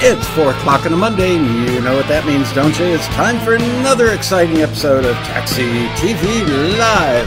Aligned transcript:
It's 0.00 0.28
4 0.28 0.52
o'clock 0.52 0.86
on 0.86 0.92
a 0.92 0.96
Monday, 0.96 1.34
and 1.36 1.44
you 1.68 1.80
know 1.80 1.96
what 1.96 2.06
that 2.06 2.24
means, 2.24 2.52
don't 2.52 2.78
you? 2.78 2.84
It's 2.84 3.08
time 3.08 3.40
for 3.40 3.54
another 3.54 4.12
exciting 4.12 4.58
episode 4.58 5.04
of 5.04 5.16
Taxi 5.26 5.88
TV 5.98 6.78
Live. 6.78 7.26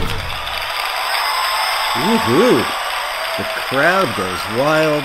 Woohoo! 1.92 2.64
The 3.36 3.44
crowd 3.68 4.16
goes 4.16 4.58
wild. 4.58 5.04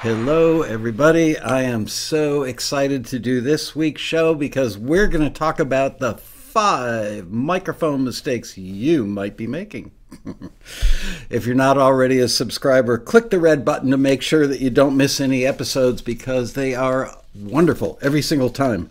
Hello, 0.00 0.62
everybody. 0.62 1.38
I 1.38 1.62
am 1.62 1.86
so 1.86 2.42
excited 2.42 3.06
to 3.06 3.20
do 3.20 3.40
this 3.40 3.76
week's 3.76 4.02
show 4.02 4.34
because 4.34 4.76
we're 4.76 5.06
going 5.06 5.22
to 5.22 5.30
talk 5.30 5.60
about 5.60 6.00
the 6.00 6.14
five 6.14 7.30
microphone 7.30 8.02
mistakes 8.02 8.58
you 8.58 9.06
might 9.06 9.36
be 9.36 9.46
making. 9.46 9.92
if 11.30 11.46
you're 11.46 11.54
not 11.54 11.78
already 11.78 12.18
a 12.18 12.28
subscriber, 12.28 12.98
click 12.98 13.30
the 13.30 13.38
red 13.38 13.64
button 13.64 13.90
to 13.90 13.96
make 13.96 14.22
sure 14.22 14.46
that 14.46 14.60
you 14.60 14.70
don't 14.70 14.96
miss 14.96 15.20
any 15.20 15.46
episodes 15.46 16.02
because 16.02 16.52
they 16.54 16.74
are 16.74 17.16
wonderful 17.34 17.98
every 18.02 18.22
single 18.22 18.50
time. 18.50 18.90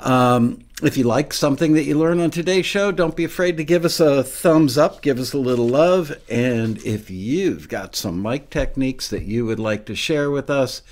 Um, 0.00 0.64
if 0.82 0.96
you 0.96 1.04
like 1.04 1.32
something 1.32 1.74
that 1.74 1.84
you 1.84 1.96
learn 1.96 2.18
on 2.18 2.30
today's 2.30 2.66
show, 2.66 2.90
don't 2.90 3.14
be 3.14 3.24
afraid 3.24 3.56
to 3.56 3.64
give 3.64 3.84
us 3.84 4.00
a 4.00 4.24
thumbs 4.24 4.76
up, 4.76 5.00
give 5.00 5.20
us 5.20 5.32
a 5.32 5.38
little 5.38 5.68
love. 5.68 6.12
And 6.28 6.78
if 6.84 7.08
you've 7.08 7.68
got 7.68 7.94
some 7.94 8.20
mic 8.20 8.50
techniques 8.50 9.08
that 9.08 9.22
you 9.22 9.46
would 9.46 9.60
like 9.60 9.86
to 9.86 9.94
share 9.94 10.30
with 10.30 10.50
us, 10.50 10.82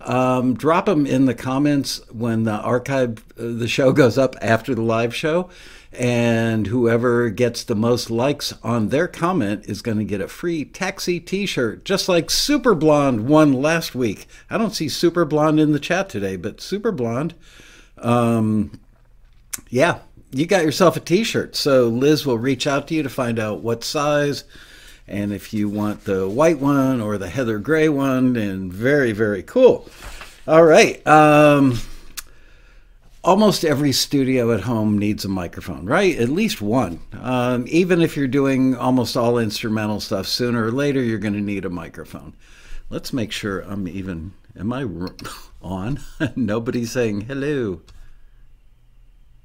um, 0.00 0.54
drop 0.54 0.86
them 0.86 1.06
in 1.06 1.26
the 1.26 1.34
comments 1.34 2.00
when 2.10 2.44
the 2.44 2.52
archive, 2.52 3.18
uh, 3.38 3.52
the 3.58 3.68
show 3.68 3.92
goes 3.92 4.16
up 4.16 4.34
after 4.40 4.74
the 4.74 4.82
live 4.82 5.14
show 5.14 5.50
and 5.96 6.66
whoever 6.66 7.30
gets 7.30 7.64
the 7.64 7.74
most 7.74 8.10
likes 8.10 8.54
on 8.62 8.88
their 8.88 9.08
comment 9.08 9.64
is 9.66 9.82
going 9.82 9.98
to 9.98 10.04
get 10.04 10.20
a 10.20 10.28
free 10.28 10.64
taxi 10.64 11.20
t-shirt 11.20 11.84
just 11.84 12.08
like 12.08 12.30
super 12.30 12.74
blonde 12.74 13.26
won 13.26 13.52
last 13.52 13.94
week. 13.94 14.26
I 14.50 14.58
don't 14.58 14.74
see 14.74 14.88
super 14.88 15.24
blonde 15.24 15.60
in 15.60 15.72
the 15.72 15.78
chat 15.78 16.08
today 16.08 16.36
but 16.36 16.60
super 16.60 16.92
blonde 16.92 17.34
um, 17.98 18.80
yeah 19.68 20.00
you 20.30 20.46
got 20.46 20.64
yourself 20.64 20.96
a 20.96 21.00
t-shirt. 21.00 21.54
So 21.54 21.88
liz 21.88 22.26
will 22.26 22.38
reach 22.38 22.66
out 22.66 22.88
to 22.88 22.94
you 22.94 23.02
to 23.02 23.08
find 23.08 23.38
out 23.38 23.60
what 23.60 23.84
size 23.84 24.44
and 25.06 25.32
if 25.32 25.52
you 25.52 25.68
want 25.68 26.04
the 26.04 26.28
white 26.28 26.58
one 26.58 27.00
or 27.00 27.18
the 27.18 27.28
heather 27.28 27.58
gray 27.58 27.88
one 27.88 28.36
and 28.36 28.72
very 28.72 29.12
very 29.12 29.42
cool. 29.42 29.88
All 30.46 30.64
right 30.64 31.06
um, 31.06 31.78
almost 33.24 33.64
every 33.64 33.90
studio 33.90 34.52
at 34.52 34.60
home 34.60 34.98
needs 34.98 35.24
a 35.24 35.28
microphone, 35.28 35.86
right? 35.86 36.16
At 36.16 36.28
least 36.28 36.60
one. 36.60 37.00
Um, 37.18 37.64
even 37.68 38.02
if 38.02 38.16
you're 38.16 38.28
doing 38.28 38.76
almost 38.76 39.16
all 39.16 39.38
instrumental 39.38 39.98
stuff, 39.98 40.26
sooner 40.26 40.66
or 40.66 40.70
later 40.70 41.02
you're 41.02 41.18
going 41.18 41.34
to 41.34 41.40
need 41.40 41.64
a 41.64 41.70
microphone. 41.70 42.34
Let's 42.90 43.12
make 43.12 43.32
sure 43.32 43.60
I'm 43.60 43.88
even. 43.88 44.34
Am 44.56 44.72
I 44.72 44.86
on? 45.62 46.00
Nobody's 46.36 46.92
saying 46.92 47.22
hello. 47.22 47.80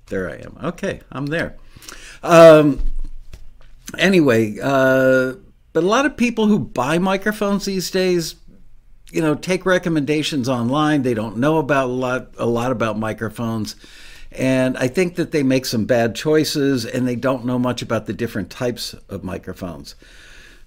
There 0.08 0.30
I 0.30 0.36
am. 0.36 0.58
Okay, 0.62 1.02
I'm 1.12 1.28
there. 1.28 1.56
Um, 2.22 2.84
anyway, 3.98 4.58
uh, 4.62 5.36
but 5.72 5.84
a 5.84 5.88
lot 5.88 6.06
of 6.06 6.18
people 6.18 6.48
who 6.48 6.60
buy 6.60 6.98
microphones 6.98 7.66
these 7.66 7.90
days 7.90 8.36
you 9.12 9.22
know 9.22 9.36
take 9.36 9.66
recommendations 9.66 10.48
online. 10.50 11.04
They 11.04 11.14
don't 11.14 11.38
know 11.38 11.58
about 11.58 11.90
a 11.90 11.94
lot 11.94 12.34
a 12.38 12.46
lot 12.46 12.72
about 12.72 12.98
microphones. 12.98 13.76
And 14.32 14.78
i 14.78 14.88
think 14.88 15.16
that 15.16 15.32
they 15.32 15.42
make 15.42 15.66
some 15.66 15.86
bad 15.86 16.16
choices 16.16 16.86
and 16.86 17.08
they 17.08 17.16
don't 17.16 17.46
know 17.46 17.58
much 17.58 17.82
about 17.82 18.06
the 18.06 18.14
different 18.14 18.52
types 18.52 18.94
of 19.10 19.24
microphones. 19.24 19.96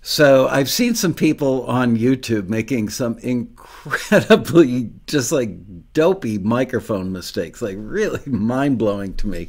So 0.05 0.49
i've 0.49 0.69
seen 0.69 0.97
some 0.97 1.15
people 1.15 1.65
on 1.67 1.97
youtube 1.97 2.49
making 2.49 2.89
some 2.89 3.19
incredibly 3.19 4.91
just 5.07 5.31
like 5.31 5.51
dopey 5.93 6.39
microphone 6.39 7.13
mistakes 7.13 7.63
like 7.63 7.77
really 7.79 8.21
mind-blowing 8.27 9.15
to 9.15 9.29
me 9.29 9.49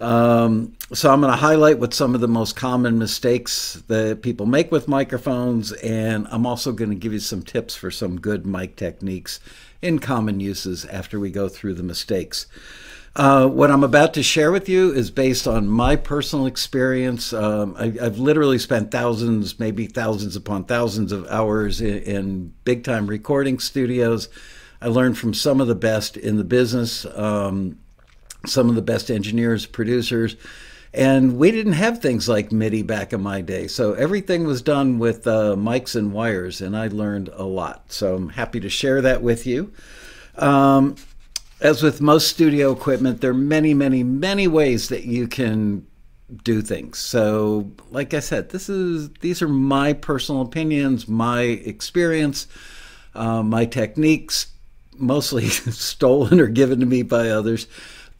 um, 0.00 0.74
so 0.92 1.12
I'm 1.12 1.20
going 1.20 1.32
to 1.32 1.36
highlight 1.36 1.78
what 1.78 1.92
some 1.92 2.14
of 2.14 2.20
the 2.20 2.28
most 2.28 2.56
common 2.56 2.98
mistakes 2.98 3.82
that 3.88 4.22
people 4.22 4.46
make 4.46 4.72
with 4.72 4.88
microphones, 4.88 5.72
and 5.72 6.26
I'm 6.30 6.46
also 6.46 6.72
going 6.72 6.90
to 6.90 6.96
give 6.96 7.12
you 7.12 7.20
some 7.20 7.42
tips 7.42 7.74
for 7.74 7.90
some 7.90 8.20
good 8.20 8.46
mic 8.46 8.76
techniques 8.76 9.40
in 9.82 9.98
common 9.98 10.40
uses 10.40 10.84
after 10.86 11.20
we 11.20 11.30
go 11.30 11.48
through 11.48 11.74
the 11.74 11.82
mistakes. 11.82 12.46
Uh, 13.16 13.46
what 13.46 13.70
I'm 13.70 13.82
about 13.82 14.14
to 14.14 14.22
share 14.22 14.52
with 14.52 14.68
you 14.68 14.92
is 14.92 15.10
based 15.10 15.48
on 15.48 15.66
my 15.66 15.96
personal 15.96 16.46
experience. 16.46 17.32
Um, 17.32 17.74
I, 17.76 17.90
have 18.02 18.18
literally 18.18 18.58
spent 18.58 18.92
thousands, 18.92 19.58
maybe 19.58 19.86
thousands 19.86 20.36
upon 20.36 20.64
thousands 20.64 21.10
of 21.10 21.26
hours 21.26 21.80
in, 21.80 21.98
in 22.02 22.54
big 22.64 22.84
time 22.84 23.08
recording 23.08 23.58
studios. 23.58 24.28
I 24.80 24.88
learned 24.88 25.18
from 25.18 25.34
some 25.34 25.60
of 25.60 25.66
the 25.66 25.74
best 25.74 26.16
in 26.16 26.36
the 26.36 26.44
business. 26.44 27.04
Um, 27.04 27.78
some 28.46 28.68
of 28.68 28.74
the 28.74 28.82
best 28.82 29.10
engineers, 29.10 29.66
producers. 29.66 30.36
And 30.92 31.36
we 31.36 31.52
didn't 31.52 31.74
have 31.74 32.00
things 32.00 32.28
like 32.28 32.50
MIDI 32.50 32.82
back 32.82 33.12
in 33.12 33.20
my 33.20 33.40
day. 33.42 33.68
So 33.68 33.92
everything 33.92 34.44
was 34.44 34.60
done 34.60 34.98
with 34.98 35.26
uh, 35.26 35.54
mics 35.56 35.94
and 35.94 36.12
wires, 36.12 36.60
and 36.60 36.76
I 36.76 36.88
learned 36.88 37.28
a 37.32 37.44
lot. 37.44 37.92
So 37.92 38.16
I'm 38.16 38.30
happy 38.30 38.58
to 38.60 38.68
share 38.68 39.00
that 39.02 39.22
with 39.22 39.46
you. 39.46 39.72
Um, 40.36 40.96
as 41.60 41.82
with 41.82 42.00
most 42.00 42.28
studio 42.28 42.72
equipment, 42.72 43.20
there 43.20 43.30
are 43.30 43.34
many, 43.34 43.74
many, 43.74 44.02
many 44.02 44.48
ways 44.48 44.88
that 44.88 45.04
you 45.04 45.28
can 45.28 45.86
do 46.42 46.62
things. 46.62 46.98
So, 46.98 47.70
like 47.90 48.14
I 48.14 48.20
said, 48.20 48.50
this 48.50 48.68
is 48.68 49.10
these 49.20 49.42
are 49.42 49.48
my 49.48 49.92
personal 49.92 50.42
opinions, 50.42 51.08
my 51.08 51.42
experience, 51.42 52.46
uh, 53.14 53.42
my 53.42 53.66
techniques, 53.66 54.46
mostly 54.96 55.48
stolen 55.48 56.40
or 56.40 56.46
given 56.46 56.80
to 56.80 56.86
me 56.86 57.02
by 57.02 57.28
others. 57.28 57.66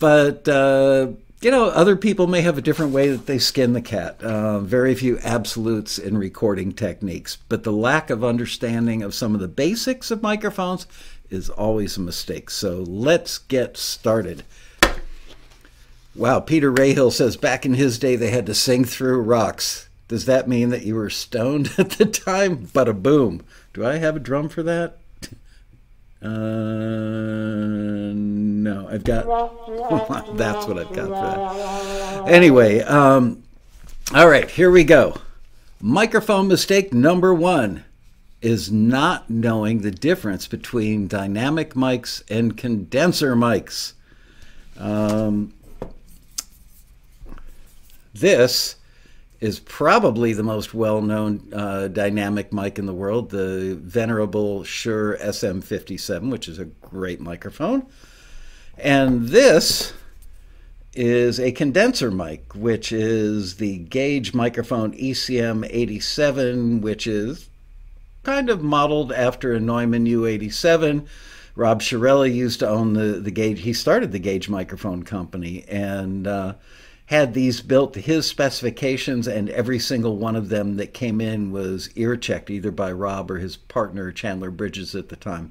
But 0.01 0.49
uh, 0.49 1.09
you 1.41 1.51
know, 1.51 1.67
other 1.67 1.95
people 1.95 2.27
may 2.27 2.43
have 2.43 2.59
a 2.59 2.63
different 2.63 2.93
way 2.93 3.09
that 3.09 3.27
they 3.27 3.39
skin 3.39 3.73
the 3.75 3.81
cat. 3.81 4.23
Uh, 4.23 4.59
very 4.61 4.95
few 4.95 5.19
absolutes 5.21 5.99
in 5.99 6.19
recording 6.19 6.73
techniques, 6.73 7.39
but 7.49 7.63
the 7.63 7.73
lack 7.73 8.11
of 8.11 8.25
understanding 8.25 9.03
of 9.03 9.15
some 9.15 9.35
of 9.35 9.41
the 9.41 9.49
basics 9.49 10.11
of 10.11 10.23
microphones 10.23 10.87
is 11.31 11.49
always 11.49 11.97
a 11.97 12.01
mistake. 12.01 12.51
So 12.51 12.85
let's 12.87 13.39
get 13.39 13.77
started. 13.77 14.43
Wow, 16.15 16.41
Peter 16.41 16.73
Rahill 16.73 17.13
says 17.13 17.37
back 17.37 17.65
in 17.65 17.75
his 17.75 17.99
day 17.99 18.17
they 18.17 18.31
had 18.31 18.47
to 18.47 18.55
sing 18.55 18.85
through 18.85 19.21
rocks. 19.21 19.89
Does 20.09 20.27
that 20.27 20.49
mean 20.49 20.71
that 20.71 20.83
you 20.83 20.97
were 20.97 21.09
stoned 21.09 21.73
at 21.79 21.91
the 21.91 22.07
time? 22.07 22.69
But 22.73 22.89
a 22.89 22.93
boom. 22.93 23.45
Do 23.73 23.87
I 23.87 23.97
have 23.97 24.17
a 24.17 24.21
drum 24.21 24.49
for 24.49 24.63
that? 24.65 24.99
Uh, 26.23 26.29
no, 28.15 28.89
I've 28.91 29.05
got. 29.05 29.25
that's 30.37 30.67
what 30.67 30.79
I've 30.79 30.93
got 30.93 31.07
for 31.07 32.25
that. 32.25 32.29
Anyway, 32.29 32.81
um, 32.81 33.43
all 34.15 34.29
right, 34.29 34.51
here 34.51 34.71
we 34.71 34.85
go. 34.85 35.17
Microphone 35.81 36.47
mistake 36.49 36.93
number 36.93 37.33
one 37.33 37.85
is 38.43 38.71
not 38.71 39.31
knowing 39.31 39.81
the 39.81 39.91
difference 39.91 40.47
between 40.47 41.09
dynamic 41.09 41.75
mics 41.75 42.23
and 42.31 42.57
condenser 42.57 43.35
mics. 43.35 43.95
Um, 44.79 45.55
this 48.13 48.77
is 49.41 49.59
probably 49.59 50.33
the 50.33 50.43
most 50.43 50.75
well 50.75 51.01
known 51.01 51.49
uh, 51.53 51.89
dynamic 51.89 52.53
mic 52.53 52.79
in 52.79 52.87
the 52.87 52.95
world, 52.95 53.31
the 53.31 53.79
venerable 53.81 54.65
Shure 54.65 55.17
SM57, 55.17 56.31
which 56.31 56.47
is 56.47 56.59
a 56.59 56.67
great 56.67 57.21
microphone. 57.21 57.87
And 58.77 59.29
this 59.29 59.95
is 60.93 61.41
a 61.41 61.53
condenser 61.53 62.11
mic, 62.11 62.55
which 62.55 62.93
is 62.93 63.57
the 63.57 63.79
Gauge 63.79 64.35
microphone 64.35 64.93
ECM 64.93 65.67
87, 65.71 66.81
which 66.81 67.07
is 67.07 67.49
kind 68.23 68.51
of 68.51 68.63
modeled 68.63 69.13
after 69.13 69.53
a 69.55 69.61
Neumann 69.61 70.07
U87. 70.07 71.07
Rob 71.55 71.81
Chiarelli 71.81 72.35
used 72.35 72.61
to 72.61 72.69
own 72.69 72.93
the, 72.93 73.21
the 73.21 73.31
Gauge, 73.31 73.61
he 73.61 73.73
started 73.73 74.13
the 74.13 74.19
Gauge 74.19 74.49
microphone 74.49 75.03
company. 75.03 75.65
And 75.69 76.27
uh, 76.27 76.55
had 77.11 77.35
these 77.35 77.61
built 77.61 77.93
to 77.93 78.01
his 78.01 78.25
specifications, 78.25 79.27
and 79.27 79.51
every 79.51 79.81
single 79.81 80.17
one 80.17 80.37
of 80.37 80.49
them 80.49 80.77
that 80.77 80.95
came 80.95 81.21
in 81.21 81.51
was 81.51 81.91
ear 81.97 82.17
checked 82.17 82.49
either 82.49 82.71
by 82.71 82.93
Rob 82.93 83.33
or 83.33 83.39
his 83.39 83.57
partner, 83.57 84.13
Chandler 84.13 84.53
Bridges, 84.53 84.95
at 84.95 85.09
the 85.09 85.17
time. 85.17 85.51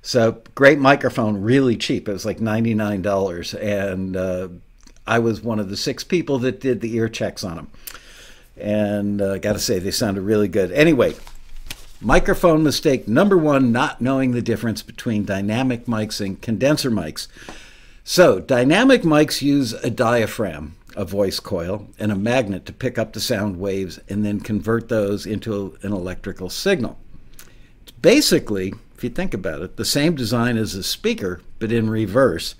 So, 0.00 0.40
great 0.54 0.78
microphone, 0.78 1.42
really 1.42 1.76
cheap. 1.76 2.08
It 2.08 2.12
was 2.12 2.24
like 2.24 2.38
$99. 2.38 3.62
And 3.62 4.16
uh, 4.16 4.48
I 5.06 5.18
was 5.18 5.42
one 5.42 5.58
of 5.58 5.68
the 5.68 5.76
six 5.76 6.04
people 6.04 6.38
that 6.38 6.58
did 6.58 6.80
the 6.80 6.94
ear 6.96 7.10
checks 7.10 7.44
on 7.44 7.56
them. 7.56 7.70
And 8.56 9.20
uh, 9.20 9.36
got 9.36 9.52
to 9.52 9.58
say, 9.58 9.78
they 9.78 9.90
sounded 9.90 10.22
really 10.22 10.48
good. 10.48 10.72
Anyway, 10.72 11.16
microphone 12.00 12.62
mistake 12.62 13.06
number 13.06 13.36
one 13.36 13.72
not 13.72 14.00
knowing 14.00 14.30
the 14.30 14.40
difference 14.40 14.80
between 14.80 15.26
dynamic 15.26 15.84
mics 15.84 16.24
and 16.24 16.40
condenser 16.40 16.90
mics. 16.90 17.28
So, 18.04 18.40
dynamic 18.40 19.02
mics 19.02 19.42
use 19.42 19.74
a 19.74 19.90
diaphragm 19.90 20.76
a 20.98 21.04
voice 21.06 21.40
coil, 21.40 21.88
and 21.98 22.12
a 22.12 22.16
magnet 22.16 22.66
to 22.66 22.72
pick 22.74 22.98
up 22.98 23.14
the 23.14 23.20
sound 23.20 23.58
waves 23.58 23.98
and 24.10 24.22
then 24.24 24.40
convert 24.40 24.90
those 24.90 25.24
into 25.24 25.78
an 25.82 25.92
electrical 25.92 26.50
signal. 26.50 26.98
It's 27.82 27.92
basically 27.92 28.74
if 28.98 29.04
you 29.04 29.10
think 29.10 29.32
about 29.32 29.62
it, 29.62 29.76
the 29.76 29.84
same 29.84 30.16
design 30.16 30.56
as 30.56 30.74
a 30.74 30.82
speaker, 30.82 31.40
but 31.60 31.70
in 31.70 31.88
reverse 31.88 32.56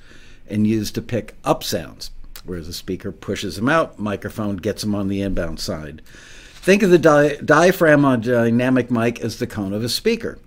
and 0.48 0.68
used 0.68 0.94
to 0.94 1.02
pick 1.02 1.34
up 1.44 1.64
sounds, 1.64 2.12
whereas 2.44 2.68
a 2.68 2.72
speaker 2.72 3.10
pushes 3.10 3.56
them 3.56 3.68
out, 3.68 3.98
microphone 3.98 4.56
gets 4.56 4.82
them 4.82 4.94
on 4.94 5.08
the 5.08 5.20
inbound 5.20 5.58
side. 5.58 6.00
Think 6.54 6.84
of 6.84 6.90
the 6.90 6.98
di- 6.98 7.38
diaphragm 7.44 8.04
on 8.04 8.20
a 8.20 8.22
dynamic 8.22 8.88
mic 8.88 9.18
as 9.20 9.40
the 9.40 9.48
cone 9.48 9.72
of 9.72 9.82
a 9.82 9.88
speaker. 9.88 10.38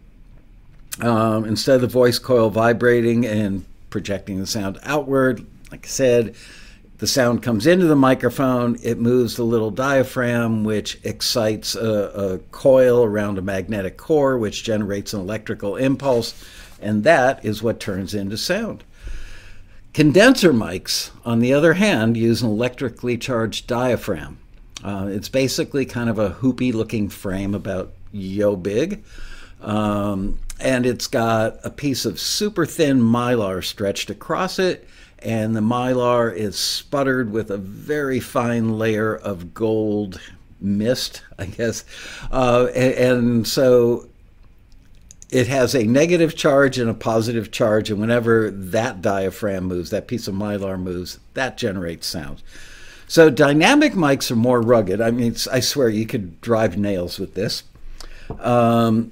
Um, 1.01 1.43
instead 1.43 1.75
of 1.75 1.81
the 1.81 1.87
voice 1.87 2.19
coil 2.19 2.49
vibrating 2.49 3.25
and 3.25 3.65
projecting 3.89 4.39
the 4.39 4.47
sound 4.47 4.79
outward, 4.83 5.45
like 5.71 5.85
I 5.85 5.89
said, 5.89 6.35
the 7.01 7.07
sound 7.07 7.41
comes 7.41 7.65
into 7.65 7.87
the 7.87 7.95
microphone, 7.95 8.77
it 8.83 8.99
moves 8.99 9.35
the 9.35 9.43
little 9.43 9.71
diaphragm, 9.71 10.63
which 10.63 10.99
excites 11.03 11.73
a, 11.73 11.81
a, 11.83 12.37
coil 12.51 13.03
around 13.03 13.39
a 13.39 13.41
magnetic 13.41 13.97
core, 13.97 14.37
which 14.37 14.63
generates 14.63 15.11
an 15.11 15.19
electrical 15.19 15.77
impulse, 15.77 16.45
and 16.79 17.03
that 17.03 17.43
is 17.43 17.63
what 17.63 17.79
turns 17.79 18.13
into 18.13 18.37
sound. 18.37 18.83
Condenser 19.95 20.53
mics, 20.53 21.09
on 21.25 21.39
the 21.39 21.55
other 21.55 21.73
hand, 21.73 22.17
use 22.17 22.43
an 22.43 22.49
electrically 22.49 23.17
charged 23.17 23.65
diaphragm. 23.65 24.37
Uh, 24.83 25.07
it's 25.09 25.27
basically 25.27 25.87
kind 25.87 26.07
of 26.07 26.19
a 26.19 26.29
hoopy 26.29 26.71
looking 26.71 27.09
frame 27.09 27.55
about 27.55 27.93
yo 28.11 28.55
big. 28.55 29.03
Um, 29.59 30.37
and 30.59 30.85
it's 30.85 31.07
got 31.07 31.57
a 31.63 31.71
piece 31.71 32.05
of 32.05 32.19
super 32.19 32.67
thin 32.67 33.01
mylar 33.01 33.63
stretched 33.63 34.11
across 34.11 34.59
it 34.59 34.87
and 35.21 35.55
the 35.55 35.61
mylar 35.61 36.33
is 36.33 36.57
sputtered 36.57 37.31
with 37.31 37.51
a 37.51 37.57
very 37.57 38.19
fine 38.19 38.77
layer 38.77 39.15
of 39.15 39.53
gold 39.53 40.19
mist, 40.59 41.23
I 41.37 41.45
guess. 41.45 41.83
Uh, 42.31 42.67
and, 42.75 42.93
and, 42.93 43.47
so 43.47 44.07
it 45.29 45.47
has 45.47 45.75
a 45.75 45.83
negative 45.83 46.35
charge 46.35 46.77
and 46.77 46.89
a 46.89 46.93
positive 46.93 47.51
charge, 47.51 47.89
and 47.89 47.99
whenever 47.99 48.51
that 48.51 49.01
diaphragm 49.01 49.65
moves, 49.65 49.89
that 49.91 50.07
piece 50.07 50.27
of 50.27 50.35
mylar 50.35 50.79
moves, 50.79 51.19
that 51.33 51.57
generates 51.57 52.07
sound. 52.07 52.41
So 53.07 53.29
dynamic 53.29 53.93
mics 53.93 54.31
are 54.31 54.37
more 54.37 54.61
rugged. 54.61 55.01
I 55.01 55.11
mean, 55.11 55.35
I 55.51 55.59
swear 55.59 55.89
you 55.89 56.05
could 56.05 56.39
drive 56.39 56.77
nails 56.77 57.19
with 57.19 57.33
this. 57.33 57.63
Um, 58.39 59.11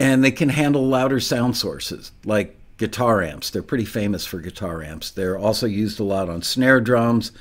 and 0.00 0.24
they 0.24 0.30
can 0.30 0.48
handle 0.48 0.86
louder 0.86 1.20
sound 1.20 1.56
sources 1.56 2.12
like 2.24 2.56
guitar 2.86 3.22
amps. 3.22 3.50
They're 3.50 3.62
pretty 3.62 3.84
famous 3.84 4.26
for 4.26 4.40
guitar 4.40 4.82
amps. 4.82 5.10
They're 5.10 5.38
also 5.38 5.66
used 5.66 6.00
a 6.00 6.04
lot 6.04 6.28
on 6.28 6.42
snare 6.42 6.80
drums, 6.80 7.32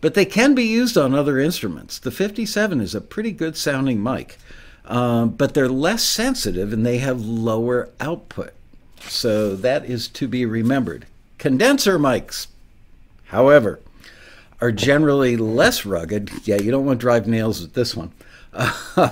but 0.00 0.14
they 0.14 0.24
can 0.24 0.54
be 0.54 0.64
used 0.64 0.96
on 0.96 1.14
other 1.14 1.38
instruments. 1.38 1.98
The 1.98 2.10
57 2.10 2.80
is 2.80 2.94
a 2.94 3.00
pretty 3.00 3.32
good 3.32 3.56
sounding 3.56 4.02
mic 4.02 4.38
um, 4.84 5.30
but 5.30 5.54
they're 5.54 5.68
less 5.68 6.02
sensitive 6.02 6.72
and 6.72 6.84
they 6.84 6.98
have 6.98 7.20
lower 7.20 7.90
output. 8.00 8.52
So 9.00 9.56
that 9.56 9.84
is 9.84 10.08
to 10.08 10.28
be 10.28 10.44
remembered. 10.46 11.06
Condenser 11.38 11.98
mics, 11.98 12.46
however, 13.26 13.80
are 14.60 14.72
generally 14.72 15.36
less 15.36 15.84
rugged. 15.84 16.30
Yeah, 16.44 16.56
you 16.56 16.70
don't 16.70 16.86
want 16.86 17.00
to 17.00 17.04
drive 17.04 17.26
nails 17.26 17.60
with 17.60 17.74
this 17.74 17.96
one. 17.96 18.12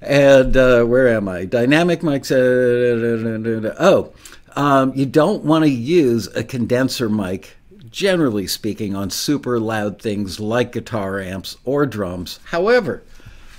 and 0.00 0.56
uh, 0.56 0.84
where 0.84 1.08
am 1.08 1.28
I? 1.28 1.44
Dynamic 1.44 2.00
mics. 2.00 2.30
Uh, 2.30 3.74
oh, 3.78 4.12
um, 4.56 4.92
you 4.94 5.06
don't 5.06 5.44
want 5.44 5.64
to 5.64 5.70
use 5.70 6.26
a 6.28 6.44
condenser 6.44 7.08
mic, 7.08 7.56
generally 7.90 8.46
speaking, 8.46 8.94
on 8.94 9.10
super 9.10 9.58
loud 9.58 10.00
things 10.00 10.38
like 10.40 10.72
guitar 10.72 11.20
amps 11.20 11.56
or 11.64 11.86
drums. 11.86 12.40
However, 12.44 13.02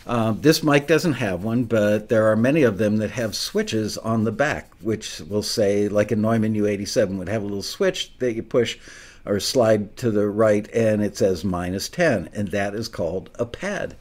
uh, 0.07 0.33
this 0.33 0.61
mic 0.61 0.85
doesn't 0.87 1.13
have 1.13 1.43
one, 1.43 1.63
but 1.63 2.09
there 2.09 2.27
are 2.27 2.35
many 2.35 2.61
of 2.61 2.77
them 2.77 2.97
that 2.97 3.11
have 3.11 3.35
switches 3.35 3.97
on 3.97 4.23
the 4.23 4.31
back, 4.31 4.69
which 4.81 5.19
will 5.21 5.41
say, 5.41 5.87
like 5.87 6.11
a 6.11 6.15
Neumann 6.15 6.53
U87 6.53 7.17
would 7.17 7.29
have 7.29 7.41
a 7.41 7.45
little 7.45 7.63
switch 7.63 8.17
that 8.19 8.33
you 8.33 8.43
push 8.43 8.77
or 9.25 9.39
slide 9.39 9.97
to 9.97 10.11
the 10.11 10.27
right, 10.27 10.69
and 10.73 11.03
it 11.03 11.17
says 11.17 11.43
minus 11.43 11.89
10, 11.89 12.29
and 12.33 12.49
that 12.49 12.75
is 12.75 12.87
called 12.87 13.31
a 13.39 13.45
pad. 13.45 13.95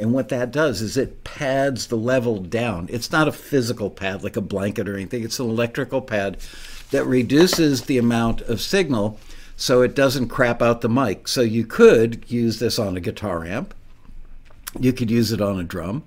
And 0.00 0.12
what 0.12 0.30
that 0.30 0.50
does 0.50 0.80
is 0.80 0.96
it 0.96 1.24
pads 1.24 1.86
the 1.86 1.96
level 1.96 2.38
down. 2.38 2.88
It's 2.90 3.12
not 3.12 3.28
a 3.28 3.32
physical 3.32 3.90
pad 3.90 4.24
like 4.24 4.36
a 4.36 4.40
blanket 4.40 4.88
or 4.88 4.94
anything, 4.94 5.22
it's 5.22 5.38
an 5.38 5.48
electrical 5.48 6.00
pad 6.00 6.38
that 6.90 7.04
reduces 7.04 7.82
the 7.82 7.98
amount 7.98 8.40
of 8.42 8.60
signal 8.60 9.18
so 9.56 9.82
it 9.82 9.94
doesn't 9.94 10.28
crap 10.28 10.62
out 10.62 10.80
the 10.80 10.88
mic. 10.88 11.28
So 11.28 11.42
you 11.42 11.64
could 11.64 12.24
use 12.28 12.58
this 12.58 12.78
on 12.78 12.96
a 12.96 13.00
guitar 13.00 13.44
amp 13.44 13.74
you 14.78 14.92
could 14.92 15.10
use 15.10 15.32
it 15.32 15.40
on 15.40 15.58
a 15.58 15.64
drum. 15.64 16.04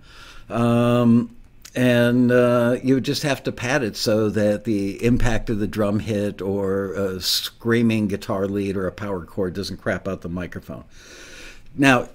Um, 0.49 1.35
and 1.75 2.31
uh, 2.31 2.77
you 2.83 3.01
just 3.01 3.23
have 3.23 3.43
to 3.43 3.51
pad 3.51 3.83
it 3.83 3.97
so 3.97 4.29
that 4.29 4.63
the 4.63 5.03
impact 5.03 5.49
of 5.49 5.59
the 5.59 5.67
drum 5.67 5.99
hit 5.99 6.41
or 6.41 6.93
a 6.93 7.19
screaming 7.19 8.07
guitar 8.07 8.47
lead 8.47 8.77
or 8.77 8.85
a 8.85 8.91
power 8.91 9.25
chord 9.25 9.55
doesn't 9.55 9.77
crap 9.77 10.07
out 10.07 10.21
the 10.21 10.29
microphone. 10.29 10.83
Now, 11.75 12.09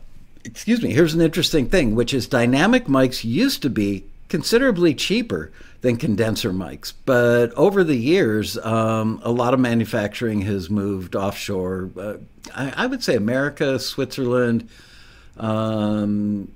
excuse 0.49 0.83
me, 0.83 0.93
here's 0.93 1.15
an 1.15 1.21
interesting 1.21 1.69
thing, 1.69 1.95
which 1.95 2.15
is 2.15 2.27
dynamic 2.27 2.87
mics 2.87 3.23
used 3.23 3.63
to 3.63 3.71
be 3.71 4.05
considerably 4.29 4.95
cheaper 4.95 5.51
than 5.83 5.97
condenser 5.97 6.53
mics. 6.53 6.93
But 7.05 7.53
over 7.55 7.85
the 7.85 7.97
years, 7.97 8.59
um, 8.59 9.21
a 9.23 9.31
lot 9.31 9.55
of 9.55 9.61
manufacturing 9.61 10.43
has 10.43 10.71
moved 10.71 11.15
offshore. 11.15 11.91
Uh, 11.97 12.15
I, 12.55 12.85
I, 12.85 12.87
would 12.87 13.05
say 13.05 13.15
America, 13.15 13.79
Switzerland, 13.79 14.69
um, 15.37 16.51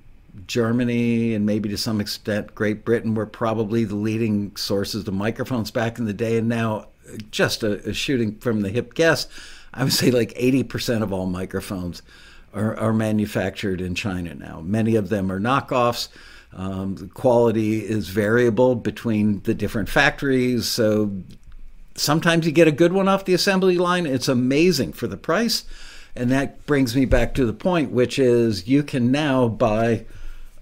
Germany 0.46 1.34
and 1.34 1.44
maybe 1.44 1.68
to 1.68 1.76
some 1.76 2.00
extent 2.00 2.54
Great 2.54 2.84
Britain 2.84 3.14
were 3.14 3.26
probably 3.26 3.84
the 3.84 3.94
leading 3.94 4.56
sources 4.56 5.06
of 5.06 5.14
microphones 5.14 5.70
back 5.70 5.98
in 5.98 6.06
the 6.06 6.14
day. 6.14 6.38
And 6.38 6.48
now, 6.48 6.86
just 7.30 7.62
a, 7.62 7.88
a 7.88 7.92
shooting 7.92 8.36
from 8.38 8.62
the 8.62 8.70
hip 8.70 8.94
guess, 8.94 9.28
I 9.74 9.84
would 9.84 9.92
say 9.92 10.10
like 10.10 10.32
80% 10.34 11.02
of 11.02 11.12
all 11.12 11.26
microphones 11.26 12.02
are, 12.54 12.78
are 12.78 12.92
manufactured 12.92 13.80
in 13.80 13.94
China 13.94 14.34
now. 14.34 14.60
Many 14.60 14.96
of 14.96 15.08
them 15.08 15.30
are 15.30 15.40
knockoffs. 15.40 16.08
Um, 16.54 16.96
the 16.96 17.06
quality 17.06 17.78
is 17.78 18.08
variable 18.08 18.74
between 18.74 19.40
the 19.40 19.54
different 19.54 19.88
factories. 19.88 20.68
So 20.68 21.12
sometimes 21.94 22.46
you 22.46 22.52
get 22.52 22.68
a 22.68 22.72
good 22.72 22.92
one 22.92 23.08
off 23.08 23.24
the 23.24 23.34
assembly 23.34 23.78
line. 23.78 24.06
It's 24.06 24.28
amazing 24.28 24.92
for 24.92 25.06
the 25.06 25.16
price. 25.16 25.64
And 26.14 26.30
that 26.30 26.66
brings 26.66 26.94
me 26.94 27.06
back 27.06 27.34
to 27.34 27.46
the 27.46 27.54
point, 27.54 27.90
which 27.90 28.18
is 28.18 28.68
you 28.68 28.82
can 28.82 29.10
now 29.10 29.48
buy 29.48 30.04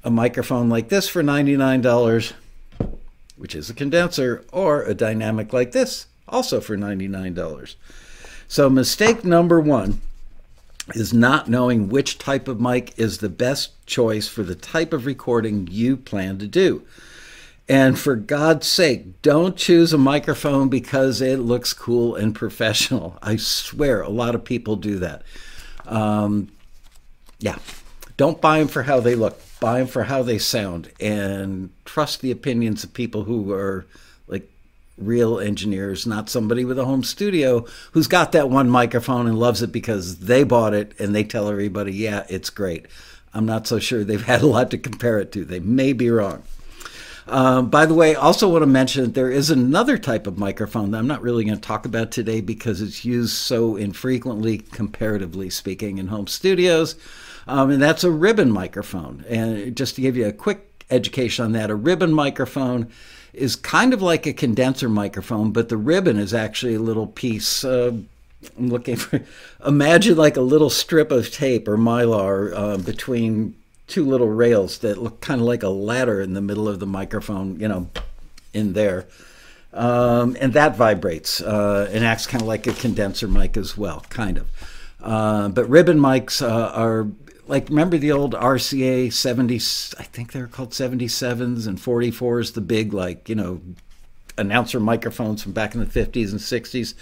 a 0.05 0.11
microphone 0.11 0.69
like 0.69 0.89
this 0.89 1.09
for 1.09 1.23
$99, 1.23 2.33
which 3.37 3.55
is 3.55 3.69
a 3.69 3.75
condenser, 3.75 4.45
or 4.53 4.83
a 4.83 4.95
dynamic 4.95 5.53
like 5.53 5.73
this, 5.73 6.07
also 6.29 6.61
for 6.61 6.77
$99. 6.77 7.75
So, 8.47 8.71
mistake 8.71 9.25
number 9.25 9.61
one 9.61 10.00
is 10.94 11.12
not 11.12 11.49
knowing 11.49 11.88
which 11.88 12.18
type 12.18 12.49
of 12.49 12.61
mic 12.61 12.92
is 12.99 13.18
the 13.18 13.28
best 13.28 13.85
choice 13.87 14.28
for 14.28 14.42
the 14.42 14.54
type 14.54 14.92
of 14.92 15.06
recording 15.06 15.68
you 15.70 15.97
plan 15.97 16.38
to 16.38 16.47
do. 16.47 16.82
And 17.68 17.97
for 17.97 18.16
God's 18.16 18.66
sake, 18.66 19.23
don't 19.23 19.56
choose 19.56 19.92
a 19.92 19.99
microphone 19.99 20.68
because 20.68 21.20
it 21.20 21.38
looks 21.38 21.73
cool 21.73 22.16
and 22.16 22.35
professional. 22.35 23.16
I 23.23 23.37
swear 23.37 24.02
a 24.02 24.09
lot 24.09 24.35
of 24.35 24.44
people 24.44 24.76
do 24.76 24.99
that. 24.99 25.23
Um, 25.87 26.50
yeah, 27.38 27.59
don't 28.16 28.40
buy 28.40 28.59
them 28.59 28.68
for 28.68 28.82
how 28.82 29.00
they 29.00 29.14
look, 29.14 29.40
buy 29.61 29.78
them 29.78 29.87
for 29.87 30.04
how 30.04 30.23
they 30.23 30.38
sound, 30.38 30.90
and 31.00 31.70
trust 31.85 32.20
the 32.20 32.30
opinions 32.30 32.85
of 32.85 32.92
people 32.92 33.25
who 33.25 33.52
are 33.52 33.87
real 35.00 35.38
engineers, 35.38 36.07
not 36.07 36.28
somebody 36.28 36.64
with 36.64 36.78
a 36.78 36.85
home 36.85 37.02
studio 37.02 37.66
who's 37.92 38.07
got 38.07 38.33
that 38.33 38.50
one 38.50 38.71
microphone 38.71 39.26
and 39.26 39.38
loves 39.38 39.62
it 39.62 39.73
because 39.73 40.19
they 40.19 40.45
bought 40.45 40.75
it 40.75 40.92
and 40.99 41.14
they 41.14 41.25
tell 41.25 41.49
everybody, 41.49 41.92
yeah, 41.92 42.25
it's 42.28 42.50
great. 42.50 42.87
I'm 43.33 43.47
not 43.47 43.66
so 43.66 43.78
sure 43.78 44.04
they've 44.04 44.23
had 44.26 44.42
a 44.42 44.47
lot 44.47 44.71
to 44.71 44.78
compare 44.78 45.19
it 45.19 45.33
to. 45.33 45.45
They 45.45 45.61
may 45.61 45.92
be 45.92 46.11
wrong. 46.11 46.42
Um, 47.26 47.71
by 47.71 47.87
the 47.87 47.95
way, 47.95 48.14
also 48.16 48.49
want 48.49 48.62
to 48.62 48.66
mention 48.66 49.04
that 49.04 49.14
there 49.14 49.30
is 49.30 49.50
another 49.50 49.97
type 49.99 50.26
of 50.26 50.37
microphone 50.37 50.90
that 50.90 50.99
I'm 50.99 51.07
not 51.07 51.23
really 51.23 51.45
going 51.45 51.57
to 51.57 51.61
talk 51.61 51.87
about 51.87 52.11
today 52.11 52.40
because 52.40 52.80
it's 52.80 53.04
used 53.04 53.35
so 53.35 53.76
infrequently, 53.76 54.59
comparatively 54.59 55.49
speaking, 55.49 55.99
in 55.99 56.09
home 56.09 56.26
studios. 56.26 56.97
Um, 57.47 57.71
and 57.71 57.80
that's 57.80 58.04
a 58.04 58.11
ribbon 58.11 58.50
microphone. 58.50 59.25
And 59.28 59.76
just 59.76 59.95
to 59.95 60.00
give 60.00 60.16
you 60.16 60.26
a 60.26 60.33
quick 60.33 60.85
education 60.90 61.45
on 61.45 61.52
that, 61.52 61.71
a 61.71 61.75
ribbon 61.75 62.12
microphone 62.12 62.90
is 63.33 63.57
kind 63.57 63.95
of 63.95 64.03
like 64.03 64.27
a 64.27 64.33
condenser 64.33 64.89
microphone, 64.89 65.53
but 65.53 65.69
the 65.69 65.77
ribbon 65.77 66.19
is 66.19 66.35
actually 66.35 66.75
a 66.75 66.81
little 66.81 67.07
piece. 67.07 67.65
Uh, 67.65 67.93
I'm 68.59 68.69
looking 68.69 68.97
for. 68.97 69.21
Imagine 69.67 70.17
like 70.17 70.37
a 70.37 70.43
little 70.43 70.71
strip 70.71 71.11
of 71.11 71.31
tape 71.31 71.69
or 71.69 71.77
mylar 71.77 72.53
uh, 72.55 72.77
between 72.79 73.55
two 73.87 74.05
little 74.05 74.29
rails 74.29 74.79
that 74.79 74.99
look 74.99 75.21
kind 75.21 75.41
of 75.41 75.47
like 75.47 75.63
a 75.63 75.69
ladder 75.69 76.21
in 76.21 76.35
the 76.35 76.41
middle 76.41 76.69
of 76.69 76.81
the 76.81 76.87
microphone, 76.87 77.59
you 77.59 77.69
know, 77.69 77.89
in 78.55 78.73
there. 78.73 79.07
Um, 79.73 80.37
and 80.41 80.53
that 80.55 80.77
vibrates 80.77 81.41
uh, 81.41 81.89
and 81.93 82.05
acts 82.05 82.27
kind 82.27 82.43
of 82.43 82.49
like 82.49 82.67
a 82.67 82.73
condenser 82.73 83.29
mic 83.29 83.57
as 83.57 83.77
well, 83.77 84.05
kind 84.09 84.39
of. 84.39 84.49
Uh, 85.03 85.49
but 85.49 85.69
ribbon 85.69 85.99
mics 85.99 86.43
uh, 86.43 86.71
are 86.73 87.05
like, 87.50 87.69
remember 87.69 87.99
the 87.99 88.12
old 88.12 88.35
RCA 88.35 89.12
70, 89.12 89.57
I 89.99 90.04
think 90.04 90.30
they're 90.30 90.47
called 90.47 90.71
77s 90.71 91.66
and 91.66 91.78
44s, 91.78 92.54
the 92.54 92.61
big, 92.61 92.92
like, 92.95 93.28
you 93.28 93.35
know, 93.35 93.61
announcer 94.38 94.78
microphones 94.78 95.42
from 95.42 95.50
back 95.50 95.75
in 95.75 95.80
the 95.80 95.87
50s 95.87 96.30
and 96.30 96.38
60s. 96.38 96.95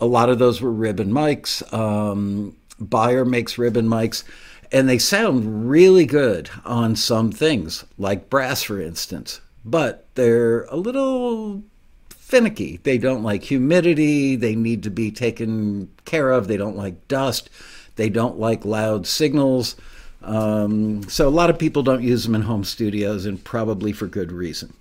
A 0.00 0.06
lot 0.06 0.30
of 0.30 0.40
those 0.40 0.60
were 0.60 0.72
ribbon 0.72 1.12
mics. 1.12 1.72
Um, 1.72 2.56
Beyer 2.80 3.24
makes 3.24 3.56
ribbon 3.56 3.86
mics, 3.86 4.24
and 4.72 4.88
they 4.88 4.98
sound 4.98 5.70
really 5.70 6.06
good 6.06 6.50
on 6.64 6.96
some 6.96 7.30
things, 7.30 7.84
like 7.96 8.28
brass, 8.28 8.64
for 8.64 8.80
instance, 8.80 9.40
but 9.64 10.08
they're 10.16 10.64
a 10.64 10.76
little 10.76 11.62
finicky. 12.10 12.80
They 12.82 12.98
don't 12.98 13.22
like 13.22 13.44
humidity, 13.44 14.34
they 14.34 14.56
need 14.56 14.82
to 14.82 14.90
be 14.90 15.12
taken 15.12 15.88
care 16.04 16.32
of, 16.32 16.48
they 16.48 16.56
don't 16.56 16.76
like 16.76 17.06
dust, 17.06 17.48
they 17.96 18.08
don't 18.08 18.38
like 18.38 18.64
loud 18.64 19.06
signals. 19.06 19.76
Um, 20.22 21.02
so 21.08 21.28
a 21.28 21.30
lot 21.30 21.50
of 21.50 21.58
people 21.58 21.82
don't 21.82 22.02
use 22.02 22.24
them 22.24 22.34
in 22.34 22.42
home 22.42 22.64
studios, 22.64 23.26
and 23.26 23.42
probably 23.42 23.92
for 23.92 24.06
good 24.06 24.32
reason. 24.32 24.72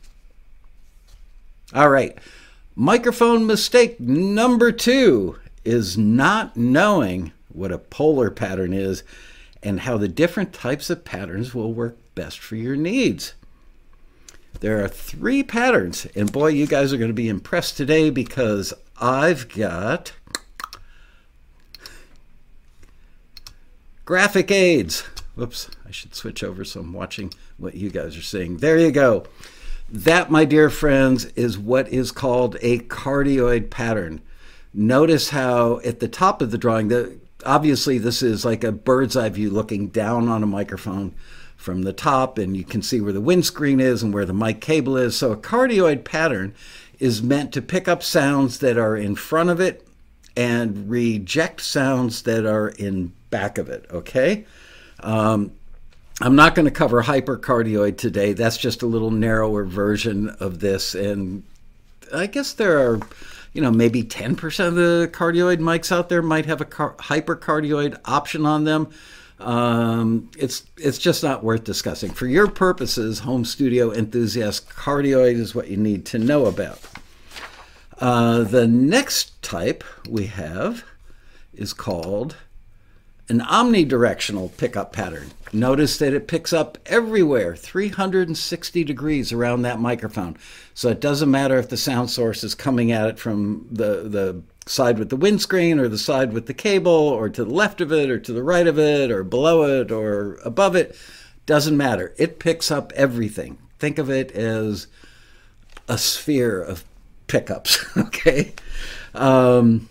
All 1.73 1.89
right. 1.89 2.17
Microphone 2.75 3.45
mistake 3.45 3.99
number 3.99 4.71
two 4.71 5.37
is 5.63 5.97
not 5.97 6.55
knowing 6.55 7.31
what 7.49 7.71
a 7.71 7.77
polar 7.77 8.29
pattern 8.29 8.73
is 8.73 9.03
and 9.61 9.81
how 9.81 9.97
the 9.97 10.07
different 10.07 10.53
types 10.53 10.89
of 10.89 11.05
patterns 11.05 11.53
will 11.53 11.73
work 11.73 11.97
best 12.15 12.39
for 12.39 12.55
your 12.55 12.75
needs. 12.75 13.33
There 14.59 14.83
are 14.83 14.87
three 14.87 15.43
patterns, 15.43 16.05
and 16.15 16.31
boy, 16.31 16.49
you 16.49 16.67
guys 16.67 16.93
are 16.93 16.97
going 16.97 17.09
to 17.09 17.13
be 17.13 17.29
impressed 17.29 17.77
today 17.77 18.09
because 18.09 18.73
I've 18.99 19.49
got 19.49 20.13
graphic 24.11 24.51
aids. 24.51 25.03
Whoops, 25.35 25.69
I 25.87 25.91
should 25.91 26.13
switch 26.13 26.43
over 26.43 26.65
so 26.65 26.81
I'm 26.81 26.91
watching 26.91 27.33
what 27.55 27.75
you 27.75 27.89
guys 27.89 28.17
are 28.17 28.21
seeing. 28.21 28.57
There 28.57 28.77
you 28.77 28.91
go. 28.91 29.23
That, 29.89 30.29
my 30.29 30.43
dear 30.43 30.69
friends, 30.69 31.27
is 31.37 31.57
what 31.57 31.87
is 31.87 32.11
called 32.11 32.57
a 32.61 32.79
cardioid 32.79 33.69
pattern. 33.69 34.19
Notice 34.73 35.29
how 35.29 35.79
at 35.85 36.01
the 36.01 36.09
top 36.09 36.41
of 36.41 36.51
the 36.51 36.57
drawing, 36.57 36.89
the, 36.89 37.19
obviously 37.45 37.99
this 37.99 38.21
is 38.21 38.43
like 38.43 38.65
a 38.65 38.73
bird's 38.73 39.15
eye 39.15 39.29
view 39.29 39.49
looking 39.49 39.87
down 39.87 40.27
on 40.27 40.43
a 40.43 40.45
microphone 40.45 41.15
from 41.55 41.83
the 41.83 41.93
top, 41.93 42.37
and 42.37 42.57
you 42.57 42.65
can 42.65 42.81
see 42.81 42.99
where 42.99 43.13
the 43.13 43.21
windscreen 43.21 43.79
is 43.79 44.03
and 44.03 44.13
where 44.13 44.25
the 44.25 44.33
mic 44.33 44.59
cable 44.59 44.97
is. 44.97 45.15
So 45.15 45.31
a 45.31 45.37
cardioid 45.37 46.03
pattern 46.03 46.53
is 46.99 47.23
meant 47.23 47.53
to 47.53 47.61
pick 47.61 47.87
up 47.87 48.03
sounds 48.03 48.59
that 48.59 48.77
are 48.77 48.97
in 48.97 49.15
front 49.15 49.49
of 49.49 49.61
it 49.61 49.87
and 50.35 50.89
reject 50.89 51.61
sounds 51.61 52.23
that 52.23 52.45
are 52.45 52.67
in 52.67 53.13
back 53.31 53.57
of 53.57 53.69
it, 53.69 53.85
okay? 53.91 54.45
Um, 54.99 55.51
I'm 56.21 56.35
not 56.35 56.53
going 56.53 56.65
to 56.65 56.71
cover 56.71 57.01
hypercardioid 57.01 57.97
today. 57.97 58.33
That's 58.33 58.57
just 58.57 58.83
a 58.83 58.85
little 58.85 59.09
narrower 59.09 59.65
version 59.65 60.29
of 60.39 60.59
this. 60.59 60.93
And 60.93 61.43
I 62.13 62.27
guess 62.27 62.53
there 62.53 62.77
are, 62.79 62.99
you 63.53 63.61
know, 63.61 63.71
maybe 63.71 64.03
10% 64.03 64.67
of 64.67 64.75
the 64.75 65.09
cardioid 65.11 65.57
mics 65.57 65.91
out 65.91 66.09
there 66.09 66.21
might 66.21 66.45
have 66.45 66.61
a 66.61 66.65
car- 66.65 66.95
hypercardioid 66.99 67.99
option 68.05 68.45
on 68.45 68.65
them. 68.65 68.89
Um, 69.39 70.29
it's 70.37 70.63
it's 70.77 70.99
just 70.99 71.23
not 71.23 71.43
worth 71.43 71.63
discussing. 71.63 72.11
For 72.11 72.27
your 72.27 72.47
purposes, 72.47 73.17
home 73.19 73.43
studio 73.43 73.91
enthusiast, 73.91 74.69
cardioid 74.69 75.39
is 75.39 75.55
what 75.55 75.67
you 75.67 75.77
need 75.77 76.05
to 76.07 76.19
know 76.19 76.45
about. 76.45 76.79
Uh, 77.97 78.43
the 78.43 78.67
next 78.67 79.41
type 79.41 79.83
we 80.07 80.27
have 80.27 80.83
is 81.55 81.73
called 81.73 82.35
an 83.31 83.39
omnidirectional 83.39 84.55
pickup 84.57 84.91
pattern. 84.91 85.31
Notice 85.53 85.97
that 85.99 86.13
it 86.13 86.27
picks 86.27 86.51
up 86.51 86.77
everywhere, 86.85 87.55
360 87.55 88.83
degrees 88.83 89.31
around 89.31 89.61
that 89.61 89.79
microphone. 89.79 90.37
So 90.73 90.89
it 90.89 90.99
doesn't 90.99 91.31
matter 91.31 91.57
if 91.57 91.69
the 91.69 91.77
sound 91.77 92.09
source 92.09 92.43
is 92.43 92.55
coming 92.55 92.91
at 92.91 93.07
it 93.07 93.19
from 93.19 93.67
the, 93.71 94.03
the 94.03 94.43
side 94.65 94.99
with 94.99 95.09
the 95.09 95.15
windscreen 95.15 95.79
or 95.79 95.87
the 95.87 95.97
side 95.97 96.33
with 96.33 96.47
the 96.47 96.53
cable 96.53 96.91
or 96.91 97.29
to 97.29 97.45
the 97.45 97.53
left 97.53 97.79
of 97.79 97.93
it 97.93 98.09
or 98.09 98.19
to 98.19 98.33
the 98.33 98.43
right 98.43 98.67
of 98.67 98.77
it 98.77 99.09
or 99.09 99.23
below 99.23 99.63
it 99.63 99.91
or 99.93 100.35
above 100.43 100.75
it. 100.75 100.93
Doesn't 101.45 101.77
matter. 101.77 102.13
It 102.17 102.37
picks 102.37 102.69
up 102.69 102.91
everything. 102.97 103.57
Think 103.79 103.97
of 103.97 104.09
it 104.09 104.31
as 104.33 104.87
a 105.87 105.97
sphere 105.97 106.61
of 106.61 106.83
pickups, 107.27 107.85
okay? 107.97 108.53
Um, 109.15 109.87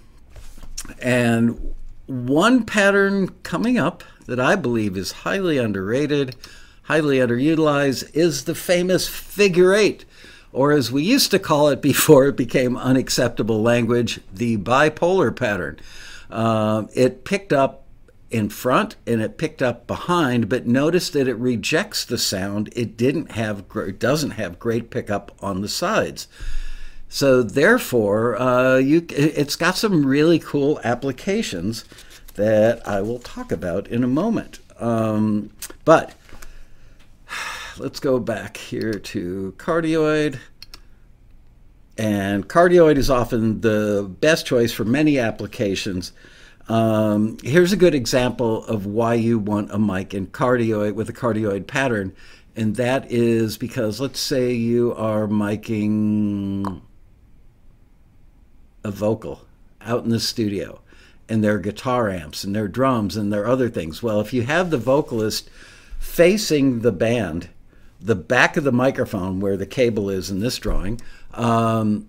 and 1.01 1.75
one 2.11 2.65
pattern 2.65 3.29
coming 3.45 3.79
up 3.79 4.03
that 4.27 4.41
I 4.41 4.57
believe 4.57 4.97
is 4.97 5.13
highly 5.13 5.59
underrated, 5.59 6.35
highly 6.83 7.19
underutilized, 7.19 8.15
is 8.15 8.45
the 8.45 8.55
famous 8.55 9.07
figure 9.07 9.73
eight, 9.75 10.05
or 10.53 10.73
as 10.73 10.91
we 10.91 11.05
used 11.05 11.31
to 11.31 11.39
call 11.39 11.69
it 11.69 11.81
before 11.81 12.27
it 12.27 12.37
became 12.37 12.77
unacceptable 12.77 13.63
language, 13.63 14.21
the 14.33 14.57
bipolar 14.59 15.35
pattern. 15.35 15.79
Uh, 16.29 16.85
it 16.95 17.25
picked 17.25 17.53
up 17.53 17.87
in 18.29 18.49
front 18.49 18.97
and 19.07 19.21
it 19.21 19.39
picked 19.39 19.63
up 19.63 19.87
behind, 19.87 20.49
but 20.49 20.67
notice 20.67 21.11
that 21.11 21.29
it 21.29 21.37
rejects 21.37 22.05
the 22.05 22.19
sound. 22.19 22.71
It 22.75 22.97
didn't 22.97 23.33
have, 23.33 23.65
it 23.77 24.01
doesn't 24.01 24.33
have 24.33 24.59
great 24.59 24.91
pickup 24.91 25.33
on 25.41 25.61
the 25.61 25.69
sides. 25.69 26.27
So 27.13 27.43
therefore, 27.43 28.41
uh, 28.41 28.77
you, 28.77 29.05
it's 29.11 29.57
got 29.57 29.77
some 29.77 30.07
really 30.07 30.39
cool 30.39 30.81
applications 30.85 31.85
that 32.35 32.87
I 32.87 33.03
will 33.03 33.19
talk 33.19 33.51
about 33.51 33.89
in 33.89 34.05
a 34.05 34.07
moment. 34.07 34.61
Um, 34.79 35.51
but 35.85 36.15
let's 37.79 37.99
go 37.99 38.21
back 38.21 38.57
here 38.57 38.95
to 38.95 39.55
cardioid. 39.59 40.39
And 41.99 42.49
cardioid 42.49 42.97
is 42.97 43.11
often 43.11 43.61
the 43.61 44.09
best 44.21 44.47
choice 44.47 44.71
for 44.71 44.85
many 44.85 45.19
applications. 45.19 46.13
Um, 46.69 47.39
here's 47.43 47.73
a 47.73 47.77
good 47.77 47.97
example 47.97 48.65
of 48.67 48.87
why 48.87 49.15
you 49.15 49.41
want 49.41 49.73
a 49.73 49.81
mic 49.81 50.15
in 50.15 50.29
cardioid 50.29 50.95
with 50.95 51.09
a 51.09 51.13
cardioid 51.13 51.67
pattern, 51.67 52.15
and 52.55 52.77
that 52.77 53.11
is 53.11 53.59
because 53.59 54.01
let's 54.01 54.21
say 54.21 54.53
you 54.53 54.95
are 54.95 55.27
miking 55.27 56.81
a 58.85 58.91
vocal 58.91 59.47
out 59.81 60.05
in 60.05 60.11
the 60.11 60.21
studio 60.21 60.81
and 61.29 61.45
their 61.45 61.59
guitar 61.59 62.11
amps 62.11 62.45
and 62.45 62.55
their 62.55 62.69
drums 62.69 63.17
and 63.17 63.33
their 63.33 63.47
other 63.47 63.69
things. 63.69 64.03
Well, 64.03 64.21
if 64.21 64.33
you 64.33 64.43
have 64.43 64.71
the 64.71 64.79
vocalist 64.79 65.49
facing 65.99 66.81
the 66.81 66.93
band, 66.93 67.49
the 68.01 68.17
back 68.17 68.57
of 68.57 68.65
the 68.65 68.73
microphone 68.73 69.41
where 69.41 69.57
the 69.57 69.67
cable 69.67 70.11
is 70.11 70.31
in 70.31 70.41
this 70.41 70.59
drawing 70.59 71.01
um, 71.35 72.09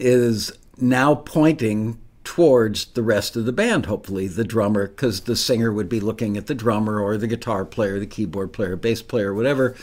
is 0.00 0.52
now 0.78 1.14
pointing 1.14 2.00
towards 2.24 2.86
the 2.86 3.02
rest 3.02 3.36
of 3.36 3.44
the 3.44 3.52
band, 3.52 3.86
hopefully, 3.86 4.26
the 4.26 4.44
drummer, 4.44 4.88
because 4.88 5.20
the 5.20 5.36
singer 5.36 5.70
would 5.70 5.90
be 5.90 6.00
looking 6.00 6.36
at 6.36 6.46
the 6.46 6.54
drummer 6.54 6.98
or 6.98 7.18
the 7.18 7.26
guitar 7.26 7.64
player, 7.66 8.00
the 8.00 8.06
keyboard 8.06 8.52
player, 8.52 8.76
bass 8.76 9.02
player, 9.02 9.32
whatever. 9.34 9.76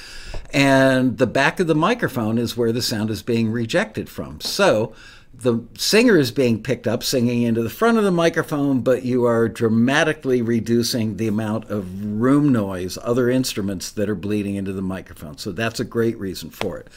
And 0.52 1.20
the 1.20 1.28
back 1.28 1.60
of 1.60 1.68
the 1.68 1.76
microphone 1.76 2.40
is 2.40 2.58
where 2.58 2.72
the 2.72 2.82
sound 2.82 3.12
is 3.12 3.22
being 3.22 3.52
rejected 3.52 4.10
from. 4.10 4.42
So 4.42 4.94
the 5.42 5.64
singer 5.78 6.18
is 6.18 6.32
being 6.32 6.62
picked 6.62 6.88
up 6.88 7.04
singing 7.04 7.44
into 7.44 7.64
the 7.64 7.70
front 7.70 7.98
of 7.98 8.04
the 8.04 8.12
microphone, 8.12 8.82
but 8.82 9.04
you 9.04 9.26
are 9.26 9.50
dramatically 9.50 10.42
reducing 10.42 11.18
the 11.18 11.28
amount 11.28 11.70
of 11.70 12.06
room 12.22 12.52
noise, 12.52 12.98
other 13.02 13.30
instruments 13.30 13.92
that 13.92 14.10
are 14.10 14.16
bleeding 14.16 14.56
into 14.56 14.72
the 14.72 14.82
microphone. 14.82 15.38
So 15.38 15.52
that's 15.52 15.80
a 15.80 15.86
great 15.86 16.18
reason 16.20 16.50
for 16.50 16.78
it. 16.78 16.88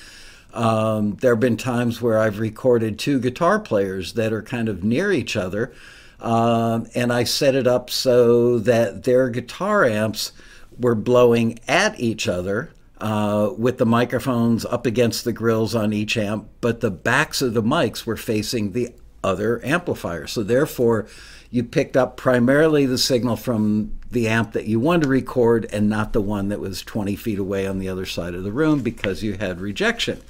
Um, 0.53 1.17
there 1.17 1.33
have 1.33 1.41
been 1.41 1.57
times 1.57 2.01
where 2.01 2.19
I've 2.19 2.39
recorded 2.39 2.99
two 2.99 3.19
guitar 3.19 3.59
players 3.59 4.13
that 4.13 4.33
are 4.33 4.43
kind 4.43 4.69
of 4.69 4.85
near 4.85 5.11
each 5.11 5.37
other, 5.37 5.73
um, 6.21 6.87
and 6.95 7.13
I 7.13 7.25
set 7.25 7.55
it 7.55 7.67
up 7.67 7.91
so 7.91 8.59
that 8.61 9.05
their 9.05 9.31
guitar 9.31 9.85
amps 9.85 10.33
were 10.79 10.95
blowing 10.95 11.59
at 11.67 11.99
each 11.99 12.29
other 12.29 12.71
uh, 13.04 13.52
with 13.58 13.76
the 13.76 13.84
microphones 13.84 14.64
up 14.64 14.87
against 14.87 15.25
the 15.25 15.32
grills 15.32 15.75
on 15.75 15.92
each 15.92 16.16
amp, 16.16 16.49
but 16.62 16.80
the 16.80 16.90
backs 16.90 17.42
of 17.42 17.52
the 17.52 17.62
mics 17.62 18.06
were 18.06 18.16
facing 18.16 18.73
the 18.73 18.94
other 19.23 19.62
amplifier. 19.62 20.26
So 20.26 20.42
therefore, 20.42 21.06
you 21.50 21.64
picked 21.64 21.99
up 21.99 22.16
primarily 22.16 22.87
the 22.87 22.96
signal 22.96 23.37
from 23.37 23.92
the 24.11 24.26
amp 24.26 24.52
that 24.52 24.64
you 24.64 24.80
wanted 24.80 25.02
to 25.02 25.08
record 25.11 25.66
and 25.70 25.90
not 25.90 26.14
the 26.14 26.23
one 26.23 26.49
that 26.49 26.61
was 26.61 26.80
20 26.80 27.14
feet 27.14 27.38
away 27.38 27.66
on 27.66 27.78
the 27.78 27.90
other 27.90 28.06
side 28.06 28.34
of 28.34 28.42
the 28.42 28.52
room 28.52 28.80
because 28.80 29.23
you 29.23 29.34
had 29.34 29.61
rejection. 29.61 30.23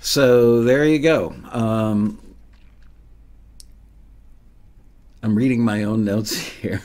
So 0.00 0.64
there 0.64 0.84
you 0.84 0.98
go. 0.98 1.32
Um, 1.52 2.20
I'm 5.22 5.36
reading 5.36 5.64
my 5.64 5.84
own 5.84 6.04
notes 6.04 6.34
here. 6.60 6.82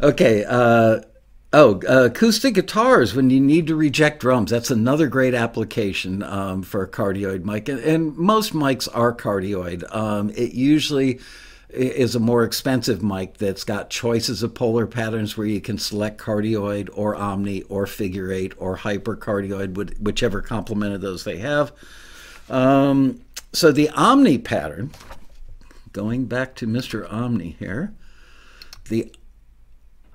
okay. 0.00 0.44
Uh, 0.44 1.00
Oh, 1.50 1.80
uh, 1.88 2.04
acoustic 2.04 2.54
guitars 2.54 3.14
when 3.14 3.30
you 3.30 3.40
need 3.40 3.68
to 3.68 3.74
reject 3.74 4.20
drums. 4.20 4.50
That's 4.50 4.70
another 4.70 5.06
great 5.06 5.32
application 5.32 6.22
um, 6.22 6.62
for 6.62 6.82
a 6.82 6.88
cardioid 6.88 7.44
mic. 7.44 7.70
And, 7.70 7.80
and 7.80 8.16
most 8.18 8.52
mics 8.52 8.86
are 8.92 9.14
cardioid. 9.14 9.94
Um, 9.94 10.28
it 10.30 10.52
usually 10.52 11.20
is 11.70 12.14
a 12.14 12.20
more 12.20 12.44
expensive 12.44 13.02
mic 13.02 13.38
that's 13.38 13.64
got 13.64 13.88
choices 13.88 14.42
of 14.42 14.54
polar 14.54 14.86
patterns 14.86 15.36
where 15.38 15.46
you 15.46 15.60
can 15.60 15.78
select 15.78 16.18
cardioid 16.18 16.90
or 16.92 17.16
omni 17.16 17.62
or 17.62 17.86
figure 17.86 18.30
eight 18.30 18.52
or 18.58 18.76
hypercardioid, 18.76 19.98
whichever 20.00 20.42
complement 20.42 20.94
of 20.94 21.00
those 21.00 21.24
they 21.24 21.38
have. 21.38 21.72
Um, 22.50 23.22
so 23.52 23.72
the 23.72 23.88
Omni 23.90 24.38
pattern, 24.38 24.90
going 25.92 26.26
back 26.26 26.54
to 26.56 26.66
Mr. 26.66 27.10
Omni 27.10 27.56
here, 27.58 27.94
the 28.88 29.12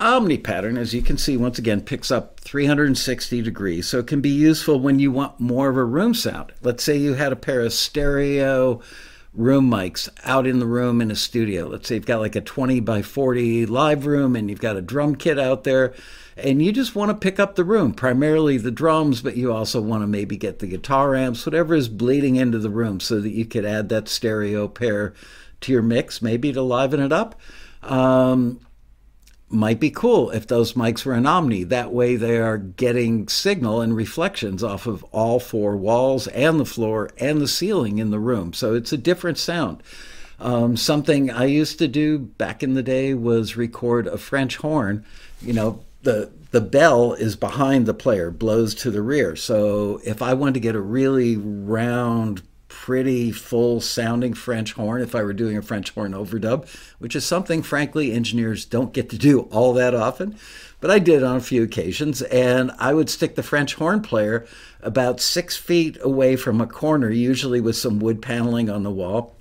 Omni 0.00 0.38
pattern, 0.38 0.76
as 0.76 0.92
you 0.92 1.02
can 1.02 1.16
see, 1.16 1.36
once 1.36 1.58
again, 1.58 1.80
picks 1.80 2.10
up 2.10 2.40
360 2.40 3.42
degrees. 3.42 3.88
So 3.88 3.98
it 3.98 4.06
can 4.06 4.20
be 4.20 4.30
useful 4.30 4.80
when 4.80 4.98
you 4.98 5.10
want 5.10 5.38
more 5.38 5.68
of 5.68 5.76
a 5.76 5.84
room 5.84 6.14
sound. 6.14 6.52
Let's 6.62 6.82
say 6.82 6.96
you 6.96 7.14
had 7.14 7.32
a 7.32 7.36
pair 7.36 7.60
of 7.60 7.72
stereo 7.72 8.80
room 9.32 9.68
mics 9.68 10.08
out 10.24 10.46
in 10.46 10.60
the 10.60 10.66
room 10.66 11.00
in 11.00 11.10
a 11.10 11.16
studio. 11.16 11.66
Let's 11.66 11.88
say 11.88 11.96
you've 11.96 12.06
got 12.06 12.20
like 12.20 12.36
a 12.36 12.40
20 12.40 12.80
by 12.80 13.02
40 13.02 13.66
live 13.66 14.06
room 14.06 14.36
and 14.36 14.48
you've 14.48 14.60
got 14.60 14.76
a 14.76 14.82
drum 14.82 15.16
kit 15.16 15.38
out 15.38 15.64
there 15.64 15.92
and 16.36 16.62
you 16.62 16.72
just 16.72 16.94
want 16.94 17.10
to 17.10 17.14
pick 17.14 17.38
up 17.38 17.54
the 17.54 17.64
room, 17.64 17.94
primarily 17.94 18.58
the 18.58 18.70
drums, 18.70 19.22
but 19.22 19.36
you 19.36 19.52
also 19.52 19.80
want 19.80 20.02
to 20.02 20.06
maybe 20.06 20.36
get 20.36 20.58
the 20.58 20.66
guitar 20.66 21.14
amps, 21.14 21.46
whatever 21.46 21.74
is 21.74 21.88
bleeding 21.88 22.36
into 22.36 22.58
the 22.58 22.70
room 22.70 23.00
so 23.00 23.20
that 23.20 23.30
you 23.30 23.44
could 23.44 23.64
add 23.64 23.88
that 23.88 24.08
stereo 24.08 24.66
pair 24.66 25.14
to 25.60 25.72
your 25.72 25.82
mix, 25.82 26.20
maybe 26.20 26.52
to 26.52 26.62
liven 26.62 27.00
it 27.00 27.12
up. 27.12 27.40
Um, 27.82 28.60
might 29.48 29.78
be 29.78 29.90
cool 29.90 30.30
if 30.30 30.46
those 30.46 30.72
mics 30.72 31.04
were 31.04 31.12
an 31.14 31.26
Omni. 31.26 31.64
That 31.64 31.92
way 31.92 32.16
they 32.16 32.38
are 32.38 32.58
getting 32.58 33.28
signal 33.28 33.80
and 33.80 33.94
reflections 33.94 34.64
off 34.64 34.86
of 34.86 35.04
all 35.04 35.38
four 35.38 35.76
walls 35.76 36.26
and 36.28 36.58
the 36.58 36.64
floor 36.64 37.10
and 37.18 37.40
the 37.40 37.48
ceiling 37.48 37.98
in 37.98 38.10
the 38.10 38.18
room. 38.18 38.52
So 38.52 38.74
it's 38.74 38.92
a 38.92 38.98
different 38.98 39.38
sound. 39.38 39.82
Um, 40.40 40.76
something 40.76 41.30
I 41.30 41.44
used 41.44 41.78
to 41.78 41.88
do 41.88 42.18
back 42.18 42.62
in 42.62 42.74
the 42.74 42.82
day 42.82 43.14
was 43.14 43.56
record 43.56 44.06
a 44.06 44.18
French 44.18 44.56
horn. 44.56 45.04
You 45.40 45.52
know, 45.52 45.84
the 46.02 46.30
the 46.50 46.60
bell 46.60 47.14
is 47.14 47.34
behind 47.34 47.86
the 47.86 47.94
player, 47.94 48.30
blows 48.30 48.74
to 48.76 48.90
the 48.90 49.02
rear. 49.02 49.34
So 49.36 50.00
if 50.04 50.22
I 50.22 50.34
wanted 50.34 50.54
to 50.54 50.60
get 50.60 50.76
a 50.76 50.80
really 50.80 51.36
round 51.36 52.42
pretty 52.84 53.32
full 53.32 53.80
sounding 53.80 54.34
French 54.34 54.74
horn 54.74 55.00
if 55.00 55.14
I 55.14 55.22
were 55.22 55.32
doing 55.32 55.56
a 55.56 55.62
French 55.62 55.88
horn 55.92 56.12
overdub, 56.12 56.68
which 56.98 57.16
is 57.16 57.24
something, 57.24 57.62
frankly, 57.62 58.12
engineers 58.12 58.66
don't 58.66 58.92
get 58.92 59.08
to 59.08 59.16
do 59.16 59.40
all 59.50 59.72
that 59.72 59.94
often. 59.94 60.36
But 60.82 60.90
I 60.90 60.98
did 60.98 61.22
on 61.22 61.36
a 61.36 61.40
few 61.40 61.62
occasions, 61.62 62.20
and 62.20 62.70
I 62.78 62.92
would 62.92 63.08
stick 63.08 63.36
the 63.36 63.42
French 63.42 63.72
horn 63.76 64.02
player 64.02 64.46
about 64.82 65.22
six 65.22 65.56
feet 65.56 65.96
away 66.02 66.36
from 66.36 66.60
a 66.60 66.66
corner, 66.66 67.08
usually 67.08 67.58
with 67.58 67.74
some 67.74 68.00
wood 68.00 68.20
paneling 68.20 68.68
on 68.68 68.82
the 68.82 68.90
wall. 68.90 69.34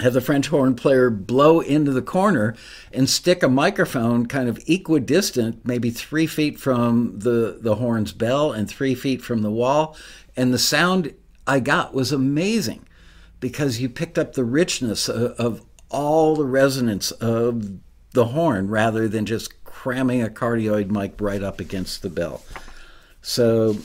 Have 0.00 0.14
the 0.14 0.20
French 0.20 0.48
horn 0.48 0.74
player 0.74 1.08
blow 1.08 1.60
into 1.60 1.92
the 1.92 2.02
corner 2.02 2.56
and 2.92 3.08
stick 3.08 3.44
a 3.44 3.48
microphone 3.48 4.26
kind 4.26 4.48
of 4.48 4.58
equidistant, 4.66 5.64
maybe 5.64 5.90
three 5.90 6.26
feet 6.26 6.58
from 6.58 7.20
the, 7.20 7.58
the 7.60 7.76
horn's 7.76 8.12
bell 8.12 8.50
and 8.50 8.68
three 8.68 8.96
feet 8.96 9.22
from 9.22 9.42
the 9.42 9.52
wall. 9.52 9.96
And 10.36 10.52
the 10.52 10.58
sound 10.58 11.14
I 11.46 11.60
got 11.60 11.94
was 11.94 12.12
amazing 12.12 12.86
because 13.40 13.80
you 13.80 13.88
picked 13.88 14.18
up 14.18 14.32
the 14.32 14.44
richness 14.44 15.08
of, 15.08 15.32
of 15.32 15.62
all 15.88 16.36
the 16.36 16.44
resonance 16.44 17.10
of 17.12 17.78
the 18.12 18.26
horn 18.26 18.68
rather 18.68 19.08
than 19.08 19.26
just 19.26 19.62
cramming 19.64 20.22
a 20.22 20.28
cardioid 20.28 20.90
mic 20.90 21.20
right 21.20 21.42
up 21.42 21.60
against 21.60 22.02
the 22.02 22.10
bell. 22.10 22.42
So 23.22 23.76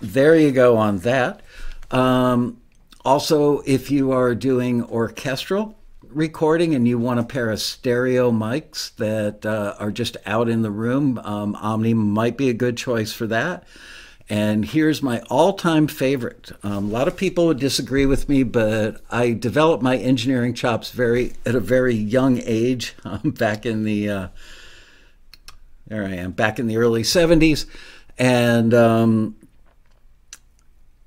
there 0.00 0.36
you 0.36 0.50
go 0.50 0.76
on 0.76 0.98
that. 1.00 1.42
Um, 1.90 2.60
also, 3.04 3.60
if 3.60 3.90
you 3.90 4.12
are 4.12 4.34
doing 4.34 4.82
orchestral 4.82 5.76
recording 6.02 6.74
and 6.74 6.88
you 6.88 6.98
want 6.98 7.20
a 7.20 7.24
pair 7.24 7.50
of 7.50 7.60
stereo 7.60 8.30
mics 8.30 8.94
that 8.96 9.44
uh, 9.44 9.74
are 9.78 9.90
just 9.90 10.16
out 10.24 10.48
in 10.48 10.62
the 10.62 10.70
room, 10.70 11.18
um, 11.18 11.54
Omni 11.56 11.92
might 11.92 12.36
be 12.36 12.48
a 12.48 12.54
good 12.54 12.76
choice 12.76 13.12
for 13.12 13.26
that. 13.26 13.64
And 14.28 14.64
here's 14.64 15.02
my 15.02 15.20
all 15.28 15.52
time 15.52 15.86
favorite. 15.86 16.52
Um, 16.62 16.86
a 16.86 16.92
lot 16.92 17.08
of 17.08 17.16
people 17.16 17.46
would 17.46 17.60
disagree 17.60 18.06
with 18.06 18.28
me, 18.28 18.42
but 18.42 19.02
I 19.10 19.32
developed 19.32 19.82
my 19.82 19.96
engineering 19.96 20.54
chops 20.54 20.90
very 20.90 21.34
at 21.44 21.54
a 21.54 21.60
very 21.60 21.94
young 21.94 22.40
age, 22.44 22.94
um, 23.04 23.30
back 23.30 23.66
in 23.66 23.84
the, 23.84 24.08
uh, 24.08 24.28
there 25.86 26.04
I 26.04 26.14
am, 26.14 26.32
back 26.32 26.58
in 26.58 26.66
the 26.66 26.78
early 26.78 27.02
70s. 27.02 27.66
And 28.16 28.72
um, 28.72 29.36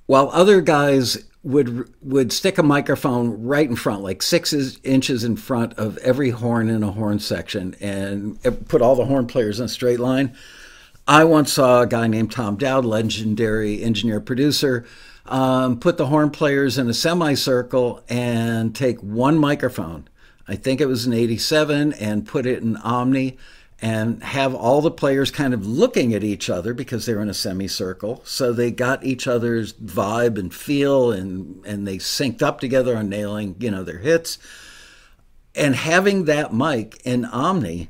while 0.06 0.30
other 0.32 0.62
guys 0.62 1.24
would 1.44 1.90
would 2.04 2.34
stick 2.34 2.58
a 2.58 2.64
microphone 2.64 3.44
right 3.44 3.70
in 3.70 3.76
front, 3.76 4.04
like 4.04 4.22
six 4.22 4.54
inches 4.84 5.24
in 5.24 5.38
front 5.38 5.74
of 5.74 5.98
every 6.00 6.32
horn 6.32 6.70
in 6.70 6.84
a 6.84 6.92
horn 6.92 7.20
section, 7.20 7.74
and 7.80 8.42
put 8.68 8.82
all 8.82 8.96
the 8.96 9.06
horn 9.06 9.28
players 9.28 9.60
in 9.60 9.66
a 9.66 9.70
straight 9.70 10.00
line. 10.00 10.36
I 11.08 11.24
once 11.24 11.54
saw 11.54 11.82
a 11.82 11.88
guy 11.88 12.08
named 12.08 12.34
Tom 12.34 12.58
Dowd, 12.58 12.84
legendary 12.84 13.82
engineer 13.82 14.20
producer, 14.20 14.86
um, 15.26 15.80
put 15.80 15.98
the 15.98 16.08
horn 16.08 16.32
players 16.32 16.78
in 16.78 16.90
a 16.90 16.94
semicircle 16.94 18.04
and 18.10 18.76
take 18.76 19.00
one 19.00 19.38
microphone. 19.38 20.10
I 20.50 20.58
think 20.58 20.82
it 20.82 20.88
was 20.88 21.06
an 21.06 21.14
87 21.14 21.94
and 21.94 22.28
put 22.28 22.46
it 22.46 22.62
in 22.62 22.76
Omni 22.78 23.38
and 23.82 24.22
have 24.22 24.54
all 24.54 24.82
the 24.82 24.92
players 24.92 25.32
kind 25.32 25.54
of 25.54 25.66
looking 25.66 26.14
at 26.14 26.26
each 26.26 26.50
other 26.50 26.74
because 26.74 27.06
they're 27.06 27.22
in 27.22 27.30
a 27.30 27.34
semicircle. 27.34 28.22
So 28.26 28.52
they 28.52 28.72
got 28.72 29.06
each 29.06 29.28
other's 29.28 29.72
vibe 29.74 30.38
and 30.38 30.54
feel 30.54 31.12
and, 31.12 31.66
and 31.66 31.88
they 31.88 31.98
synced 31.98 32.42
up 32.42 32.60
together 32.60 32.98
on 32.98 33.08
nailing, 33.08 33.56
you 33.60 33.72
know, 33.72 33.84
their 33.84 34.00
hits. 34.00 34.40
And 35.56 35.76
having 35.76 36.26
that 36.26 36.54
mic 36.54 37.00
in 37.06 37.24
Omni 37.24 37.88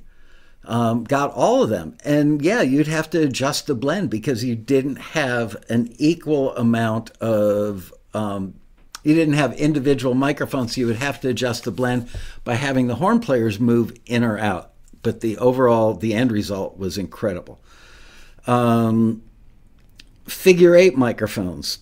um, 0.67 1.05
got 1.05 1.33
all 1.33 1.63
of 1.63 1.69
them. 1.69 1.97
And 2.03 2.41
yeah, 2.41 2.61
you'd 2.61 2.87
have 2.87 3.09
to 3.11 3.23
adjust 3.23 3.67
the 3.67 3.75
blend 3.75 4.09
because 4.09 4.43
you 4.43 4.55
didn't 4.55 4.97
have 4.97 5.55
an 5.69 5.93
equal 5.97 6.55
amount 6.55 7.11
of. 7.17 7.93
Um, 8.13 8.55
you 9.03 9.15
didn't 9.15 9.35
have 9.35 9.53
individual 9.53 10.15
microphones, 10.15 10.75
so 10.75 10.81
you 10.81 10.87
would 10.87 10.97
have 10.97 11.21
to 11.21 11.29
adjust 11.29 11.63
the 11.63 11.71
blend 11.71 12.09
by 12.43 12.55
having 12.55 12.87
the 12.87 12.95
horn 12.95 13.21
players 13.21 13.57
move 13.57 13.93
in 14.05 14.23
or 14.23 14.37
out. 14.37 14.71
But 15.01 15.21
the 15.21 15.37
overall, 15.37 15.93
the 15.93 16.13
end 16.13 16.31
result 16.31 16.77
was 16.77 16.97
incredible. 16.97 17.61
Um, 18.47 19.23
figure 20.25 20.75
eight 20.75 20.97
microphones 20.97 21.79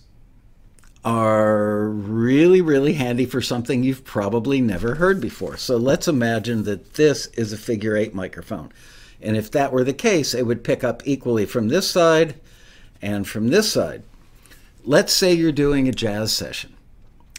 are 1.06 1.88
really, 1.88 2.60
really 2.60 2.94
handy 2.94 3.24
for 3.24 3.40
something 3.40 3.84
you've 3.84 4.04
probably 4.04 4.60
never 4.60 4.96
heard 4.96 5.20
before. 5.20 5.56
So 5.56 5.76
let's 5.76 6.08
imagine 6.08 6.64
that 6.64 6.94
this 6.94 7.26
is 7.26 7.52
a 7.52 7.56
figure 7.56 7.96
eight 7.96 8.12
microphone. 8.12 8.72
And 9.22 9.36
if 9.36 9.52
that 9.52 9.72
were 9.72 9.84
the 9.84 9.94
case, 9.94 10.34
it 10.34 10.46
would 10.46 10.64
pick 10.64 10.82
up 10.82 11.02
equally 11.06 11.46
from 11.46 11.68
this 11.68 11.88
side 11.88 12.34
and 13.00 13.26
from 13.26 13.48
this 13.48 13.70
side. 13.70 14.02
Let's 14.82 15.12
say 15.12 15.32
you're 15.32 15.52
doing 15.52 15.86
a 15.86 15.92
jazz 15.92 16.32
session 16.32 16.74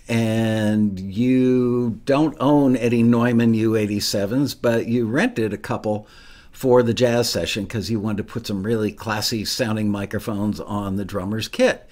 and 0.07 0.97
you 0.97 1.99
don't 2.05 2.37
own 2.39 2.77
any 2.77 3.03
Neumann 3.03 3.53
U87s, 3.53 4.55
but 4.61 4.87
you 4.87 5.07
rented 5.07 5.51
a 5.51 5.57
couple 5.57 6.07
for 6.53 6.81
the 6.83 6.93
jazz 6.93 7.29
session 7.29 7.65
because 7.65 7.91
you 7.91 7.99
wanted 7.99 8.17
to 8.17 8.23
put 8.23 8.47
some 8.47 8.63
really 8.63 8.93
classy 8.93 9.43
sounding 9.43 9.91
microphones 9.91 10.61
on 10.61 10.95
the 10.95 11.03
drummer's 11.03 11.49
kit. 11.49 11.85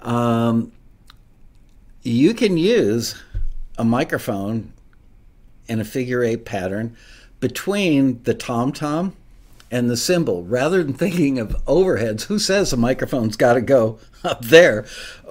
Um, 0.00 0.72
you 2.04 2.34
can 2.34 2.58
use 2.58 3.20
a 3.78 3.84
microphone 3.84 4.72
in 5.66 5.80
a 5.80 5.84
figure 5.84 6.22
eight 6.22 6.44
pattern 6.44 6.94
between 7.40 8.22
the 8.24 8.34
tom 8.34 8.72
tom 8.72 9.16
and 9.70 9.88
the 9.88 9.96
cymbal 9.96 10.44
rather 10.44 10.84
than 10.84 10.92
thinking 10.92 11.38
of 11.38 11.56
overheads. 11.64 12.24
Who 12.24 12.38
says 12.38 12.72
a 12.72 12.76
microphone's 12.76 13.36
got 13.36 13.54
to 13.54 13.62
go 13.62 13.98
up 14.22 14.44
there? 14.44 14.82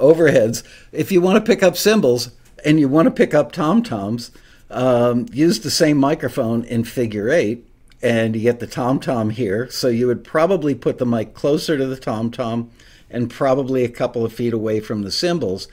Overheads. 0.02 0.64
If 0.92 1.12
you 1.12 1.22
want 1.22 1.36
to 1.36 1.50
pick 1.50 1.62
up 1.62 1.78
cymbals 1.78 2.32
and 2.66 2.80
you 2.80 2.90
want 2.90 3.06
to 3.06 3.12
pick 3.12 3.36
up 3.36 3.52
tom 3.52 3.84
toms, 3.84 4.32
um, 4.72 5.28
use 5.32 5.60
the 5.60 5.72
same 5.72 5.98
microphone 5.98 6.64
in 6.64 6.84
figure 6.84 7.30
eight 7.30 7.68
and 8.02 8.36
you 8.36 8.42
get 8.42 8.60
the 8.60 8.68
tom 8.68 9.00
tom 9.00 9.30
here. 9.30 9.70
So 9.70 9.90
you 9.90 10.08
would 10.08 10.24
probably 10.24 10.74
put 10.74 10.98
the 10.98 11.06
mic 11.06 11.36
closer 11.36 11.78
to 11.78 11.86
the 11.86 11.96
tom 11.96 12.32
tom 12.32 12.72
and 13.12 13.30
probably 13.30 13.84
a 13.84 13.90
couple 13.90 14.26
of 14.26 14.34
feet 14.34 14.54
away 14.54 14.80
from 14.80 15.04
the 15.04 15.12
cymbals 15.12 15.68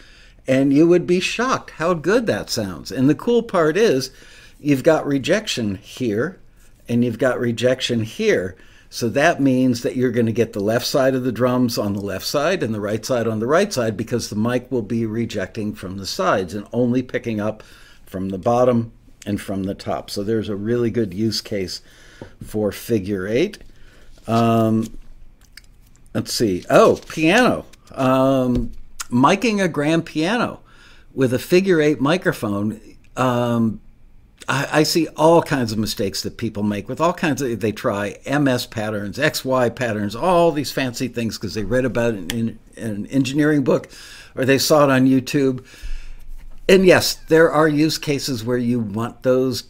and 0.51 0.73
you 0.73 0.85
would 0.85 1.07
be 1.07 1.21
shocked 1.21 1.71
how 1.71 1.95
good 1.95 2.27
that 2.27 2.51
sounds. 2.51 2.91
And 2.91 3.09
the 3.09 3.15
cool 3.15 3.41
part 3.45 3.77
is 3.77 4.11
you've 4.59 4.83
got 4.83 5.07
rejection 5.07 5.77
here 5.77 6.41
and 6.89 7.05
you've 7.05 7.21
got 7.21 7.39
rejection 7.39 8.03
here. 8.03 8.57
So 8.89 9.09
that 9.11 9.41
means 9.41 9.83
that 9.83 9.95
you're 9.95 10.11
going 10.11 10.27
to 10.27 10.33
get 10.33 10.53
the 10.53 10.59
left 10.59 10.87
side 10.87 11.15
of 11.15 11.23
the 11.23 11.31
drums 11.31 11.79
on 11.79 11.93
the 11.93 12.01
left 12.01 12.27
side 12.27 12.65
and 12.65 12.75
the 12.75 12.81
right 12.81 13.07
side 13.07 13.29
on 13.29 13.39
the 13.39 13.47
right 13.47 13.73
side 13.73 13.97
because 13.97 14.29
the 14.29 14.35
mic 14.35 14.69
will 14.73 14.83
be 14.83 15.07
rejecting 15.07 15.73
from 15.73 15.99
the 15.99 16.07
sides 16.07 16.53
and 16.53 16.67
only 16.73 17.05
picking 17.05 17.41
up 17.41 17.63
from 18.05 18.31
the 18.31 18.39
bottom 18.39 18.91
and 19.25 19.41
from 19.41 19.63
the 19.63 19.75
top. 19.77 20.11
So 20.11 20.25
there's 20.25 20.49
a 20.49 20.57
really 20.57 20.91
good 20.91 21.15
use 21.15 21.41
case 21.41 21.81
for 22.45 22.73
figure 22.73 23.29
eight. 23.29 23.59
Um, 24.27 24.99
let's 26.13 26.33
see. 26.33 26.65
Oh, 26.69 26.99
piano. 27.07 27.67
Um, 27.93 28.73
miking 29.11 29.63
a 29.63 29.69
grand 29.69 30.07
piano 30.07 30.61
with 31.13 31.35
a 31.35 31.39
figure 31.39 31.81
eight 31.81 32.01
microphone, 32.01 32.81
um, 33.17 33.81
I, 34.49 34.83
see 34.83 35.07
all 35.17 35.43
kinds 35.43 35.71
of 35.71 35.79
mistakes 35.79 36.23
that 36.23 36.37
people 36.37 36.63
make 36.63 36.89
with 36.89 37.01
all 37.01 37.13
kinds 37.13 37.41
of, 37.41 37.61
they 37.61 37.71
try 37.71 38.19
MS 38.27 38.67
patterns, 38.67 39.17
XY 39.17 39.77
patterns, 39.77 40.17
all 40.17 40.51
these 40.51 40.73
fancy 40.73 41.07
things 41.07 41.39
because 41.39 41.55
they 41.55 41.63
read 41.63 41.85
about 41.85 42.15
it 42.15 42.33
in, 42.33 42.59
in, 42.77 42.85
an 42.85 43.07
engineering 43.07 43.63
book 43.63 43.89
or 44.35 44.45
they 44.45 44.59
saw 44.59 44.85
it 44.85 44.91
on 44.91 45.07
YouTube. 45.07 45.65
and 46.69 46.85
yes, 46.85 47.15
there 47.15 47.51
are 47.51 47.69
use 47.69 47.99
cases 47.99 48.43
where 48.43 48.59
you 48.59 48.81
want 48.81 49.23
those 49.23 49.65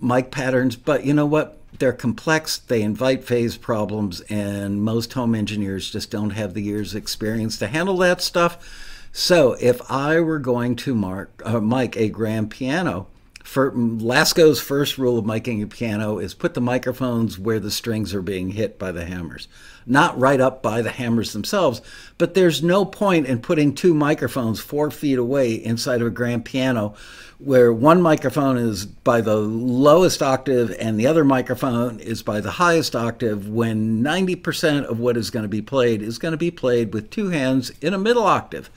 mic 0.00 0.30
patterns, 0.30 0.76
but 0.76 1.04
you 1.04 1.12
know 1.12 1.26
what? 1.26 1.58
They're 1.82 1.92
complex, 1.92 2.58
they 2.58 2.80
invite 2.80 3.24
phase 3.24 3.56
problems, 3.56 4.20
and 4.30 4.84
most 4.84 5.14
home 5.14 5.34
engineers 5.34 5.90
just 5.90 6.12
don't 6.12 6.30
have 6.30 6.54
the 6.54 6.62
years' 6.62 6.94
experience 6.94 7.58
to 7.58 7.66
handle 7.66 7.96
that 7.96 8.20
stuff. 8.20 9.08
So 9.10 9.56
if 9.60 9.90
I 9.90 10.20
were 10.20 10.38
going 10.38 10.76
to 10.76 10.94
mark, 10.94 11.42
uh, 11.44 11.58
mic 11.58 11.96
a 11.96 12.08
grand 12.08 12.52
piano, 12.52 13.08
for 13.42 13.72
Laskow's 13.72 14.60
first 14.60 14.98
rule 14.98 15.18
of 15.18 15.24
miking 15.24 15.62
a 15.62 15.66
piano 15.66 16.18
is 16.18 16.34
put 16.34 16.54
the 16.54 16.60
microphones 16.60 17.38
where 17.38 17.58
the 17.58 17.70
strings 17.70 18.14
are 18.14 18.22
being 18.22 18.50
hit 18.50 18.78
by 18.78 18.92
the 18.92 19.04
hammers, 19.04 19.48
not 19.84 20.18
right 20.18 20.40
up 20.40 20.62
by 20.62 20.80
the 20.80 20.90
hammers 20.90 21.32
themselves. 21.32 21.82
But 22.18 22.34
there's 22.34 22.62
no 22.62 22.84
point 22.84 23.26
in 23.26 23.40
putting 23.40 23.74
two 23.74 23.94
microphones 23.94 24.60
four 24.60 24.90
feet 24.90 25.18
away 25.18 25.54
inside 25.54 26.00
of 26.00 26.06
a 26.06 26.10
grand 26.10 26.44
piano 26.44 26.94
where 27.38 27.72
one 27.72 28.00
microphone 28.00 28.56
is 28.56 28.86
by 28.86 29.20
the 29.20 29.36
lowest 29.36 30.22
octave 30.22 30.74
and 30.78 30.98
the 30.98 31.08
other 31.08 31.24
microphone 31.24 31.98
is 31.98 32.22
by 32.22 32.40
the 32.40 32.52
highest 32.52 32.94
octave 32.94 33.48
when 33.48 34.02
90% 34.02 34.84
of 34.84 35.00
what 35.00 35.16
is 35.16 35.30
going 35.30 35.42
to 35.42 35.48
be 35.48 35.62
played 35.62 36.00
is 36.00 36.18
going 36.18 36.32
to 36.32 36.38
be 36.38 36.52
played 36.52 36.94
with 36.94 37.10
two 37.10 37.30
hands 37.30 37.72
in 37.80 37.94
a 37.94 37.98
middle 37.98 38.22
octave. 38.22 38.70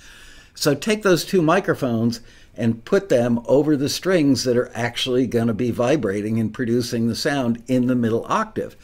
So 0.56 0.73
take 0.73 1.04
those 1.04 1.25
two 1.25 1.41
microphones 1.41 2.21
and 2.58 2.84
put 2.86 3.10
them 3.10 3.41
over 3.46 3.76
the 3.76 3.89
strings 3.89 4.44
that 4.44 4.58
are 4.58 4.72
actually 4.74 5.28
going 5.28 5.48
to 5.48 5.54
be 5.54 5.72
vibrating 5.72 6.39
and 6.39 6.54
producing 6.54 7.08
the 7.08 7.15
sound 7.15 7.62
in 7.68 7.88
the 7.88 7.96
middle 7.96 8.26
octave. 8.30 8.76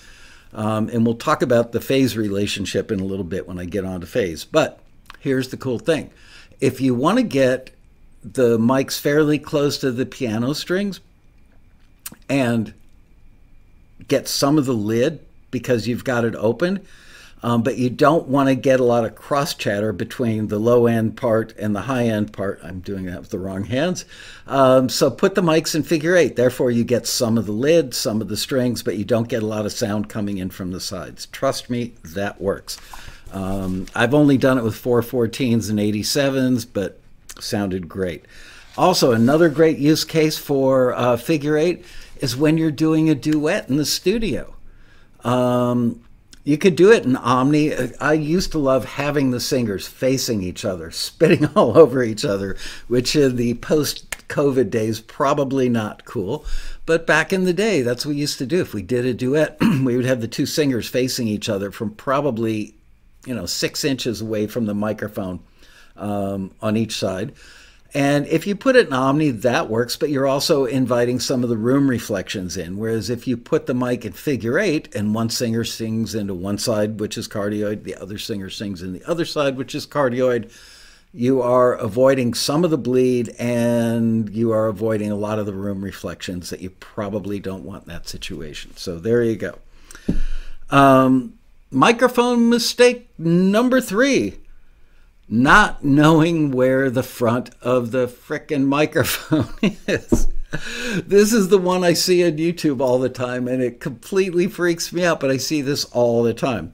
Um, 0.53 0.89
and 0.89 1.05
we'll 1.05 1.15
talk 1.15 1.41
about 1.41 1.71
the 1.71 1.79
phase 1.79 2.17
relationship 2.17 2.91
in 2.91 2.99
a 2.99 3.05
little 3.05 3.23
bit 3.23 3.47
when 3.47 3.59
I 3.59 3.65
get 3.65 3.85
on 3.85 4.01
to 4.01 4.07
phase. 4.07 4.43
But 4.43 4.79
here's 5.19 5.49
the 5.49 5.57
cool 5.57 5.79
thing 5.79 6.11
if 6.59 6.81
you 6.81 6.93
want 6.93 7.17
to 7.17 7.23
get 7.23 7.71
the 8.23 8.57
mics 8.57 8.99
fairly 8.99 9.39
close 9.39 9.77
to 9.79 9.91
the 9.91 10.05
piano 10.05 10.53
strings 10.53 10.99
and 12.29 12.73
get 14.07 14.27
some 14.27 14.57
of 14.57 14.65
the 14.65 14.73
lid 14.73 15.19
because 15.49 15.87
you've 15.87 16.03
got 16.03 16.25
it 16.25 16.35
open, 16.35 16.85
um, 17.43 17.63
but 17.63 17.77
you 17.77 17.89
don't 17.89 18.27
want 18.27 18.49
to 18.49 18.55
get 18.55 18.79
a 18.79 18.83
lot 18.83 19.03
of 19.03 19.15
cross 19.15 19.53
chatter 19.53 19.91
between 19.91 20.47
the 20.47 20.59
low 20.59 20.85
end 20.85 21.17
part 21.17 21.55
and 21.57 21.75
the 21.75 21.81
high 21.81 22.05
end 22.05 22.33
part. 22.33 22.59
I'm 22.63 22.79
doing 22.81 23.05
that 23.05 23.19
with 23.19 23.29
the 23.29 23.39
wrong 23.39 23.63
hands. 23.63 24.05
Um, 24.47 24.89
so 24.89 25.09
put 25.09 25.35
the 25.35 25.41
mics 25.41 25.73
in 25.73 25.83
figure 25.83 26.15
eight. 26.15 26.35
Therefore, 26.35 26.69
you 26.69 26.83
get 26.83 27.07
some 27.07 27.37
of 27.37 27.45
the 27.45 27.51
lid, 27.51 27.93
some 27.93 28.21
of 28.21 28.27
the 28.27 28.37
strings, 28.37 28.83
but 28.83 28.97
you 28.97 29.05
don't 29.05 29.27
get 29.27 29.43
a 29.43 29.47
lot 29.47 29.65
of 29.65 29.71
sound 29.71 30.09
coming 30.09 30.37
in 30.37 30.49
from 30.49 30.71
the 30.71 30.79
sides. 30.79 31.25
Trust 31.27 31.69
me, 31.69 31.93
that 32.03 32.39
works. 32.39 32.77
Um, 33.33 33.87
I've 33.95 34.13
only 34.13 34.37
done 34.37 34.57
it 34.57 34.63
with 34.63 34.75
414s 34.75 35.69
and 35.69 35.79
87s, 35.79 36.67
but 36.71 36.99
sounded 37.39 37.87
great. 37.87 38.25
Also, 38.77 39.11
another 39.11 39.49
great 39.49 39.77
use 39.77 40.05
case 40.05 40.37
for 40.37 40.93
uh, 40.93 41.17
figure 41.17 41.57
eight 41.57 41.85
is 42.17 42.37
when 42.37 42.57
you're 42.57 42.71
doing 42.71 43.09
a 43.09 43.15
duet 43.15 43.67
in 43.67 43.77
the 43.77 43.85
studio. 43.85 44.53
Um, 45.23 46.01
you 46.43 46.57
could 46.57 46.75
do 46.75 46.91
it 46.91 47.05
in 47.05 47.15
Omni. 47.15 47.95
I 47.99 48.13
used 48.13 48.51
to 48.53 48.57
love 48.57 48.85
having 48.85 49.31
the 49.31 49.39
singers 49.39 49.87
facing 49.87 50.41
each 50.41 50.65
other, 50.65 50.91
spitting 50.91 51.45
all 51.55 51.77
over 51.77 52.03
each 52.03 52.25
other, 52.25 52.57
which 52.87 53.15
in 53.15 53.35
the 53.35 53.55
post 53.55 54.27
COVID 54.27 54.69
days 54.69 54.99
probably 54.99 55.69
not 55.69 56.05
cool. 56.05 56.45
But 56.85 57.05
back 57.05 57.31
in 57.31 57.43
the 57.43 57.53
day, 57.53 57.81
that's 57.81 58.05
what 58.05 58.15
we 58.15 58.21
used 58.21 58.39
to 58.39 58.45
do. 58.45 58.61
If 58.61 58.73
we 58.73 58.81
did 58.81 59.05
a 59.05 59.13
duet, 59.13 59.57
we 59.83 59.95
would 59.95 60.05
have 60.05 60.21
the 60.21 60.27
two 60.27 60.45
singers 60.45 60.87
facing 60.87 61.27
each 61.27 61.49
other 61.49 61.71
from 61.71 61.91
probably, 61.91 62.75
you 63.25 63.35
know, 63.35 63.45
six 63.45 63.83
inches 63.83 64.21
away 64.21 64.47
from 64.47 64.65
the 64.65 64.73
microphone 64.73 65.41
um, 65.95 66.51
on 66.61 66.77
each 66.77 66.95
side. 66.95 67.33
And 67.93 68.25
if 68.27 68.47
you 68.47 68.55
put 68.55 68.77
it 68.77 68.87
in 68.87 68.93
Omni, 68.93 69.31
that 69.31 69.69
works, 69.69 69.97
but 69.97 70.09
you're 70.09 70.27
also 70.27 70.63
inviting 70.65 71.19
some 71.19 71.43
of 71.43 71.49
the 71.49 71.57
room 71.57 71.89
reflections 71.89 72.55
in. 72.55 72.77
Whereas 72.77 73.09
if 73.09 73.27
you 73.27 73.35
put 73.35 73.65
the 73.65 73.73
mic 73.73 74.05
in 74.05 74.13
figure 74.13 74.57
eight 74.57 74.93
and 74.95 75.13
one 75.13 75.29
singer 75.29 75.65
sings 75.65 76.15
into 76.15 76.33
one 76.33 76.57
side, 76.57 77.01
which 77.01 77.17
is 77.17 77.27
cardioid, 77.27 77.83
the 77.83 77.95
other 77.95 78.17
singer 78.17 78.49
sings 78.49 78.81
in 78.81 78.93
the 78.93 79.03
other 79.05 79.25
side, 79.25 79.57
which 79.57 79.75
is 79.75 79.85
cardioid, 79.85 80.51
you 81.13 81.41
are 81.41 81.73
avoiding 81.73 82.33
some 82.33 82.63
of 82.63 82.71
the 82.71 82.77
bleed 82.77 83.35
and 83.37 84.29
you 84.29 84.51
are 84.51 84.67
avoiding 84.67 85.11
a 85.11 85.15
lot 85.15 85.39
of 85.39 85.45
the 85.45 85.53
room 85.53 85.83
reflections 85.83 86.49
that 86.49 86.61
you 86.61 86.69
probably 86.69 87.39
don't 87.39 87.65
want 87.65 87.83
in 87.83 87.89
that 87.89 88.07
situation. 88.07 88.75
So 88.77 88.99
there 88.99 89.21
you 89.21 89.35
go. 89.35 89.59
Um, 90.69 91.37
microphone 91.69 92.47
mistake 92.47 93.09
number 93.17 93.81
three 93.81 94.37
not 95.31 95.81
knowing 95.81 96.51
where 96.51 96.89
the 96.89 97.01
front 97.01 97.51
of 97.61 97.91
the 97.91 98.05
frickin' 98.05 98.65
microphone 98.65 99.47
is. 99.87 100.27
This 101.05 101.31
is 101.31 101.47
the 101.47 101.57
one 101.57 101.85
I 101.85 101.93
see 101.93 102.25
on 102.25 102.33
YouTube 102.33 102.81
all 102.81 102.99
the 102.99 103.07
time, 103.07 103.47
and 103.47 103.63
it 103.63 103.79
completely 103.79 104.47
freaks 104.47 104.91
me 104.91 105.05
out, 105.05 105.21
but 105.21 105.31
I 105.31 105.37
see 105.37 105.61
this 105.61 105.85
all 105.85 106.21
the 106.21 106.33
time. 106.33 106.73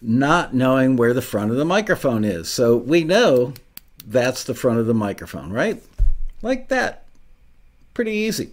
Not 0.00 0.52
knowing 0.52 0.96
where 0.96 1.14
the 1.14 1.22
front 1.22 1.52
of 1.52 1.56
the 1.56 1.64
microphone 1.64 2.24
is. 2.24 2.48
So 2.48 2.76
we 2.76 3.04
know 3.04 3.54
that's 4.04 4.42
the 4.42 4.54
front 4.54 4.80
of 4.80 4.86
the 4.86 4.94
microphone, 4.94 5.52
right? 5.52 5.80
Like 6.42 6.68
that. 6.70 7.06
Pretty 7.94 8.10
easy. 8.10 8.50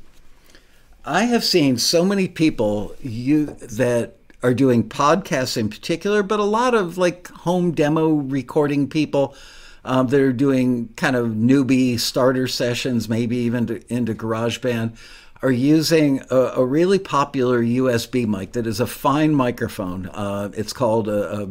I 1.03 1.23
have 1.23 1.43
seen 1.43 1.79
so 1.79 2.05
many 2.05 2.27
people 2.27 2.95
you 3.01 3.47
that 3.47 4.18
are 4.41 4.53
doing 4.53 4.87
podcasts 4.87 5.57
in 5.57 5.69
particular, 5.69 6.23
but 6.23 6.39
a 6.39 6.43
lot 6.43 6.73
of 6.73 6.97
like 6.97 7.27
home 7.29 7.71
demo 7.71 8.09
recording 8.09 8.87
people 8.87 9.35
um, 9.83 10.07
that 10.07 10.21
are 10.21 10.33
doing 10.33 10.89
kind 10.95 11.15
of 11.15 11.27
newbie 11.27 11.99
starter 11.99 12.47
sessions, 12.47 13.09
maybe 13.09 13.37
even 13.37 13.67
to, 13.67 13.93
into 13.93 14.13
GarageBand, 14.13 14.97
are 15.41 15.51
using 15.51 16.21
a, 16.29 16.35
a, 16.35 16.65
really 16.65 16.99
popular 16.99 17.61
USB 17.61 18.27
mic 18.27 18.51
that 18.51 18.67
is 18.67 18.79
a 18.79 18.87
fine 18.87 19.33
microphone. 19.33 20.07
Uh, 20.07 20.51
it's 20.53 20.73
called 20.73 21.07
a, 21.07 21.41
a 21.41 21.49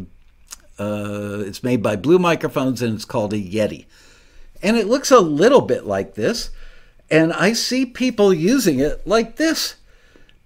uh, 0.79 1.41
it's 1.41 1.65
made 1.65 1.83
by 1.83 1.97
Blue 1.97 2.19
Microphones 2.19 2.83
and 2.83 2.95
it's 2.95 3.05
called 3.05 3.33
a 3.33 3.39
Yeti. 3.39 3.87
And 4.63 4.77
it 4.77 4.87
looks 4.87 5.11
a 5.11 5.21
little 5.21 5.61
bit 5.61 5.87
like 5.87 6.15
this. 6.15 6.51
And 7.11 7.33
I 7.33 7.53
see 7.53 7.87
people 7.87 8.33
using 8.33 8.79
it 8.79 9.07
like 9.07 9.37
this 9.37 9.77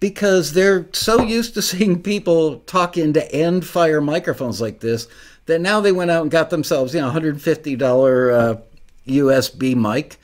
because 0.03 0.53
they're 0.53 0.89
so 0.93 1.23
used 1.23 1.55
to 1.55 1.63
seeing 1.73 2.03
people 2.03 2.59
talk 2.67 2.99
into 2.99 3.33
end 3.33 3.65
fire 3.65 4.01
microphones 4.01 4.61
like 4.61 4.81
this 4.81 5.07
that 5.47 5.61
now 5.61 5.81
they 5.81 5.93
went 5.93 6.11
out 6.11 6.23
and 6.23 6.31
got 6.31 6.51
themselves, 6.51 6.93
you 6.93 7.01
know, 7.01 7.09
$150 7.09 8.35
uh, 8.35 8.61
USB 9.07 9.77
mic 9.77 10.17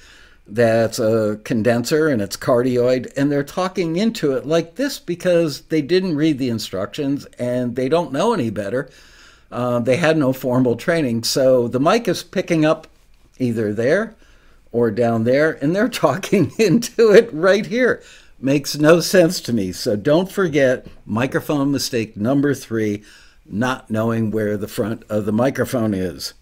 that's 0.48 0.98
a 0.98 1.38
condenser 1.44 2.08
and 2.08 2.20
it's 2.20 2.36
cardioid, 2.36 3.12
and 3.16 3.30
they're 3.30 3.44
talking 3.44 3.94
into 3.96 4.32
it 4.32 4.44
like 4.46 4.74
this 4.74 4.98
because 4.98 5.60
they 5.62 5.82
didn't 5.82 6.16
read 6.16 6.38
the 6.38 6.48
instructions 6.48 7.24
and 7.38 7.76
they 7.76 7.88
don't 7.88 8.12
know 8.12 8.32
any 8.32 8.50
better. 8.50 8.90
Uh, 9.52 9.78
they 9.78 9.96
had 9.96 10.16
no 10.16 10.32
formal 10.32 10.74
training, 10.74 11.22
so 11.22 11.68
the 11.68 11.80
mic 11.80 12.08
is 12.08 12.24
picking 12.24 12.64
up 12.64 12.88
either 13.38 13.72
there 13.72 14.16
or 14.72 14.90
down 14.90 15.22
there, 15.22 15.52
and 15.62 15.74
they're 15.74 15.88
talking 16.06 16.50
into 16.58 17.12
it 17.12 17.32
right 17.32 17.66
here 17.66 18.02
makes 18.40 18.76
no 18.76 19.00
sense 19.00 19.40
to 19.42 19.52
me. 19.52 19.72
So 19.72 19.96
don't 19.96 20.30
forget 20.30 20.86
microphone 21.04 21.72
mistake 21.72 22.16
number 22.16 22.54
three 22.54 23.02
not 23.44 23.90
knowing 23.90 24.30
where 24.30 24.56
the 24.56 24.68
front 24.68 25.02
of 25.08 25.24
the 25.24 25.32
microphone 25.32 25.94
is. 25.94 26.34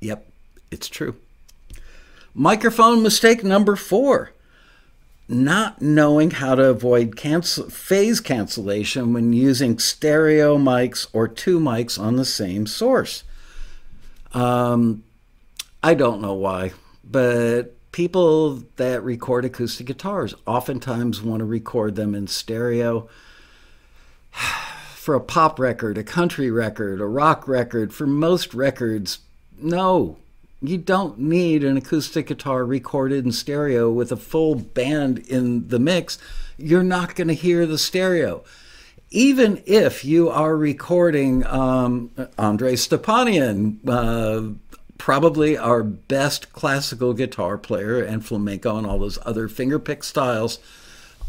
Yep, 0.00 0.26
it's 0.70 0.88
true. 0.88 1.16
Microphone 2.34 3.02
mistake 3.02 3.44
number 3.44 3.76
four 3.76 4.32
not 5.28 5.82
knowing 5.82 6.30
how 6.30 6.54
to 6.54 6.64
avoid 6.64 7.14
cancel, 7.16 7.68
phase 7.68 8.18
cancellation 8.18 9.12
when 9.12 9.32
using 9.34 9.78
stereo 9.78 10.56
mics 10.56 11.06
or 11.12 11.28
two 11.28 11.60
mics 11.60 12.00
on 12.00 12.16
the 12.16 12.24
same 12.24 12.66
source. 12.66 13.24
Um, 14.32 15.04
I 15.82 15.92
don't 15.92 16.22
know 16.22 16.32
why, 16.32 16.72
but 17.04 17.74
people 17.98 18.62
that 18.76 19.02
record 19.02 19.44
acoustic 19.44 19.84
guitars 19.84 20.32
oftentimes 20.46 21.20
want 21.20 21.40
to 21.40 21.44
record 21.44 21.96
them 21.96 22.14
in 22.14 22.28
stereo. 22.28 23.08
For 24.94 25.16
a 25.16 25.20
pop 25.20 25.58
record, 25.58 25.98
a 25.98 26.04
country 26.04 26.48
record, 26.48 27.00
a 27.00 27.06
rock 27.06 27.48
record, 27.48 27.92
for 27.92 28.06
most 28.06 28.54
records, 28.54 29.18
no, 29.60 30.16
you 30.62 30.78
don't 30.78 31.18
need 31.18 31.64
an 31.64 31.76
acoustic 31.76 32.28
guitar 32.28 32.64
recorded 32.64 33.24
in 33.24 33.32
stereo 33.32 33.90
with 33.90 34.12
a 34.12 34.16
full 34.16 34.54
band 34.54 35.18
in 35.20 35.66
the 35.68 35.80
mix. 35.80 36.18
You're 36.56 36.84
not 36.84 37.16
going 37.16 37.28
to 37.28 37.34
hear 37.34 37.66
the 37.66 37.78
stereo. 37.78 38.44
Even 39.10 39.62
if 39.64 40.04
you 40.04 40.28
are 40.28 40.56
recording 40.56 41.44
um, 41.46 42.10
Andre 42.38 42.74
Stepanian, 42.74 43.78
uh, 43.88 44.54
probably 44.98 45.56
our 45.56 45.82
best 45.82 46.52
classical 46.52 47.14
guitar 47.14 47.56
player 47.56 48.02
and 48.02 48.26
flamenco 48.26 48.76
and 48.76 48.86
all 48.86 48.98
those 48.98 49.18
other 49.24 49.48
fingerpick 49.48 50.04
styles 50.04 50.58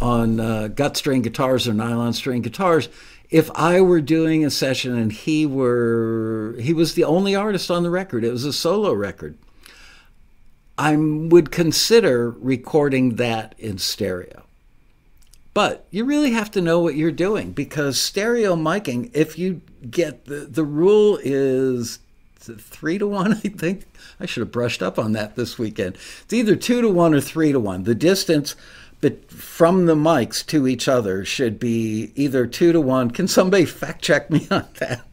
on 0.02 0.40
uh, 0.40 0.68
gut 0.68 0.98
string 0.98 1.22
guitars 1.22 1.68
or 1.68 1.74
nylon 1.74 2.14
string 2.14 2.42
guitars. 2.42 2.90
If 3.30 3.52
I 3.54 3.80
were 3.82 4.02
doing 4.02 4.44
a 4.44 4.50
session 4.50 4.98
and 4.98 5.12
he 5.12 5.46
were 5.46 6.56
he 6.60 6.74
was 6.74 6.96
the 6.96 7.04
only 7.04 7.36
artist 7.36 7.70
on 7.70 7.84
the 7.84 7.90
record, 7.92 8.24
it 8.24 8.32
was 8.32 8.44
a 8.44 8.54
solo 8.54 8.92
record. 8.92 9.38
I 10.78 10.96
would 10.96 11.52
consider 11.52 12.32
recording 12.32 13.18
that 13.18 13.54
in 13.60 13.78
stereo. 13.78 14.44
But 15.54 15.86
you 15.92 16.06
really 16.06 16.32
have 16.32 16.50
to 16.52 16.62
know 16.62 16.80
what 16.80 16.96
you're 16.96 17.12
doing 17.12 17.52
because 17.52 18.00
stereo 18.00 18.56
miking, 18.56 19.12
if 19.14 19.38
you 19.38 19.62
get 19.90 20.26
the, 20.26 20.48
the 20.50 20.64
rule 20.64 21.20
is 21.22 22.00
three 22.40 22.98
to 22.98 23.08
one, 23.08 23.34
I 23.44 23.50
think. 23.50 23.86
I 24.20 24.26
should 24.26 24.42
have 24.42 24.52
brushed 24.52 24.82
up 24.82 24.98
on 25.00 25.14
that 25.14 25.36
this 25.36 25.58
weekend. 25.58 25.96
It's 26.24 26.34
either 26.34 26.56
two 26.56 26.82
to 26.82 26.90
one 26.90 27.14
or 27.14 27.22
three 27.22 27.52
to 27.52 27.60
one. 27.60 27.84
The 27.84 27.96
distance 27.96 28.56
but 29.02 29.32
from 29.32 29.86
the 29.86 29.96
mics 29.96 30.46
to 30.48 30.68
each 30.68 30.88
other 30.88 31.24
should 31.24 31.58
be 31.58 32.12
either 32.16 32.46
two 32.46 32.74
to 32.74 32.82
one. 32.82 33.12
Can 33.12 33.28
somebody 33.28 33.66
fact 33.66 34.02
check 34.02 34.30
me 34.30 34.48
on 34.52 34.68
that 34.80 35.06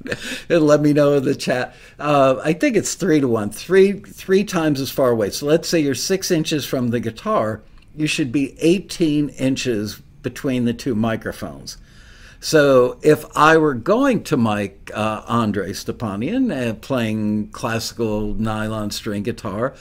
and 0.49 0.62
let 0.62 0.81
me 0.81 0.93
know 0.93 1.15
in 1.15 1.25
the 1.25 1.35
chat? 1.35 1.75
Uh, 1.99 2.41
I 2.43 2.53
think 2.53 2.77
it's 2.77 2.95
three 2.95 3.21
to 3.21 3.29
one, 3.29 3.51
three 3.51 3.93
three 4.01 4.45
times 4.45 4.81
as 4.81 4.91
far 4.91 5.11
away. 5.11 5.31
So 5.31 5.47
let's 5.47 5.69
say 5.69 5.81
you're 5.81 5.95
six 5.95 6.31
inches 6.31 6.65
from 6.65 6.89
the 6.89 7.01
guitar, 7.01 7.62
you 7.95 8.07
should 8.07 8.33
be 8.33 8.57
18 8.61 9.31
inches 9.31 10.01
between 10.23 10.65
the 10.65 10.75
two 10.75 10.95
microphones. 10.95 11.77
So 12.47 12.97
if 13.03 13.25
I 13.37 13.57
were 13.57 13.75
going 13.75 14.23
to 14.23 14.37
Mike 14.37 14.93
uh, 14.95 15.25
Andre 15.27 15.73
Stepanian 15.73 16.53
uh, 16.53 16.75
playing 16.75 17.49
classical 17.49 18.35
nylon 18.35 18.93
string 18.93 19.25
guitar, 19.25 19.75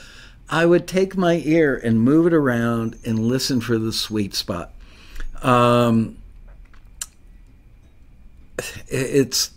I 0.50 0.66
would 0.66 0.88
take 0.88 1.16
my 1.16 1.34
ear 1.44 1.76
and 1.76 2.00
move 2.00 2.26
it 2.26 2.32
around 2.32 2.98
and 3.04 3.20
listen 3.20 3.60
for 3.60 3.78
the 3.78 3.92
sweet 3.92 4.34
spot. 4.34 4.72
Um, 5.42 6.18
it's 8.88 9.52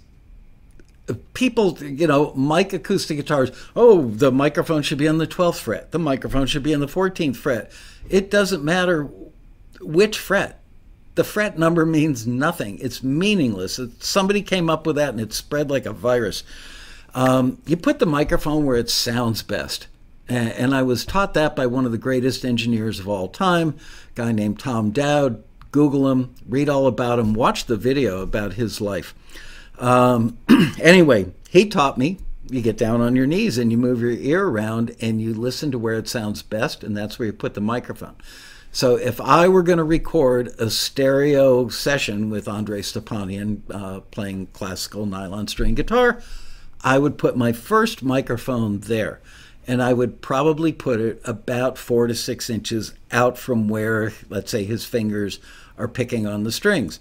people, 1.34 1.80
you 1.84 2.06
know, 2.06 2.32
mic 2.36 2.74
acoustic 2.74 3.18
guitars. 3.18 3.50
Oh, 3.76 4.08
the 4.08 4.32
microphone 4.32 4.84
should 4.84 5.00
be 5.00 5.08
on 5.08 5.18
the 5.18 5.26
12th 5.26 5.62
fret. 5.62 5.92
The 5.92 5.98
microphone 5.98 6.46
should 6.46 6.62
be 6.62 6.76
on 6.76 6.80
the 6.80 6.86
14th 6.86 7.38
fret. 7.38 7.72
It 8.08 8.30
doesn't 8.30 8.64
matter 8.64 9.10
which 9.82 10.20
fret. 10.20 10.59
The 11.20 11.26
fret 11.26 11.60
number 11.60 11.86
means 11.86 12.26
nothing. 12.26 12.80
It's 12.80 13.04
meaningless. 13.04 13.78
somebody 14.00 14.42
came 14.42 14.70
up 14.70 14.88
with 14.88 14.96
that 14.96 15.10
and 15.10 15.20
it 15.20 15.34
spread 15.34 15.70
like 15.70 15.86
a 15.86 15.92
virus. 15.92 16.46
Um, 17.14 17.62
you 17.66 17.76
put 17.76 18.00
the 18.00 18.06
microphone 18.06 18.66
where 18.66 18.78
it 18.78 18.90
sounds 18.90 19.42
best. 19.42 19.88
And 20.30 20.74
I 20.74 20.82
was 20.82 21.04
taught 21.04 21.34
that 21.34 21.58
by 21.58 21.66
one 21.66 21.86
of 21.86 21.92
the 21.92 21.98
greatest 21.98 22.46
engineers 22.46 23.02
of 23.02 23.10
all 23.10 23.28
time, 23.28 23.76
a 24.12 24.16
guy 24.16 24.32
named 24.32 24.60
Tom 24.60 24.92
Dowd. 24.92 25.44
Google 25.72 26.10
him, 26.10 26.36
read 26.48 26.70
all 26.70 26.88
about 26.88 27.20
him, 27.20 27.34
watch 27.34 27.66
the 27.66 27.76
video 27.76 28.22
about 28.22 28.54
his 28.54 28.80
life. 28.80 29.14
Um, 29.78 30.38
anyway, 30.82 31.34
he 31.50 31.68
taught 31.68 31.98
me 31.98 32.20
you 32.50 32.62
get 32.62 32.78
down 32.78 33.02
on 33.02 33.18
your 33.18 33.28
knees 33.28 33.58
and 33.58 33.72
you 33.74 33.78
move 33.78 34.00
your 34.00 34.12
ear 34.12 34.48
around 34.48 34.96
and 35.02 35.22
you 35.22 35.34
listen 35.34 35.70
to 35.72 35.78
where 35.78 35.96
it 35.96 36.08
sounds 36.08 36.44
best, 36.44 36.82
and 36.82 36.96
that's 36.96 37.20
where 37.20 37.26
you 37.26 37.34
put 37.34 37.56
the 37.56 37.62
microphone. 37.62 38.16
So 38.72 38.96
if 38.96 39.20
I 39.20 39.48
were 39.48 39.64
going 39.64 39.78
to 39.78 39.84
record 39.84 40.50
a 40.60 40.70
stereo 40.70 41.70
session 41.70 42.30
with 42.30 42.48
Andre 42.48 42.82
Stepanian 42.82 43.62
uh, 43.70 44.02
playing 44.12 44.48
classical 44.48 45.06
nylon 45.06 45.48
string 45.48 45.74
guitar, 45.74 46.22
I 46.82 47.00
would 47.00 47.18
put 47.18 47.36
my 47.36 47.52
first 47.52 48.04
microphone 48.04 48.80
there 48.82 49.20
and 49.68 49.84
I 49.84 49.94
would 49.94 50.22
probably 50.22 50.72
put 50.72 51.00
it 51.00 51.22
about 51.26 51.78
four 51.78 52.08
to 52.08 52.16
six 52.16 52.50
inches 52.50 52.94
out 53.12 53.38
from 53.38 53.68
where, 53.68 54.14
let's 54.30 54.52
say, 54.52 54.64
his 54.64 54.86
fingers 54.86 55.40
are 55.78 55.88
picking 55.88 56.26
on 56.26 56.44
the 56.44 56.52
strings. 56.52 57.00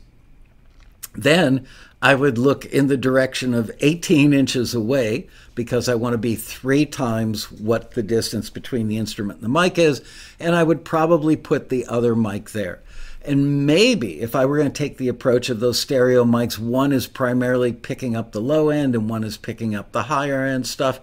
Then 1.14 1.66
I 2.02 2.14
would 2.14 2.38
look 2.38 2.64
in 2.66 2.88
the 2.88 2.96
direction 2.96 3.54
of 3.54 3.70
18 3.81 4.33
inches 4.33 4.74
away 4.74 5.28
because 5.59 5.88
I 5.88 5.94
want 5.94 6.14
to 6.14 6.18
be 6.18 6.37
three 6.37 6.87
times 6.87 7.51
what 7.51 7.90
the 7.90 8.03
distance 8.03 8.49
between 8.49 8.88
the 8.88 8.97
instrument 8.97 9.42
and 9.42 9.44
the 9.44 9.61
mic 9.61 9.77
is, 9.77 10.01
and 10.40 10.55
I 10.55 10.62
would 10.62 10.85
probably 10.85 11.37
put 11.37 11.68
the 11.68 11.85
other 11.85 12.16
mic 12.16 12.53
there. 12.53 12.81
And 13.23 13.66
maybe 13.66 14.21
if 14.21 14.35
I 14.35 14.47
were 14.47 14.57
going 14.57 14.73
to 14.73 14.79
take 14.79 14.97
the 14.97 15.09
approach 15.09 15.51
of 15.51 15.61
those 15.61 15.79
stereo 15.79 16.25
mics, 16.25 16.59
one 16.59 16.92
is 16.92 17.07
primarily 17.07 17.73
picking 17.73 18.16
up 18.16 18.33
the 18.33 18.40
low 18.40 18.71
end 18.71 18.94
and 18.94 19.11
one 19.11 19.25
is 19.25 19.37
picking 19.37 19.75
up 19.75 19.92
the 19.92 20.05
higher 20.05 20.44
end 20.44 20.66
stuff 20.66 21.01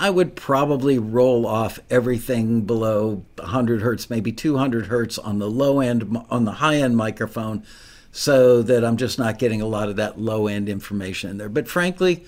I 0.00 0.10
would 0.10 0.36
probably 0.36 0.98
roll 0.98 1.44
off 1.44 1.80
everything 1.90 2.62
below 2.62 3.24
100 3.36 3.82
hertz, 3.82 4.08
maybe 4.08 4.30
200 4.30 4.86
hertz 4.86 5.18
on 5.18 5.40
the 5.40 5.50
low 5.50 5.80
end, 5.80 6.16
on 6.30 6.44
the 6.44 6.52
high 6.52 6.76
end 6.76 6.96
microphone, 6.96 7.64
so 8.12 8.62
that 8.62 8.84
I'm 8.84 8.96
just 8.96 9.18
not 9.18 9.40
getting 9.40 9.60
a 9.60 9.66
lot 9.66 9.88
of 9.88 9.96
that 9.96 10.20
low 10.20 10.46
end 10.46 10.68
information 10.68 11.30
in 11.30 11.38
there. 11.38 11.48
But 11.48 11.66
frankly, 11.66 12.24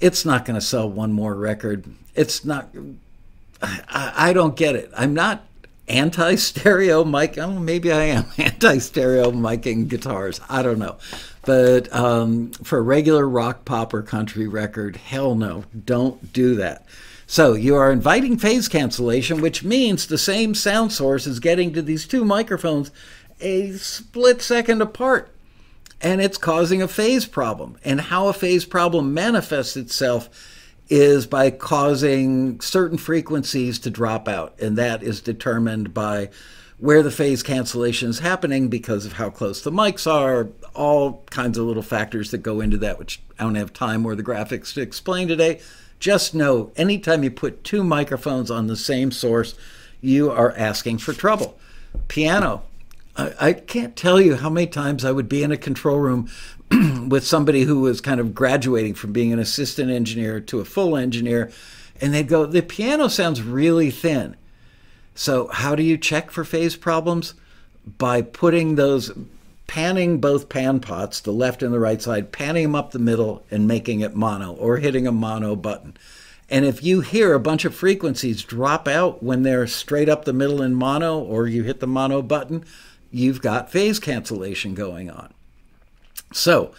it's 0.00 0.24
not 0.24 0.44
going 0.44 0.58
to 0.58 0.64
sell 0.64 0.88
one 0.88 1.12
more 1.12 1.34
record. 1.34 1.84
It's 2.14 2.44
not, 2.44 2.68
I, 3.62 4.12
I 4.16 4.32
don't 4.32 4.56
get 4.56 4.76
it. 4.76 4.90
I'm 4.96 5.14
not 5.14 5.44
anti 5.88 6.34
stereo 6.36 7.04
mic. 7.04 7.38
Oh, 7.38 7.58
maybe 7.58 7.92
I 7.92 8.04
am 8.04 8.26
anti 8.38 8.78
stereo 8.78 9.30
miking 9.30 9.88
guitars. 9.88 10.40
I 10.48 10.62
don't 10.62 10.78
know. 10.78 10.96
But 11.42 11.92
um, 11.94 12.50
for 12.52 12.78
a 12.78 12.82
regular 12.82 13.28
rock, 13.28 13.64
pop, 13.64 13.94
or 13.94 14.02
country 14.02 14.48
record, 14.48 14.96
hell 14.96 15.34
no, 15.34 15.64
don't 15.84 16.32
do 16.32 16.56
that. 16.56 16.84
So 17.28 17.54
you 17.54 17.74
are 17.74 17.90
inviting 17.90 18.38
phase 18.38 18.68
cancellation, 18.68 19.40
which 19.40 19.64
means 19.64 20.06
the 20.06 20.18
same 20.18 20.54
sound 20.54 20.92
source 20.92 21.26
is 21.26 21.40
getting 21.40 21.72
to 21.72 21.82
these 21.82 22.06
two 22.06 22.24
microphones 22.24 22.90
a 23.40 23.72
split 23.72 24.42
second 24.42 24.80
apart. 24.80 25.30
And 26.00 26.20
it's 26.20 26.38
causing 26.38 26.82
a 26.82 26.88
phase 26.88 27.26
problem. 27.26 27.78
And 27.84 28.00
how 28.00 28.28
a 28.28 28.32
phase 28.32 28.64
problem 28.64 29.14
manifests 29.14 29.76
itself 29.76 30.28
is 30.88 31.26
by 31.26 31.50
causing 31.50 32.60
certain 32.60 32.98
frequencies 32.98 33.78
to 33.80 33.90
drop 33.90 34.28
out. 34.28 34.58
And 34.60 34.76
that 34.78 35.02
is 35.02 35.20
determined 35.20 35.92
by 35.92 36.30
where 36.78 37.02
the 37.02 37.10
phase 37.10 37.42
cancellation 37.42 38.10
is 38.10 38.18
happening 38.18 38.68
because 38.68 39.06
of 39.06 39.14
how 39.14 39.30
close 39.30 39.62
the 39.62 39.72
mics 39.72 40.10
are, 40.10 40.48
all 40.74 41.24
kinds 41.30 41.56
of 41.56 41.64
little 41.64 41.82
factors 41.82 42.30
that 42.30 42.38
go 42.38 42.60
into 42.60 42.76
that, 42.76 42.98
which 42.98 43.20
I 43.38 43.44
don't 43.44 43.54
have 43.54 43.72
time 43.72 44.04
or 44.04 44.14
the 44.14 44.22
graphics 44.22 44.74
to 44.74 44.82
explain 44.82 45.26
today. 45.26 45.60
Just 45.98 46.34
know 46.34 46.72
anytime 46.76 47.24
you 47.24 47.30
put 47.30 47.64
two 47.64 47.82
microphones 47.82 48.50
on 48.50 48.66
the 48.66 48.76
same 48.76 49.10
source, 49.10 49.54
you 50.02 50.30
are 50.30 50.54
asking 50.56 50.98
for 50.98 51.14
trouble. 51.14 51.58
Piano. 52.08 52.62
I, 53.16 53.34
I 53.40 53.52
can't 53.52 53.96
tell 53.96 54.20
you 54.20 54.36
how 54.36 54.50
many 54.50 54.66
times 54.66 55.04
I 55.04 55.12
would 55.12 55.28
be 55.28 55.42
in 55.42 55.52
a 55.52 55.56
control 55.56 55.98
room 55.98 56.28
with 57.08 57.26
somebody 57.26 57.62
who 57.62 57.80
was 57.80 58.00
kind 58.00 58.20
of 58.20 58.34
graduating 58.34 58.94
from 58.94 59.12
being 59.12 59.32
an 59.32 59.38
assistant 59.38 59.90
engineer 59.90 60.40
to 60.40 60.60
a 60.60 60.64
full 60.64 60.96
engineer, 60.96 61.50
and 62.00 62.12
they'd 62.12 62.28
go, 62.28 62.46
The 62.46 62.62
piano 62.62 63.08
sounds 63.08 63.42
really 63.42 63.90
thin. 63.90 64.36
So, 65.14 65.48
how 65.48 65.74
do 65.74 65.82
you 65.82 65.96
check 65.96 66.30
for 66.30 66.44
phase 66.44 66.76
problems? 66.76 67.34
By 67.98 68.20
putting 68.20 68.74
those, 68.74 69.12
panning 69.66 70.20
both 70.20 70.48
pan 70.48 70.80
pots, 70.80 71.20
the 71.20 71.32
left 71.32 71.62
and 71.62 71.72
the 71.72 71.80
right 71.80 72.02
side, 72.02 72.32
panning 72.32 72.64
them 72.64 72.74
up 72.74 72.90
the 72.90 72.98
middle 72.98 73.44
and 73.50 73.66
making 73.66 74.00
it 74.00 74.14
mono 74.14 74.52
or 74.52 74.78
hitting 74.78 75.06
a 75.06 75.12
mono 75.12 75.56
button. 75.56 75.96
And 76.48 76.64
if 76.64 76.84
you 76.84 77.00
hear 77.00 77.32
a 77.32 77.40
bunch 77.40 77.64
of 77.64 77.74
frequencies 77.74 78.44
drop 78.44 78.86
out 78.86 79.22
when 79.22 79.42
they're 79.42 79.66
straight 79.66 80.08
up 80.08 80.24
the 80.24 80.32
middle 80.32 80.62
in 80.62 80.74
mono 80.74 81.18
or 81.18 81.46
you 81.46 81.64
hit 81.64 81.80
the 81.80 81.86
mono 81.86 82.22
button, 82.22 82.64
you've 83.16 83.40
got 83.40 83.72
phase 83.72 83.98
cancellation 83.98 84.74
going 84.74 85.10
on. 85.10 85.32
So, 86.32 86.72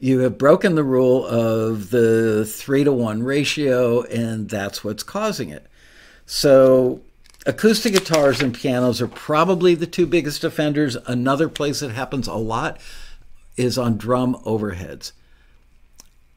you 0.00 0.20
have 0.20 0.36
broken 0.36 0.74
the 0.74 0.82
rule 0.82 1.24
of 1.24 1.90
the 1.90 2.44
three 2.44 2.82
to 2.84 2.92
one 2.92 3.22
ratio, 3.22 4.02
and 4.02 4.50
that's 4.50 4.82
what's 4.82 5.04
causing 5.04 5.50
it. 5.50 5.66
So, 6.26 7.00
acoustic 7.46 7.92
guitars 7.92 8.42
and 8.42 8.52
pianos 8.52 9.00
are 9.00 9.08
probably 9.08 9.74
the 9.74 9.86
two 9.86 10.06
biggest 10.06 10.42
offenders. 10.42 10.96
Another 11.06 11.48
place 11.48 11.80
that 11.80 11.92
happens 11.92 12.26
a 12.26 12.34
lot 12.34 12.80
is 13.56 13.78
on 13.78 13.96
drum 13.96 14.34
overheads. 14.44 15.12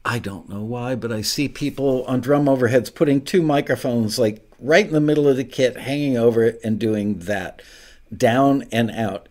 I 0.04 0.20
don't 0.20 0.48
know 0.48 0.62
why, 0.62 0.94
but 0.94 1.10
I 1.10 1.22
see 1.22 1.48
people 1.48 2.04
on 2.04 2.20
drum 2.20 2.46
overheads 2.46 2.94
putting 2.94 3.22
two 3.22 3.42
microphones 3.42 4.18
like 4.18 4.48
right 4.60 4.86
in 4.86 4.92
the 4.92 5.00
middle 5.00 5.26
of 5.26 5.36
the 5.36 5.44
kit, 5.44 5.76
hanging 5.76 6.16
over 6.16 6.44
it, 6.44 6.60
and 6.62 6.78
doing 6.78 7.18
that 7.20 7.60
down 8.16 8.64
and 8.70 8.90
out. 8.92 9.28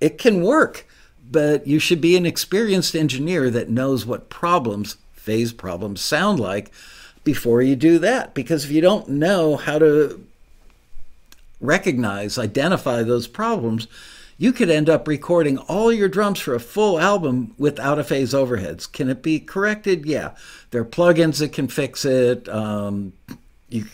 It 0.00 0.18
can 0.18 0.42
work, 0.42 0.86
but 1.30 1.66
you 1.66 1.78
should 1.78 2.00
be 2.00 2.16
an 2.16 2.26
experienced 2.26 2.94
engineer 2.94 3.50
that 3.50 3.68
knows 3.68 4.06
what 4.06 4.30
problems, 4.30 4.96
phase 5.14 5.52
problems, 5.52 6.00
sound 6.00 6.40
like 6.40 6.70
before 7.24 7.62
you 7.62 7.76
do 7.76 7.98
that. 7.98 8.34
Because 8.34 8.64
if 8.64 8.70
you 8.70 8.80
don't 8.80 9.08
know 9.08 9.56
how 9.56 9.78
to 9.78 10.24
recognize, 11.60 12.38
identify 12.38 13.02
those 13.02 13.26
problems, 13.26 13.88
you 14.38 14.52
could 14.52 14.70
end 14.70 14.88
up 14.88 15.08
recording 15.08 15.58
all 15.58 15.92
your 15.92 16.08
drums 16.08 16.38
for 16.38 16.54
a 16.54 16.60
full 16.60 17.00
album 17.00 17.54
without 17.58 17.98
a 17.98 18.04
phase 18.04 18.32
overheads. 18.32 18.90
Can 18.90 19.10
it 19.10 19.20
be 19.20 19.40
corrected? 19.40 20.06
Yeah. 20.06 20.36
There 20.70 20.80
are 20.80 20.86
plugins 20.86 21.40
that 21.40 21.52
can 21.52 21.66
fix 21.66 22.04
it. 22.04 22.48
Um, 22.48 23.12
you, 23.68 23.86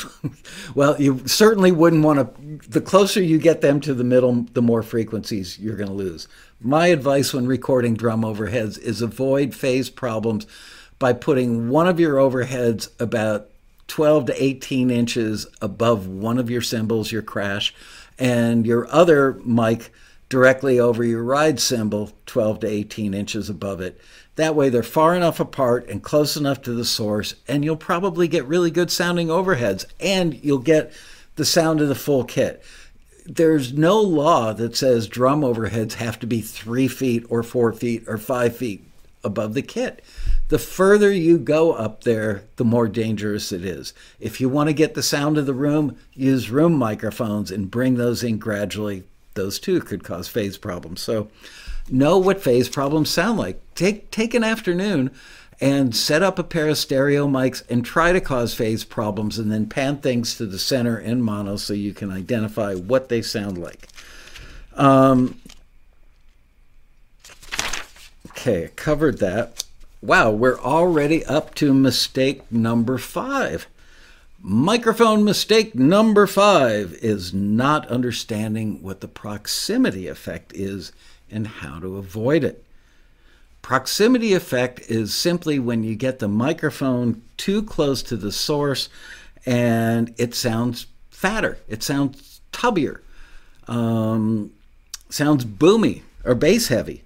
well, 0.74 1.00
you 1.00 1.26
certainly 1.26 1.72
wouldn't 1.72 2.04
want 2.04 2.18
to. 2.18 2.68
The 2.68 2.80
closer 2.80 3.22
you 3.22 3.38
get 3.38 3.60
them 3.60 3.80
to 3.80 3.94
the 3.94 4.04
middle, 4.04 4.46
the 4.52 4.62
more 4.62 4.82
frequencies 4.82 5.58
you're 5.58 5.76
going 5.76 5.88
to 5.88 5.94
lose. 5.94 6.28
My 6.60 6.88
advice 6.88 7.34
when 7.34 7.46
recording 7.46 7.94
drum 7.94 8.22
overheads 8.22 8.78
is 8.78 9.02
avoid 9.02 9.54
phase 9.54 9.90
problems 9.90 10.46
by 10.98 11.12
putting 11.12 11.68
one 11.68 11.88
of 11.88 11.98
your 11.98 12.16
overheads 12.16 12.88
about 13.00 13.48
12 13.88 14.26
to 14.26 14.42
18 14.42 14.90
inches 14.90 15.46
above 15.60 16.06
one 16.06 16.38
of 16.38 16.48
your 16.48 16.62
cymbals, 16.62 17.12
your 17.12 17.22
crash, 17.22 17.74
and 18.18 18.66
your 18.66 18.86
other 18.90 19.34
mic 19.44 19.92
directly 20.28 20.80
over 20.80 21.04
your 21.04 21.22
ride 21.22 21.60
cymbal, 21.60 22.10
12 22.24 22.60
to 22.60 22.66
18 22.66 23.12
inches 23.12 23.50
above 23.50 23.80
it. 23.80 24.00
That 24.42 24.56
way, 24.56 24.70
they're 24.70 24.82
far 24.82 25.14
enough 25.14 25.38
apart 25.38 25.88
and 25.88 26.02
close 26.02 26.36
enough 26.36 26.62
to 26.62 26.72
the 26.72 26.84
source, 26.84 27.36
and 27.46 27.64
you'll 27.64 27.76
probably 27.76 28.26
get 28.26 28.44
really 28.44 28.72
good 28.72 28.90
sounding 28.90 29.28
overheads, 29.28 29.84
and 30.00 30.34
you'll 30.42 30.58
get 30.58 30.92
the 31.36 31.44
sound 31.44 31.80
of 31.80 31.88
the 31.88 31.94
full 31.94 32.24
kit. 32.24 32.60
There's 33.24 33.72
no 33.72 34.00
law 34.00 34.52
that 34.52 34.74
says 34.74 35.06
drum 35.06 35.42
overheads 35.42 35.92
have 35.92 36.18
to 36.18 36.26
be 36.26 36.40
three 36.40 36.88
feet 36.88 37.24
or 37.28 37.44
four 37.44 37.72
feet 37.72 38.02
or 38.08 38.18
five 38.18 38.56
feet 38.56 38.84
above 39.22 39.54
the 39.54 39.62
kit. 39.62 40.02
The 40.48 40.58
further 40.58 41.12
you 41.12 41.38
go 41.38 41.74
up 41.74 42.02
there, 42.02 42.42
the 42.56 42.64
more 42.64 42.88
dangerous 42.88 43.52
it 43.52 43.64
is. 43.64 43.94
If 44.18 44.40
you 44.40 44.48
want 44.48 44.68
to 44.70 44.74
get 44.74 44.94
the 44.94 45.04
sound 45.04 45.38
of 45.38 45.46
the 45.46 45.54
room, 45.54 45.96
use 46.14 46.50
room 46.50 46.72
microphones 46.72 47.52
and 47.52 47.70
bring 47.70 47.94
those 47.94 48.24
in 48.24 48.38
gradually. 48.38 49.04
Those 49.34 49.60
too 49.60 49.80
could 49.80 50.02
cause 50.02 50.26
phase 50.26 50.58
problems. 50.58 51.00
So, 51.00 51.28
know 51.90 52.18
what 52.18 52.42
phase 52.42 52.68
problems 52.68 53.10
sound 53.10 53.38
like. 53.38 53.60
Take 53.74 54.10
take 54.10 54.34
an 54.34 54.44
afternoon 54.44 55.10
and 55.60 55.94
set 55.94 56.22
up 56.22 56.40
a 56.40 56.44
pair 56.44 56.68
of 56.68 56.76
stereo 56.76 57.28
mics 57.28 57.62
and 57.70 57.84
try 57.84 58.12
to 58.12 58.20
cause 58.20 58.52
phase 58.52 58.82
problems 58.84 59.38
and 59.38 59.50
then 59.50 59.68
pan 59.68 59.96
things 59.98 60.36
to 60.36 60.44
the 60.44 60.58
center 60.58 60.98
in 60.98 61.22
mono 61.22 61.56
so 61.56 61.72
you 61.72 61.94
can 61.94 62.10
identify 62.10 62.74
what 62.74 63.08
they 63.08 63.22
sound 63.22 63.56
like. 63.56 63.86
Um, 64.74 65.40
okay, 68.30 68.70
covered 68.74 69.18
that. 69.18 69.64
Wow, 70.00 70.32
we're 70.32 70.58
already 70.58 71.24
up 71.26 71.54
to 71.56 71.72
mistake 71.72 72.50
number 72.50 72.98
five. 72.98 73.68
Microphone 74.40 75.22
mistake 75.22 75.76
number 75.76 76.26
five 76.26 76.94
is 76.94 77.32
not 77.32 77.86
understanding 77.86 78.82
what 78.82 79.00
the 79.00 79.06
proximity 79.06 80.08
effect 80.08 80.52
is 80.52 80.90
and 81.32 81.46
how 81.46 81.78
to 81.80 81.96
avoid 81.96 82.44
it. 82.44 82.64
Proximity 83.62 84.34
effect 84.34 84.80
is 84.90 85.14
simply 85.14 85.58
when 85.58 85.84
you 85.84 85.94
get 85.94 86.18
the 86.18 86.28
microphone 86.28 87.22
too 87.36 87.62
close 87.62 88.02
to 88.02 88.16
the 88.16 88.32
source 88.32 88.88
and 89.46 90.12
it 90.18 90.34
sounds 90.34 90.86
fatter, 91.10 91.58
it 91.68 91.82
sounds 91.82 92.40
tubbier, 92.52 93.00
um, 93.68 94.52
sounds 95.08 95.44
boomy 95.44 96.02
or 96.24 96.34
bass 96.34 96.68
heavy. 96.68 97.04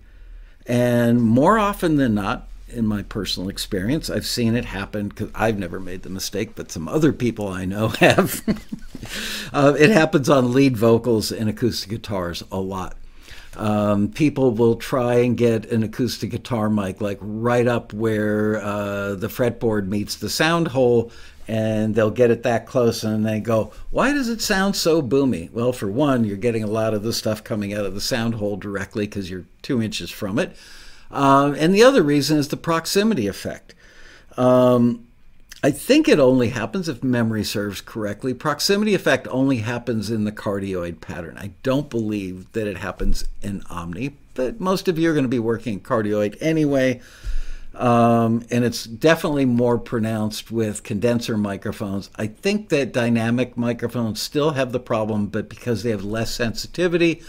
And 0.66 1.22
more 1.22 1.58
often 1.58 1.96
than 1.96 2.14
not, 2.14 2.48
in 2.68 2.86
my 2.86 3.02
personal 3.02 3.48
experience, 3.48 4.10
I've 4.10 4.26
seen 4.26 4.56
it 4.56 4.64
happen 4.64 5.08
because 5.08 5.30
I've 5.34 5.58
never 5.58 5.78
made 5.78 6.02
the 6.02 6.10
mistake, 6.10 6.56
but 6.56 6.72
some 6.72 6.88
other 6.88 7.12
people 7.12 7.48
I 7.48 7.64
know 7.64 7.88
have. 8.00 8.42
uh, 9.52 9.76
it 9.78 9.90
happens 9.90 10.28
on 10.28 10.52
lead 10.52 10.76
vocals 10.76 11.30
and 11.30 11.48
acoustic 11.48 11.90
guitars 11.90 12.42
a 12.50 12.58
lot. 12.58 12.96
Um, 13.56 14.10
people 14.10 14.50
will 14.50 14.76
try 14.76 15.16
and 15.16 15.36
get 15.36 15.70
an 15.70 15.82
acoustic 15.82 16.30
guitar 16.30 16.68
mic 16.68 17.00
like 17.00 17.18
right 17.20 17.66
up 17.66 17.92
where 17.92 18.60
uh, 18.62 19.14
the 19.14 19.28
fretboard 19.28 19.88
meets 19.88 20.16
the 20.16 20.28
sound 20.28 20.68
hole, 20.68 21.10
and 21.48 21.94
they'll 21.94 22.10
get 22.10 22.30
it 22.30 22.42
that 22.42 22.66
close 22.66 23.04
and 23.04 23.24
they 23.24 23.40
go, 23.40 23.72
Why 23.90 24.12
does 24.12 24.28
it 24.28 24.40
sound 24.42 24.76
so 24.76 25.00
boomy? 25.00 25.50
Well, 25.52 25.72
for 25.72 25.90
one, 25.90 26.24
you're 26.24 26.36
getting 26.36 26.64
a 26.64 26.68
lot 26.68 26.92
of 26.92 27.02
the 27.02 27.12
stuff 27.12 27.44
coming 27.44 27.72
out 27.72 27.86
of 27.86 27.94
the 27.94 28.00
sound 28.00 28.34
hole 28.34 28.56
directly 28.56 29.06
because 29.06 29.30
you're 29.30 29.44
two 29.62 29.80
inches 29.80 30.10
from 30.10 30.38
it. 30.38 30.56
Um, 31.10 31.54
and 31.54 31.74
the 31.74 31.84
other 31.84 32.02
reason 32.02 32.36
is 32.36 32.48
the 32.48 32.56
proximity 32.56 33.26
effect. 33.26 33.74
Um, 34.36 35.06
I 35.62 35.70
think 35.70 36.08
it 36.08 36.18
only 36.18 36.50
happens 36.50 36.88
if 36.88 37.02
memory 37.02 37.42
serves 37.42 37.80
correctly. 37.80 38.34
Proximity 38.34 38.94
effect 38.94 39.26
only 39.28 39.58
happens 39.58 40.10
in 40.10 40.24
the 40.24 40.32
cardioid 40.32 41.00
pattern. 41.00 41.38
I 41.38 41.52
don't 41.62 41.90
believe 41.90 42.52
that 42.52 42.66
it 42.66 42.76
happens 42.76 43.24
in 43.42 43.62
Omni, 43.70 44.16
but 44.34 44.60
most 44.60 44.86
of 44.86 44.98
you 44.98 45.10
are 45.10 45.14
going 45.14 45.24
to 45.24 45.28
be 45.28 45.38
working 45.38 45.80
cardioid 45.80 46.36
anyway. 46.40 47.00
Um, 47.74 48.46
and 48.50 48.64
it's 48.64 48.84
definitely 48.84 49.44
more 49.44 49.78
pronounced 49.78 50.50
with 50.50 50.82
condenser 50.82 51.36
microphones. 51.36 52.10
I 52.16 52.26
think 52.26 52.70
that 52.70 52.92
dynamic 52.92 53.56
microphones 53.56 54.20
still 54.20 54.52
have 54.52 54.72
the 54.72 54.80
problem, 54.80 55.26
but 55.26 55.48
because 55.48 55.82
they 55.82 55.90
have 55.90 56.04
less 56.04 56.34
sensitivity, 56.34 57.22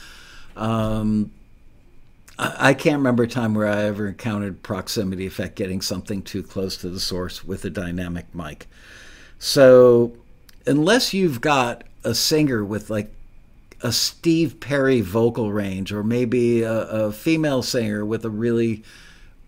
um, 0.55 1.31
I 2.39 2.75
can't 2.75 2.97
remember 2.97 3.23
a 3.23 3.27
time 3.27 3.55
where 3.55 3.67
I 3.67 3.83
ever 3.85 4.07
encountered 4.07 4.61
proximity 4.61 5.25
effect 5.25 5.55
getting 5.55 5.81
something 5.81 6.21
too 6.21 6.43
close 6.43 6.77
to 6.77 6.89
the 6.89 6.99
source 6.99 7.43
with 7.43 7.65
a 7.65 7.69
dynamic 7.69 8.33
mic. 8.33 8.67
So, 9.39 10.15
unless 10.65 11.13
you've 11.13 11.41
got 11.41 11.83
a 12.03 12.13
singer 12.13 12.63
with 12.63 12.89
like 12.89 13.11
a 13.81 13.91
Steve 13.91 14.59
Perry 14.59 15.01
vocal 15.01 15.51
range, 15.51 15.91
or 15.91 16.03
maybe 16.03 16.61
a, 16.61 16.81
a 16.83 17.11
female 17.11 17.61
singer 17.63 18.05
with 18.05 18.23
a 18.25 18.29
really 18.29 18.83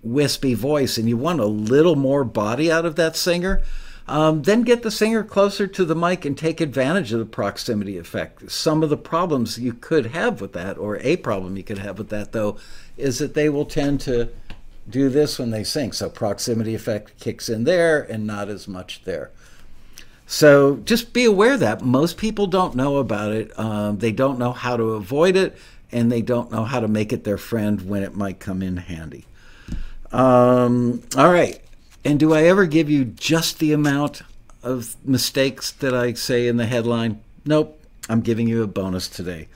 wispy 0.02 0.54
voice, 0.54 0.98
and 0.98 1.08
you 1.08 1.18
want 1.18 1.40
a 1.40 1.46
little 1.46 1.96
more 1.96 2.24
body 2.24 2.72
out 2.72 2.86
of 2.86 2.96
that 2.96 3.16
singer, 3.16 3.62
um, 4.10 4.42
then 4.42 4.64
get 4.64 4.82
the 4.82 4.90
singer 4.90 5.24
closer 5.24 5.68
to 5.68 5.86
the 5.86 5.96
mic 5.96 6.26
and 6.26 6.36
take 6.36 6.60
advantage 6.60 7.14
of 7.14 7.20
the 7.20 7.26
proximity 7.26 7.98
effect. 7.98 8.50
Some 8.52 8.82
of 8.82 8.90
the 8.90 8.98
problems 8.98 9.60
you 9.60 9.74
could 9.74 10.08
have 10.08 10.42
with 10.42 10.54
that, 10.54 10.78
or 10.80 10.98
a 10.98 11.18
problem 11.18 11.56
you 11.56 11.64
could 11.64 11.78
have 11.78 12.00
with 12.00 12.10
that, 12.10 12.32
though, 12.32 12.58
is 12.98 13.20
that 13.20 13.36
they 13.36 13.50
will 13.50 13.66
tend 13.66 14.02
to 14.02 14.30
do 14.90 15.10
this 15.10 15.38
when 15.38 15.52
they 15.52 15.64
sing. 15.64 15.92
So 15.92 16.10
proximity 16.10 16.74
effect 16.74 17.20
kicks 17.20 17.50
in 17.50 17.66
there 17.66 18.02
and 18.02 18.26
not 18.26 18.50
as 18.50 18.68
much 18.68 19.04
there. 19.04 19.30
So 20.26 20.78
just 20.78 21.14
be 21.14 21.26
aware 21.26 21.58
that 21.58 21.82
most 21.82 22.18
people 22.18 22.48
don't 22.48 22.76
know 22.76 22.98
about 22.98 23.32
it. 23.32 23.58
Um, 23.60 24.00
they 24.00 24.12
don't 24.12 24.40
know 24.40 24.54
how 24.54 24.76
to 24.76 24.94
avoid 24.94 25.36
it, 25.36 25.56
and 25.92 26.12
they 26.12 26.24
don't 26.24 26.52
know 26.52 26.64
how 26.64 26.80
to 26.80 26.88
make 26.88 27.14
it 27.14 27.24
their 27.24 27.38
friend 27.38 27.88
when 27.88 28.02
it 28.02 28.16
might 28.16 28.40
come 28.40 28.64
in 28.64 28.78
handy. 28.78 29.26
Um, 30.12 31.04
all 31.16 31.32
right. 31.32 31.62
And 32.10 32.20
do 32.20 32.34
I 32.34 32.46
ever 32.46 32.66
give 32.66 32.90
you 32.90 33.06
just 33.06 33.60
the 33.60 33.72
amount 33.72 34.24
of 34.64 34.96
mistakes 35.06 35.72
that 35.74 35.94
I 35.94 36.14
say 36.14 36.48
in 36.48 36.58
the 36.58 36.66
headline? 36.66 37.22
Nope. 37.46 37.80
I'm 38.10 38.22
giving 38.22 38.48
you 38.48 38.64
a 38.64 38.68
bonus 38.68 39.08
today. 39.08 39.48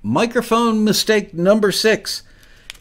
Microphone 0.00 0.84
mistake 0.84 1.34
number 1.34 1.72
six 1.72 2.22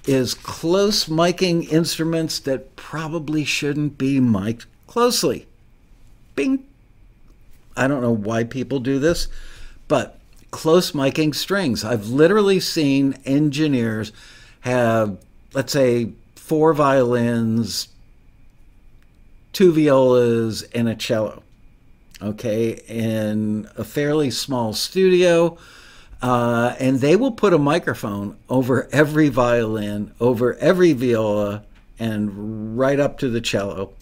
is 0.05 0.35
close 0.35 1.05
miking 1.05 1.67
instruments 1.67 2.37
that 2.41 2.75
probably 2.75 3.43
shouldn't 3.43 3.97
be 3.97 4.19
mic'd 4.19 4.67
closely. 4.85 5.47
Bing. 6.35 6.67
I 7.75 7.87
don't 7.87 8.03
know 8.03 8.13
why 8.13 8.43
people 8.43 8.79
do 8.79 8.99
this, 8.99 9.29
but 9.87 10.19
close 10.51 10.91
miking 10.91 11.33
strings. 11.33 11.83
I've 11.83 12.09
literally 12.09 12.59
seen 12.59 13.17
engineers 13.25 14.11
have, 14.59 15.17
let's 15.55 15.73
say, 15.73 16.11
four 16.35 16.75
violins, 16.75 17.87
two 19.57 19.73
violas, 19.73 20.61
and 20.75 20.87
a 20.87 20.93
cello. 20.93 21.41
Okay, 22.21 22.79
in 22.87 23.67
a 23.75 23.83
fairly 23.83 24.29
small 24.29 24.71
studio. 24.71 25.57
Uh, 26.21 26.75
and 26.79 26.99
they 26.99 27.15
will 27.15 27.31
put 27.31 27.53
a 27.53 27.57
microphone 27.57 28.37
over 28.49 28.87
every 28.91 29.29
violin, 29.29 30.13
over 30.19 30.53
every 30.57 30.93
viola, 30.93 31.63
and 31.97 32.77
right 32.77 32.99
up 32.99 33.17
to 33.17 33.29
the 33.29 33.41
cello. 33.41 33.93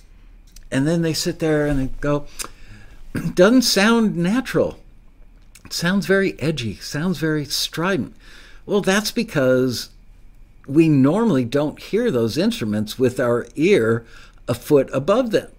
And 0.72 0.86
then 0.86 1.04
they 1.04 1.14
sit 1.14 1.40
there 1.40 1.68
and 1.68 1.80
they 1.80 1.88
go, 2.02 2.26
doesn't 3.34 3.62
sound 3.62 4.18
natural. 4.18 4.78
It 5.64 5.72
sounds 5.72 6.06
very 6.06 6.38
edgy, 6.38 6.76
sounds 6.76 7.18
very 7.18 7.46
strident. 7.46 8.14
Well, 8.66 8.82
that's 8.82 9.12
because 9.12 9.90
we 10.68 10.90
normally 10.90 11.46
don't 11.46 11.82
hear 11.82 12.12
those 12.12 12.38
instruments 12.38 13.00
with 13.00 13.22
our 13.22 13.48
ear 13.56 14.06
a 14.48 14.54
foot 14.54 14.90
above 14.94 15.32
them. 15.32 15.52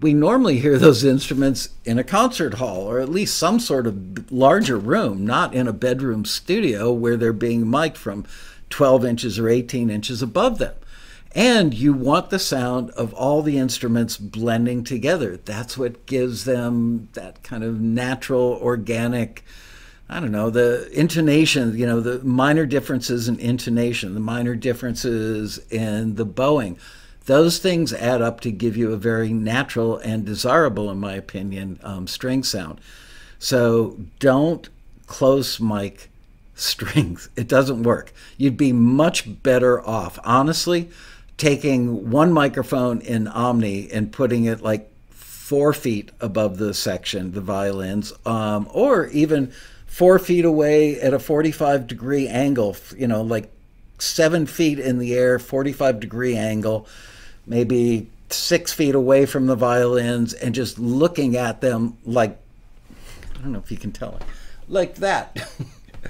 We 0.00 0.14
normally 0.14 0.58
hear 0.60 0.78
those 0.78 1.04
instruments 1.04 1.70
in 1.84 1.98
a 1.98 2.04
concert 2.04 2.54
hall 2.54 2.82
or 2.82 3.00
at 3.00 3.08
least 3.08 3.36
some 3.36 3.58
sort 3.58 3.86
of 3.86 4.30
larger 4.30 4.78
room, 4.78 5.26
not 5.26 5.54
in 5.54 5.66
a 5.66 5.72
bedroom 5.72 6.24
studio 6.24 6.92
where 6.92 7.16
they're 7.16 7.32
being 7.32 7.68
mic'd 7.68 7.96
from 7.96 8.24
12 8.70 9.04
inches 9.04 9.38
or 9.38 9.48
18 9.48 9.90
inches 9.90 10.22
above 10.22 10.58
them. 10.58 10.74
And 11.34 11.74
you 11.74 11.92
want 11.92 12.30
the 12.30 12.38
sound 12.38 12.90
of 12.90 13.12
all 13.12 13.42
the 13.42 13.58
instruments 13.58 14.16
blending 14.16 14.82
together. 14.82 15.36
That's 15.36 15.76
what 15.76 16.06
gives 16.06 16.44
them 16.44 17.08
that 17.12 17.42
kind 17.42 17.62
of 17.62 17.80
natural, 17.80 18.58
organic, 18.62 19.44
I 20.08 20.20
don't 20.20 20.32
know, 20.32 20.48
the 20.48 20.88
intonation, 20.98 21.76
you 21.76 21.86
know, 21.86 22.00
the 22.00 22.24
minor 22.24 22.64
differences 22.64 23.28
in 23.28 23.38
intonation, 23.40 24.14
the 24.14 24.20
minor 24.20 24.54
differences 24.54 25.58
in 25.70 26.14
the 26.14 26.24
bowing. 26.24 26.78
Those 27.28 27.58
things 27.58 27.92
add 27.92 28.22
up 28.22 28.40
to 28.40 28.50
give 28.50 28.74
you 28.74 28.90
a 28.90 28.96
very 28.96 29.34
natural 29.34 29.98
and 29.98 30.24
desirable, 30.24 30.90
in 30.90 30.98
my 30.98 31.12
opinion, 31.12 31.78
um, 31.82 32.06
string 32.06 32.42
sound. 32.42 32.80
So 33.38 33.98
don't 34.18 34.66
close 35.06 35.60
mic 35.60 36.08
strings. 36.54 37.28
It 37.36 37.46
doesn't 37.46 37.82
work. 37.82 38.14
You'd 38.38 38.56
be 38.56 38.72
much 38.72 39.42
better 39.42 39.86
off, 39.86 40.18
honestly, 40.24 40.88
taking 41.36 42.10
one 42.10 42.32
microphone 42.32 43.02
in 43.02 43.28
Omni 43.28 43.90
and 43.92 44.10
putting 44.10 44.46
it 44.46 44.62
like 44.62 44.90
four 45.10 45.74
feet 45.74 46.10
above 46.22 46.56
the 46.56 46.72
section, 46.72 47.32
the 47.32 47.42
violins, 47.42 48.10
um, 48.24 48.66
or 48.72 49.08
even 49.08 49.52
four 49.86 50.18
feet 50.18 50.46
away 50.46 50.98
at 50.98 51.12
a 51.12 51.18
45 51.18 51.88
degree 51.88 52.26
angle, 52.26 52.74
you 52.96 53.06
know, 53.06 53.20
like 53.20 53.52
seven 53.98 54.46
feet 54.46 54.78
in 54.78 54.98
the 54.98 55.12
air, 55.12 55.38
45 55.38 56.00
degree 56.00 56.34
angle, 56.34 56.88
maybe 57.48 58.08
six 58.30 58.72
feet 58.72 58.94
away 58.94 59.26
from 59.26 59.46
the 59.46 59.56
violins, 59.56 60.34
and 60.34 60.54
just 60.54 60.78
looking 60.78 61.36
at 61.36 61.60
them 61.60 61.96
like, 62.04 62.38
I 63.34 63.42
don't 63.42 63.52
know 63.52 63.58
if 63.58 63.70
you 63.70 63.76
can 63.76 63.92
tell 63.92 64.16
it, 64.16 64.22
like 64.68 64.96
that. 64.96 65.50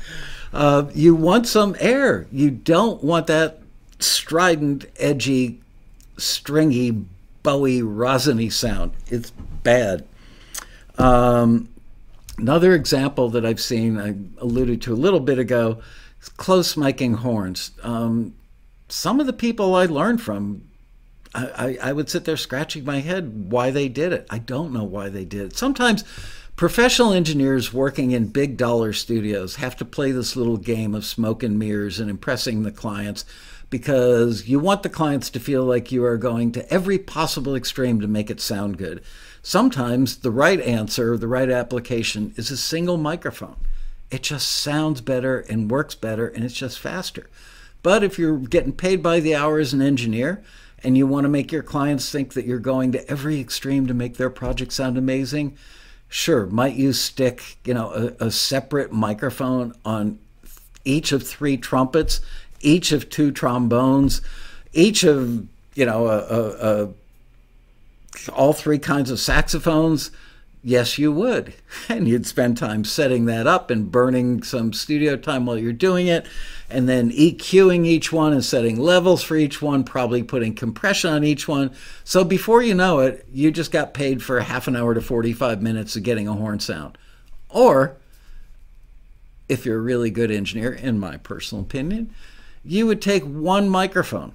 uh, 0.53 0.87
you 0.95 1.15
want 1.15 1.47
some 1.47 1.77
air. 1.79 2.27
You 2.33 2.51
don't 2.51 3.03
want 3.03 3.27
that 3.29 3.61
strident, 3.99 4.87
edgy, 4.99 5.61
stringy, 6.17 7.05
bowie, 7.43 7.81
rosiny 7.81 8.53
sound. 8.53 8.93
It's 9.07 9.31
bad. 9.63 10.05
Um, 10.99 11.69
another 12.37 12.75
example 12.75 13.29
that 13.31 13.47
I've 13.47 13.61
seen, 13.61 13.99
I 13.99 14.15
alluded 14.43 14.83
to 14.83 14.93
a 14.93 14.97
little 14.97 15.21
bit 15.21 15.39
ago, 15.39 15.81
is 16.21 16.29
close 16.29 16.75
miking 16.75 17.17
horns. 17.17 17.71
Um, 17.83 18.35
some 18.89 19.21
of 19.21 19.27
the 19.27 19.33
people 19.33 19.75
I 19.75 19.87
learned 19.87 20.21
from, 20.23 20.68
I, 21.35 21.79
I, 21.83 21.93
would 21.93 22.09
sit 22.09 22.25
there 22.25 22.37
scratching 22.37 22.85
my 22.85 23.01
head 23.01 23.51
why 23.51 23.71
they 23.71 23.89
did 23.89 24.13
it. 24.13 24.27
I 24.31 24.39
don't 24.39 24.73
know 24.73 24.85
why 24.85 25.09
they 25.09 25.25
did 25.25 25.53
it. 25.53 25.57
Sometimes 25.57 26.05
professional 26.57 27.13
engineers 27.13 27.73
working 27.73 28.13
in 28.13 28.29
big 28.29 28.57
dollar 28.57 28.93
studios 28.93 29.57
have 29.57 29.77
to 29.77 29.85
play 29.85 30.11
this 30.11 30.37
little 30.37 30.57
game 30.57 30.95
of 30.95 31.05
smoke 31.05 31.43
and 31.43 31.59
mirrors 31.59 32.01
and 32.01 32.09
impressing 32.09 32.63
the 32.63 32.73
clients 32.73 33.25
because 33.71 34.49
you 34.49 34.59
want 34.59 34.83
the 34.83 34.89
clients 34.89 35.29
to 35.31 35.41
feel 35.41 35.65
like 35.65 35.93
you 35.93 36.05
are 36.05 36.17
going 36.17 36.53
to 36.53 36.73
every 36.73 36.99
possible 36.99 37.55
extreme 37.55 38.01
to 38.01 38.09
make 38.09 38.31
it 38.31 38.41
sound 38.41 38.79
good. 38.79 39.03
Sometimes 39.43 40.17
the 40.19 40.31
right 40.31 40.61
answer, 40.61 41.17
the 41.17 41.29
right 41.29 41.51
application 41.51 42.33
is 42.37 42.51
a 42.51 42.57
single 42.57 42.97
microphone. 42.97 43.57
It 44.11 44.23
just 44.23 44.51
sounds 44.51 45.01
better 45.01 45.41
and 45.41 45.71
works 45.71 45.95
better 45.95 46.29
and 46.29 46.45
it's 46.45 46.55
just 46.55 46.79
faster. 46.79 47.29
But 47.83 48.03
if 48.03 48.19
you're 48.19 48.39
getting 48.39 48.73
paid 48.73 49.03
by 49.03 49.21
the 49.21 49.35
hour 49.35 49.59
as 49.59 49.73
an 49.73 49.83
engineer 49.83 50.43
and 50.85 50.97
you 50.97 51.07
want 51.07 51.25
to 51.25 51.29
make 51.29 51.51
your 51.51 51.63
clients 51.63 52.11
think 52.11 52.35
that 52.35 52.45
you're 52.45 52.59
going 52.59 52.93
to 52.93 53.11
every 53.11 53.41
extreme 53.41 53.87
to 53.87 53.95
make 53.95 54.17
their 54.17 54.31
project 54.31 54.73
sound 54.73 54.97
amazing, 54.97 55.57
sure, 56.09 56.47
might 56.47 56.75
you 56.75 56.93
stick, 56.93 57.59
you 57.65 57.75
know, 57.75 58.15
a, 58.21 58.27
a 58.27 58.31
separate 58.31 58.93
microphone 58.93 59.75
on 59.85 60.19
each 60.85 61.13
of 61.13 61.27
three 61.27 61.57
trumpets 61.57 62.21
each 62.61 62.93
of 62.93 63.09
two 63.11 63.31
trombones, 63.31 64.21
each 64.73 65.05
of 65.05 65.47
you 65.75 65.87
know 65.87 66.07
a, 66.09 66.89
a, 68.29 68.33
all 68.33 68.53
three 68.53 68.79
kinds 68.79 69.11
of 69.11 69.21
saxophones. 69.21 70.11
Yes, 70.69 70.99
you 70.99 71.11
would, 71.13 71.55
and 71.89 72.07
you'd 72.07 72.27
spend 72.27 72.59
time 72.59 72.85
setting 72.85 73.25
that 73.25 73.47
up 73.47 73.71
and 73.71 73.91
burning 73.91 74.43
some 74.43 74.75
studio 74.75 75.17
time 75.17 75.47
while 75.47 75.57
you're 75.57 75.73
doing 75.73 76.09
it, 76.09 76.27
and 76.69 76.87
then 76.87 77.11
EQing 77.11 77.87
each 77.87 78.13
one 78.13 78.35
and 78.35 78.45
setting 78.45 78.79
levels 78.79 79.23
for 79.23 79.35
each 79.35 79.63
one, 79.63 79.83
probably 79.83 80.23
putting 80.23 80.55
compression 80.55 81.11
on 81.11 81.25
each 81.25 81.49
one. 81.49 81.75
So 82.05 82.23
before 82.23 82.61
you 82.61 82.75
know 82.75 82.99
it, 82.99 83.25
you 83.33 83.51
just 83.51 83.73
got 83.73 83.95
paid 83.95 84.23
for 84.23 84.41
half 84.41 84.69
an 84.69 84.77
hour 84.77 84.93
to 84.93 85.01
45 85.01 85.63
minutes 85.63 85.97
of 85.97 86.03
getting 86.03 86.29
a 86.29 86.35
horn 86.35 86.61
sound. 86.61 86.99
Or, 87.49 87.97
if 89.49 89.65
you're 89.65 89.79
a 89.79 89.81
really 89.81 90.11
good 90.11 90.31
engineer, 90.31 90.75
in 90.75 91.01
my 91.01 91.17
personal 91.17 91.65
opinion, 91.65 92.15
you 92.63 92.87
would 92.87 93.01
take 93.01 93.23
one 93.23 93.71
microphone 93.71 94.35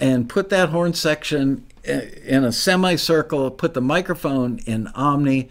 and 0.00 0.30
put 0.30 0.48
that 0.48 0.70
horn 0.70 0.94
section 0.94 1.66
in 1.88 2.44
a 2.44 2.52
semicircle, 2.52 3.50
put 3.52 3.74
the 3.74 3.80
microphone 3.80 4.58
in 4.66 4.88
Omni, 4.88 5.48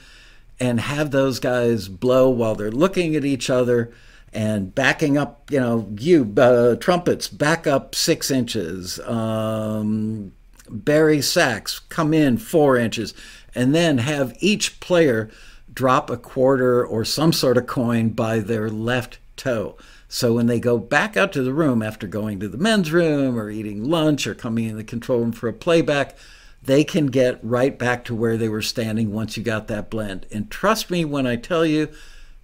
and 0.59 0.79
have 0.79 1.11
those 1.11 1.39
guys 1.39 1.87
blow 1.87 2.29
while 2.29 2.55
they're 2.55 2.71
looking 2.71 3.15
at 3.15 3.25
each 3.25 3.49
other 3.49 3.91
and 4.33 4.73
backing 4.73 5.17
up, 5.17 5.49
you 5.49 5.59
know, 5.59 5.87
you 5.97 6.33
uh, 6.37 6.75
trumpets 6.75 7.27
back 7.27 7.65
up 7.65 7.95
six 7.95 8.29
inches, 8.29 8.99
um, 9.01 10.31
bari 10.69 11.21
sax 11.21 11.79
come 11.79 12.13
in 12.13 12.37
four 12.37 12.77
inches, 12.77 13.13
and 13.55 13.73
then 13.73 13.99
have 13.99 14.35
each 14.39 14.79
player 14.79 15.29
drop 15.73 16.09
a 16.09 16.17
quarter 16.17 16.85
or 16.85 17.05
some 17.05 17.31
sort 17.31 17.57
of 17.57 17.67
coin 17.67 18.09
by 18.09 18.39
their 18.39 18.69
left 18.69 19.19
toe. 19.37 19.77
So 20.09 20.33
when 20.33 20.47
they 20.47 20.59
go 20.59 20.77
back 20.77 21.17
out 21.17 21.33
to 21.33 21.43
the 21.43 21.53
room 21.53 21.81
after 21.81 22.07
going 22.07 22.39
to 22.39 22.47
the 22.47 22.57
men's 22.57 22.91
room 22.91 23.37
or 23.37 23.49
eating 23.49 23.83
lunch 23.83 24.25
or 24.25 24.33
coming 24.33 24.65
in 24.65 24.77
the 24.77 24.83
control 24.83 25.19
room 25.19 25.31
for 25.31 25.49
a 25.49 25.53
playback, 25.53 26.17
they 26.63 26.83
can 26.83 27.07
get 27.07 27.39
right 27.43 27.77
back 27.77 28.03
to 28.05 28.15
where 28.15 28.37
they 28.37 28.49
were 28.49 28.61
standing 28.61 29.13
once 29.13 29.37
you 29.37 29.43
got 29.43 29.67
that 29.67 29.89
blend. 29.89 30.25
And 30.31 30.49
trust 30.49 30.89
me 30.89 31.05
when 31.05 31.27
I 31.27 31.35
tell 31.35 31.65
you 31.65 31.89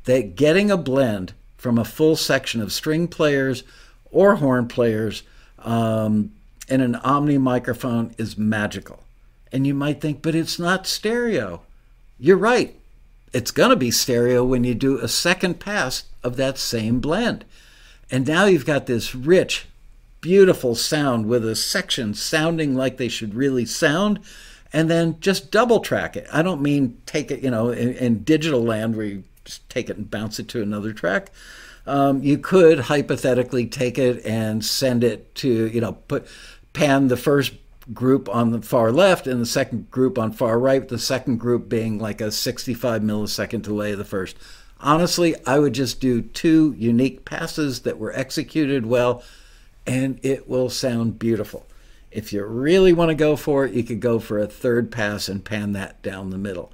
that 0.05 0.35
getting 0.35 0.69
a 0.69 0.77
blend 0.77 1.33
from 1.57 1.77
a 1.77 1.85
full 1.85 2.15
section 2.15 2.61
of 2.61 2.73
string 2.73 3.07
players 3.07 3.63
or 4.11 4.35
horn 4.35 4.67
players 4.67 5.23
um, 5.59 6.33
in 6.67 6.81
an 6.81 6.95
Omni 6.95 7.37
microphone 7.37 8.13
is 8.17 8.37
magical. 8.37 9.03
And 9.51 9.65
you 9.65 9.73
might 9.73 10.01
think, 10.01 10.21
but 10.21 10.35
it's 10.35 10.59
not 10.59 10.87
stereo. 10.87 11.61
You're 12.19 12.37
right. 12.37 12.77
It's 13.33 13.51
going 13.51 13.71
to 13.71 13.75
be 13.75 13.91
stereo 13.91 14.43
when 14.43 14.63
you 14.63 14.75
do 14.75 14.99
a 14.99 15.07
second 15.07 15.59
pass 15.59 16.03
of 16.23 16.37
that 16.37 16.57
same 16.57 16.99
blend. 16.99 17.45
And 18.11 18.27
now 18.27 18.45
you've 18.45 18.65
got 18.65 18.85
this 18.85 19.15
rich, 19.15 19.65
beautiful 20.21 20.75
sound 20.75 21.25
with 21.25 21.43
a 21.45 21.55
section 21.55 22.13
sounding 22.13 22.75
like 22.75 22.97
they 22.97 23.09
should 23.09 23.33
really 23.33 23.65
sound, 23.65 24.19
and 24.71 24.89
then 24.89 25.19
just 25.19 25.51
double 25.51 25.79
track 25.79 26.15
it. 26.15 26.27
I 26.31 26.43
don't 26.43 26.61
mean 26.61 27.01
take 27.07 27.31
it, 27.31 27.41
you 27.41 27.49
know, 27.49 27.69
in, 27.69 27.93
in 27.93 28.23
digital 28.23 28.63
land 28.63 28.95
where 28.95 29.05
you 29.05 29.23
just 29.45 29.67
take 29.67 29.89
it 29.89 29.97
and 29.97 30.09
bounce 30.09 30.39
it 30.39 30.47
to 30.49 30.61
another 30.61 30.93
track. 30.93 31.31
Um, 31.85 32.21
you 32.23 32.37
could 32.37 32.81
hypothetically 32.81 33.65
take 33.65 33.97
it 33.97 34.23
and 34.25 34.63
send 34.63 35.03
it 35.03 35.33
to, 35.35 35.67
you 35.67 35.81
know, 35.81 35.93
put 35.93 36.27
pan 36.71 37.07
the 37.07 37.17
first 37.17 37.53
group 37.91 38.29
on 38.29 38.51
the 38.51 38.61
far 38.61 38.91
left 38.91 39.27
and 39.27 39.41
the 39.41 39.45
second 39.45 39.91
group 39.91 40.17
on 40.17 40.31
far 40.31 40.59
right, 40.59 40.87
the 40.87 40.99
second 40.99 41.39
group 41.39 41.67
being 41.67 41.99
like 41.99 42.21
a 42.21 42.31
65 42.31 43.01
millisecond 43.01 43.63
delay 43.63 43.91
of 43.91 43.97
the 43.97 44.05
first. 44.05 44.37
Honestly, 44.79 45.35
I 45.45 45.59
would 45.59 45.73
just 45.73 45.99
do 45.99 46.21
two 46.21 46.75
unique 46.77 47.25
passes 47.25 47.81
that 47.81 47.97
were 47.97 48.13
executed 48.13 48.85
well, 48.85 49.23
and 49.87 50.19
it 50.23 50.49
will 50.49 50.69
sound 50.69 51.19
beautiful. 51.19 51.65
If 52.11 52.31
you 52.31 52.45
really 52.45 52.93
want 52.93 53.09
to 53.09 53.15
go 53.15 53.35
for 53.35 53.65
it, 53.65 53.73
you 53.73 53.83
could 53.83 53.99
go 53.99 54.19
for 54.19 54.39
a 54.39 54.47
third 54.47 54.91
pass 54.91 55.27
and 55.27 55.43
pan 55.43 55.71
that 55.73 56.01
down 56.01 56.29
the 56.29 56.37
middle. 56.37 56.71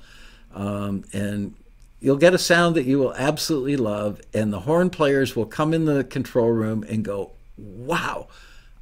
Um, 0.54 1.06
and 1.14 1.56
you'll 2.00 2.18
get 2.18 2.34
a 2.34 2.40
sound 2.40 2.76
that 2.76 2.86
you 2.86 3.00
will 3.00 3.14
absolutely 3.14 3.78
love, 3.78 4.22
and 4.34 4.52
the 4.52 4.62
horn 4.62 4.90
players 4.90 5.36
will 5.36 5.46
come 5.46 5.74
in 5.74 5.86
the 5.86 6.04
control 6.04 6.50
room 6.50 6.84
and 6.90 7.06
go, 7.06 7.32
Wow, 7.58 8.28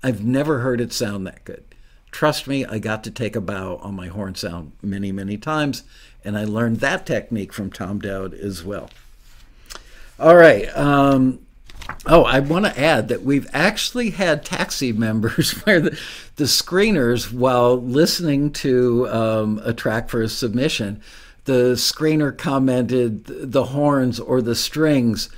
I've 0.03 0.23
never 0.23 0.59
heard 0.59 0.79
it 0.79 0.93
sound 0.93 1.25
that 1.27 1.43
good. 1.43 1.63
Trust 2.17 2.47
me, 2.47 2.65
I 2.65 2.79
got 2.79 3.03
to 3.03 3.11
take 3.11 3.35
a 3.35 3.41
bow 3.41 3.77
on 3.83 3.95
my 3.95 4.07
horn 4.07 4.33
sound 4.33 4.71
many, 4.81 5.11
many 5.11 5.37
times, 5.37 5.83
and 6.25 6.35
I 6.35 6.45
learned 6.45 6.79
that 6.79 7.05
technique 7.05 7.53
from 7.53 7.69
Tom 7.69 7.99
Dowd 7.99 8.33
as 8.33 8.63
well. 8.63 8.89
All 10.19 10.35
right. 10.35 10.67
Um, 10.75 11.37
oh, 12.07 12.23
I 12.23 12.39
want 12.39 12.65
to 12.65 12.79
add 12.79 13.09
that 13.09 13.21
we've 13.21 13.47
actually 13.53 14.09
had 14.09 14.43
taxi 14.43 14.91
members 15.07 15.51
where 15.63 15.79
the, 15.79 15.99
the 16.37 16.45
screeners, 16.45 17.31
while 17.31 17.79
listening 17.79 18.51
to 18.53 19.07
um, 19.09 19.61
a 19.63 19.71
track 19.71 20.09
for 20.09 20.23
a 20.23 20.27
submission, 20.27 21.03
the 21.45 21.73
screener 21.73 22.35
commented 22.35 23.25
the 23.25 23.65
horns 23.65 24.19
or 24.19 24.41
the 24.41 24.55
strings 24.55 25.29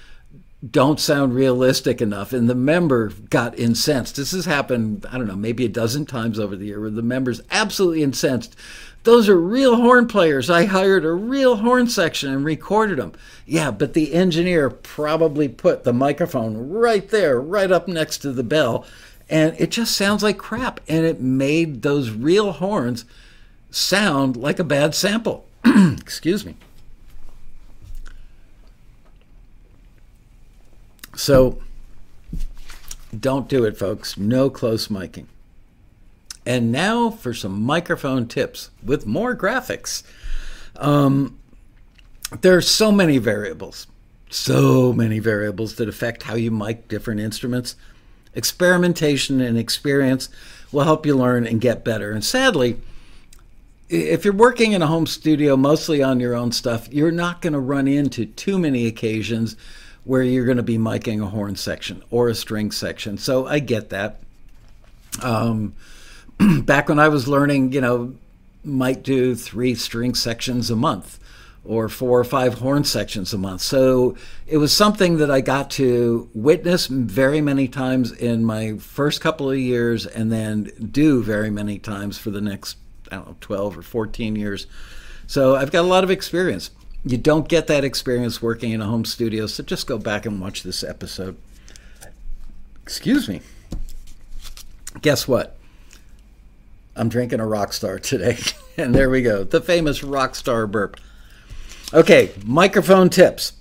don't 0.67 0.99
sound 0.99 1.35
realistic 1.35 2.01
enough. 2.01 2.33
And 2.33 2.49
the 2.49 2.55
member 2.55 3.09
got 3.29 3.57
incensed. 3.57 4.17
This 4.17 4.31
has 4.31 4.45
happened, 4.45 5.05
I 5.09 5.17
don't 5.17 5.27
know, 5.27 5.35
maybe 5.35 5.65
a 5.65 5.69
dozen 5.69 6.05
times 6.05 6.39
over 6.39 6.55
the 6.55 6.65
year 6.65 6.81
where 6.81 6.89
the 6.89 7.01
member's 7.01 7.41
absolutely 7.49 8.03
incensed 8.03 8.55
those 9.03 9.29
are 9.29 9.39
real 9.39 9.77
horn 9.77 10.07
players. 10.07 10.49
I 10.49 10.65
hired 10.65 11.05
a 11.05 11.11
real 11.11 11.57
horn 11.57 11.87
section 11.87 12.33
and 12.33 12.43
recorded 12.43 12.97
them. 12.97 13.13
Yeah, 13.45 13.71
but 13.71 13.93
the 13.93 14.13
engineer 14.13 14.69
probably 14.69 15.47
put 15.47 15.83
the 15.83 15.93
microphone 15.93 16.69
right 16.69 17.07
there, 17.09 17.39
right 17.39 17.71
up 17.71 17.87
next 17.87 18.19
to 18.19 18.31
the 18.31 18.43
bell, 18.43 18.85
and 19.29 19.55
it 19.59 19.71
just 19.71 19.95
sounds 19.95 20.21
like 20.21 20.37
crap. 20.37 20.81
And 20.87 21.05
it 21.05 21.21
made 21.21 21.81
those 21.81 22.11
real 22.11 22.51
horns 22.51 23.05
sound 23.71 24.35
like 24.35 24.59
a 24.59 24.63
bad 24.63 24.93
sample. 24.93 25.47
Excuse 25.65 26.45
me. 26.45 26.55
So 31.19 31.59
don't 33.17 33.49
do 33.49 33.65
it, 33.65 33.77
folks. 33.77 34.17
No 34.17 34.49
close 34.49 34.87
miking. 34.87 35.25
And 36.45 36.71
now 36.71 37.09
for 37.09 37.33
some 37.33 37.61
microphone 37.61 38.25
tips 38.25 38.69
with 38.81 39.05
more 39.05 39.35
graphics. 39.35 40.03
Um, 40.77 41.37
there 42.39 42.55
are 42.55 42.61
so 42.61 42.93
many 42.93 43.17
variables, 43.17 43.85
so 44.29 44.93
many 44.93 45.19
variables 45.19 45.75
that 45.75 45.89
affect 45.89 46.23
how 46.23 46.35
you 46.35 46.51
mic 46.51 46.87
different 46.87 47.19
instruments. 47.19 47.75
Experimentation 48.33 49.41
and 49.41 49.57
experience 49.57 50.29
will 50.71 50.85
help 50.85 51.05
you 51.05 51.17
learn 51.17 51.45
and 51.45 51.59
get 51.59 51.83
better. 51.83 52.11
And 52.11 52.23
sadly, 52.23 52.77
if 53.89 54.23
you're 54.23 54.33
working 54.33 54.71
in 54.71 54.81
a 54.81 54.87
home 54.87 55.05
studio 55.05 55.57
mostly 55.57 56.01
on 56.01 56.21
your 56.21 56.33
own 56.33 56.53
stuff, 56.53 56.87
you're 56.93 57.11
not 57.11 57.41
going 57.41 57.53
to 57.53 57.59
run 57.59 57.89
into 57.89 58.25
too 58.25 58.57
many 58.57 58.85
occasions 58.85 59.57
where 60.09 60.23
you're 60.23 60.43
going 60.45 60.57
to 60.57 60.63
be 60.63 60.79
miking 60.79 61.21
a 61.21 61.27
horn 61.27 61.55
section 61.55 62.01
or 62.09 62.29
a 62.29 62.33
string 62.33 62.71
section. 62.71 63.15
So 63.15 63.45
I 63.45 63.59
get 63.59 63.89
that. 63.89 64.19
Um, 65.21 65.75
back 66.63 66.89
when 66.89 66.97
I 66.97 67.09
was 67.09 67.27
learning, 67.27 67.73
you 67.73 67.81
know, 67.81 68.15
might 68.63 69.03
do 69.03 69.35
three 69.35 69.75
string 69.75 70.15
sections 70.15 70.71
a 70.71 70.75
month 70.75 71.19
or 71.63 71.89
four 71.89 72.19
or 72.19 72.23
five 72.23 72.55
horn 72.55 72.83
sections 72.85 73.33
a 73.33 73.37
month. 73.37 73.61
So 73.61 74.17
it 74.47 74.57
was 74.57 74.75
something 74.75 75.17
that 75.17 75.29
I 75.29 75.41
got 75.41 75.69
to 75.71 76.27
witness 76.33 76.87
very 76.87 77.39
many 77.39 77.67
times 77.67 78.11
in 78.11 78.43
my 78.43 78.77
first 78.77 79.21
couple 79.21 79.51
of 79.51 79.59
years 79.59 80.07
and 80.07 80.31
then 80.31 80.71
do 80.91 81.21
very 81.21 81.51
many 81.51 81.77
times 81.77 82.17
for 82.17 82.31
the 82.31 82.41
next, 82.41 82.77
I 83.11 83.17
don't 83.17 83.27
know, 83.27 83.37
12 83.41 83.77
or 83.77 83.81
14 83.83 84.35
years. 84.35 84.65
So 85.27 85.55
I've 85.55 85.71
got 85.71 85.81
a 85.81 85.87
lot 85.87 86.03
of 86.03 86.09
experience. 86.09 86.71
You 87.05 87.17
don't 87.17 87.47
get 87.47 87.67
that 87.67 87.83
experience 87.83 88.41
working 88.41 88.71
in 88.71 88.81
a 88.81 88.85
home 88.85 89.05
studio, 89.05 89.47
so 89.47 89.63
just 89.63 89.87
go 89.87 89.97
back 89.97 90.25
and 90.25 90.41
watch 90.41 90.63
this 90.63 90.83
episode. 90.83 91.37
Excuse 92.83 93.29
me. 93.29 93.41
Guess 95.01 95.27
what? 95.27 95.55
I'm 96.95 97.07
drinking 97.07 97.39
a 97.39 97.47
rock 97.47 97.71
star 97.71 97.99
today. 97.99 98.37
and 98.77 98.93
there 98.93 99.09
we 99.09 99.21
go. 99.21 99.43
The 99.43 99.61
famous 99.61 100.03
rock 100.03 100.35
star 100.35 100.67
burp. 100.67 100.97
Okay, 101.93 102.31
microphone 102.43 103.09
tips. 103.09 103.53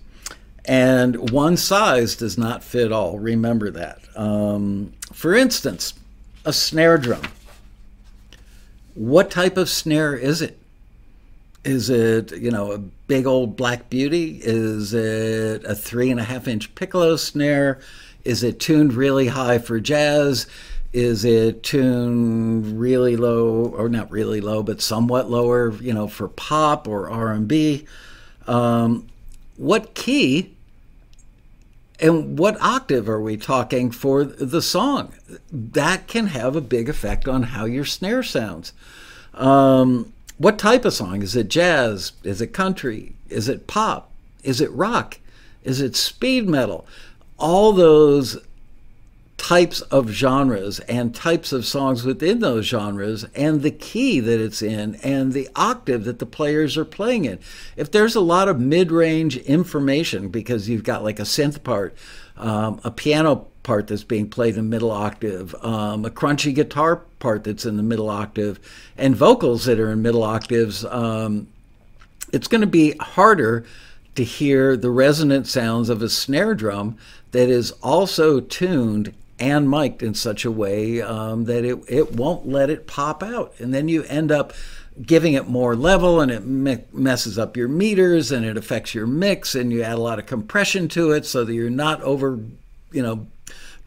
And 0.64 1.30
one 1.30 1.56
size 1.56 2.16
does 2.16 2.36
not 2.36 2.64
fit 2.64 2.92
all. 2.92 3.18
Remember 3.18 3.70
that. 3.70 4.00
Um, 4.16 4.92
for 5.12 5.34
instance, 5.34 5.94
a 6.44 6.52
snare 6.52 6.98
drum. 6.98 7.22
What 8.94 9.30
type 9.30 9.56
of 9.56 9.68
snare 9.68 10.14
is 10.14 10.42
it? 10.42 10.57
Is 11.68 11.90
it, 11.90 12.34
you 12.38 12.50
know, 12.50 12.72
a 12.72 12.78
big 12.78 13.26
old 13.26 13.54
black 13.54 13.90
beauty? 13.90 14.40
Is 14.42 14.94
it 14.94 15.64
a 15.64 15.74
three 15.74 16.10
and 16.10 16.18
a 16.18 16.24
half 16.24 16.48
inch 16.48 16.74
piccolo 16.74 17.16
snare? 17.16 17.78
Is 18.24 18.42
it 18.42 18.58
tuned 18.58 18.94
really 18.94 19.26
high 19.26 19.58
for 19.58 19.78
jazz? 19.78 20.46
Is 20.94 21.26
it 21.26 21.62
tuned 21.62 22.80
really 22.80 23.16
low, 23.16 23.66
or 23.76 23.90
not 23.90 24.10
really 24.10 24.40
low, 24.40 24.62
but 24.62 24.80
somewhat 24.80 25.30
lower, 25.30 25.74
you 25.74 25.92
know, 25.92 26.08
for 26.08 26.28
pop 26.28 26.88
or 26.88 27.10
R 27.10 27.32
and 27.32 27.46
B? 27.46 27.86
Um, 28.46 29.06
what 29.58 29.92
key 29.92 30.54
and 32.00 32.38
what 32.38 32.58
octave 32.62 33.10
are 33.10 33.20
we 33.20 33.36
talking 33.36 33.90
for 33.90 34.24
the 34.24 34.62
song? 34.62 35.12
That 35.52 36.06
can 36.06 36.28
have 36.28 36.56
a 36.56 36.62
big 36.62 36.88
effect 36.88 37.28
on 37.28 37.42
how 37.42 37.66
your 37.66 37.84
snare 37.84 38.22
sounds. 38.22 38.72
Um, 39.34 40.14
what 40.38 40.58
type 40.58 40.84
of 40.84 40.94
song? 40.94 41.22
Is 41.22 41.36
it 41.36 41.48
jazz? 41.48 42.12
Is 42.22 42.40
it 42.40 42.48
country? 42.48 43.14
Is 43.28 43.48
it 43.48 43.66
pop? 43.66 44.10
Is 44.42 44.60
it 44.60 44.70
rock? 44.72 45.18
Is 45.64 45.80
it 45.80 45.96
speed 45.96 46.48
metal? 46.48 46.86
All 47.38 47.72
those 47.72 48.38
types 49.36 49.80
of 49.82 50.08
genres 50.08 50.80
and 50.80 51.14
types 51.14 51.52
of 51.52 51.64
songs 51.64 52.04
within 52.04 52.40
those 52.40 52.66
genres 52.66 53.24
and 53.34 53.62
the 53.62 53.70
key 53.70 54.20
that 54.20 54.40
it's 54.40 54.60
in 54.60 54.96
and 54.96 55.32
the 55.32 55.48
octave 55.54 56.04
that 56.04 56.18
the 56.18 56.26
players 56.26 56.76
are 56.76 56.84
playing 56.84 57.24
in. 57.24 57.38
If 57.76 57.90
there's 57.90 58.16
a 58.16 58.20
lot 58.20 58.48
of 58.48 58.60
mid 58.60 58.90
range 58.90 59.36
information 59.36 60.28
because 60.28 60.68
you've 60.68 60.84
got 60.84 61.04
like 61.04 61.18
a 61.18 61.22
synth 61.22 61.62
part, 61.62 61.96
um, 62.36 62.80
a 62.84 62.90
piano 62.90 63.46
part 63.68 63.86
that's 63.86 64.02
being 64.02 64.30
played 64.30 64.56
in 64.56 64.70
middle 64.70 64.90
octave, 64.90 65.54
um, 65.62 66.02
a 66.06 66.08
crunchy 66.08 66.54
guitar 66.54 66.96
part 67.18 67.44
that's 67.44 67.66
in 67.66 67.76
the 67.76 67.82
middle 67.82 68.08
octave, 68.08 68.58
and 68.96 69.14
vocals 69.14 69.66
that 69.66 69.78
are 69.78 69.92
in 69.92 70.00
middle 70.00 70.22
octaves, 70.22 70.86
um, 70.86 71.46
it's 72.32 72.48
going 72.48 72.62
to 72.62 72.66
be 72.66 72.92
harder 72.98 73.66
to 74.14 74.24
hear 74.24 74.74
the 74.74 74.88
resonant 74.88 75.46
sounds 75.46 75.90
of 75.90 76.00
a 76.00 76.08
snare 76.08 76.54
drum 76.54 76.96
that 77.32 77.50
is 77.50 77.72
also 77.82 78.40
tuned 78.40 79.12
and 79.38 79.68
mic'd 79.68 80.02
in 80.02 80.14
such 80.14 80.46
a 80.46 80.50
way 80.50 81.02
um, 81.02 81.44
that 81.44 81.62
it, 81.62 81.78
it 81.88 82.12
won't 82.12 82.48
let 82.48 82.70
it 82.70 82.86
pop 82.86 83.22
out. 83.22 83.52
And 83.58 83.74
then 83.74 83.86
you 83.86 84.02
end 84.04 84.32
up 84.32 84.54
giving 85.02 85.34
it 85.34 85.46
more 85.46 85.76
level 85.76 86.22
and 86.22 86.30
it 86.32 86.46
me- 86.46 86.84
messes 86.90 87.38
up 87.38 87.54
your 87.54 87.68
meters 87.68 88.32
and 88.32 88.46
it 88.46 88.56
affects 88.56 88.94
your 88.94 89.06
mix 89.06 89.54
and 89.54 89.70
you 89.70 89.82
add 89.82 89.98
a 89.98 90.00
lot 90.00 90.18
of 90.18 90.24
compression 90.24 90.88
to 90.88 91.10
it 91.10 91.26
so 91.26 91.44
that 91.44 91.52
you're 91.52 91.68
not 91.68 92.00
over, 92.00 92.40
you 92.92 93.02
know, 93.02 93.26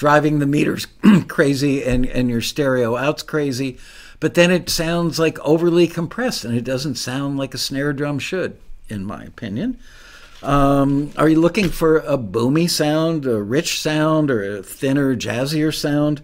driving 0.02 0.40
the 0.40 0.48
meters 0.48 0.88
crazy 1.28 1.84
and, 1.84 2.08
and 2.08 2.28
your 2.28 2.42
stereo 2.42 2.98
out's 2.98 3.22
crazy. 3.22 3.78
But 4.20 4.34
then 4.34 4.50
it 4.50 4.68
sounds 4.68 5.20
like 5.20 5.38
overly 5.42 5.88
compressed 5.88 6.44
and 6.44 6.58
it 6.58 6.64
doesn't 6.64 6.96
sound 6.96 7.38
like 7.38 7.54
a 7.54 7.60
snare 7.60 7.94
drum 7.94 8.18
should, 8.18 8.58
in 8.90 9.06
my 9.06 9.24
opinion. 9.24 9.78
Um, 10.42 11.12
are 11.18 11.30
you 11.30 11.40
looking 11.40 11.70
for 11.70 11.98
a 12.00 12.18
boomy 12.18 12.68
sound, 12.68 13.28
a 13.28 13.40
rich 13.44 13.80
sound, 13.80 14.32
or 14.32 14.58
a 14.58 14.64
thinner, 14.64 15.16
jazzier 15.16 15.72
sound? 15.72 16.24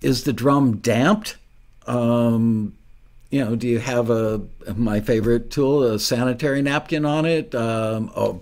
Is 0.00 0.22
the 0.22 0.32
drum 0.32 0.76
damped? 0.76 1.36
Um, 1.88 2.76
you 3.28 3.44
know, 3.44 3.56
do 3.56 3.66
you 3.66 3.80
have 3.80 4.08
a 4.08 4.42
my 4.76 5.00
favorite 5.00 5.50
tool, 5.50 5.82
a 5.82 5.98
sanitary 5.98 6.62
napkin 6.62 7.04
on 7.04 7.26
it? 7.26 7.56
Um, 7.56 8.12
oh, 8.14 8.40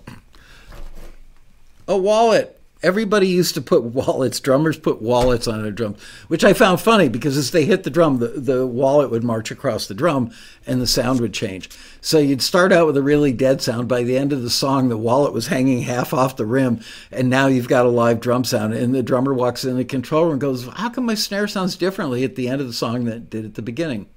a 1.87 1.97
wallet 1.97 2.56
everybody 2.83 3.27
used 3.27 3.55
to 3.55 3.61
put 3.61 3.83
wallets. 3.83 4.39
Drummers 4.39 4.77
put 4.77 5.01
wallets 5.01 5.47
on 5.47 5.65
a 5.65 5.71
drum, 5.71 5.95
which 6.27 6.43
I 6.43 6.53
found 6.53 6.81
funny 6.81 7.09
because 7.09 7.37
as 7.37 7.51
they 7.51 7.65
hit 7.65 7.83
the 7.83 7.89
drum, 7.89 8.19
the, 8.19 8.27
the 8.27 8.67
wallet 8.67 9.09
would 9.09 9.23
march 9.23 9.51
across 9.51 9.87
the 9.87 9.93
drum 9.93 10.31
and 10.65 10.81
the 10.81 10.87
sound 10.87 11.19
would 11.21 11.33
change. 11.33 11.69
So 12.01 12.19
you'd 12.19 12.41
start 12.41 12.71
out 12.71 12.87
with 12.87 12.97
a 12.97 13.01
really 13.01 13.33
dead 13.33 13.61
sound. 13.61 13.87
By 13.87 14.03
the 14.03 14.17
end 14.17 14.33
of 14.33 14.41
the 14.41 14.49
song, 14.49 14.89
the 14.89 14.97
wallet 14.97 15.33
was 15.33 15.47
hanging 15.47 15.81
half 15.81 16.13
off 16.13 16.37
the 16.37 16.45
rim, 16.45 16.79
and 17.11 17.29
now 17.29 17.47
you've 17.47 17.67
got 17.67 17.85
a 17.85 17.89
live 17.89 18.19
drum 18.19 18.43
sound. 18.43 18.73
And 18.73 18.93
the 18.93 19.03
drummer 19.03 19.33
walks 19.33 19.65
in 19.65 19.77
the 19.77 19.85
control 19.85 20.23
room 20.23 20.33
and 20.33 20.41
goes, 20.41 20.67
How 20.67 20.89
come 20.89 21.05
my 21.05 21.15
snare 21.15 21.47
sounds 21.47 21.75
differently 21.75 22.23
at 22.23 22.35
the 22.35 22.47
end 22.47 22.61
of 22.61 22.67
the 22.67 22.73
song 22.73 23.05
than 23.05 23.13
it 23.15 23.29
did 23.29 23.45
at 23.45 23.55
the 23.55 23.61
beginning? 23.61 24.07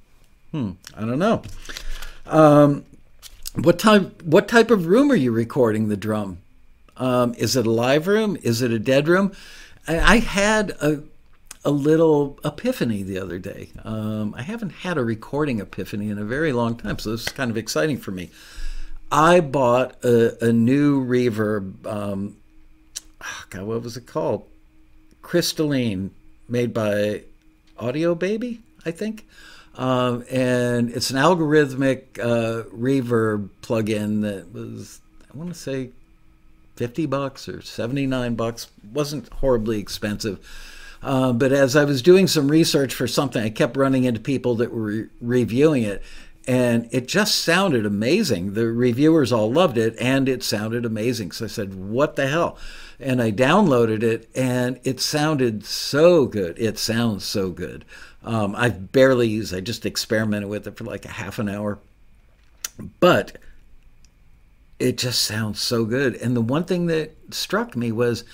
Hmm, 0.53 0.73
I 0.97 1.01
don't 1.01 1.19
know. 1.19 1.43
Um, 2.27 2.85
what 3.55 3.79
type 3.79 4.23
what 4.23 4.47
type 4.47 4.71
of 4.71 4.87
room 4.87 5.11
are 5.11 5.17
you 5.17 5.33
recording 5.33 5.89
the 5.89 5.97
drum? 5.97 6.39
Um, 7.01 7.35
is 7.39 7.57
it 7.57 7.67
a 7.67 7.71
live 7.71 8.07
room? 8.07 8.37
Is 8.43 8.61
it 8.61 8.71
a 8.71 8.79
dead 8.79 9.09
room? 9.09 9.33
I, 9.89 9.99
I 9.99 10.17
had 10.19 10.71
a, 10.83 11.03
a 11.65 11.71
little 11.71 12.39
epiphany 12.45 13.03
the 13.03 13.19
other 13.19 13.39
day. 13.39 13.71
Um, 13.83 14.35
I 14.37 14.43
haven't 14.43 14.71
had 14.71 14.99
a 14.99 15.03
recording 15.03 15.61
epiphany 15.61 16.11
in 16.11 16.19
a 16.19 16.25
very 16.25 16.53
long 16.53 16.77
time, 16.77 16.99
so 16.99 17.13
this 17.13 17.23
is 17.23 17.33
kind 17.33 17.51
of 17.51 17.57
exciting 17.57 17.97
for 17.97 18.11
me. 18.11 18.31
I 19.11 19.41
bought 19.41 20.05
a, 20.05 20.45
a 20.45 20.53
new 20.53 21.05
reverb. 21.05 21.87
Um, 21.87 22.37
oh 23.23 23.45
God, 23.49 23.63
what 23.63 23.83
was 23.83 23.97
it 23.97 24.07
called? 24.07 24.47
Crystalline, 25.23 26.11
made 26.49 26.75
by 26.75 27.23
Audio 27.79 28.15
Baby, 28.15 28.61
I 28.85 28.91
think. 28.91 29.27
Um, 29.75 30.25
and 30.31 30.91
it's 30.91 31.11
an 31.11 31.17
algorithmic 31.17 32.19
uh, 32.19 32.65
reverb 32.69 33.49
plugin 33.63 34.21
that 34.23 34.53
was, 34.53 35.01
I 35.33 35.37
want 35.37 35.51
to 35.51 35.59
say, 35.59 35.91
50 36.81 37.05
bucks 37.05 37.47
or 37.47 37.61
79 37.61 38.37
bucks. 38.37 38.69
Wasn't 38.91 39.31
horribly 39.35 39.79
expensive. 39.79 40.39
Uh, 41.03 41.31
but 41.31 41.53
as 41.53 41.77
I 41.77 41.85
was 41.85 42.01
doing 42.01 42.27
some 42.27 42.51
research 42.51 42.95
for 42.95 43.07
something, 43.07 43.43
I 43.43 43.51
kept 43.51 43.77
running 43.77 44.05
into 44.05 44.19
people 44.19 44.55
that 44.55 44.73
were 44.73 44.81
re- 44.81 45.09
reviewing 45.21 45.83
it, 45.83 46.03
and 46.49 46.89
it 46.91 47.07
just 47.07 47.35
sounded 47.35 47.85
amazing. 47.85 48.55
The 48.55 48.65
reviewers 48.69 49.31
all 49.31 49.53
loved 49.53 49.77
it, 49.77 49.95
and 50.01 50.27
it 50.27 50.43
sounded 50.43 50.87
amazing. 50.87 51.33
So 51.33 51.45
I 51.45 51.49
said, 51.49 51.75
What 51.75 52.17
the 52.17 52.29
hell? 52.29 52.57
And 52.99 53.21
I 53.21 53.31
downloaded 53.31 54.03
it, 54.03 54.31
and 54.35 54.81
it 54.83 55.01
sounded 55.01 55.67
so 55.67 56.25
good. 56.25 56.59
It 56.59 56.79
sounds 56.79 57.27
so 57.27 57.51
good. 57.51 57.85
Um, 58.25 58.57
I've 58.57 58.91
barely 58.91 59.29
used 59.29 59.55
I 59.55 59.61
just 59.61 59.85
experimented 59.85 60.49
with 60.49 60.67
it 60.67 60.79
for 60.79 60.85
like 60.85 61.05
a 61.05 61.09
half 61.09 61.39
an 61.39 61.51
hour. 61.51 61.79
But 63.01 63.37
it 64.81 64.97
just 64.97 65.23
sounds 65.23 65.61
so 65.61 65.85
good. 65.85 66.17
And 66.17 66.35
the 66.35 66.41
one 66.41 66.65
thing 66.65 66.87
that 66.87 67.15
struck 67.33 67.77
me 67.77 67.93
was 67.93 68.25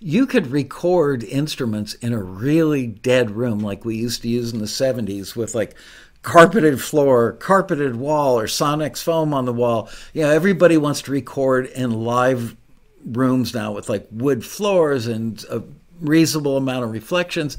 you 0.00 0.26
could 0.26 0.46
record 0.46 1.24
instruments 1.24 1.94
in 1.94 2.12
a 2.12 2.22
really 2.22 2.86
dead 2.86 3.32
room 3.32 3.58
like 3.58 3.84
we 3.84 3.96
used 3.96 4.22
to 4.22 4.28
use 4.28 4.52
in 4.52 4.60
the 4.60 4.66
70s 4.66 5.34
with 5.34 5.54
like 5.54 5.74
carpeted 6.22 6.80
floor, 6.80 7.32
carpeted 7.32 7.96
wall, 7.96 8.38
or 8.38 8.46
Sonex 8.46 9.02
foam 9.02 9.34
on 9.34 9.46
the 9.46 9.52
wall. 9.52 9.90
You 10.12 10.22
know, 10.22 10.30
everybody 10.30 10.76
wants 10.76 11.02
to 11.02 11.12
record 11.12 11.66
in 11.66 11.90
live 11.90 12.56
rooms 13.04 13.52
now 13.52 13.72
with 13.72 13.88
like 13.88 14.06
wood 14.10 14.44
floors 14.44 15.06
and 15.06 15.44
a 15.50 15.62
reasonable 16.00 16.56
amount 16.56 16.84
of 16.84 16.92
reflections. 16.92 17.58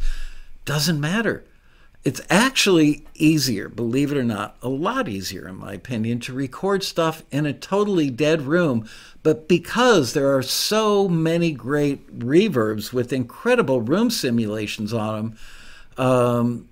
Doesn't 0.63 0.99
matter. 0.99 1.43
It's 2.03 2.21
actually 2.29 3.05
easier, 3.15 3.67
believe 3.67 4.11
it 4.11 4.17
or 4.17 4.23
not, 4.23 4.55
a 4.61 4.69
lot 4.69 5.09
easier, 5.09 5.47
in 5.47 5.55
my 5.55 5.73
opinion, 5.73 6.19
to 6.21 6.33
record 6.33 6.83
stuff 6.83 7.23
in 7.31 7.45
a 7.45 7.53
totally 7.53 8.09
dead 8.09 8.43
room. 8.43 8.87
But 9.23 9.49
because 9.49 10.13
there 10.13 10.33
are 10.35 10.41
so 10.41 11.09
many 11.09 11.51
great 11.51 12.17
reverbs 12.17 12.93
with 12.93 13.11
incredible 13.11 13.81
room 13.81 14.09
simulations 14.09 14.93
on 14.93 15.15
them, 15.15 15.37
um, 15.97 16.69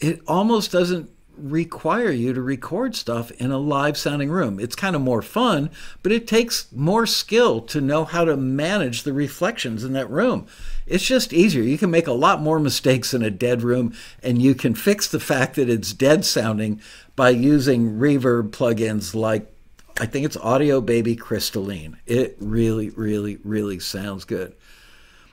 it 0.00 0.20
almost 0.26 0.70
doesn't 0.70 1.10
require 1.38 2.10
you 2.10 2.32
to 2.32 2.42
record 2.42 2.94
stuff 2.94 3.30
in 3.32 3.50
a 3.50 3.58
live 3.58 3.96
sounding 3.96 4.30
room. 4.30 4.58
It's 4.58 4.76
kind 4.76 4.96
of 4.96 5.02
more 5.02 5.22
fun, 5.22 5.70
but 6.02 6.12
it 6.12 6.26
takes 6.26 6.70
more 6.72 7.06
skill 7.06 7.60
to 7.62 7.80
know 7.80 8.04
how 8.04 8.24
to 8.24 8.36
manage 8.36 9.02
the 9.02 9.12
reflections 9.12 9.84
in 9.84 9.92
that 9.94 10.10
room. 10.10 10.46
It's 10.86 11.04
just 11.04 11.32
easier. 11.32 11.62
You 11.62 11.78
can 11.78 11.90
make 11.90 12.06
a 12.06 12.12
lot 12.12 12.40
more 12.40 12.58
mistakes 12.58 13.12
in 13.14 13.22
a 13.22 13.30
dead 13.30 13.62
room, 13.62 13.94
and 14.22 14.40
you 14.40 14.54
can 14.54 14.74
fix 14.74 15.08
the 15.08 15.20
fact 15.20 15.56
that 15.56 15.68
it's 15.68 15.92
dead 15.92 16.24
sounding 16.24 16.80
by 17.16 17.30
using 17.30 17.98
reverb 17.98 18.50
plugins 18.50 19.14
like 19.14 19.52
I 20.00 20.06
think 20.06 20.24
it's 20.24 20.36
Audio 20.36 20.80
Baby 20.80 21.16
Crystalline. 21.16 21.96
It 22.06 22.36
really, 22.38 22.90
really, 22.90 23.38
really 23.42 23.80
sounds 23.80 24.24
good. 24.24 24.54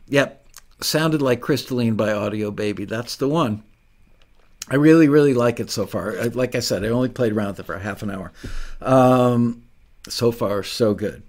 Yep, 0.07 0.43
sounded 0.81 1.21
like 1.21 1.39
Crystalline 1.39 1.95
by 1.95 2.11
Audio 2.11 2.49
Baby. 2.49 2.85
That's 2.85 3.15
the 3.15 3.27
one. 3.27 3.63
I 4.69 4.75
really, 4.75 5.07
really 5.07 5.33
like 5.33 5.59
it 5.59 5.69
so 5.69 5.85
far. 5.85 6.13
Like 6.29 6.55
I 6.55 6.59
said, 6.59 6.83
I 6.83 6.89
only 6.89 7.09
played 7.09 7.33
around 7.33 7.49
with 7.49 7.59
it 7.59 7.65
for 7.65 7.77
half 7.77 8.01
an 8.01 8.09
hour. 8.09 8.31
Um, 8.81 9.63
so 10.09 10.31
far, 10.31 10.63
so 10.63 10.93
good. 10.93 11.21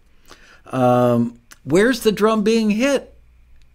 Um, 0.66 1.38
where's 1.64 2.00
the 2.00 2.12
drum 2.12 2.42
being 2.42 2.70
hit? 2.70 3.12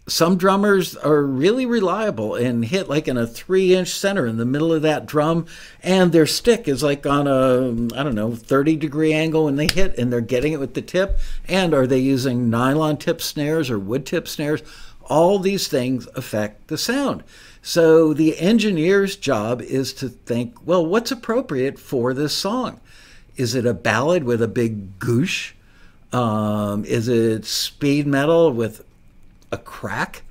Some 0.08 0.36
drummers 0.36 0.96
are 0.96 1.22
really 1.22 1.64
reliable 1.64 2.34
and 2.34 2.64
hit 2.64 2.88
like 2.88 3.06
in 3.06 3.16
a 3.16 3.24
three 3.24 3.72
inch 3.72 3.90
center 3.90 4.26
in 4.26 4.36
the 4.36 4.44
middle 4.44 4.72
of 4.72 4.82
that 4.82 5.06
drum, 5.06 5.46
and 5.80 6.10
their 6.10 6.26
stick 6.26 6.66
is 6.66 6.82
like 6.82 7.06
on 7.06 7.28
a, 7.28 7.68
I 7.96 8.02
don't 8.02 8.16
know, 8.16 8.34
30 8.34 8.74
degree 8.76 9.12
angle 9.12 9.44
when 9.44 9.54
they 9.54 9.68
hit, 9.72 9.96
and 9.96 10.12
they're 10.12 10.20
getting 10.20 10.52
it 10.52 10.60
with 10.60 10.74
the 10.74 10.82
tip. 10.82 11.18
And 11.46 11.72
are 11.72 11.86
they 11.86 12.00
using 12.00 12.50
nylon 12.50 12.96
tip 12.96 13.22
snares 13.22 13.70
or 13.70 13.78
wood 13.78 14.04
tip 14.04 14.26
snares? 14.26 14.62
All 15.02 15.38
these 15.38 15.68
things 15.68 16.08
affect 16.16 16.66
the 16.66 16.78
sound. 16.78 17.22
So 17.62 18.12
the 18.12 18.38
engineer's 18.38 19.16
job 19.16 19.62
is 19.62 19.92
to 19.94 20.08
think, 20.08 20.66
well, 20.66 20.84
what's 20.84 21.12
appropriate 21.12 21.78
for 21.78 22.12
this 22.12 22.36
song? 22.36 22.80
Is 23.36 23.54
it 23.54 23.64
a 23.64 23.72
ballad 23.72 24.24
with 24.24 24.42
a 24.42 24.48
big 24.48 24.98
goosh? 24.98 25.52
Um, 26.12 26.84
is 26.84 27.08
it 27.08 27.44
speed 27.44 28.06
metal 28.06 28.52
with 28.52 28.84
a 29.52 29.56
crack? 29.56 30.22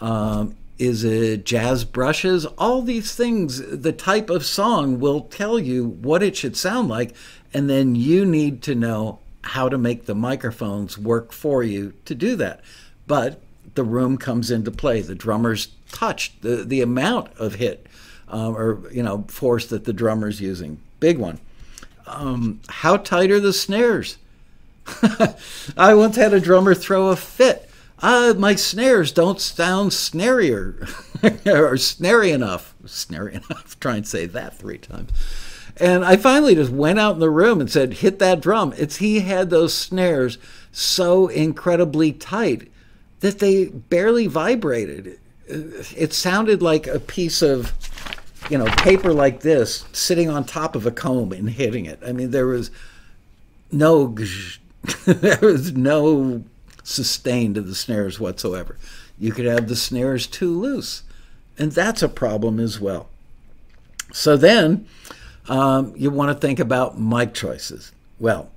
Um, 0.00 0.54
is 0.78 1.02
it 1.02 1.44
jazz 1.44 1.84
brushes? 1.84 2.46
All 2.46 2.82
these 2.82 3.12
things, 3.12 3.60
the 3.60 3.92
type 3.92 4.30
of 4.30 4.46
song 4.46 5.00
will 5.00 5.22
tell 5.22 5.58
you 5.58 5.84
what 5.84 6.22
it 6.22 6.36
should 6.36 6.56
sound 6.56 6.88
like, 6.88 7.14
and 7.52 7.68
then 7.68 7.96
you 7.96 8.24
need 8.24 8.62
to 8.62 8.76
know 8.76 9.18
how 9.42 9.68
to 9.68 9.76
make 9.76 10.06
the 10.06 10.14
microphones 10.14 10.96
work 10.96 11.32
for 11.32 11.64
you 11.64 11.94
to 12.04 12.14
do 12.14 12.36
that. 12.36 12.60
But 13.08 13.40
the 13.74 13.82
room 13.82 14.16
comes 14.16 14.50
into 14.50 14.70
play. 14.70 15.02
The 15.02 15.14
drummer's 15.14 15.68
touched, 15.92 16.42
the, 16.42 16.64
the 16.64 16.80
amount 16.80 17.30
of 17.38 17.54
hit 17.54 17.86
um, 18.28 18.56
or, 18.56 18.82
you 18.92 19.02
know, 19.02 19.24
force 19.28 19.66
that 19.66 19.84
the 19.84 19.92
drummer's 19.92 20.40
using. 20.40 20.80
Big 21.00 21.18
one. 21.18 21.38
Um, 22.06 22.60
how 22.68 22.96
tight 22.96 23.30
are 23.30 23.40
the 23.40 23.52
snares? 23.52 24.18
I 25.76 25.94
once 25.94 26.16
had 26.16 26.32
a 26.32 26.40
drummer 26.40 26.74
throw 26.74 27.08
a 27.08 27.16
fit. 27.16 27.68
Uh, 28.00 28.34
my 28.38 28.54
snares 28.54 29.12
don't 29.12 29.40
sound 29.40 29.90
snarier 29.90 30.88
or 31.46 31.76
snary 31.76 32.30
enough. 32.30 32.74
Snary 32.86 33.34
enough. 33.50 33.78
Try 33.80 33.96
and 33.96 34.06
say 34.06 34.26
that 34.26 34.56
three 34.56 34.78
times. 34.78 35.10
And 35.76 36.04
I 36.04 36.16
finally 36.16 36.54
just 36.54 36.72
went 36.72 36.98
out 36.98 37.14
in 37.14 37.20
the 37.20 37.30
room 37.30 37.60
and 37.60 37.70
said, 37.70 37.94
hit 37.94 38.18
that 38.18 38.40
drum. 38.40 38.74
It's 38.76 38.96
he 38.96 39.20
had 39.20 39.50
those 39.50 39.74
snares 39.74 40.38
so 40.72 41.28
incredibly 41.28 42.12
tight 42.12 42.70
that 43.20 43.38
they 43.38 43.66
barely 43.66 44.26
vibrated. 44.26 45.18
It 45.48 46.12
sounded 46.12 46.62
like 46.62 46.86
a 46.86 47.00
piece 47.00 47.42
of, 47.42 47.72
you 48.50 48.58
know, 48.58 48.66
paper 48.66 49.12
like 49.12 49.40
this 49.40 49.86
sitting 49.92 50.28
on 50.28 50.44
top 50.44 50.76
of 50.76 50.86
a 50.86 50.90
comb 50.90 51.32
and 51.32 51.48
hitting 51.50 51.86
it. 51.86 52.00
I 52.06 52.12
mean, 52.12 52.30
there 52.30 52.46
was 52.46 52.70
no, 53.72 54.08
there 55.06 55.38
was 55.40 55.72
no 55.72 56.44
sustain 56.82 57.54
to 57.54 57.60
the 57.60 57.74
snares 57.74 58.20
whatsoever. 58.20 58.76
You 59.18 59.32
could 59.32 59.46
have 59.46 59.68
the 59.68 59.76
snares 59.76 60.26
too 60.26 60.58
loose, 60.58 61.02
and 61.58 61.72
that's 61.72 62.02
a 62.02 62.08
problem 62.08 62.60
as 62.60 62.78
well. 62.78 63.08
So 64.12 64.36
then, 64.36 64.86
um, 65.48 65.92
you 65.96 66.10
want 66.10 66.30
to 66.30 66.46
think 66.46 66.58
about 66.58 67.00
mic 67.00 67.34
choices. 67.34 67.92
Well, 68.18 68.50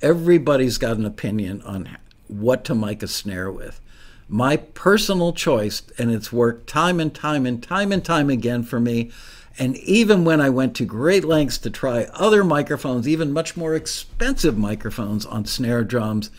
everybody's 0.00 0.78
got 0.78 0.96
an 0.96 1.06
opinion 1.06 1.62
on 1.62 1.96
what 2.28 2.64
to 2.64 2.74
mic 2.74 3.02
a 3.02 3.08
snare 3.08 3.50
with 3.50 3.80
my 4.28 4.56
personal 4.56 5.32
choice, 5.32 5.82
and 5.98 6.10
it's 6.10 6.32
worked 6.32 6.66
time 6.66 7.00
and 7.00 7.14
time 7.14 7.46
and 7.46 7.62
time 7.62 7.92
and 7.92 8.04
time 8.04 8.30
again 8.30 8.62
for 8.62 8.80
me. 8.80 9.10
And 9.58 9.76
even 9.76 10.24
when 10.24 10.40
I 10.40 10.48
went 10.48 10.74
to 10.76 10.84
great 10.84 11.24
lengths 11.24 11.58
to 11.58 11.70
try 11.70 12.04
other 12.14 12.42
microphones, 12.42 13.06
even 13.06 13.32
much 13.32 13.56
more 13.56 13.74
expensive 13.74 14.56
microphones 14.56 15.26
on 15.26 15.44
snare 15.44 15.84
drums, 15.84 16.30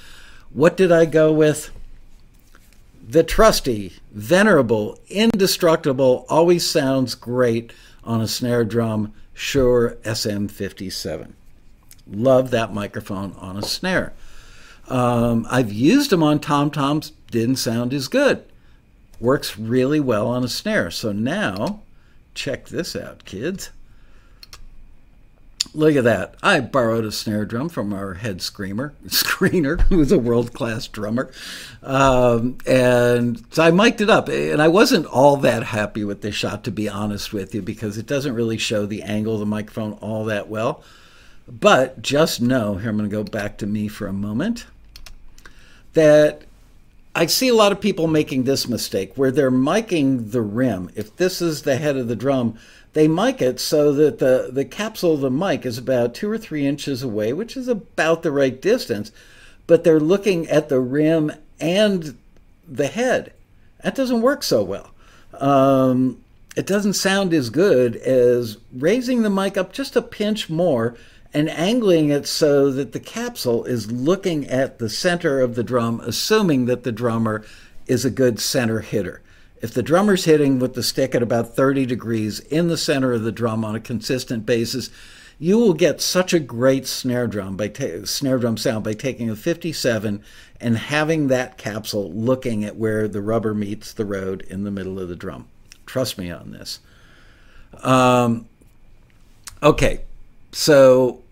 what 0.51 0.75
did 0.75 0.91
I 0.91 1.05
go 1.05 1.31
with? 1.31 1.69
The 3.07 3.23
trusty, 3.23 3.93
venerable, 4.11 4.97
indestructible, 5.09 6.25
always 6.29 6.67
sounds 6.67 7.15
great 7.15 7.71
on 8.03 8.21
a 8.21 8.27
snare 8.27 8.63
drum 8.63 9.13
Shure 9.33 9.97
SM57. 10.03 11.33
Love 12.07 12.51
that 12.51 12.73
microphone 12.73 13.33
on 13.33 13.57
a 13.57 13.61
snare. 13.63 14.13
Um, 14.93 15.47
I've 15.49 15.73
used 15.73 16.11
them 16.11 16.21
on 16.21 16.39
tom 16.39 16.69
toms, 16.69 17.13
didn't 17.31 17.55
sound 17.55 17.95
as 17.95 18.07
good. 18.07 18.45
Works 19.19 19.57
really 19.57 19.99
well 19.99 20.27
on 20.27 20.43
a 20.43 20.47
snare. 20.47 20.91
So 20.91 21.11
now, 21.11 21.81
check 22.35 22.67
this 22.67 22.95
out, 22.95 23.25
kids. 23.25 23.71
Look 25.73 25.95
at 25.95 26.03
that. 26.03 26.35
I 26.43 26.59
borrowed 26.59 27.05
a 27.05 27.11
snare 27.11 27.43
drum 27.43 27.69
from 27.69 27.91
our 27.91 28.13
head 28.13 28.43
screamer, 28.43 28.93
screener, 29.07 29.81
who's 29.81 30.11
a 30.11 30.19
world 30.19 30.53
class 30.53 30.87
drummer. 30.87 31.31
Um, 31.81 32.59
and 32.67 33.43
so 33.49 33.63
I 33.63 33.71
mic'd 33.71 34.01
it 34.01 34.11
up. 34.11 34.29
And 34.29 34.61
I 34.61 34.67
wasn't 34.67 35.07
all 35.07 35.37
that 35.37 35.63
happy 35.63 36.03
with 36.03 36.21
this 36.21 36.35
shot, 36.35 36.63
to 36.65 36.71
be 36.71 36.87
honest 36.87 37.33
with 37.33 37.55
you, 37.55 37.63
because 37.63 37.97
it 37.97 38.05
doesn't 38.05 38.35
really 38.35 38.59
show 38.59 38.85
the 38.85 39.01
angle 39.01 39.33
of 39.33 39.39
the 39.39 39.47
microphone 39.47 39.93
all 39.93 40.25
that 40.25 40.49
well. 40.49 40.83
But 41.47 42.03
just 42.03 42.43
know 42.43 42.75
here, 42.75 42.91
I'm 42.91 42.97
going 42.97 43.09
to 43.09 43.15
go 43.15 43.23
back 43.23 43.57
to 43.57 43.65
me 43.65 43.87
for 43.87 44.05
a 44.05 44.13
moment 44.13 44.67
that 45.93 46.43
I 47.15 47.27
see 47.27 47.47
a 47.47 47.55
lot 47.55 47.71
of 47.71 47.79
people 47.79 48.07
making 48.07 48.43
this 48.43 48.67
mistake 48.67 49.13
where 49.15 49.31
they're 49.31 49.51
miking 49.51 50.31
the 50.31 50.41
rim. 50.41 50.89
If 50.95 51.15
this 51.15 51.41
is 51.41 51.61
the 51.61 51.77
head 51.77 51.95
of 51.95 52.07
the 52.07 52.15
drum, 52.15 52.57
they 52.93 53.07
mic 53.07 53.41
it 53.41 53.59
so 53.59 53.91
that 53.93 54.19
the, 54.19 54.49
the 54.51 54.65
capsule 54.65 55.13
of 55.13 55.21
the 55.21 55.31
mic 55.31 55.65
is 55.65 55.77
about 55.77 56.13
two 56.13 56.29
or 56.29 56.37
three 56.37 56.65
inches 56.65 57.03
away, 57.03 57.33
which 57.33 57.55
is 57.55 57.67
about 57.67 58.23
the 58.23 58.31
right 58.31 58.59
distance, 58.59 59.11
but 59.67 59.83
they're 59.83 59.99
looking 59.99 60.47
at 60.47 60.69
the 60.69 60.79
rim 60.79 61.31
and 61.59 62.17
the 62.67 62.87
head. 62.87 63.33
That 63.83 63.95
doesn't 63.95 64.21
work 64.21 64.43
so 64.43 64.63
well. 64.63 64.91
Um, 65.39 66.23
it 66.55 66.67
doesn't 66.67 66.93
sound 66.93 67.33
as 67.33 67.49
good 67.49 67.95
as 67.95 68.57
raising 68.71 69.23
the 69.23 69.29
mic 69.29 69.57
up 69.57 69.73
just 69.73 69.95
a 69.95 70.01
pinch 70.01 70.49
more 70.49 70.95
and 71.33 71.49
angling 71.49 72.09
it 72.09 72.27
so 72.27 72.71
that 72.71 72.91
the 72.91 72.99
capsule 72.99 73.65
is 73.65 73.91
looking 73.91 74.47
at 74.47 74.77
the 74.77 74.89
center 74.89 75.41
of 75.41 75.55
the 75.55 75.63
drum, 75.63 75.99
assuming 76.01 76.65
that 76.65 76.83
the 76.83 76.91
drummer 76.91 77.43
is 77.87 78.05
a 78.05 78.11
good 78.11 78.39
center 78.39 78.81
hitter. 78.81 79.21
If 79.61 79.73
the 79.73 79.81
drummer's 79.81 80.25
hitting 80.25 80.59
with 80.59 80.73
the 80.73 80.83
stick 80.83 81.15
at 81.15 81.23
about 81.23 81.55
30 81.55 81.85
degrees 81.85 82.39
in 82.41 82.67
the 82.67 82.77
center 82.77 83.13
of 83.13 83.23
the 83.23 83.31
drum 83.31 83.63
on 83.63 83.75
a 83.75 83.79
consistent 83.79 84.45
basis, 84.45 84.89
you 85.39 85.57
will 85.57 85.73
get 85.73 86.01
such 86.01 86.33
a 86.33 86.39
great 86.39 86.85
snare 86.85 87.27
drum 87.27 87.57
by 87.57 87.69
ta- 87.69 88.05
snare 88.05 88.37
drum 88.37 88.57
sound 88.57 88.83
by 88.83 88.93
taking 88.93 89.29
a 89.29 89.35
57 89.35 90.23
and 90.59 90.77
having 90.77 91.27
that 91.27 91.57
capsule 91.57 92.11
looking 92.11 92.63
at 92.63 92.75
where 92.75 93.07
the 93.07 93.21
rubber 93.21 93.53
meets 93.53 93.93
the 93.93 94.05
road 94.05 94.41
in 94.43 94.63
the 94.63 94.71
middle 94.71 94.99
of 94.99 95.09
the 95.09 95.15
drum. 95.15 95.47
Trust 95.85 96.17
me 96.17 96.29
on 96.29 96.51
this. 96.51 96.79
Um, 97.81 98.47
okay, 99.61 100.01
so 100.51 101.22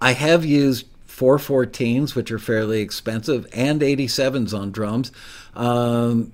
I 0.00 0.12
have 0.12 0.44
used 0.44 0.86
414s, 1.08 2.14
which 2.14 2.30
are 2.30 2.38
fairly 2.38 2.80
expensive, 2.80 3.46
and 3.52 3.80
87s 3.80 4.56
on 4.56 4.70
drums. 4.70 5.10
Um, 5.54 6.32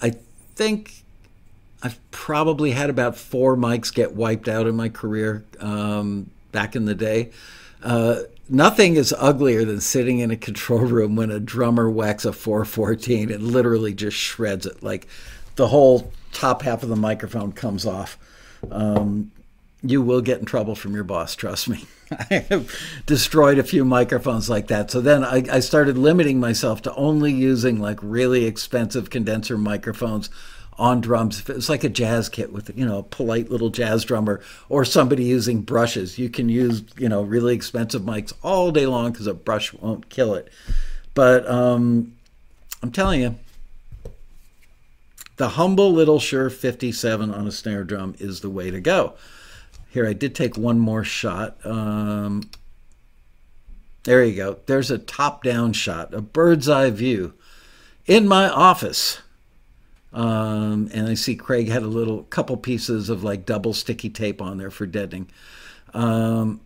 I 0.00 0.14
think 0.54 1.04
I've 1.82 1.98
probably 2.10 2.70
had 2.70 2.88
about 2.88 3.16
four 3.16 3.56
mics 3.56 3.92
get 3.92 4.14
wiped 4.14 4.48
out 4.48 4.66
in 4.66 4.74
my 4.74 4.88
career 4.88 5.44
um, 5.60 6.30
back 6.52 6.74
in 6.74 6.86
the 6.86 6.94
day. 6.94 7.30
Uh, 7.82 8.20
nothing 8.48 8.96
is 8.96 9.14
uglier 9.18 9.66
than 9.66 9.82
sitting 9.82 10.20
in 10.20 10.30
a 10.30 10.36
control 10.36 10.80
room 10.86 11.16
when 11.16 11.30
a 11.30 11.38
drummer 11.38 11.90
whacks 11.90 12.24
a 12.24 12.32
414 12.32 13.30
and 13.30 13.42
literally 13.42 13.92
just 13.92 14.16
shreds 14.16 14.64
it. 14.64 14.82
Like 14.82 15.06
the 15.56 15.68
whole 15.68 16.10
top 16.32 16.62
half 16.62 16.82
of 16.82 16.88
the 16.88 16.96
microphone 16.96 17.52
comes 17.52 17.84
off. 17.84 18.16
Um, 18.70 19.30
you 19.82 20.00
will 20.00 20.22
get 20.22 20.38
in 20.38 20.46
trouble 20.46 20.74
from 20.74 20.94
your 20.94 21.04
boss, 21.04 21.34
trust 21.34 21.68
me. 21.68 21.84
I 22.30 22.46
have 22.50 22.70
destroyed 23.06 23.58
a 23.58 23.62
few 23.62 23.84
microphones 23.84 24.48
like 24.50 24.68
that. 24.68 24.90
So 24.90 25.00
then 25.00 25.24
I, 25.24 25.44
I, 25.50 25.60
started 25.60 25.96
limiting 25.98 26.40
myself 26.40 26.82
to 26.82 26.94
only 26.94 27.32
using 27.32 27.80
like 27.80 27.98
really 28.02 28.44
expensive 28.44 29.10
condenser 29.10 29.56
microphones 29.58 30.30
on 30.78 31.00
drums. 31.00 31.40
If 31.40 31.50
it 31.50 31.56
was 31.56 31.68
like 31.68 31.84
a 31.84 31.88
jazz 31.88 32.28
kit 32.28 32.52
with, 32.52 32.76
you 32.76 32.84
know, 32.84 32.98
a 32.98 33.02
polite 33.02 33.50
little 33.50 33.70
jazz 33.70 34.04
drummer 34.04 34.40
or 34.68 34.84
somebody 34.84 35.24
using 35.24 35.62
brushes, 35.62 36.18
you 36.18 36.28
can 36.28 36.48
use, 36.48 36.82
you 36.98 37.08
know, 37.08 37.22
really 37.22 37.54
expensive 37.54 38.02
mics 38.02 38.32
all 38.42 38.70
day 38.70 38.86
long 38.86 39.12
because 39.12 39.26
a 39.26 39.34
brush 39.34 39.72
won't 39.72 40.08
kill 40.08 40.34
it. 40.34 40.48
But 41.14 41.48
um, 41.48 42.14
I'm 42.82 42.90
telling 42.90 43.20
you, 43.20 43.36
the 45.36 45.50
humble 45.50 45.92
little 45.92 46.20
Shure 46.20 46.50
57 46.50 47.32
on 47.32 47.46
a 47.46 47.52
snare 47.52 47.84
drum 47.84 48.14
is 48.18 48.40
the 48.40 48.50
way 48.50 48.70
to 48.70 48.80
go. 48.80 49.14
Here, 49.94 50.08
I 50.08 50.12
did 50.12 50.34
take 50.34 50.58
one 50.58 50.80
more 50.80 51.04
shot. 51.04 51.64
Um, 51.64 52.50
there 54.02 54.24
you 54.24 54.34
go. 54.34 54.58
There's 54.66 54.90
a 54.90 54.98
top 54.98 55.44
down 55.44 55.72
shot, 55.72 56.12
a 56.12 56.20
bird's 56.20 56.68
eye 56.68 56.90
view 56.90 57.34
in 58.04 58.26
my 58.26 58.48
office. 58.48 59.20
Um, 60.12 60.90
and 60.92 61.08
I 61.08 61.14
see 61.14 61.36
Craig 61.36 61.68
had 61.68 61.84
a 61.84 61.86
little 61.86 62.24
couple 62.24 62.56
pieces 62.56 63.08
of 63.08 63.22
like 63.22 63.46
double 63.46 63.72
sticky 63.72 64.10
tape 64.10 64.42
on 64.42 64.58
there 64.58 64.72
for 64.72 64.84
deadening. 64.84 65.30
Um, 65.92 66.60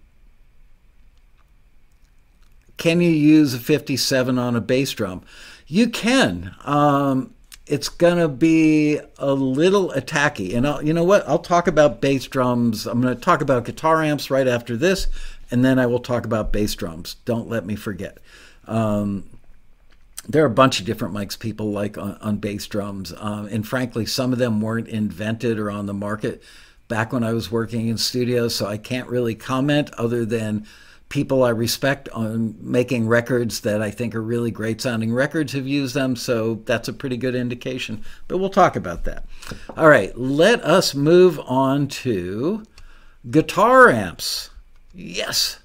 can 2.78 3.02
you 3.02 3.10
use 3.10 3.52
a 3.52 3.58
57 3.58 4.38
on 4.38 4.56
a 4.56 4.60
bass 4.62 4.92
drum? 4.92 5.20
You 5.66 5.90
can. 5.90 6.54
Um, 6.64 7.34
it's 7.68 7.88
gonna 7.88 8.28
be 8.28 8.98
a 9.18 9.32
little 9.32 9.90
attacky, 9.90 10.56
and 10.56 10.66
I'll, 10.66 10.84
you 10.84 10.92
know 10.92 11.04
what? 11.04 11.28
I'll 11.28 11.38
talk 11.38 11.66
about 11.66 12.00
bass 12.00 12.26
drums. 12.26 12.86
I'm 12.86 13.00
gonna 13.00 13.14
talk 13.14 13.40
about 13.40 13.64
guitar 13.64 14.02
amps 14.02 14.30
right 14.30 14.48
after 14.48 14.76
this, 14.76 15.06
and 15.50 15.64
then 15.64 15.78
I 15.78 15.86
will 15.86 16.00
talk 16.00 16.24
about 16.24 16.52
bass 16.52 16.74
drums. 16.74 17.16
Don't 17.24 17.48
let 17.48 17.64
me 17.66 17.76
forget. 17.76 18.18
Um, 18.66 19.24
there 20.28 20.42
are 20.42 20.46
a 20.46 20.50
bunch 20.50 20.78
of 20.78 20.86
different 20.86 21.14
mics 21.14 21.38
people 21.38 21.70
like 21.70 21.96
on, 21.96 22.18
on 22.20 22.36
bass 22.36 22.66
drums. 22.66 23.14
Um, 23.16 23.46
and 23.46 23.66
frankly, 23.66 24.04
some 24.04 24.32
of 24.32 24.38
them 24.38 24.60
weren't 24.60 24.88
invented 24.88 25.58
or 25.58 25.70
on 25.70 25.86
the 25.86 25.94
market 25.94 26.42
back 26.86 27.12
when 27.12 27.24
I 27.24 27.32
was 27.32 27.50
working 27.50 27.88
in 27.88 27.96
studios. 27.96 28.54
So 28.54 28.66
I 28.66 28.76
can't 28.76 29.08
really 29.08 29.34
comment 29.34 29.90
other 29.94 30.26
than 30.26 30.66
people 31.09 31.42
I 31.42 31.50
respect 31.50 32.09
on 32.11 32.56
making 32.61 33.09
records 33.09 33.61
that 33.61 33.80
I 33.80 33.90
think 33.90 34.14
are 34.14 34.22
really 34.22 34.50
great 34.50 34.80
sounding 34.80 35.12
records 35.12 35.52
have 35.52 35.66
used 35.66 35.94
them. 35.94 36.16
So 36.16 36.56
that's 36.66 36.88
a 36.88 36.92
pretty 36.92 37.16
good 37.16 37.34
indication. 37.34 38.04
But 38.26 38.38
we'll 38.38 38.50
talk 38.50 38.76
about 38.76 39.04
that. 39.04 39.26
All 39.76 39.88
right, 39.88 40.16
let 40.18 40.62
us 40.62 40.94
move 40.94 41.40
on 41.40 41.88
to 41.88 42.64
guitar 43.30 43.88
amps. 43.88 44.50
Yes. 44.94 45.61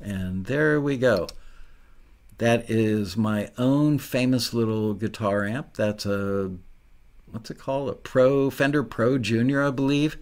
And 0.00 0.46
there 0.46 0.80
we 0.80 0.98
go. 0.98 1.26
That 2.38 2.70
is 2.70 3.16
my 3.16 3.50
own 3.56 3.98
famous 3.98 4.52
little 4.52 4.92
guitar 4.92 5.46
amp. 5.46 5.74
That's 5.74 6.04
a, 6.04 6.52
what's 7.30 7.50
it 7.50 7.58
called? 7.58 7.88
A 7.88 7.94
Pro, 7.94 8.50
Fender 8.50 8.82
Pro 8.82 9.16
Junior, 9.16 9.64
I 9.64 9.70
believe, 9.70 10.18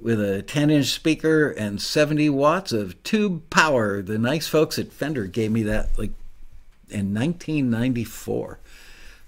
with 0.00 0.20
a 0.20 0.42
10 0.42 0.70
inch 0.70 0.86
speaker 0.86 1.50
and 1.50 1.80
70 1.80 2.28
watts 2.30 2.72
of 2.72 3.02
tube 3.02 3.48
power. 3.50 4.02
The 4.02 4.18
nice 4.18 4.46
folks 4.46 4.78
at 4.78 4.92
Fender 4.92 5.26
gave 5.26 5.50
me 5.50 5.62
that 5.64 5.98
like 5.98 6.12
in 6.88 7.14
1994. 7.14 8.58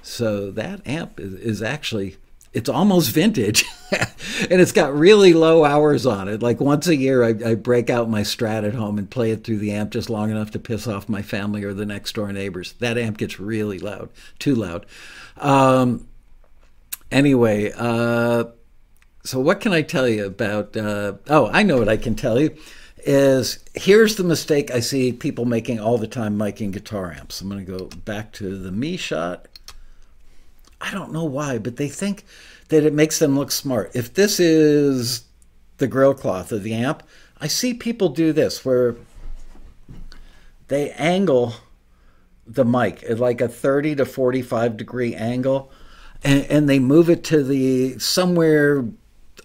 So 0.03 0.51
that 0.53 0.87
amp 0.87 1.19
is, 1.19 1.35
is 1.35 1.62
actually 1.62 2.16
it's 2.53 2.69
almost 2.69 3.11
vintage 3.11 3.64
and 3.93 4.61
it's 4.61 4.73
got 4.73 4.95
really 4.95 5.35
low 5.35 5.64
hours 5.64 6.07
on 6.07 6.29
it 6.29 6.43
like 6.43 6.61
once 6.61 6.87
a 6.89 6.97
year 6.97 7.23
I, 7.23 7.51
I, 7.51 7.55
break 7.55 7.91
out 7.91 8.09
my 8.09 8.23
strat 8.23 8.66
at 8.66 8.75
home 8.75 8.99
and 8.99 9.11
play 9.11 9.33
it 9.33 9.45
through 9.45 9.59
the 9.59 9.73
amp 9.73 9.91
just 9.91 10.09
long 10.09 10.31
enough 10.31 10.51
to 10.53 10.59
piss 10.59 10.87
off 10.87 11.11
my 11.11 11.21
family 11.21 11.62
or 11.62 11.75
the 11.75 11.85
next 11.85 12.14
door 12.14 12.33
neighbors 12.33 12.73
that 12.79 12.97
amp 12.97 13.19
gets 13.19 13.39
really 13.39 13.79
loud 13.79 14.09
too 14.39 14.55
loud 14.55 14.87
um, 15.37 16.09
anyway 17.11 17.71
uh, 17.77 18.45
so 19.29 19.39
what 19.39 19.61
can 19.61 19.72
i 19.72 19.83
tell 19.83 20.09
you 20.09 20.26
about 20.26 20.76
uh, 20.76 21.12
oh 21.29 21.49
i 21.53 21.62
know 21.62 21.79
what 21.79 21.89
i 21.89 21.97
can 21.97 22.14
tell 22.14 22.41
you 22.41 22.55
is 23.05 23.59
here's 23.74 24.16
the 24.16 24.24
mistake 24.24 24.70
i 24.70 24.81
see 24.81 25.12
people 25.12 25.45
making 25.45 25.79
all 25.79 25.99
the 25.99 26.07
time 26.07 26.37
miking 26.37 26.72
guitar 26.72 27.12
amps 27.12 27.41
i'm 27.41 27.49
going 27.49 27.64
to 27.64 27.79
go 27.79 27.87
back 28.05 28.33
to 28.33 28.59
the 28.59 28.72
me 28.72 28.97
shot 28.97 29.47
I 30.81 30.93
don't 30.93 31.12
know 31.12 31.24
why, 31.24 31.59
but 31.59 31.76
they 31.76 31.89
think 31.89 32.24
that 32.68 32.85
it 32.85 32.93
makes 32.93 33.18
them 33.18 33.37
look 33.37 33.51
smart. 33.51 33.91
If 33.95 34.14
this 34.14 34.39
is 34.39 35.24
the 35.79 35.87
grill 35.87 36.14
cloth 36.14 36.53
of 36.53 36.62
the 36.62 36.74
amp, 36.74 37.03
I 37.41 37.47
see 37.47 37.74
people 37.74 38.09
do 38.11 38.33
this 38.33 38.64
where 38.64 38.97
they 40.68 40.91
angle 40.93 41.55
the 42.47 42.64
mic 42.64 43.03
at 43.05 43.18
like 43.18 43.41
a 43.41 43.49
30 43.49 43.97
to 43.97 44.07
45 44.07 44.76
degree 44.76 45.14
angle 45.14 45.70
and, 46.24 46.45
and 46.45 46.68
they 46.68 46.79
move 46.79 47.11
it 47.11 47.22
to 47.24 47.45
the 47.45 47.99
somewhere 47.99 48.85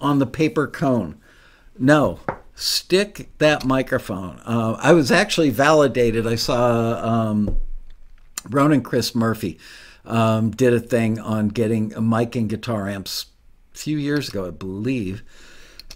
on 0.03 0.19
the 0.19 0.27
paper 0.27 0.67
cone. 0.67 1.19
No, 1.79 2.19
stick 2.53 3.31
that 3.39 3.65
microphone. 3.65 4.39
Uh, 4.45 4.77
I 4.79 4.93
was 4.93 5.11
actually 5.11 5.49
validated. 5.49 6.27
I 6.27 6.35
saw 6.35 6.99
um, 7.03 7.57
Ronan 8.49 8.83
Chris 8.83 9.15
Murphy 9.15 9.57
um, 10.05 10.51
did 10.51 10.73
a 10.73 10.79
thing 10.79 11.19
on 11.19 11.47
getting 11.47 11.93
a 11.93 12.01
mic 12.01 12.35
and 12.35 12.49
guitar 12.49 12.87
amps 12.87 13.27
a 13.73 13.77
few 13.77 13.97
years 13.97 14.29
ago, 14.29 14.45
I 14.45 14.51
believe, 14.51 15.23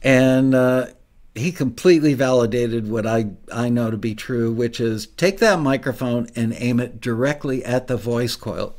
and 0.01 0.55
uh, 0.55 0.87
he 1.35 1.51
completely 1.51 2.13
validated 2.13 2.89
what 2.89 3.05
I 3.05 3.31
I 3.51 3.69
know 3.69 3.91
to 3.91 3.97
be 3.97 4.15
true, 4.15 4.51
which 4.51 4.79
is 4.79 5.07
take 5.07 5.39
that 5.39 5.59
microphone 5.59 6.27
and 6.35 6.55
aim 6.57 6.79
it 6.79 6.99
directly 7.01 7.63
at 7.63 7.87
the 7.87 7.97
voice 7.97 8.35
coil. 8.35 8.75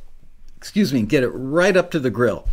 Excuse 0.57 0.93
me, 0.93 1.03
get 1.03 1.23
it 1.23 1.29
right 1.29 1.77
up 1.77 1.91
to 1.93 2.01
the 2.01 2.11
grill. 2.11 2.49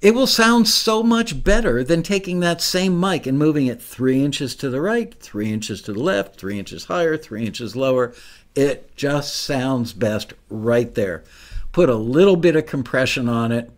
It 0.00 0.14
will 0.14 0.28
sound 0.28 0.68
so 0.68 1.02
much 1.02 1.42
better 1.42 1.82
than 1.82 2.04
taking 2.04 2.38
that 2.40 2.60
same 2.60 3.00
mic 3.00 3.26
and 3.26 3.36
moving 3.36 3.66
it 3.66 3.82
three 3.82 4.22
inches 4.22 4.54
to 4.56 4.70
the 4.70 4.80
right, 4.80 5.12
three 5.14 5.52
inches 5.52 5.82
to 5.82 5.92
the 5.92 5.98
left, 5.98 6.36
three 6.36 6.56
inches 6.56 6.84
higher, 6.84 7.16
three 7.16 7.44
inches 7.44 7.74
lower. 7.74 8.14
It 8.54 8.94
just 8.94 9.34
sounds 9.34 9.92
best 9.92 10.34
right 10.48 10.94
there. 10.94 11.24
Put 11.72 11.88
a 11.88 11.96
little 11.96 12.36
bit 12.36 12.54
of 12.54 12.66
compression 12.66 13.28
on 13.28 13.50
it, 13.50 13.70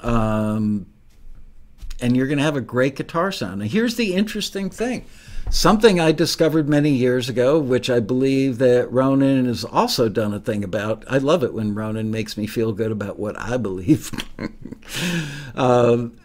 um, 0.00 0.86
and 2.00 2.16
you're 2.16 2.26
going 2.26 2.38
to 2.38 2.44
have 2.44 2.56
a 2.56 2.60
great 2.60 2.96
guitar 2.96 3.30
sound. 3.30 3.60
Now, 3.60 3.66
here's 3.66 3.94
the 3.94 4.14
interesting 4.14 4.68
thing 4.68 5.04
something 5.52 6.00
I 6.00 6.12
discovered 6.12 6.68
many 6.68 6.90
years 6.90 7.28
ago, 7.28 7.58
which 7.60 7.90
I 7.90 8.00
believe 8.00 8.58
that 8.58 8.90
Ronan 8.90 9.44
has 9.44 9.64
also 9.64 10.08
done 10.08 10.32
a 10.32 10.40
thing 10.40 10.64
about. 10.64 11.04
I 11.06 11.18
love 11.18 11.44
it 11.44 11.52
when 11.52 11.74
Ronan 11.74 12.10
makes 12.10 12.36
me 12.36 12.46
feel 12.46 12.72
good 12.72 12.90
about 12.90 13.18
what 13.18 13.38
I 13.38 13.58
believe. 13.58 14.10
um, 15.54 16.16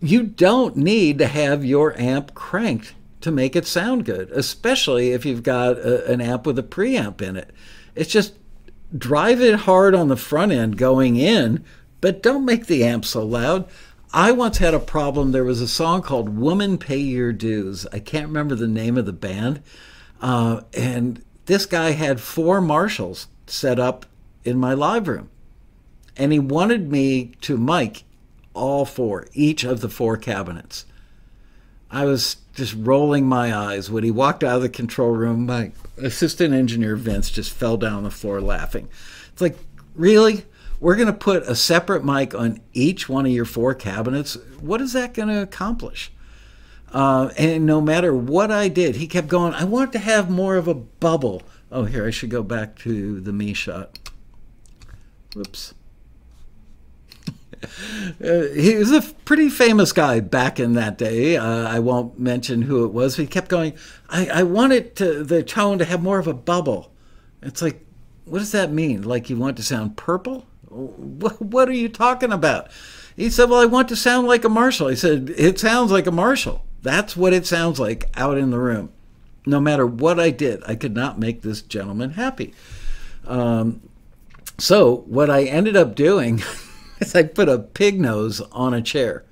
you 0.00 0.24
don't 0.24 0.76
need 0.76 1.18
to 1.18 1.28
have 1.28 1.64
your 1.64 1.98
amp 1.98 2.34
cranked 2.34 2.94
to 3.20 3.30
make 3.30 3.54
it 3.54 3.66
sound 3.66 4.04
good, 4.04 4.30
especially 4.32 5.10
if 5.12 5.24
you've 5.24 5.44
got 5.44 5.78
a, 5.78 6.10
an 6.10 6.20
amp 6.20 6.44
with 6.44 6.58
a 6.58 6.62
preamp 6.62 7.22
in 7.22 7.36
it. 7.36 7.50
It's 7.94 8.10
just 8.10 8.34
drive 8.96 9.40
it 9.40 9.60
hard 9.60 9.94
on 9.94 10.08
the 10.08 10.16
front 10.16 10.50
end 10.50 10.76
going 10.76 11.16
in, 11.16 11.64
but 12.00 12.22
don't 12.22 12.44
make 12.44 12.66
the 12.66 12.84
amp 12.84 13.04
so 13.04 13.24
loud. 13.24 13.68
I 14.12 14.32
once 14.32 14.58
had 14.58 14.72
a 14.72 14.78
problem. 14.78 15.32
There 15.32 15.44
was 15.44 15.60
a 15.60 15.68
song 15.68 16.00
called 16.02 16.38
Woman 16.38 16.78
Pay 16.78 16.98
Your 16.98 17.32
Dues. 17.32 17.86
I 17.92 17.98
can't 17.98 18.28
remember 18.28 18.54
the 18.54 18.66
name 18.66 18.96
of 18.96 19.04
the 19.04 19.12
band. 19.12 19.62
Uh, 20.20 20.62
and 20.74 21.22
this 21.46 21.66
guy 21.66 21.90
had 21.90 22.20
four 22.20 22.60
Marshalls 22.60 23.28
set 23.46 23.78
up 23.78 24.06
in 24.44 24.58
my 24.58 24.72
live 24.72 25.08
room. 25.08 25.28
And 26.16 26.32
he 26.32 26.38
wanted 26.38 26.90
me 26.90 27.32
to 27.42 27.58
mic 27.58 28.04
all 28.54 28.84
four, 28.84 29.26
each 29.34 29.62
of 29.62 29.80
the 29.82 29.88
four 29.88 30.16
cabinets. 30.16 30.86
I 31.90 32.04
was 32.06 32.36
just 32.54 32.74
rolling 32.76 33.26
my 33.26 33.54
eyes. 33.54 33.90
When 33.90 34.04
he 34.04 34.10
walked 34.10 34.42
out 34.42 34.56
of 34.56 34.62
the 34.62 34.68
control 34.68 35.10
room, 35.10 35.46
my 35.46 35.72
assistant 35.98 36.54
engineer 36.54 36.96
Vince 36.96 37.30
just 37.30 37.52
fell 37.52 37.76
down 37.76 38.04
the 38.04 38.10
floor 38.10 38.40
laughing. 38.40 38.88
It's 39.32 39.40
like, 39.40 39.58
really? 39.94 40.44
We're 40.80 40.94
going 40.94 41.08
to 41.08 41.12
put 41.12 41.42
a 41.42 41.56
separate 41.56 42.04
mic 42.04 42.34
on 42.34 42.60
each 42.72 43.08
one 43.08 43.26
of 43.26 43.32
your 43.32 43.44
four 43.44 43.74
cabinets. 43.74 44.36
What 44.60 44.80
is 44.80 44.92
that 44.92 45.14
going 45.14 45.28
to 45.28 45.42
accomplish? 45.42 46.12
Uh, 46.92 47.30
and 47.36 47.66
no 47.66 47.80
matter 47.80 48.14
what 48.14 48.50
I 48.50 48.68
did, 48.68 48.96
he 48.96 49.06
kept 49.06 49.28
going, 49.28 49.54
I 49.54 49.64
want 49.64 49.92
to 49.92 49.98
have 49.98 50.30
more 50.30 50.56
of 50.56 50.68
a 50.68 50.74
bubble. 50.74 51.42
Oh, 51.70 51.84
here, 51.84 52.06
I 52.06 52.10
should 52.10 52.30
go 52.30 52.42
back 52.42 52.76
to 52.80 53.20
the 53.20 53.32
me 53.32 53.54
shot. 53.54 53.98
Whoops. 55.34 55.74
Uh, 58.24 58.42
he 58.54 58.76
was 58.76 58.92
a 58.92 59.02
pretty 59.24 59.48
famous 59.48 59.90
guy 59.90 60.20
back 60.20 60.60
in 60.60 60.74
that 60.74 60.96
day. 60.96 61.36
Uh, 61.36 61.66
I 61.68 61.80
won't 61.80 62.16
mention 62.16 62.62
who 62.62 62.84
it 62.84 62.92
was. 62.92 63.16
He 63.16 63.26
kept 63.26 63.48
going. 63.48 63.74
I, 64.08 64.26
I 64.28 64.42
wanted 64.44 64.94
to, 64.96 65.24
the 65.24 65.42
tone 65.42 65.78
to 65.78 65.84
have 65.84 66.00
more 66.00 66.20
of 66.20 66.28
a 66.28 66.34
bubble. 66.34 66.92
It's 67.42 67.60
like, 67.60 67.84
what 68.24 68.38
does 68.38 68.52
that 68.52 68.70
mean? 68.70 69.02
Like 69.02 69.28
you 69.28 69.36
want 69.36 69.56
to 69.56 69.64
sound 69.64 69.96
purple? 69.96 70.46
What, 70.70 71.68
are 71.68 71.72
you 71.72 71.88
talking 71.88 72.32
about? 72.32 72.70
He 73.16 73.30
said, 73.30 73.50
Well, 73.50 73.60
I 73.60 73.66
want 73.66 73.88
to 73.88 73.96
sound 73.96 74.26
like 74.26 74.44
a 74.44 74.48
Marshall. 74.48 74.88
I 74.88 74.94
said, 74.94 75.32
It 75.36 75.58
sounds 75.58 75.90
like 75.90 76.06
a 76.06 76.12
Marshall. 76.12 76.64
That's 76.82 77.16
what 77.16 77.32
it 77.32 77.46
sounds 77.46 77.80
like 77.80 78.08
out 78.16 78.38
in 78.38 78.50
the 78.50 78.58
room. 78.58 78.92
No 79.46 79.60
matter 79.60 79.86
what 79.86 80.20
I 80.20 80.30
did, 80.30 80.62
I 80.66 80.74
could 80.74 80.94
not 80.94 81.18
make 81.18 81.42
this 81.42 81.62
gentleman 81.62 82.10
happy. 82.10 82.54
Um, 83.26 83.80
So, 84.58 85.04
what 85.06 85.30
I 85.30 85.44
ended 85.44 85.76
up 85.76 85.94
doing 85.94 86.42
is 87.00 87.14
I 87.14 87.22
put 87.24 87.48
a 87.48 87.58
pig 87.58 88.00
nose 88.00 88.40
on 88.52 88.74
a 88.74 88.82
chair. 88.82 89.24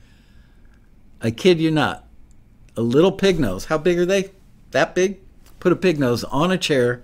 I 1.20 1.30
kid 1.30 1.60
you 1.60 1.70
not. 1.70 2.06
A 2.76 2.82
little 2.82 3.12
pig 3.12 3.38
nose. 3.38 3.66
How 3.66 3.78
big 3.78 3.98
are 3.98 4.06
they? 4.06 4.30
That 4.70 4.94
big? 4.94 5.18
Put 5.60 5.72
a 5.72 5.76
pig 5.76 5.98
nose 5.98 6.22
on 6.24 6.52
a 6.52 6.58
chair, 6.58 7.02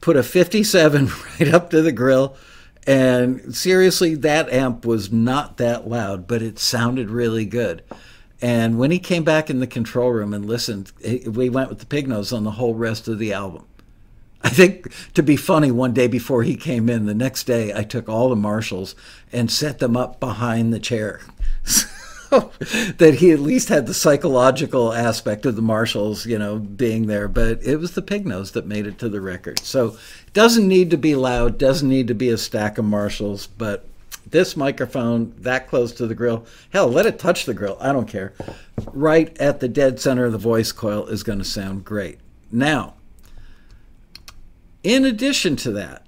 put 0.00 0.16
a 0.16 0.22
57 0.22 1.06
right 1.40 1.54
up 1.54 1.70
to 1.70 1.80
the 1.82 1.92
grill, 1.92 2.36
and 2.86 3.54
seriously, 3.54 4.14
that 4.14 4.52
amp 4.52 4.84
was 4.84 5.10
not 5.12 5.56
that 5.56 5.88
loud, 5.88 6.26
but 6.26 6.42
it 6.42 6.58
sounded 6.58 7.10
really 7.10 7.44
good. 7.44 7.82
And 8.40 8.78
when 8.78 8.90
he 8.90 8.98
came 8.98 9.24
back 9.24 9.48
in 9.50 9.60
the 9.60 9.66
control 9.66 10.10
room 10.10 10.34
and 10.34 10.44
listened, 10.44 10.92
we 11.26 11.48
went 11.48 11.70
with 11.70 11.80
the 11.80 11.86
pig 11.86 12.06
nose 12.06 12.32
on 12.32 12.44
the 12.44 12.52
whole 12.52 12.74
rest 12.74 13.08
of 13.08 13.18
the 13.18 13.32
album. 13.32 13.64
I 14.42 14.50
think 14.50 14.92
to 15.14 15.22
be 15.22 15.36
funny, 15.36 15.70
one 15.72 15.92
day 15.92 16.06
before 16.06 16.42
he 16.42 16.54
came 16.54 16.88
in, 16.88 17.06
the 17.06 17.14
next 17.14 17.44
day 17.44 17.72
I 17.74 17.82
took 17.82 18.08
all 18.08 18.28
the 18.28 18.36
Marshalls 18.36 18.94
and 19.32 19.50
set 19.50 19.78
them 19.78 19.96
up 19.96 20.20
behind 20.20 20.72
the 20.72 20.78
chair. 20.78 21.20
That 22.98 23.16
he 23.18 23.30
at 23.30 23.40
least 23.40 23.68
had 23.68 23.86
the 23.86 23.94
psychological 23.94 24.92
aspect 24.92 25.46
of 25.46 25.56
the 25.56 25.62
Marshalls, 25.62 26.26
you 26.26 26.38
know, 26.38 26.58
being 26.58 27.06
there. 27.06 27.28
But 27.28 27.62
it 27.62 27.76
was 27.76 27.92
the 27.92 28.02
pig 28.02 28.26
nose 28.26 28.52
that 28.52 28.66
made 28.66 28.86
it 28.86 28.98
to 28.98 29.08
the 29.08 29.20
record. 29.20 29.60
So 29.60 29.96
it 30.26 30.32
doesn't 30.32 30.66
need 30.66 30.90
to 30.90 30.96
be 30.96 31.14
loud, 31.14 31.58
doesn't 31.58 31.88
need 31.88 32.08
to 32.08 32.14
be 32.14 32.30
a 32.30 32.38
stack 32.38 32.78
of 32.78 32.84
Marshalls, 32.84 33.46
but 33.46 33.86
this 34.28 34.56
microphone 34.56 35.34
that 35.38 35.68
close 35.68 35.92
to 35.92 36.06
the 36.06 36.14
grill, 36.14 36.46
hell, 36.70 36.88
let 36.88 37.06
it 37.06 37.18
touch 37.18 37.44
the 37.44 37.54
grill. 37.54 37.76
I 37.80 37.92
don't 37.92 38.08
care. 38.08 38.32
Right 38.92 39.36
at 39.38 39.60
the 39.60 39.68
dead 39.68 40.00
center 40.00 40.24
of 40.24 40.32
the 40.32 40.38
voice 40.38 40.72
coil 40.72 41.06
is 41.06 41.22
going 41.22 41.38
to 41.38 41.44
sound 41.44 41.84
great. 41.84 42.18
Now, 42.50 42.94
in 44.82 45.04
addition 45.04 45.56
to 45.56 45.72
that, 45.72 46.02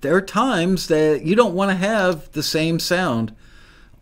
there 0.00 0.14
are 0.14 0.22
times 0.22 0.88
that 0.88 1.22
you 1.22 1.34
don't 1.34 1.54
want 1.54 1.70
to 1.70 1.76
have 1.76 2.32
the 2.32 2.42
same 2.42 2.78
sound 2.78 3.34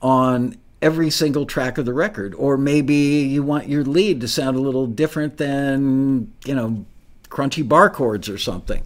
on 0.01 0.57
every 0.81 1.11
single 1.11 1.45
track 1.45 1.79
of 1.79 1.85
the 1.85 1.93
record 1.93 2.35
or 2.35 2.57
maybe 2.57 2.95
you 2.95 3.43
want 3.43 3.69
your 3.69 3.85
lead 3.85 4.21
to 4.21 4.29
sound 4.29 4.57
a 4.57 4.61
little 4.61 4.87
different 4.87 5.37
than 5.37 6.33
you 6.45 6.55
know 6.55 6.85
crunchy 7.29 7.67
bar 7.67 7.91
chords 7.91 8.29
or 8.29 8.39
something. 8.39 8.83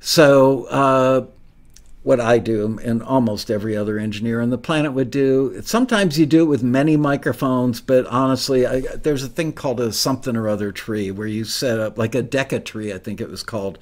So 0.00 0.64
uh, 0.64 1.26
what 2.06 2.20
i 2.20 2.38
do 2.38 2.78
and 2.84 3.02
almost 3.02 3.50
every 3.50 3.76
other 3.76 3.98
engineer 3.98 4.40
on 4.40 4.50
the 4.50 4.56
planet 4.56 4.92
would 4.92 5.10
do 5.10 5.60
sometimes 5.62 6.16
you 6.16 6.24
do 6.24 6.42
it 6.42 6.46
with 6.46 6.62
many 6.62 6.96
microphones 6.96 7.80
but 7.80 8.06
honestly 8.06 8.64
I, 8.64 8.80
there's 8.80 9.24
a 9.24 9.28
thing 9.28 9.52
called 9.52 9.80
a 9.80 9.92
something 9.92 10.36
or 10.36 10.48
other 10.48 10.70
tree 10.70 11.10
where 11.10 11.26
you 11.26 11.44
set 11.44 11.80
up 11.80 11.98
like 11.98 12.14
a 12.14 12.22
Decca 12.22 12.60
tree 12.60 12.92
i 12.92 12.98
think 12.98 13.20
it 13.20 13.28
was 13.28 13.42
called 13.42 13.80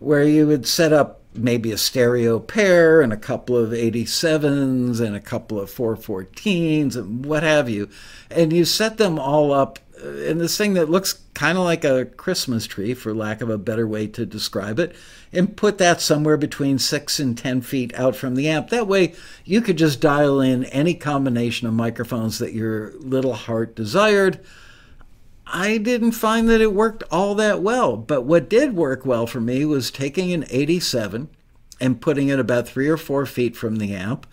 where 0.00 0.24
you 0.24 0.46
would 0.46 0.66
set 0.66 0.92
up 0.92 1.20
maybe 1.34 1.70
a 1.70 1.78
stereo 1.78 2.40
pair 2.40 3.00
and 3.00 3.12
a 3.12 3.16
couple 3.16 3.56
of 3.56 3.70
87s 3.70 5.00
and 5.00 5.14
a 5.14 5.20
couple 5.20 5.60
of 5.60 5.70
414s 5.70 6.96
and 6.96 7.24
what 7.24 7.42
have 7.42 7.68
you. 7.68 7.88
And 8.30 8.52
you 8.52 8.64
set 8.64 8.98
them 8.98 9.18
all 9.18 9.52
up 9.52 9.78
uh, 10.02 10.08
in 10.08 10.38
this 10.38 10.56
thing 10.56 10.74
that 10.74 10.90
looks 10.90 11.20
kind 11.34 11.56
of 11.56 11.64
like 11.64 11.84
a 11.84 12.06
Christmas 12.06 12.66
tree, 12.66 12.94
for 12.94 13.14
lack 13.14 13.40
of 13.40 13.48
a 13.48 13.58
better 13.58 13.86
way 13.86 14.06
to 14.08 14.26
describe 14.26 14.78
it, 14.78 14.96
and 15.32 15.56
put 15.56 15.78
that 15.78 16.00
somewhere 16.00 16.36
between 16.36 16.78
six 16.78 17.20
and 17.20 17.38
10 17.38 17.60
feet 17.60 17.94
out 17.94 18.16
from 18.16 18.34
the 18.34 18.48
amp. 18.48 18.70
That 18.70 18.88
way, 18.88 19.14
you 19.44 19.60
could 19.60 19.78
just 19.78 20.00
dial 20.00 20.40
in 20.40 20.64
any 20.66 20.94
combination 20.94 21.68
of 21.68 21.74
microphones 21.74 22.38
that 22.38 22.54
your 22.54 22.92
little 22.98 23.34
heart 23.34 23.76
desired 23.76 24.40
I 25.52 25.78
didn't 25.78 26.12
find 26.12 26.48
that 26.48 26.60
it 26.60 26.72
worked 26.72 27.02
all 27.10 27.34
that 27.36 27.62
well. 27.62 27.96
But 27.96 28.22
what 28.22 28.48
did 28.48 28.74
work 28.74 29.04
well 29.04 29.26
for 29.26 29.40
me 29.40 29.64
was 29.64 29.90
taking 29.90 30.32
an 30.32 30.44
87 30.50 31.28
and 31.80 32.00
putting 32.00 32.28
it 32.28 32.38
about 32.38 32.68
three 32.68 32.88
or 32.88 32.96
four 32.96 33.26
feet 33.26 33.56
from 33.56 33.76
the 33.76 33.94
amp. 33.94 34.26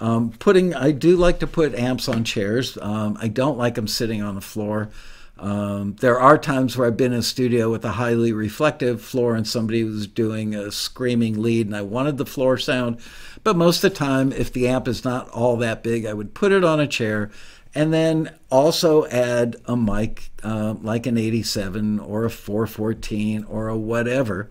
Um, 0.00 0.30
putting, 0.38 0.74
I 0.74 0.92
do 0.92 1.16
like 1.16 1.40
to 1.40 1.46
put 1.46 1.74
amps 1.74 2.08
on 2.08 2.24
chairs. 2.24 2.78
Um, 2.80 3.18
I 3.20 3.28
don't 3.28 3.58
like 3.58 3.74
them 3.74 3.88
sitting 3.88 4.22
on 4.22 4.34
the 4.34 4.40
floor. 4.40 4.90
Um, 5.38 5.96
there 6.00 6.20
are 6.20 6.36
times 6.36 6.76
where 6.76 6.86
I've 6.86 6.98
been 6.98 7.14
in 7.14 7.20
a 7.20 7.22
studio 7.22 7.70
with 7.70 7.84
a 7.84 7.92
highly 7.92 8.32
reflective 8.32 9.00
floor 9.00 9.34
and 9.34 9.48
somebody 9.48 9.82
was 9.84 10.06
doing 10.06 10.54
a 10.54 10.70
screaming 10.70 11.40
lead 11.40 11.66
and 11.66 11.74
I 11.74 11.80
wanted 11.80 12.18
the 12.18 12.26
floor 12.26 12.58
sound. 12.58 12.98
But 13.42 13.56
most 13.56 13.82
of 13.82 13.90
the 13.90 13.96
time, 13.96 14.32
if 14.32 14.52
the 14.52 14.68
amp 14.68 14.86
is 14.86 15.02
not 15.02 15.30
all 15.30 15.56
that 15.56 15.82
big, 15.82 16.04
I 16.04 16.12
would 16.12 16.34
put 16.34 16.52
it 16.52 16.62
on 16.62 16.78
a 16.78 16.86
chair 16.86 17.30
and 17.74 17.92
then 17.92 18.34
also 18.50 19.06
add 19.06 19.56
a 19.66 19.76
mic 19.76 20.30
uh, 20.42 20.74
like 20.82 21.06
an 21.06 21.16
87 21.16 21.98
or 21.98 22.24
a 22.24 22.30
414 22.30 23.44
or 23.44 23.68
a 23.68 23.76
whatever 23.76 24.50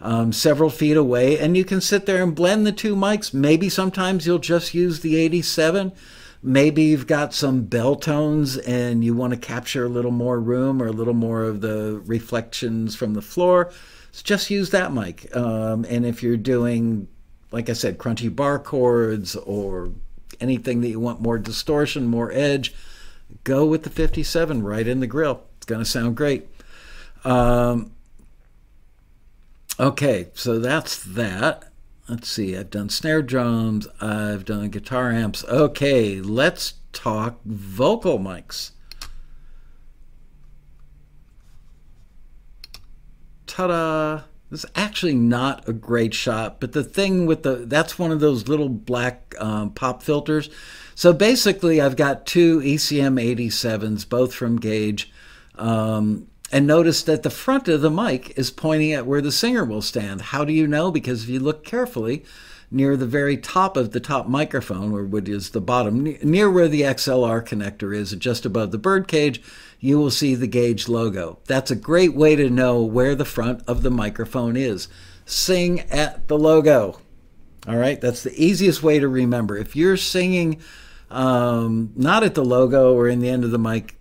um, 0.00 0.32
several 0.32 0.70
feet 0.70 0.96
away. 0.96 1.38
And 1.38 1.56
you 1.56 1.64
can 1.64 1.80
sit 1.80 2.06
there 2.06 2.22
and 2.22 2.34
blend 2.34 2.66
the 2.66 2.72
two 2.72 2.96
mics. 2.96 3.32
Maybe 3.32 3.68
sometimes 3.68 4.26
you'll 4.26 4.38
just 4.38 4.74
use 4.74 5.00
the 5.00 5.16
87 5.16 5.92
maybe 6.42 6.84
you've 6.84 7.08
got 7.08 7.34
some 7.34 7.64
bell 7.64 7.96
tones 7.96 8.56
and 8.58 9.04
you 9.04 9.14
want 9.14 9.32
to 9.32 9.38
capture 9.38 9.84
a 9.84 9.88
little 9.88 10.12
more 10.12 10.38
room 10.38 10.80
or 10.80 10.86
a 10.86 10.92
little 10.92 11.14
more 11.14 11.42
of 11.42 11.60
the 11.60 12.00
reflections 12.06 12.94
from 12.94 13.14
the 13.14 13.22
floor. 13.22 13.72
So 14.12 14.22
just 14.22 14.48
use 14.48 14.70
that 14.70 14.92
mic. 14.92 15.34
Um, 15.34 15.84
and 15.88 16.06
if 16.06 16.22
you're 16.22 16.36
doing 16.36 17.08
like 17.52 17.70
i 17.70 17.72
said 17.72 17.96
crunchy 17.96 18.34
bar 18.34 18.58
chords 18.58 19.36
or 19.36 19.92
anything 20.40 20.80
that 20.80 20.88
you 20.88 21.00
want 21.00 21.20
more 21.20 21.38
distortion, 21.38 22.06
more 22.06 22.30
edge, 22.32 22.74
go 23.44 23.66
with 23.66 23.82
the 23.82 23.90
57 23.90 24.62
right 24.62 24.86
in 24.86 25.00
the 25.00 25.06
grill. 25.06 25.42
It's 25.56 25.66
going 25.66 25.80
to 25.80 25.84
sound 25.84 26.16
great. 26.16 26.48
Um, 27.24 27.92
okay, 29.78 30.28
so 30.34 30.58
that's 30.58 31.02
that. 31.02 31.70
Let's 32.08 32.28
see, 32.28 32.56
I've 32.56 32.70
done 32.70 32.88
snare 32.88 33.20
drums, 33.20 33.88
I've 34.00 34.44
done 34.44 34.68
guitar 34.68 35.10
amps. 35.10 35.44
Okay, 35.44 36.20
let's 36.20 36.74
talk 36.92 37.40
vocal 37.44 38.18
mics. 38.20 38.70
Ta 43.46 43.66
da! 43.66 44.22
It's 44.56 44.72
actually 44.74 45.14
not 45.14 45.68
a 45.68 45.74
great 45.74 46.14
shot, 46.14 46.60
but 46.60 46.72
the 46.72 46.82
thing 46.82 47.26
with 47.26 47.42
the 47.42 47.56
that's 47.56 47.98
one 47.98 48.10
of 48.10 48.20
those 48.20 48.48
little 48.48 48.70
black 48.70 49.34
um, 49.38 49.70
pop 49.70 50.02
filters. 50.02 50.48
So 50.94 51.12
basically, 51.12 51.78
I've 51.78 51.94
got 51.94 52.24
two 52.24 52.60
ECM 52.60 53.22
87s, 53.36 54.08
both 54.08 54.32
from 54.32 54.56
Gauge, 54.56 55.12
um, 55.56 56.28
and 56.50 56.66
notice 56.66 57.02
that 57.02 57.22
the 57.22 57.28
front 57.28 57.68
of 57.68 57.82
the 57.82 57.90
mic 57.90 58.32
is 58.38 58.50
pointing 58.50 58.94
at 58.94 59.04
where 59.04 59.20
the 59.20 59.30
singer 59.30 59.62
will 59.62 59.82
stand. 59.82 60.22
How 60.22 60.42
do 60.42 60.54
you 60.54 60.66
know? 60.66 60.90
Because 60.90 61.24
if 61.24 61.28
you 61.28 61.40
look 61.40 61.62
carefully, 61.62 62.24
near 62.70 62.96
the 62.96 63.04
very 63.04 63.36
top 63.36 63.76
of 63.76 63.92
the 63.92 64.00
top 64.00 64.26
microphone, 64.26 64.92
or 64.92 65.04
what 65.04 65.28
is 65.28 65.50
the 65.50 65.60
bottom, 65.60 66.02
near 66.22 66.50
where 66.50 66.66
the 66.66 66.80
XLR 66.80 67.46
connector 67.46 67.94
is, 67.94 68.12
just 68.12 68.46
above 68.46 68.70
the 68.70 68.78
birdcage, 68.78 69.42
you 69.80 69.98
will 69.98 70.10
see 70.10 70.34
the 70.34 70.46
Gauge 70.46 70.88
logo. 70.88 71.38
That's 71.46 71.70
a 71.70 71.76
great 71.76 72.14
way 72.14 72.36
to 72.36 72.50
know 72.50 72.82
where 72.82 73.14
the 73.14 73.24
front 73.24 73.62
of 73.66 73.82
the 73.82 73.90
microphone 73.90 74.56
is. 74.56 74.88
Sing 75.24 75.80
at 75.90 76.28
the 76.28 76.38
logo. 76.38 77.00
All 77.66 77.76
right, 77.76 78.00
that's 78.00 78.22
the 78.22 78.34
easiest 78.42 78.82
way 78.82 78.98
to 78.98 79.08
remember. 79.08 79.56
If 79.56 79.74
you're 79.74 79.96
singing 79.96 80.60
um, 81.10 81.92
not 81.96 82.22
at 82.22 82.34
the 82.34 82.44
logo 82.44 82.94
or 82.94 83.08
in 83.08 83.20
the 83.20 83.28
end 83.28 83.44
of 83.44 83.50
the 83.50 83.58
mic, 83.58 83.96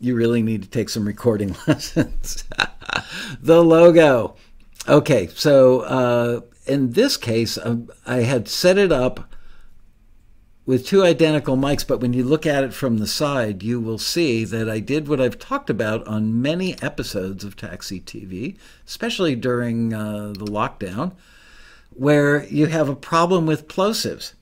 you 0.00 0.14
really 0.14 0.42
need 0.42 0.62
to 0.62 0.68
take 0.68 0.88
some 0.88 1.06
recording 1.06 1.54
lessons. 1.66 2.44
the 3.40 3.62
logo. 3.62 4.36
Okay, 4.88 5.28
so 5.28 5.80
uh, 5.80 6.40
in 6.66 6.92
this 6.92 7.16
case, 7.16 7.58
um, 7.58 7.90
I 8.06 8.18
had 8.18 8.48
set 8.48 8.78
it 8.78 8.92
up 8.92 9.33
with 10.66 10.86
two 10.86 11.02
identical 11.02 11.56
mics, 11.56 11.86
but 11.86 12.00
when 12.00 12.12
you 12.12 12.24
look 12.24 12.46
at 12.46 12.64
it 12.64 12.72
from 12.72 12.98
the 12.98 13.06
side, 13.06 13.62
you 13.62 13.80
will 13.80 13.98
see 13.98 14.44
that 14.44 14.68
I 14.68 14.80
did 14.80 15.08
what 15.08 15.20
I've 15.20 15.38
talked 15.38 15.68
about 15.68 16.06
on 16.06 16.40
many 16.40 16.80
episodes 16.82 17.44
of 17.44 17.56
Taxi 17.56 18.00
TV, 18.00 18.56
especially 18.86 19.34
during 19.34 19.92
uh, 19.92 20.28
the 20.28 20.46
lockdown, 20.46 21.12
where 21.90 22.44
you 22.46 22.66
have 22.66 22.88
a 22.88 22.96
problem 22.96 23.44
with 23.44 23.68
plosives. 23.68 24.32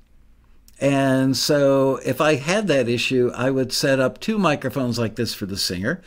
And 0.81 1.37
so 1.37 2.01
if 2.05 2.21
I 2.21 2.37
had 2.37 2.67
that 2.69 2.89
issue, 2.89 3.31
I 3.35 3.51
would 3.51 3.73
set 3.73 4.01
up 4.01 4.19
two 4.19 4.39
microphones 4.39 4.99
like 4.99 5.17
this 5.17 5.35
for 5.35 5.47
the 5.47 5.57
singer 5.57 6.03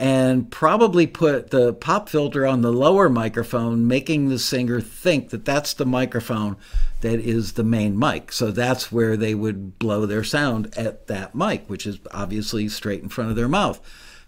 and 0.00 0.50
probably 0.50 1.06
put 1.06 1.50
the 1.50 1.74
pop 1.74 2.08
filter 2.08 2.46
on 2.46 2.62
the 2.62 2.72
lower 2.72 3.10
microphone, 3.10 3.86
making 3.86 4.30
the 4.30 4.38
singer 4.38 4.80
think 4.80 5.28
that 5.28 5.44
that's 5.44 5.74
the 5.74 5.84
microphone 5.84 6.56
that 7.02 7.20
is 7.20 7.52
the 7.52 7.62
main 7.62 7.98
mic. 7.98 8.32
So 8.32 8.50
that's 8.50 8.90
where 8.90 9.14
they 9.14 9.34
would 9.34 9.78
blow 9.78 10.06
their 10.06 10.24
sound 10.24 10.72
at 10.74 11.06
that 11.08 11.34
mic, 11.34 11.68
which 11.68 11.86
is 11.86 11.98
obviously 12.12 12.66
straight 12.70 13.02
in 13.02 13.10
front 13.10 13.28
of 13.28 13.36
their 13.36 13.46
mouth. 13.46 13.78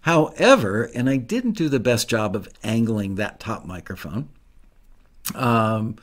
However, 0.03 0.91
and 0.95 1.09
I 1.09 1.17
didn't 1.17 1.53
do 1.53 1.71
the 1.71 1.81
best 1.81 2.07
job 2.07 2.37
of 2.37 2.51
angling 2.63 3.15
that 3.15 3.41
top 3.41 3.65
microphone. 3.65 4.29
Um, 5.35 5.97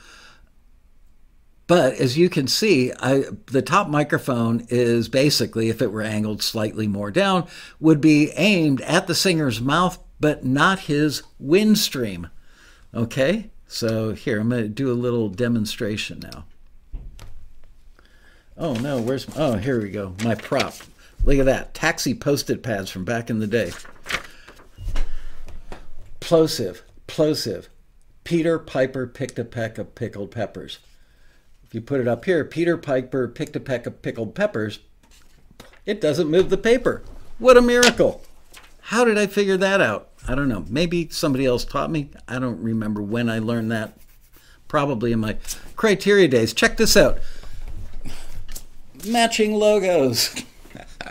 but 1.69 1.93
as 1.93 2.17
you 2.17 2.29
can 2.29 2.47
see, 2.47 2.91
I, 2.99 3.25
the 3.45 3.61
top 3.61 3.89
microphone 3.89 4.65
is 4.69 5.07
basically, 5.07 5.69
if 5.69 5.83
it 5.83 5.91
were 5.91 6.01
angled 6.01 6.41
slightly 6.41 6.87
more 6.87 7.11
down, 7.11 7.47
would 7.79 8.01
be 8.01 8.31
aimed 8.31 8.81
at 8.81 9.05
the 9.05 9.13
singer's 9.13 9.61
mouth, 9.61 9.99
but 10.19 10.43
not 10.43 10.79
his 10.79 11.21
wind 11.37 11.77
stream. 11.77 12.29
Okay, 12.91 13.51
so 13.67 14.13
here 14.13 14.39
I'm 14.39 14.49
going 14.49 14.63
to 14.63 14.67
do 14.67 14.91
a 14.91 14.93
little 14.93 15.29
demonstration 15.29 16.21
now. 16.21 16.45
Oh 18.57 18.73
no, 18.73 18.99
where's 18.99 19.27
oh 19.37 19.57
here 19.57 19.79
we 19.79 19.91
go. 19.91 20.15
My 20.23 20.33
prop. 20.33 20.73
Look 21.23 21.37
at 21.37 21.45
that. 21.45 21.75
Taxi 21.75 22.15
post-it 22.15 22.63
pads 22.63 22.89
from 22.89 23.05
back 23.05 23.29
in 23.29 23.37
the 23.37 23.45
day. 23.45 23.73
Plosive, 26.19 26.81
plosive. 27.05 27.69
Peter 28.23 28.57
Piper 28.57 29.05
picked 29.05 29.37
a 29.37 29.45
peck 29.45 29.77
of 29.77 29.93
pickled 29.93 30.31
peppers. 30.31 30.79
If 31.69 31.75
you 31.75 31.81
put 31.81 32.01
it 32.01 32.07
up 32.07 32.25
here, 32.25 32.43
Peter 32.43 32.77
Piper 32.77 33.29
picked 33.29 33.55
a 33.55 33.61
peck 33.61 33.85
of 33.85 34.01
pickled 34.01 34.35
peppers, 34.35 34.79
it 35.85 36.01
doesn't 36.01 36.29
move 36.29 36.49
the 36.49 36.57
paper. 36.57 37.03
What 37.37 37.55
a 37.55 37.61
miracle. 37.61 38.21
How 38.81 39.05
did 39.05 39.17
I 39.17 39.27
figure 39.27 39.55
that 39.57 39.79
out? 39.79 40.09
I 40.27 40.35
don't 40.35 40.49
know. 40.49 40.65
Maybe 40.67 41.07
somebody 41.09 41.45
else 41.45 41.63
taught 41.63 41.89
me. 41.89 42.09
I 42.27 42.39
don't 42.39 42.61
remember 42.61 43.01
when 43.01 43.29
I 43.29 43.39
learned 43.39 43.71
that. 43.71 43.97
Probably 44.67 45.11
in 45.11 45.19
my 45.19 45.37
Criteria 45.75 46.27
days. 46.27 46.53
Check 46.53 46.77
this 46.77 46.97
out 46.97 47.19
matching 49.05 49.53
logos. 49.53 50.35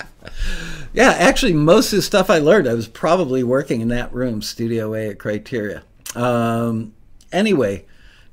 yeah, 0.93 1.11
actually, 1.19 1.53
most 1.53 1.93
of 1.93 1.97
the 1.97 2.03
stuff 2.03 2.31
I 2.31 2.39
learned, 2.39 2.69
I 2.69 2.75
was 2.75 2.89
probably 2.89 3.43
working 3.43 3.81
in 3.81 3.89
that 3.89 4.13
room, 4.13 4.43
Studio 4.43 4.95
A 4.95 5.11
at 5.11 5.19
Criteria. 5.19 5.83
Um, 6.15 6.95
anyway, 7.33 7.85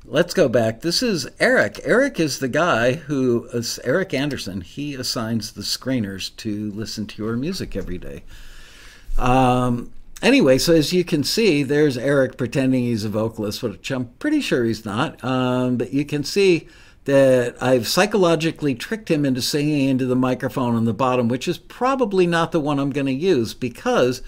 let's 0.07 0.33
go 0.33 0.47
back. 0.47 0.81
This 0.81 1.01
is 1.01 1.27
Eric. 1.39 1.79
Eric 1.83 2.19
is 2.19 2.39
the 2.39 2.47
guy 2.47 2.93
who, 2.93 3.47
is 3.53 3.79
Eric 3.83 4.13
Anderson, 4.13 4.61
he 4.61 4.93
assigns 4.93 5.51
the 5.51 5.61
screeners 5.61 6.35
to 6.37 6.71
listen 6.71 7.07
to 7.07 7.23
your 7.23 7.35
music 7.35 7.75
every 7.75 7.97
day. 7.97 8.23
Um, 9.17 9.91
anyway, 10.21 10.57
so 10.57 10.73
as 10.73 10.93
you 10.93 11.03
can 11.03 11.23
see, 11.23 11.63
there's 11.63 11.97
Eric 11.97 12.37
pretending 12.37 12.83
he's 12.83 13.03
a 13.03 13.09
vocalist, 13.09 13.63
which 13.63 13.91
I'm 13.91 14.05
pretty 14.19 14.41
sure 14.41 14.63
he's 14.63 14.85
not. 14.85 15.23
Um, 15.23 15.77
but 15.77 15.93
you 15.93 16.05
can 16.05 16.23
see 16.23 16.67
that 17.05 17.55
I've 17.61 17.87
psychologically 17.87 18.75
tricked 18.75 19.09
him 19.09 19.25
into 19.25 19.41
singing 19.41 19.89
into 19.89 20.05
the 20.05 20.15
microphone 20.15 20.75
on 20.75 20.85
the 20.85 20.93
bottom, 20.93 21.27
which 21.27 21.47
is 21.47 21.57
probably 21.57 22.27
not 22.27 22.51
the 22.51 22.59
one 22.59 22.79
I'm 22.79 22.91
going 22.91 23.05
to 23.05 23.13
use 23.13 23.53
because 23.53 24.21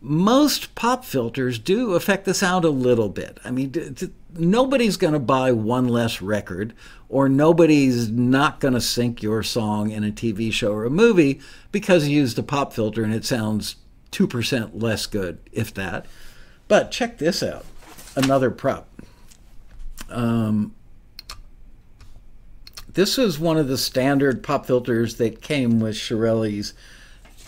most 0.00 0.74
pop 0.74 1.04
filters 1.04 1.58
do 1.58 1.94
affect 1.94 2.24
the 2.24 2.32
sound 2.34 2.64
a 2.64 2.70
little 2.70 3.08
bit. 3.08 3.38
I 3.44 3.50
mean, 3.50 3.72
nobody's 4.34 4.96
going 4.96 5.12
to 5.12 5.18
buy 5.18 5.52
one 5.52 5.88
less 5.88 6.22
record, 6.22 6.72
or 7.08 7.28
nobody's 7.28 8.10
not 8.10 8.60
going 8.60 8.74
to 8.74 8.80
sync 8.80 9.22
your 9.22 9.42
song 9.42 9.90
in 9.90 10.02
a 10.02 10.10
TV 10.10 10.52
show 10.52 10.72
or 10.72 10.84
a 10.84 10.90
movie 10.90 11.40
because 11.70 12.08
you 12.08 12.20
used 12.20 12.38
a 12.38 12.42
pop 12.42 12.72
filter 12.72 13.02
and 13.04 13.12
it 13.12 13.24
sounds 13.24 13.76
2% 14.12 14.70
less 14.74 15.06
good, 15.06 15.38
if 15.52 15.74
that. 15.74 16.06
But 16.66 16.90
check 16.90 17.18
this 17.18 17.42
out 17.42 17.64
another 18.16 18.50
prop. 18.50 18.88
Um, 20.08 20.74
this 22.92 23.18
is 23.18 23.38
one 23.38 23.56
of 23.56 23.68
the 23.68 23.78
standard 23.78 24.42
pop 24.42 24.66
filters 24.66 25.16
that 25.16 25.40
came 25.42 25.78
with 25.78 25.94
Shirelli's 25.94 26.74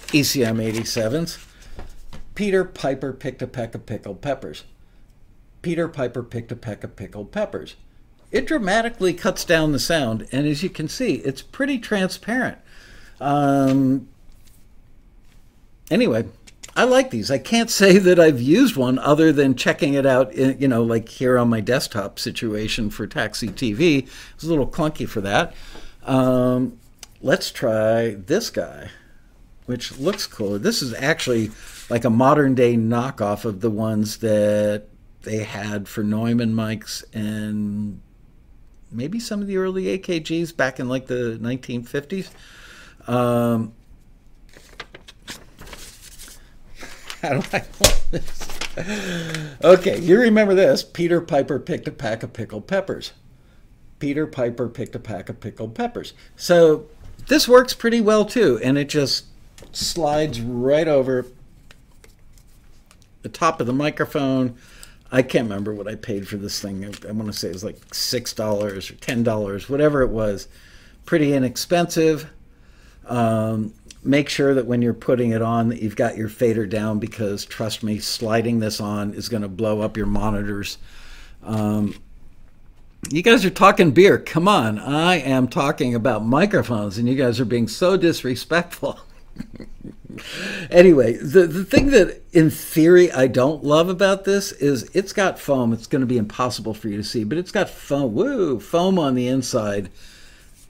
ECM 0.09 0.73
87s. 0.73 1.52
Peter 2.35 2.65
Piper 2.65 3.13
picked 3.13 3.43
a 3.43 3.47
peck 3.47 3.75
of 3.75 3.87
pickled 3.87 4.21
peppers. 4.21 4.65
Peter 5.61 5.89
Piper 5.89 6.23
picked 6.23 6.51
a 6.51 6.57
peck 6.57 6.83
of 6.83 6.97
pickled 6.97 7.31
peppers. 7.31 7.77
It 8.31 8.47
dramatically 8.47 9.13
cuts 9.13 9.45
down 9.45 9.73
the 9.73 9.79
sound, 9.79 10.27
and 10.33 10.47
as 10.47 10.63
you 10.63 10.71
can 10.71 10.89
see, 10.89 11.17
it's 11.17 11.43
pretty 11.43 11.79
transparent. 11.79 12.59
Um, 13.21 14.09
anyway, 15.91 16.25
I 16.75 16.85
like 16.85 17.11
these. 17.11 17.31
I 17.31 17.39
can't 17.39 17.71
say 17.83 17.99
that 17.99 18.19
I've 18.19 18.41
used 18.41 18.77
one 18.77 18.99
other 18.99 19.33
than 19.33 19.55
checking 19.55 19.95
it 19.95 20.07
out, 20.07 20.35
you 20.35 20.67
know, 20.67 20.83
like 20.83 21.09
here 21.09 21.39
on 21.39 21.51
my 21.51 21.61
desktop 21.61 22.19
situation 22.19 22.91
for 22.91 23.07
Taxi 23.07 23.49
TV. 23.49 24.09
It's 24.35 24.45
a 24.45 24.49
little 24.49 24.67
clunky 24.67 25.07
for 25.07 25.21
that. 25.21 25.55
Um, 26.05 26.79
let's 27.21 27.53
try 27.53 28.15
this 28.15 28.49
guy, 28.49 28.89
which 29.67 29.99
looks 29.99 30.27
cool. 30.27 30.59
This 30.59 30.83
is 30.83 30.95
actually 30.95 31.49
like 31.93 32.05
a 32.07 32.11
modern 32.11 32.55
day 32.55 32.75
knockoff 32.75 33.45
of 33.45 33.61
the 33.61 33.69
ones 33.69 34.17
that 34.17 34.85
they 35.25 35.45
had 35.45 35.87
for 35.87 36.03
Neumann 36.03 36.55
mics 36.55 37.05
and 37.13 38.01
maybe 38.91 39.21
some 39.21 39.43
of 39.43 39.47
the 39.47 39.59
early 39.59 39.99
AKGs 39.99 40.57
back 40.57 40.81
in 40.81 40.89
like 40.89 41.07
the 41.07 41.39
1950s. 41.43 42.31
Um, 43.07 43.75
How 47.21 47.39
do 47.39 47.47
I 47.53 47.63
this? 48.11 48.49
Okay, 49.63 50.01
you 50.01 50.19
remember 50.19 50.55
this. 50.55 50.83
Peter 50.83 51.21
Piper 51.21 51.59
picked 51.59 51.87
a 51.89 51.93
pack 51.93 52.23
of 52.23 52.33
pickled 52.33 52.67
peppers. 52.67 53.13
Peter 53.99 54.27
Piper 54.27 54.71
picked 54.71 54.97
a 54.97 54.99
pack 54.99 55.29
of 55.29 55.41
pickled 55.41 55.75
peppers. 55.75 56.15
So 56.37 56.87
this 57.29 57.47
works 57.47 57.75
pretty 57.75 58.01
well 58.01 58.25
too, 58.25 58.59
and 58.65 58.79
it 58.79 58.89
just 58.89 59.27
slides 59.73 60.41
right 60.41 60.89
over 60.89 61.27
the 63.23 63.29
top 63.29 63.61
of 63.61 63.67
the 63.67 63.73
microphone. 63.73 64.57
I 65.11 65.23
can't 65.23 65.45
remember 65.45 65.75
what 65.75 65.89
I 65.89 65.95
paid 65.95 66.27
for 66.27 66.37
this 66.37 66.61
thing. 66.61 66.85
I 66.85 67.13
want 67.13 67.31
to 67.31 67.39
say 67.39 67.49
it 67.49 67.55
was 67.55 67.65
like 67.65 67.95
six 67.95 68.33
dollars 68.33 68.91
or 68.91 68.95
ten 68.95 69.23
dollars, 69.23 69.69
whatever 69.69 70.03
it 70.03 70.11
was. 70.11 70.49
Pretty 71.05 71.35
inexpensive. 71.35 72.31
Um, 73.07 73.75
make 74.05 74.29
sure 74.29 74.55
that 74.55 74.67
when 74.67 74.83
you're 74.83 74.95
putting 74.95 75.31
it 75.31 75.43
on 75.43 75.69
that 75.69 75.81
you've 75.81 75.97
got 75.97 76.17
your 76.17 76.29
fader 76.29 76.67
down 76.67 76.99
because 76.99 77.45
trust 77.45 77.83
me 77.83 77.99
sliding 77.99 78.59
this 78.59 78.81
on 78.81 79.15
is 79.15 79.29
going 79.29 79.43
to 79.43 79.49
blow 79.49 79.81
up 79.81 79.97
your 79.97 80.07
monitors 80.07 80.79
um, 81.45 81.95
you 83.11 83.23
guys 83.23 83.45
are 83.45 83.51
talking 83.51 83.93
beer 83.93 84.19
come 84.19 84.49
on 84.49 84.79
i 84.79 85.17
am 85.17 85.47
talking 85.47 85.95
about 85.95 86.25
microphones 86.25 86.99
and 86.99 87.09
you 87.09 87.15
guys 87.15 87.39
are 87.39 87.45
being 87.45 87.69
so 87.69 87.97
disrespectful 87.97 88.99
anyway 90.71 91.15
the, 91.15 91.47
the 91.47 91.65
thing 91.65 91.91
that 91.91 92.23
in 92.33 92.51
theory 92.51 93.11
i 93.13 93.27
don't 93.27 93.65
love 93.65 93.89
about 93.89 94.25
this 94.25 94.53
is 94.53 94.85
it's 94.95 95.13
got 95.13 95.39
foam 95.39 95.73
it's 95.73 95.87
going 95.87 96.01
to 96.01 96.07
be 96.07 96.19
impossible 96.19 96.75
for 96.75 96.89
you 96.89 96.97
to 96.97 97.05
see 97.05 97.25
but 97.25 97.39
it's 97.39 97.51
got 97.51 97.69
foam 97.69 98.15
woo 98.15 98.61
foam 98.61 98.99
on 98.99 99.15
the 99.15 99.27
inside 99.27 99.91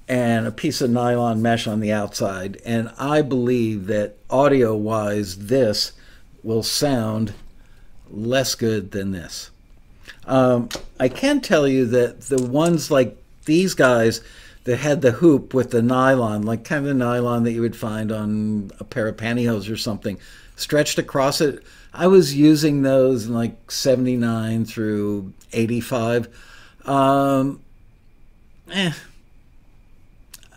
and 0.09 0.47
a 0.47 0.53
piece 0.53 0.81
of 0.81 0.91
nylon 0.91 1.41
mesh 1.41 1.67
on 1.67 1.81
the 1.81 1.93
outside. 1.93 2.61
And 2.65 2.91
I 2.99 3.23
believe 3.23 3.87
that 3.87 4.17
audio 4.29 4.77
wise, 4.77 5.47
this 5.47 5.93
will 6.43 6.63
sound 6.63 7.33
less 8.11 8.55
good 8.55 8.91
than 8.91 9.13
this. 9.13 9.51
Um, 10.27 10.69
I 11.01 11.09
can 11.09 11.41
tell 11.41 11.67
you 11.67 11.87
that 11.87 12.23
the 12.23 12.43
ones 12.43 12.91
like 12.91 13.17
these 13.47 13.75
guys 13.75 14.21
that 14.65 14.79
had 14.79 15.01
the 15.03 15.13
hoop 15.13 15.55
with 15.55 15.71
the 15.71 15.83
nylon, 15.83 16.43
like 16.43 16.65
kind 16.65 16.81
of 16.81 16.87
the 16.87 16.95
nylon 16.95 17.45
that 17.45 17.53
you 17.53 17.61
would 17.61 17.77
find 17.77 18.13
on 18.13 18.71
a 18.79 18.85
pair 18.85 19.09
of 19.09 19.17
pantyhose 19.17 19.71
or 19.71 19.77
something, 19.77 20.19
stretched 20.57 20.99
across 20.99 21.41
it. 21.41 21.63
I 21.93 22.07
was 22.07 22.35
using 22.35 22.83
those 22.83 23.27
in 23.27 23.35
like 23.35 23.71
79 23.71 24.65
through 24.65 25.33
85. 25.53 26.29
Um, 26.85 27.61
eh, 28.71 28.93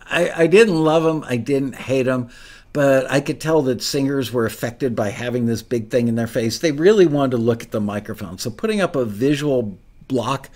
I, 0.08 0.30
I 0.42 0.46
didn't 0.46 0.82
love 0.82 1.02
them. 1.02 1.24
I 1.28 1.36
didn't 1.36 1.74
hate 1.74 2.04
them. 2.04 2.30
But 2.72 3.10
I 3.10 3.20
could 3.20 3.40
tell 3.40 3.62
that 3.62 3.82
singers 3.82 4.32
were 4.32 4.44
affected 4.44 4.94
by 4.94 5.08
having 5.08 5.46
this 5.46 5.62
big 5.62 5.90
thing 5.90 6.08
in 6.08 6.14
their 6.14 6.26
face. 6.26 6.58
They 6.58 6.72
really 6.72 7.06
wanted 7.06 7.32
to 7.32 7.38
look 7.38 7.62
at 7.62 7.70
the 7.70 7.80
microphone. 7.80 8.38
So 8.38 8.50
putting 8.50 8.82
up 8.82 8.96
a 8.96 9.04
visual 9.04 9.78
block 10.08 10.50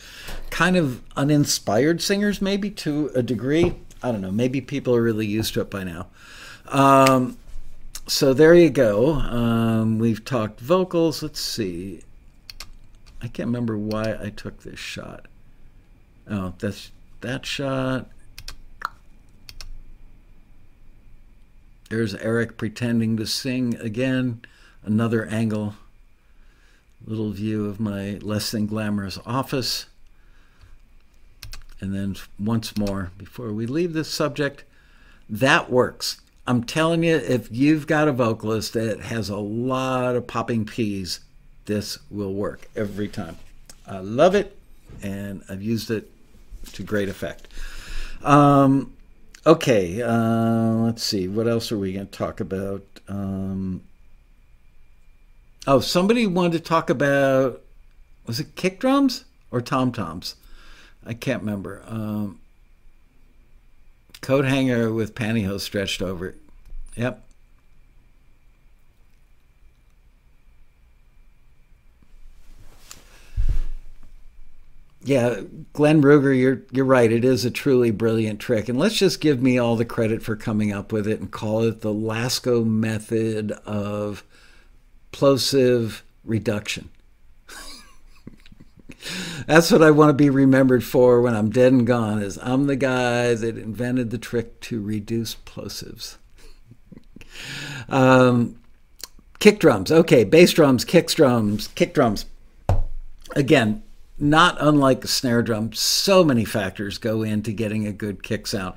kind 0.51 0.76
of 0.76 1.03
uninspired 1.16 2.03
singers, 2.03 2.40
maybe 2.40 2.70
to 2.70 3.11
a 3.14 3.22
degree. 3.22 3.74
I 4.03 4.12
don't 4.12 4.20
know. 4.20 4.30
Maybe 4.30 4.61
people 4.61 4.94
are 4.94 5.03
really 5.03 5.26
used 5.26 5.55
to 5.55 5.61
it 5.61 5.70
by 5.70 5.84
now. 5.84 6.07
Um, 6.68 7.36
so 8.07 8.32
there 8.32 8.55
you 8.55 8.70
go. 8.70 9.14
Um, 9.14 9.98
we've 9.98 10.24
talked 10.24 10.61
vocals. 10.61 11.22
Let's 11.22 11.40
see. 11.40 12.03
I 13.22 13.28
can't 13.28 13.48
remember 13.48 13.76
why 13.76 14.16
I 14.20 14.30
took 14.30 14.62
this 14.62 14.78
shot. 14.78 15.26
Oh, 16.28 16.55
that's 16.59 16.90
that 17.20 17.44
shot. 17.44 18.09
There's 21.90 22.14
Eric 22.14 22.57
pretending 22.57 23.16
to 23.16 23.26
sing 23.26 23.76
again. 23.76 24.42
Another 24.84 25.26
angle. 25.26 25.74
Little 27.07 27.30
view 27.30 27.66
of 27.66 27.80
my 27.80 28.18
less 28.20 28.51
than 28.51 28.66
glamorous 28.66 29.18
office. 29.24 29.86
And 31.80 31.94
then 31.94 32.16
once 32.38 32.76
more, 32.76 33.11
before 33.16 33.53
we 33.53 33.66
leave 33.66 33.92
this 33.92 34.09
subject, 34.09 34.64
that 35.28 35.70
works. 35.70 36.20
I'm 36.46 36.64
telling 36.64 37.03
you, 37.05 37.16
if 37.16 37.48
you've 37.51 37.86
got 37.86 38.09
a 38.09 38.12
vocalist 38.12 38.74
that 38.74 39.01
has 39.01 39.28
a 39.28 39.36
lot 39.36 40.16
of 40.16 40.26
popping 40.26 40.66
P's, 40.66 41.20
this 41.66 41.98
will 42.11 42.34
work 42.34 42.68
every 42.76 43.09
time. 43.09 43.38
I 43.86 43.98
love 43.98 44.34
it, 44.34 44.57
and 45.03 45.42
I've 45.48 45.62
used 45.62 45.90
it 45.90 46.11
to 46.72 46.82
great 46.82 47.09
effect. 47.09 47.48
Um, 48.22 48.92
Okay, 49.46 50.03
uh, 50.03 50.74
let's 50.84 51.03
see. 51.03 51.26
What 51.26 51.48
else 51.48 51.72
are 51.72 51.78
we 51.78 51.94
going 51.94 52.07
to 52.07 52.12
talk 52.12 52.40
about? 52.40 52.82
Um, 53.09 53.82
oh, 55.66 55.80
somebody 55.80 56.26
wanted 56.26 56.52
to 56.52 56.61
talk 56.61 56.90
about 56.90 57.62
was 58.26 58.40
it 58.40 58.54
kick 58.54 58.78
drums 58.80 59.24
or 59.50 59.61
tom 59.61 59.92
toms? 59.92 60.36
I 61.04 61.14
can't 61.14 61.42
remember. 61.42 61.82
Um, 61.86 62.40
Coat 64.20 64.44
hanger 64.44 64.92
with 64.92 65.14
pantyhose 65.14 65.61
stretched 65.61 66.02
over 66.02 66.28
it. 66.28 66.36
Yep. 66.94 67.24
yeah, 75.02 75.40
Glenn 75.72 76.02
Ruger, 76.02 76.38
you're 76.38 76.62
you're 76.70 76.84
right. 76.84 77.11
It 77.11 77.24
is 77.24 77.44
a 77.44 77.50
truly 77.50 77.90
brilliant 77.90 78.38
trick, 78.38 78.68
and 78.68 78.78
let's 78.78 78.96
just 78.96 79.20
give 79.20 79.42
me 79.42 79.58
all 79.58 79.76
the 79.76 79.84
credit 79.84 80.22
for 80.22 80.36
coming 80.36 80.72
up 80.72 80.92
with 80.92 81.08
it 81.08 81.20
and 81.20 81.30
call 81.30 81.62
it 81.62 81.80
the 81.80 81.94
Laskow 81.94 82.64
method 82.64 83.52
of 83.64 84.22
plosive 85.12 86.04
reduction. 86.24 86.90
That's 89.46 89.70
what 89.72 89.82
I 89.82 89.90
want 89.90 90.11
to 90.11 90.14
be 90.14 90.30
remembered 90.30 90.84
for 90.84 91.22
when 91.22 91.34
I'm 91.34 91.50
dead 91.50 91.72
and 91.72 91.86
gone. 91.86 92.22
Is 92.22 92.38
I'm 92.42 92.66
the 92.66 92.76
guy 92.76 93.34
that 93.34 93.56
invented 93.56 94.11
the 94.11 94.18
trick 94.18 94.61
to 94.61 94.80
reduce 94.80 95.34
plosives. 95.34 96.16
um, 97.88 98.61
kick 99.38 99.58
drums, 99.58 99.90
okay, 99.90 100.24
bass 100.24 100.52
drums, 100.52 100.84
kick 100.84 101.08
drums, 101.08 101.68
kick 101.68 101.94
drums. 101.94 102.26
Again, 103.34 103.82
not 104.18 104.56
unlike 104.61 105.02
a 105.04 105.08
snare 105.08 105.42
drum, 105.42 105.72
so 105.72 106.22
many 106.22 106.44
factors 106.44 106.98
go 106.98 107.22
into 107.22 107.52
getting 107.52 107.86
a 107.86 107.92
good 107.92 108.22
kick 108.22 108.46
sound. 108.46 108.74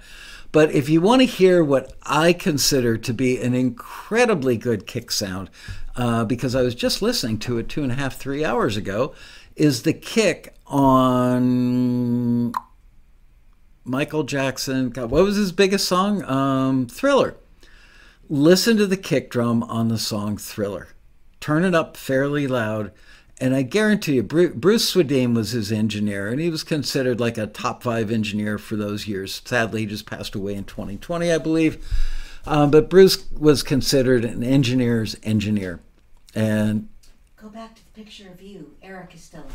But 0.54 0.72
if 0.72 0.88
you 0.88 1.02
want 1.02 1.24
to 1.24 1.26
hear 1.26 1.64
what 1.64 1.94
I 2.04 2.32
consider 2.32 2.96
to 2.96 3.12
be 3.12 3.42
an 3.42 3.56
incredibly 3.56 4.56
good 4.56 4.86
kick 4.86 5.10
sound, 5.10 5.50
uh, 5.96 6.26
because 6.26 6.54
I 6.54 6.62
was 6.62 6.76
just 6.76 7.02
listening 7.02 7.40
to 7.40 7.58
it 7.58 7.68
two 7.68 7.82
and 7.82 7.92
a 7.92 7.96
half, 7.96 8.16
three 8.16 8.46
hours 8.46 8.78
ago, 8.78 9.16
is 9.56 9.82
the 9.82 9.94
kick 9.94 10.54
on 10.68 12.54
Michael 13.84 14.24
Jackson. 14.24 14.92
God, 14.92 15.10
what 15.10 15.24
was 15.24 15.38
his 15.38 15.52
biggest 15.52 15.88
song? 15.88 16.24
Um, 16.26 16.86
Thriller. 16.86 17.36
Listen 18.30 18.78
to 18.78 18.86
the 18.86 18.96
kick 18.96 19.32
drum 19.32 19.64
on 19.64 19.88
the 19.88 19.98
song 19.98 20.38
Thriller. 20.38 20.90
Turn 21.40 21.64
it 21.66 21.74
up 21.74 21.98
fairly 21.98 22.46
loud 22.46 22.92
and 23.42 23.56
I 23.56 23.64
guarantee 23.64 24.16
you, 24.16 24.24
Bruce 24.24 24.94
Swedien 24.94 25.36
was 25.36 25.52
his 25.52 25.72
engineer, 25.72 26.30
and 26.30 26.40
he 26.40 26.50
was 26.50 26.64
considered 26.64 27.20
like 27.20 27.38
a 27.38 27.48
top 27.48 27.84
five 27.84 28.12
engineer 28.12 28.58
for 28.58 28.76
those 28.76 29.08
years. 29.08 29.42
Sadly, 29.44 29.82
he 29.82 29.86
just 29.88 30.06
passed 30.06 30.36
away 30.36 30.56
in 30.56 30.66
2020, 30.66 31.32
I 31.32 31.38
believe. 31.40 31.84
Um, 32.46 32.72
but 32.72 32.90
Bruce 32.90 33.30
was 33.32 33.64
considered 33.64 34.26
an 34.26 34.44
engineer's 34.44 35.16
engineer. 35.24 35.80
And 36.36 36.90
go 37.36 37.50
back 37.50 37.76
to 37.76 37.82
the 37.86 37.92
picture 37.92 38.30
of 38.30 38.42
you. 38.42 38.76
Eric 38.82 39.16
is 39.16 39.24
still 39.24 39.42
up. 39.42 39.52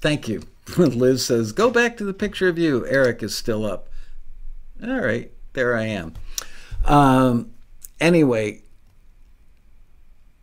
Thank 0.00 0.28
you. 0.28 0.42
Liz 0.76 1.26
says, 1.26 1.52
go 1.52 1.70
back 1.70 1.96
to 1.96 2.04
the 2.04 2.14
picture 2.14 2.48
of 2.48 2.58
you. 2.58 2.86
Eric 2.86 3.22
is 3.22 3.34
still 3.34 3.64
up. 3.64 3.88
All 4.82 5.00
right, 5.00 5.30
there 5.52 5.76
I 5.76 5.84
am. 5.84 6.14
Um, 6.84 7.52
anyway, 8.00 8.62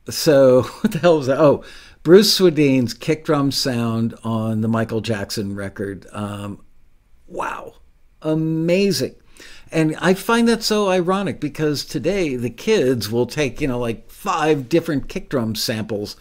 so 0.09 0.61
what 0.81 0.91
the 0.93 0.99
hell 0.99 1.17
was 1.17 1.27
that? 1.27 1.39
Oh, 1.39 1.63
Bruce 2.07 2.33
Swedien's 2.33 2.93
kick 2.93 3.25
drum 3.25 3.51
sound 3.51 4.15
on 4.23 4.61
the 4.61 4.69
Michael 4.69 5.01
Jackson 5.01 5.57
record. 5.57 6.07
Um, 6.13 6.63
wow, 7.27 7.73
amazing. 8.21 9.15
And 9.73 9.93
I 9.99 10.13
find 10.13 10.47
that 10.47 10.63
so 10.63 10.87
ironic 10.87 11.41
because 11.41 11.83
today 11.83 12.37
the 12.37 12.49
kids 12.49 13.11
will 13.11 13.25
take, 13.25 13.59
you 13.59 13.67
know, 13.67 13.77
like 13.77 14.09
five 14.09 14.69
different 14.69 15.09
kick 15.09 15.27
drum 15.27 15.53
samples, 15.53 16.15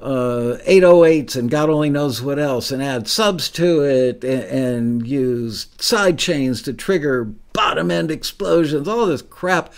uh, 0.00 0.56
808s 0.66 1.36
and 1.36 1.50
God 1.50 1.68
only 1.68 1.90
knows 1.90 2.22
what 2.22 2.38
else, 2.38 2.70
and 2.70 2.82
add 2.82 3.06
subs 3.06 3.50
to 3.50 3.82
it 3.82 4.24
and, 4.24 4.44
and 4.44 5.06
use 5.06 5.66
side 5.78 6.18
chains 6.18 6.62
to 6.62 6.72
trigger 6.72 7.26
bottom 7.52 7.90
end 7.90 8.10
explosions, 8.10 8.88
all 8.88 9.04
this 9.04 9.20
crap. 9.20 9.74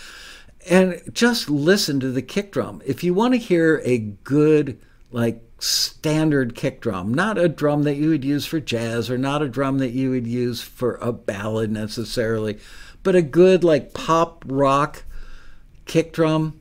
And 0.69 1.01
just 1.11 1.49
listen 1.49 1.99
to 1.99 2.09
the 2.09 2.21
kick 2.21 2.53
drum. 2.53 2.81
If 2.85 3.03
you 3.03 3.13
want 3.13 3.33
to 3.33 3.37
hear 3.37 3.81
a 3.83 3.97
good, 3.97 4.79
like 5.11 5.43
standard 5.59 6.55
kick 6.55 6.81
drum, 6.81 7.13
not 7.13 7.37
a 7.37 7.47
drum 7.47 7.83
that 7.83 7.95
you 7.95 8.09
would 8.09 8.25
use 8.25 8.45
for 8.45 8.59
jazz 8.59 9.09
or 9.09 9.17
not 9.17 9.41
a 9.41 9.49
drum 9.49 9.77
that 9.77 9.91
you 9.91 10.09
would 10.09 10.25
use 10.25 10.61
for 10.61 10.95
a 10.95 11.11
ballad 11.11 11.71
necessarily, 11.71 12.57
but 13.03 13.15
a 13.15 13.21
good 13.21 13.63
like 13.63 13.93
pop 13.93 14.43
rock 14.47 15.03
kick 15.85 16.13
drum. 16.13 16.59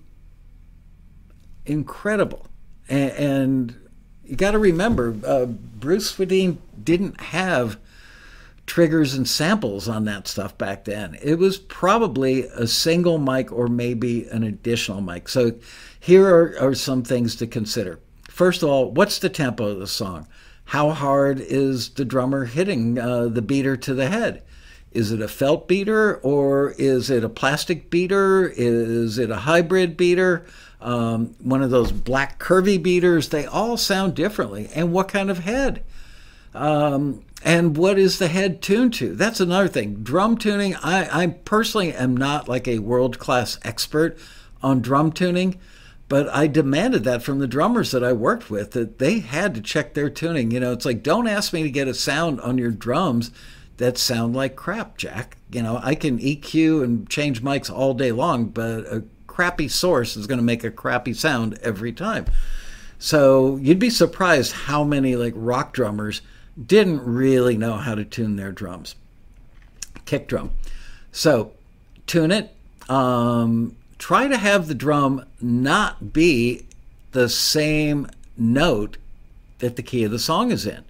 Incredible. 1.64 2.46
And, 2.88 3.12
and 3.12 3.88
you 4.24 4.36
got 4.36 4.52
to 4.52 4.58
remember, 4.58 5.14
uh, 5.26 5.46
Bruce 5.46 6.12
Swedien 6.12 6.58
didn't 6.82 7.20
have 7.20 7.78
triggers 8.66 9.14
and 9.14 9.28
samples 9.28 9.88
on 9.88 10.04
that 10.04 10.28
stuff 10.28 10.56
back 10.56 10.84
then. 10.84 11.16
It 11.22 11.38
was 11.38 11.58
probably 11.58 12.44
a 12.44 12.66
single 12.66 13.18
mic 13.18 13.50
or 13.50 13.66
maybe 13.66 14.28
an 14.28 14.44
additional 14.44 15.00
mic. 15.00 15.28
So 15.28 15.54
here 15.98 16.26
are, 16.28 16.56
are 16.60 16.74
some 16.74 17.02
things 17.02 17.34
to 17.36 17.46
consider. 17.46 17.98
First 18.40 18.62
of 18.62 18.70
all, 18.70 18.90
what's 18.90 19.18
the 19.18 19.28
tempo 19.28 19.66
of 19.66 19.80
the 19.80 19.86
song? 19.86 20.26
How 20.64 20.92
hard 20.92 21.40
is 21.40 21.90
the 21.90 22.06
drummer 22.06 22.46
hitting 22.46 22.98
uh, 22.98 23.26
the 23.26 23.42
beater 23.42 23.76
to 23.76 23.92
the 23.92 24.08
head? 24.08 24.42
Is 24.92 25.12
it 25.12 25.20
a 25.20 25.28
felt 25.28 25.68
beater 25.68 26.16
or 26.22 26.70
is 26.78 27.10
it 27.10 27.22
a 27.22 27.28
plastic 27.28 27.90
beater? 27.90 28.50
Is 28.56 29.18
it 29.18 29.30
a 29.30 29.36
hybrid 29.36 29.94
beater? 29.94 30.46
Um, 30.80 31.34
one 31.40 31.62
of 31.62 31.68
those 31.68 31.92
black 31.92 32.38
curvy 32.38 32.82
beaters? 32.82 33.28
They 33.28 33.44
all 33.44 33.76
sound 33.76 34.14
differently. 34.14 34.70
And 34.74 34.90
what 34.90 35.08
kind 35.08 35.30
of 35.30 35.40
head? 35.40 35.84
Um, 36.54 37.22
and 37.44 37.76
what 37.76 37.98
is 37.98 38.18
the 38.18 38.28
head 38.28 38.62
tuned 38.62 38.94
to? 38.94 39.14
That's 39.14 39.40
another 39.40 39.68
thing. 39.68 39.96
Drum 39.96 40.38
tuning, 40.38 40.76
I, 40.76 41.24
I 41.24 41.26
personally 41.26 41.92
am 41.92 42.16
not 42.16 42.48
like 42.48 42.66
a 42.66 42.78
world 42.78 43.18
class 43.18 43.58
expert 43.64 44.16
on 44.62 44.80
drum 44.80 45.12
tuning. 45.12 45.60
But 46.10 46.28
I 46.34 46.48
demanded 46.48 47.04
that 47.04 47.22
from 47.22 47.38
the 47.38 47.46
drummers 47.46 47.92
that 47.92 48.02
I 48.02 48.12
worked 48.12 48.50
with 48.50 48.72
that 48.72 48.98
they 48.98 49.20
had 49.20 49.54
to 49.54 49.60
check 49.60 49.94
their 49.94 50.10
tuning. 50.10 50.50
You 50.50 50.58
know, 50.58 50.72
it's 50.72 50.84
like 50.84 51.04
don't 51.04 51.28
ask 51.28 51.52
me 51.52 51.62
to 51.62 51.70
get 51.70 51.86
a 51.86 51.94
sound 51.94 52.40
on 52.40 52.58
your 52.58 52.72
drums 52.72 53.30
that 53.76 53.96
sound 53.96 54.34
like 54.34 54.56
crap, 54.56 54.98
Jack. 54.98 55.36
You 55.52 55.62
know, 55.62 55.78
I 55.80 55.94
can 55.94 56.18
EQ 56.18 56.82
and 56.82 57.08
change 57.08 57.44
mics 57.44 57.72
all 57.72 57.94
day 57.94 58.10
long, 58.10 58.46
but 58.46 58.80
a 58.86 59.04
crappy 59.28 59.68
source 59.68 60.16
is 60.16 60.26
going 60.26 60.38
to 60.38 60.44
make 60.44 60.64
a 60.64 60.70
crappy 60.72 61.14
sound 61.14 61.56
every 61.62 61.92
time. 61.92 62.26
So 62.98 63.54
you'd 63.58 63.78
be 63.78 63.88
surprised 63.88 64.50
how 64.50 64.82
many 64.82 65.14
like 65.14 65.34
rock 65.36 65.72
drummers 65.72 66.22
didn't 66.66 67.02
really 67.04 67.56
know 67.56 67.76
how 67.76 67.94
to 67.94 68.04
tune 68.04 68.34
their 68.34 68.50
drums. 68.50 68.96
Kick 70.06 70.26
drum. 70.26 70.50
So 71.12 71.52
tune 72.08 72.32
it. 72.32 72.52
Um, 72.88 73.76
try 74.00 74.26
to 74.26 74.38
have 74.38 74.66
the 74.66 74.74
drum 74.74 75.24
not 75.42 76.12
be 76.12 76.66
the 77.12 77.28
same 77.28 78.08
note 78.36 78.96
that 79.58 79.76
the 79.76 79.82
key 79.82 80.04
of 80.04 80.10
the 80.10 80.18
song 80.18 80.50
is 80.50 80.66
in 80.66 80.82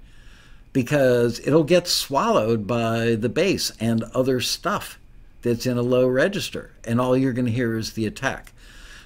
because 0.72 1.40
it'll 1.40 1.64
get 1.64 1.88
swallowed 1.88 2.68
by 2.68 3.16
the 3.16 3.28
bass 3.28 3.72
and 3.80 4.04
other 4.14 4.40
stuff 4.40 4.96
that's 5.42 5.66
in 5.66 5.76
a 5.76 5.82
low 5.82 6.06
register 6.06 6.70
and 6.84 7.00
all 7.00 7.16
you're 7.16 7.32
going 7.32 7.46
to 7.46 7.52
hear 7.52 7.76
is 7.76 7.94
the 7.94 8.06
attack. 8.06 8.52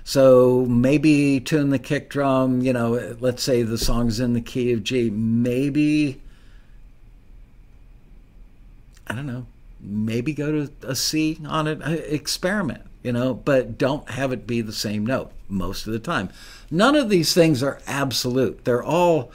So 0.05 0.67
maybe 0.67 1.41
tune 1.41 1.71
the 1.71 1.79
kick 1.79 2.11
drum 2.11 2.61
you 2.61 2.75
know 2.75 3.17
let's 3.21 3.43
say 3.43 3.63
the 3.63 3.79
song's 3.79 4.21
in 4.21 4.35
the 4.35 4.41
key 4.43 4.71
of 4.73 4.85
g 4.85 5.09
maybe 5.09 6.21
i 9.07 9.15
don't 9.15 9.27
know 9.27 9.47
maybe 9.81 10.35
go 10.35 10.53
to 10.53 10.71
a 10.83 10.95
c 10.95 11.39
on 11.47 11.67
it 11.67 11.81
experiment 12.13 12.83
you 13.05 13.13
know, 13.13 13.35
but 13.35 13.79
don't 13.79 14.09
have 14.11 14.33
it 14.33 14.47
be 14.47 14.63
the 14.63 14.73
same 14.73 15.07
note 15.07 15.31
most 15.49 15.87
of 15.87 15.93
the 15.93 15.99
time. 16.01 16.31
None 16.71 16.97
of 16.97 17.11
these 17.11 17.35
things 17.35 17.63
are 17.63 17.81
absolute. 17.87 18.65
They're 18.65 18.83
all 18.83 19.31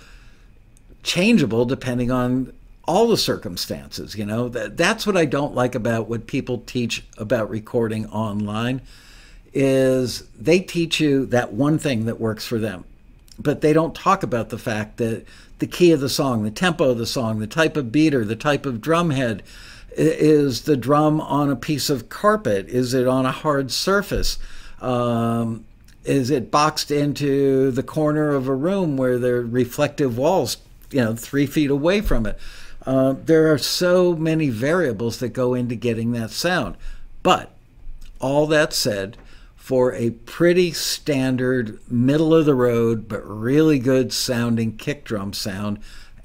changeable 1.03 1.63
depending 1.63 2.11
on 2.11 2.51
all 2.85 3.07
the 3.07 3.15
circumstances, 3.15 4.15
you 4.15 4.25
know. 4.25 4.49
That 4.49 4.75
that's 4.75 5.05
what 5.05 5.15
I 5.15 5.25
don't 5.25 5.53
like 5.53 5.75
about 5.75 6.09
what 6.09 6.25
people 6.25 6.63
teach 6.65 7.05
about 7.17 7.49
recording 7.49 8.07
online 8.07 8.81
is 9.53 10.23
they 10.37 10.59
teach 10.59 10.99
you 10.99 11.25
that 11.27 11.53
one 11.53 11.77
thing 11.77 12.05
that 12.05 12.19
works 12.19 12.45
for 12.45 12.57
them. 12.57 12.83
But 13.37 13.61
they 13.61 13.71
don't 13.71 13.95
talk 13.95 14.23
about 14.23 14.49
the 14.49 14.57
fact 14.57 14.97
that 14.97 15.25
the 15.59 15.67
key 15.67 15.91
of 15.91 15.99
the 15.99 16.09
song, 16.09 16.43
the 16.43 16.51
tempo 16.51 16.89
of 16.89 16.97
the 16.97 17.05
song, 17.05 17.39
the 17.39 17.47
type 17.47 17.77
of 17.77 17.91
beater, 17.91 18.25
the 18.25 18.35
type 18.35 18.65
of 18.65 18.81
drum 18.81 19.11
head, 19.11 19.43
is 19.99 20.61
the 20.61 20.77
drum 20.77 21.19
on 21.21 21.49
a 21.49 21.55
piece 21.55 21.89
of 21.89 22.09
carpet? 22.09 22.67
Is 22.69 22.93
it 22.93 23.07
on 23.07 23.26
a 23.26 23.31
hard 23.31 23.71
surface? 23.71 24.39
Um, 24.80 25.65
is 26.05 26.30
it 26.30 26.49
boxed 26.49 26.89
into 26.89 27.71
the 27.71 27.84
corner 27.84 28.30
of 28.31 28.47
a 28.47 28.55
room 28.55 28.97
where 28.97 29.17
there 29.17 29.38
are 29.38 29.45
reflective 29.45 30.17
walls, 30.17 30.57
you 30.91 31.01
know, 31.01 31.15
three 31.15 31.45
feet 31.45 31.69
away 31.69 32.01
from 32.01 32.26
it? 32.26 32.39
Uh, 32.85 33.13
there 33.26 33.51
are 33.51 33.57
so 33.57 34.15
many 34.15 34.49
variables 34.49 35.19
that 35.19 35.30
go 35.30 35.53
into 35.53 35.76
getting 35.76 36.13
that 36.13 36.31
sound. 36.31 36.77
But 37.21 37.51
all 38.19 38.47
that 38.47 38.73
said, 38.73 39.17
for 39.55 39.93
a 39.93 40.11
pretty 40.11 40.71
standard, 40.71 41.80
middle 41.91 42.34
of 42.34 42.45
the 42.45 42.55
road, 42.55 43.07
but 43.07 43.21
really 43.23 43.77
good 43.77 44.11
sounding 44.11 44.77
kick 44.77 45.03
drum 45.03 45.34
sound, 45.34 45.80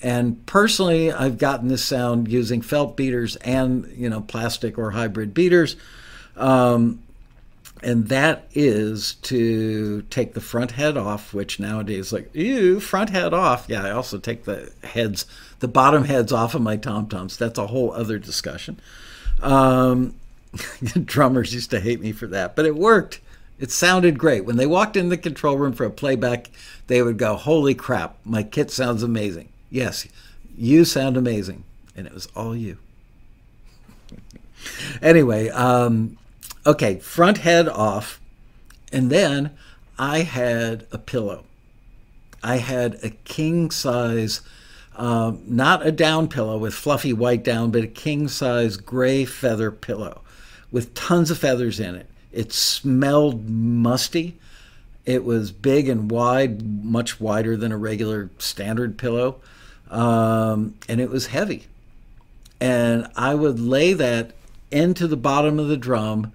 And 0.04 0.44
personally, 0.44 1.10
I've 1.10 1.38
gotten 1.38 1.68
this 1.68 1.82
sound 1.82 2.30
using 2.30 2.60
felt 2.60 2.94
beaters 2.94 3.36
and 3.36 3.90
you 3.96 4.10
know 4.10 4.20
plastic 4.20 4.76
or 4.76 4.90
hybrid 4.90 5.32
beaters. 5.32 5.76
Um, 6.36 7.02
and 7.82 8.08
that 8.08 8.46
is 8.52 9.14
to 9.22 10.02
take 10.10 10.34
the 10.34 10.42
front 10.42 10.72
head 10.72 10.98
off, 10.98 11.32
which 11.32 11.58
nowadays 11.58 12.12
like 12.12 12.28
ew, 12.34 12.80
front 12.80 13.08
head 13.08 13.32
off. 13.32 13.64
Yeah, 13.66 13.82
I 13.82 13.92
also 13.92 14.18
take 14.18 14.44
the 14.44 14.70
heads, 14.82 15.24
the 15.60 15.68
bottom 15.68 16.04
heads 16.04 16.32
off 16.32 16.54
of 16.54 16.60
my 16.60 16.76
tom 16.76 17.08
toms. 17.08 17.38
That's 17.38 17.58
a 17.58 17.68
whole 17.68 17.90
other 17.92 18.18
discussion. 18.18 18.78
Um, 19.40 20.16
drummers 21.06 21.54
used 21.54 21.70
to 21.70 21.80
hate 21.80 22.02
me 22.02 22.12
for 22.12 22.26
that, 22.26 22.56
but 22.56 22.66
it 22.66 22.76
worked. 22.76 23.20
It 23.58 23.70
sounded 23.70 24.18
great. 24.18 24.44
When 24.44 24.56
they 24.56 24.66
walked 24.66 24.98
in 24.98 25.08
the 25.08 25.16
control 25.16 25.56
room 25.56 25.72
for 25.72 25.86
a 25.86 25.90
playback, 25.90 26.50
they 26.88 27.00
would 27.00 27.16
go, 27.16 27.36
"Holy 27.36 27.74
crap, 27.74 28.18
my 28.22 28.42
kit 28.42 28.70
sounds 28.70 29.02
amazing." 29.02 29.48
Yes, 29.74 30.06
you 30.56 30.84
sound 30.84 31.16
amazing, 31.16 31.64
and 31.96 32.06
it 32.06 32.14
was 32.14 32.28
all 32.36 32.54
you. 32.54 32.78
anyway, 35.02 35.48
um, 35.48 36.16
okay, 36.64 37.00
front 37.00 37.38
head 37.38 37.68
off. 37.68 38.20
And 38.92 39.10
then 39.10 39.50
I 39.98 40.20
had 40.20 40.86
a 40.92 40.98
pillow. 40.98 41.42
I 42.40 42.58
had 42.58 43.00
a 43.02 43.10
king 43.10 43.72
size, 43.72 44.42
um, 44.94 45.42
not 45.44 45.84
a 45.84 45.90
down 45.90 46.28
pillow 46.28 46.56
with 46.56 46.72
fluffy 46.72 47.12
white 47.12 47.42
down, 47.42 47.72
but 47.72 47.82
a 47.82 47.88
king 47.88 48.28
size 48.28 48.76
gray 48.76 49.24
feather 49.24 49.72
pillow 49.72 50.20
with 50.70 50.94
tons 50.94 51.32
of 51.32 51.38
feathers 51.38 51.80
in 51.80 51.96
it. 51.96 52.08
It 52.30 52.52
smelled 52.52 53.50
musty. 53.50 54.38
It 55.04 55.24
was 55.24 55.50
big 55.50 55.88
and 55.88 56.08
wide, 56.12 56.84
much 56.84 57.18
wider 57.18 57.56
than 57.56 57.72
a 57.72 57.76
regular 57.76 58.30
standard 58.38 58.96
pillow. 58.98 59.40
Um, 59.94 60.74
and 60.88 61.00
it 61.00 61.08
was 61.08 61.26
heavy. 61.26 61.66
And 62.60 63.08
I 63.16 63.34
would 63.34 63.60
lay 63.60 63.92
that 63.92 64.32
into 64.70 65.06
the 65.06 65.16
bottom 65.16 65.60
of 65.60 65.68
the 65.68 65.76
drum 65.76 66.32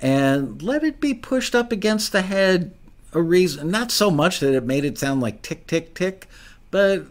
and 0.00 0.62
let 0.62 0.84
it 0.84 1.00
be 1.00 1.14
pushed 1.14 1.54
up 1.54 1.72
against 1.72 2.12
the 2.12 2.22
head 2.22 2.74
a 3.14 3.22
reason 3.22 3.70
not 3.70 3.90
so 3.90 4.10
much 4.10 4.40
that 4.40 4.54
it 4.54 4.64
made 4.64 4.84
it 4.84 4.98
sound 4.98 5.20
like 5.22 5.40
tick 5.40 5.66
tick 5.66 5.94
tick 5.94 6.28
but 6.70 7.06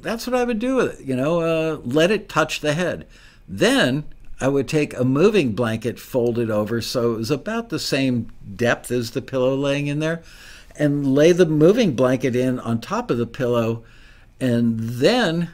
that's 0.00 0.26
what 0.26 0.36
i 0.36 0.44
would 0.44 0.60
do 0.60 0.76
with 0.76 1.00
it 1.00 1.04
you 1.04 1.16
know 1.16 1.40
uh, 1.40 1.76
let 1.84 2.10
it 2.10 2.28
touch 2.28 2.60
the 2.60 2.74
head 2.74 3.04
then 3.48 4.04
i 4.40 4.46
would 4.46 4.68
take 4.68 4.96
a 4.96 5.04
moving 5.04 5.52
blanket 5.52 5.98
folded 5.98 6.50
over 6.50 6.80
so 6.80 7.12
it 7.12 7.18
was 7.18 7.30
about 7.30 7.68
the 7.68 7.78
same 7.80 8.30
depth 8.54 8.90
as 8.92 9.10
the 9.10 9.20
pillow 9.20 9.56
laying 9.56 9.88
in 9.88 9.98
there 9.98 10.22
and 10.76 11.14
lay 11.14 11.32
the 11.32 11.44
moving 11.44 11.96
blanket 11.96 12.36
in 12.36 12.60
on 12.60 12.80
top 12.80 13.10
of 13.10 13.18
the 13.18 13.26
pillow 13.26 13.82
and 14.40 14.78
then 14.78 15.50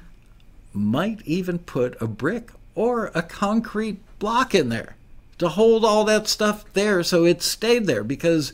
might 0.72 1.22
even 1.24 1.58
put 1.58 2.00
a 2.00 2.06
brick 2.06 2.50
or 2.74 3.10
a 3.14 3.22
concrete 3.22 3.98
block 4.18 4.54
in 4.54 4.68
there 4.68 4.96
to 5.38 5.48
hold 5.48 5.84
all 5.84 6.04
that 6.04 6.28
stuff 6.28 6.64
there 6.72 7.02
so 7.02 7.24
it 7.24 7.42
stayed 7.42 7.86
there 7.86 8.04
because 8.04 8.52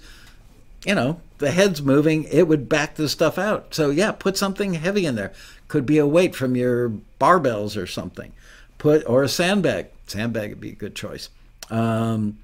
you 0.85 0.95
know 0.95 1.21
the 1.39 1.51
head's 1.51 1.83
moving 1.83 2.25
it 2.25 2.49
would 2.49 2.69
back 2.69 2.95
the 2.95 3.09
stuff 3.09 3.39
out. 3.39 3.75
So 3.75 3.91
yeah 3.91 4.13
put 4.13 4.37
something 4.37 4.75
heavy 4.75 5.07
in 5.07 5.15
there. 5.15 5.33
Could 5.69 5.87
be 5.87 5.99
a 5.99 6.07
weight 6.07 6.35
from 6.35 6.57
your 6.57 6.93
barbells 7.21 7.81
or 7.81 7.87
something. 7.87 8.33
Put 8.79 9.07
or 9.09 9.23
a 9.23 9.29
sandbag. 9.29 9.89
Sandbag 10.07 10.51
would 10.51 10.61
be 10.61 10.71
a 10.71 10.75
good 10.75 10.95
choice. 10.95 11.29
Um, 11.71 12.39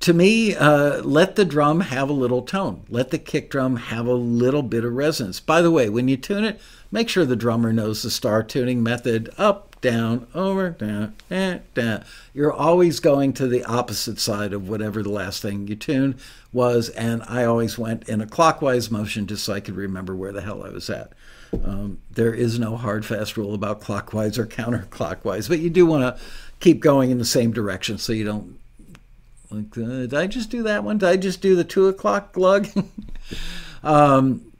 to 0.00 0.12
me 0.12 0.54
uh, 0.54 1.02
let 1.02 1.36
the 1.36 1.44
drum 1.44 1.80
have 1.80 2.08
a 2.08 2.12
little 2.12 2.42
tone 2.42 2.82
let 2.88 3.10
the 3.10 3.18
kick 3.18 3.50
drum 3.50 3.76
have 3.76 4.06
a 4.06 4.14
little 4.14 4.62
bit 4.62 4.84
of 4.84 4.92
resonance 4.92 5.40
by 5.40 5.60
the 5.60 5.70
way 5.70 5.88
when 5.88 6.08
you 6.08 6.16
tune 6.16 6.44
it 6.44 6.60
make 6.90 7.08
sure 7.08 7.24
the 7.24 7.36
drummer 7.36 7.72
knows 7.72 8.02
the 8.02 8.10
star 8.10 8.42
tuning 8.42 8.82
method 8.82 9.28
up 9.38 9.68
down, 9.80 10.26
over, 10.34 10.70
down, 10.70 11.14
eh, 11.30 11.58
down. 11.74 12.04
You're 12.34 12.52
always 12.52 13.00
going 13.00 13.32
to 13.34 13.46
the 13.46 13.64
opposite 13.64 14.18
side 14.18 14.52
of 14.52 14.68
whatever 14.68 15.02
the 15.02 15.10
last 15.10 15.42
thing 15.42 15.68
you 15.68 15.76
tuned 15.76 16.16
was, 16.52 16.88
and 16.90 17.22
I 17.28 17.44
always 17.44 17.78
went 17.78 18.08
in 18.08 18.20
a 18.20 18.26
clockwise 18.26 18.90
motion 18.90 19.26
just 19.26 19.44
so 19.44 19.52
I 19.52 19.60
could 19.60 19.76
remember 19.76 20.14
where 20.14 20.32
the 20.32 20.40
hell 20.40 20.64
I 20.64 20.70
was 20.70 20.90
at. 20.90 21.12
Um, 21.64 21.98
there 22.10 22.34
is 22.34 22.58
no 22.58 22.76
hard 22.76 23.06
fast 23.06 23.36
rule 23.36 23.54
about 23.54 23.80
clockwise 23.80 24.38
or 24.38 24.46
counterclockwise, 24.46 25.48
but 25.48 25.60
you 25.60 25.70
do 25.70 25.86
want 25.86 26.02
to 26.02 26.22
keep 26.60 26.80
going 26.80 27.10
in 27.10 27.18
the 27.18 27.24
same 27.24 27.52
direction 27.52 27.98
so 27.98 28.12
you 28.12 28.24
don't 28.24 28.57
like. 29.50 29.76
Uh, 29.76 30.06
did 30.06 30.14
I 30.14 30.26
just 30.26 30.50
do 30.50 30.62
that 30.64 30.84
one? 30.84 30.98
Did 30.98 31.08
I 31.08 31.16
just 31.16 31.40
do 31.40 31.56
the 31.56 31.64
two 31.64 31.88
o'clock 31.88 32.32
glug? 32.32 32.68
um, 33.82 34.52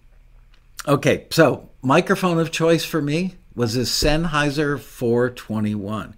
okay, 0.87 1.27
so 1.31 1.69
microphone 1.83 2.39
of 2.39 2.51
choice 2.51 2.85
for 2.85 3.01
me 3.01 3.35
was 3.55 3.77
a 3.77 3.81
Sennheiser 3.81 4.79
421, 4.79 6.15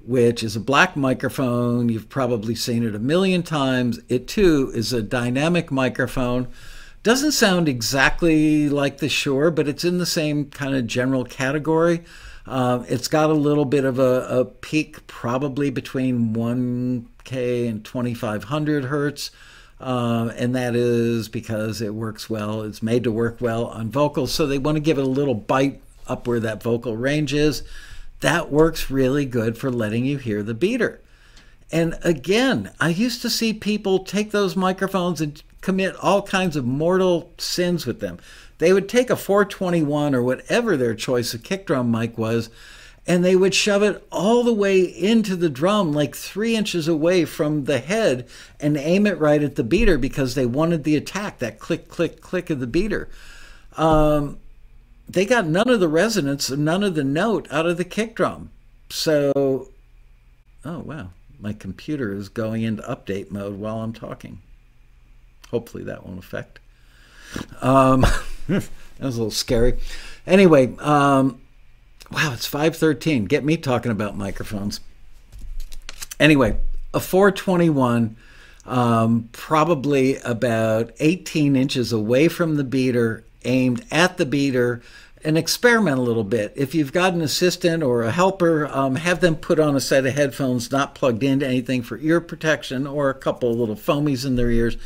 which 0.00 0.42
is 0.42 0.56
a 0.56 0.60
black 0.60 0.96
microphone. 0.96 1.88
You've 1.88 2.08
probably 2.08 2.54
seen 2.54 2.82
it 2.82 2.94
a 2.94 2.98
million 2.98 3.42
times. 3.42 4.00
It 4.08 4.26
too 4.26 4.72
is 4.74 4.92
a 4.92 5.02
dynamic 5.02 5.70
microphone. 5.70 6.48
Doesn't 7.02 7.32
sound 7.32 7.68
exactly 7.68 8.68
like 8.68 8.98
the 8.98 9.08
Shure, 9.08 9.50
but 9.50 9.68
it's 9.68 9.84
in 9.84 9.98
the 9.98 10.06
same 10.06 10.46
kind 10.46 10.74
of 10.74 10.86
general 10.86 11.24
category. 11.24 12.04
Uh, 12.46 12.82
it's 12.88 13.08
got 13.08 13.28
a 13.28 13.34
little 13.34 13.66
bit 13.66 13.84
of 13.84 13.98
a, 13.98 14.26
a 14.28 14.44
peak, 14.46 15.06
probably 15.06 15.68
between 15.70 16.32
1K 17.28 17.68
and 17.68 17.84
2500 17.84 18.86
hertz. 18.86 19.30
Uh, 19.80 20.32
and 20.36 20.56
that 20.56 20.74
is 20.74 21.28
because 21.28 21.80
it 21.80 21.94
works 21.94 22.28
well. 22.28 22.62
It's 22.62 22.82
made 22.82 23.04
to 23.04 23.12
work 23.12 23.40
well 23.40 23.66
on 23.66 23.90
vocals, 23.90 24.32
so 24.32 24.46
they 24.46 24.58
want 24.58 24.76
to 24.76 24.80
give 24.80 24.98
it 24.98 25.04
a 25.04 25.08
little 25.08 25.34
bite 25.34 25.80
up 26.08 26.26
where 26.26 26.40
that 26.40 26.62
vocal 26.62 26.96
range 26.96 27.32
is, 27.32 27.62
that 28.20 28.50
works 28.50 28.90
really 28.90 29.24
good 29.24 29.56
for 29.56 29.70
letting 29.70 30.04
you 30.04 30.18
hear 30.18 30.42
the 30.42 30.54
beater. 30.54 31.00
And 31.70 31.96
again, 32.02 32.72
I 32.80 32.88
used 32.88 33.22
to 33.22 33.30
see 33.30 33.52
people 33.52 34.00
take 34.00 34.30
those 34.30 34.56
microphones 34.56 35.20
and 35.20 35.40
commit 35.60 35.94
all 35.96 36.22
kinds 36.22 36.56
of 36.56 36.64
mortal 36.64 37.30
sins 37.38 37.86
with 37.86 38.00
them. 38.00 38.18
They 38.56 38.72
would 38.72 38.88
take 38.88 39.10
a 39.10 39.16
421 39.16 40.14
or 40.14 40.22
whatever 40.22 40.76
their 40.76 40.94
choice 40.94 41.34
of 41.34 41.42
kick 41.42 41.66
drum 41.66 41.90
mic 41.90 42.16
was, 42.18 42.50
and 43.08 43.24
they 43.24 43.34
would 43.34 43.54
shove 43.54 43.82
it 43.82 44.06
all 44.12 44.44
the 44.44 44.52
way 44.52 44.82
into 44.82 45.34
the 45.34 45.48
drum, 45.48 45.92
like 45.94 46.14
three 46.14 46.54
inches 46.54 46.86
away 46.86 47.24
from 47.24 47.64
the 47.64 47.78
head, 47.78 48.28
and 48.60 48.76
aim 48.76 49.06
it 49.06 49.18
right 49.18 49.42
at 49.42 49.56
the 49.56 49.64
beater 49.64 49.96
because 49.96 50.34
they 50.34 50.44
wanted 50.44 50.84
the 50.84 50.94
attack, 50.94 51.38
that 51.38 51.58
click, 51.58 51.88
click, 51.88 52.20
click 52.20 52.50
of 52.50 52.60
the 52.60 52.66
beater. 52.66 53.08
Um, 53.78 54.38
they 55.08 55.24
got 55.24 55.46
none 55.46 55.70
of 55.70 55.80
the 55.80 55.88
resonance 55.88 56.50
none 56.50 56.82
of 56.82 56.94
the 56.94 57.04
note 57.04 57.48
out 57.50 57.64
of 57.64 57.78
the 57.78 57.84
kick 57.84 58.14
drum. 58.14 58.50
So, 58.90 59.70
oh 60.66 60.78
wow, 60.80 61.08
my 61.40 61.54
computer 61.54 62.12
is 62.12 62.28
going 62.28 62.62
into 62.62 62.82
update 62.82 63.30
mode 63.30 63.58
while 63.58 63.80
I'm 63.80 63.94
talking. 63.94 64.42
Hopefully 65.50 65.84
that 65.84 66.04
won't 66.04 66.18
affect. 66.18 66.58
Um, 67.62 68.02
that 68.48 68.68
was 69.00 69.16
a 69.16 69.18
little 69.18 69.30
scary. 69.30 69.78
Anyway, 70.26 70.76
um, 70.80 71.40
wow, 72.12 72.32
it's 72.32 72.48
5:13. 72.48 73.26
Get 73.26 73.44
me 73.44 73.56
talking 73.56 73.92
about 73.92 74.16
microphones. 74.16 74.80
Anyway, 76.20 76.56
a 76.92 77.00
421, 77.00 78.16
um, 78.66 79.28
probably 79.32 80.16
about 80.18 80.90
18 81.00 81.54
inches 81.54 81.92
away 81.92 82.28
from 82.28 82.56
the 82.56 82.64
beater 82.64 83.24
aimed 83.44 83.84
at 83.90 84.16
the 84.16 84.26
beater 84.26 84.82
and 85.24 85.36
experiment 85.36 85.98
a 85.98 86.02
little 86.02 86.24
bit. 86.24 86.52
If 86.54 86.74
you've 86.74 86.92
got 86.92 87.12
an 87.12 87.20
assistant 87.20 87.82
or 87.82 88.02
a 88.02 88.10
helper, 88.10 88.66
um, 88.66 88.96
have 88.96 89.20
them 89.20 89.36
put 89.36 89.58
on 89.58 89.76
a 89.76 89.80
set 89.80 90.06
of 90.06 90.14
headphones 90.14 90.70
not 90.70 90.94
plugged 90.94 91.22
into 91.22 91.46
anything 91.46 91.82
for 91.82 91.98
ear 91.98 92.20
protection 92.20 92.86
or 92.86 93.10
a 93.10 93.14
couple 93.14 93.50
of 93.50 93.58
little 93.58 93.76
foamies 93.76 94.24
in 94.24 94.36
their 94.36 94.50
ears. 94.50 94.76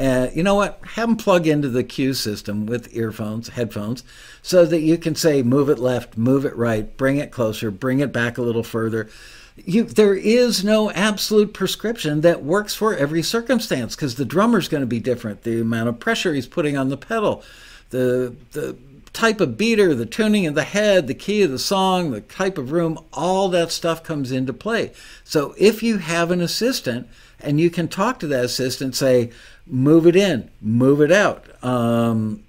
Uh, 0.00 0.30
you 0.34 0.42
know 0.42 0.54
what? 0.54 0.80
Have 0.94 1.08
them 1.08 1.16
plug 1.16 1.46
into 1.46 1.68
the 1.68 1.84
cue 1.84 2.14
system 2.14 2.64
with 2.64 2.96
earphones, 2.96 3.50
headphones, 3.50 4.02
so 4.40 4.64
that 4.64 4.80
you 4.80 4.96
can 4.96 5.14
say, 5.14 5.42
move 5.42 5.68
it 5.68 5.78
left, 5.78 6.16
move 6.16 6.46
it 6.46 6.56
right, 6.56 6.96
bring 6.96 7.18
it 7.18 7.30
closer, 7.30 7.70
bring 7.70 8.00
it 8.00 8.12
back 8.12 8.38
a 8.38 8.42
little 8.42 8.62
further. 8.62 9.10
You, 9.56 9.84
there 9.84 10.14
is 10.14 10.64
no 10.64 10.90
absolute 10.92 11.52
prescription 11.52 12.22
that 12.22 12.42
works 12.42 12.74
for 12.74 12.96
every 12.96 13.22
circumstance 13.22 13.94
because 13.94 14.14
the 14.14 14.24
drummer's 14.24 14.68
going 14.68 14.80
to 14.80 14.86
be 14.86 15.00
different. 15.00 15.42
The 15.42 15.60
amount 15.60 15.90
of 15.90 16.00
pressure 16.00 16.32
he's 16.32 16.46
putting 16.46 16.78
on 16.78 16.88
the 16.88 16.96
pedal, 16.96 17.42
the 17.90 18.34
the 18.52 18.76
type 19.12 19.40
of 19.40 19.56
beater, 19.58 19.94
the 19.94 20.06
tuning 20.06 20.46
of 20.46 20.54
the 20.54 20.64
head, 20.64 21.06
the 21.06 21.14
key 21.14 21.42
of 21.42 21.50
the 21.50 21.58
song, 21.58 22.10
the 22.10 22.20
type 22.20 22.58
of 22.58 22.72
room, 22.72 22.98
all 23.12 23.48
that 23.48 23.72
stuff 23.72 24.02
comes 24.04 24.30
into 24.30 24.52
play. 24.52 24.92
So 25.24 25.54
if 25.58 25.82
you 25.82 25.98
have 25.98 26.30
an 26.30 26.40
assistant 26.40 27.08
and 27.40 27.60
you 27.60 27.70
can 27.70 27.88
talk 27.88 28.20
to 28.20 28.26
that 28.28 28.44
assistant, 28.44 28.94
say, 28.94 29.30
move 29.70 30.06
it 30.06 30.16
in, 30.16 30.50
move 30.60 31.00
it 31.00 31.12
out. 31.12 31.44
Um, 31.64 32.44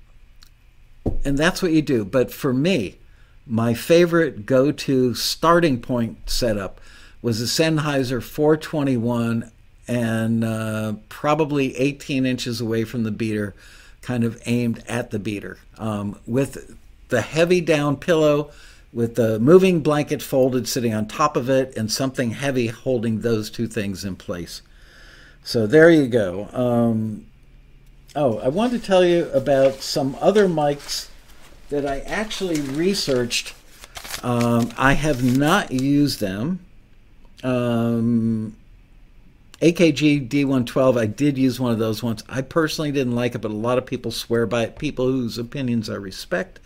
and 1.24 1.38
that's 1.38 1.62
what 1.62 1.72
you 1.72 1.82
do. 1.82 2.04
But 2.06 2.32
for 2.32 2.54
me, 2.54 2.98
my 3.46 3.74
favorite 3.74 4.46
go 4.46 4.72
to 4.72 5.14
starting 5.14 5.82
point 5.82 6.30
setup 6.30 6.80
was 7.22 7.42
a 7.42 7.46
Sennheiser 7.46 8.22
421 8.22 9.52
and 9.88 10.44
uh, 10.44 10.94
probably 11.10 11.76
18 11.78 12.26
inches 12.26 12.62
away 12.62 12.84
from 12.84 13.04
the 13.04 13.12
beater 13.12 13.54
kind 14.02 14.24
of 14.24 14.42
aimed 14.46 14.84
at 14.88 15.12
the 15.12 15.20
beater 15.20 15.58
um, 15.78 16.18
with 16.26 16.76
the 17.10 17.22
heavy 17.22 17.62
down 17.62 17.98
pillow 17.98 18.52
with 18.94 19.16
the 19.16 19.40
moving 19.40 19.82
blanket 19.82 20.22
folded 20.22 20.68
sitting 20.68 20.94
on 20.94 21.08
top 21.08 21.38
of 21.38 21.50
it 21.50 21.76
and 21.78 21.92
something 21.92 22.32
heavy 22.32 22.68
holding 22.68 23.22
those 23.22 23.50
two 23.50 23.68
things 23.68 24.04
in 24.04 24.16
place. 24.16 24.62
So 25.44 25.68
there 25.68 25.90
you 25.90 26.08
go. 26.08 26.48
Um, 26.54 27.26
oh, 28.16 28.40
I 28.40 28.48
wanted 28.50 28.82
to 28.82 28.88
tell 28.88 29.06
you 29.06 29.30
about 29.32 29.76
some 29.76 30.16
other 30.22 30.48
mics 30.48 31.10
that 31.70 31.86
I 31.86 32.00
actually 32.02 32.62
researched. 32.62 33.54
Um, 34.24 34.72
I 34.78 34.94
have 34.94 35.24
not 35.24 35.72
used 35.72 36.20
them. 36.20 36.60
Um, 37.44 38.56
AKG 39.62 40.28
D112, 40.28 41.00
I 41.00 41.06
did 41.06 41.38
use 41.38 41.60
one 41.60 41.72
of 41.72 41.80
those 41.80 42.04
once. 42.04 42.24
I 42.28 42.42
personally 42.42 42.92
didn't 42.92 43.16
like 43.16 43.36
it, 43.36 43.40
but 43.40 43.52
a 43.52 43.56
lot 43.56 43.78
of 43.78 43.86
people 43.86 44.12
swear 44.12 44.46
by 44.46 44.64
it, 44.64 44.78
people 44.78 45.06
whose 45.06 45.38
opinions 45.38 45.90
I 45.90 45.96
respect. 45.96 46.60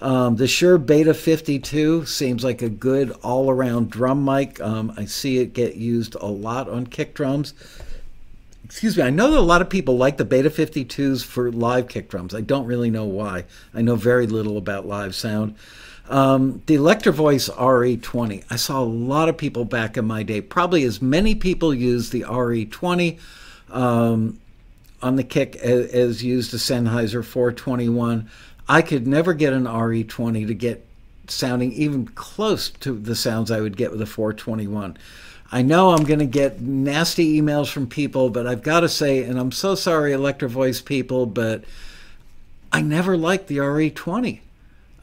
Um, 0.00 0.36
the 0.36 0.48
Shure 0.48 0.78
Beta 0.78 1.14
52 1.14 2.06
seems 2.06 2.42
like 2.42 2.62
a 2.62 2.68
good 2.68 3.10
all 3.22 3.50
around 3.50 3.90
drum 3.90 4.24
mic. 4.24 4.60
Um, 4.60 4.92
I 4.96 5.04
see 5.04 5.38
it 5.38 5.52
get 5.52 5.76
used 5.76 6.16
a 6.16 6.26
lot 6.26 6.68
on 6.68 6.86
kick 6.86 7.14
drums. 7.14 7.54
Excuse 8.72 8.96
me, 8.96 9.02
I 9.02 9.10
know 9.10 9.30
that 9.32 9.38
a 9.38 9.40
lot 9.40 9.60
of 9.60 9.68
people 9.68 9.98
like 9.98 10.16
the 10.16 10.24
Beta 10.24 10.48
52s 10.48 11.22
for 11.22 11.52
live 11.52 11.88
kick 11.88 12.08
drums. 12.08 12.34
I 12.34 12.40
don't 12.40 12.64
really 12.64 12.88
know 12.88 13.04
why. 13.04 13.44
I 13.74 13.82
know 13.82 13.96
very 13.96 14.26
little 14.26 14.56
about 14.56 14.86
live 14.86 15.14
sound. 15.14 15.56
Um, 16.08 16.62
the 16.64 16.76
Electro-Voice 16.76 17.50
RE20. 17.50 18.44
I 18.48 18.56
saw 18.56 18.80
a 18.80 18.82
lot 18.82 19.28
of 19.28 19.36
people 19.36 19.66
back 19.66 19.98
in 19.98 20.06
my 20.06 20.22
day, 20.22 20.40
probably 20.40 20.84
as 20.84 21.02
many 21.02 21.34
people 21.34 21.74
use 21.74 22.08
the 22.08 22.22
RE20 22.22 23.20
um, 23.70 24.40
on 25.02 25.16
the 25.16 25.22
kick 25.22 25.56
as, 25.56 25.92
as 25.92 26.24
used 26.24 26.50
the 26.50 26.56
Sennheiser 26.56 27.22
421. 27.22 28.26
I 28.70 28.80
could 28.80 29.06
never 29.06 29.34
get 29.34 29.52
an 29.52 29.64
RE20 29.64 30.46
to 30.46 30.54
get 30.54 30.86
sounding 31.28 31.72
even 31.72 32.06
close 32.06 32.70
to 32.70 32.98
the 32.98 33.16
sounds 33.16 33.50
I 33.50 33.60
would 33.60 33.76
get 33.76 33.90
with 33.90 34.00
a 34.00 34.06
421. 34.06 34.96
I 35.52 35.60
know 35.60 35.90
I'm 35.90 36.04
going 36.04 36.18
to 36.18 36.26
get 36.26 36.62
nasty 36.62 37.38
emails 37.38 37.70
from 37.70 37.86
people, 37.86 38.30
but 38.30 38.46
I've 38.46 38.62
got 38.62 38.80
to 38.80 38.88
say, 38.88 39.22
and 39.22 39.38
I'm 39.38 39.52
so 39.52 39.74
sorry, 39.74 40.14
Electro-Voice 40.14 40.80
people, 40.80 41.26
but 41.26 41.62
I 42.72 42.80
never 42.80 43.18
liked 43.18 43.48
the 43.48 43.58
RE20. 43.58 44.40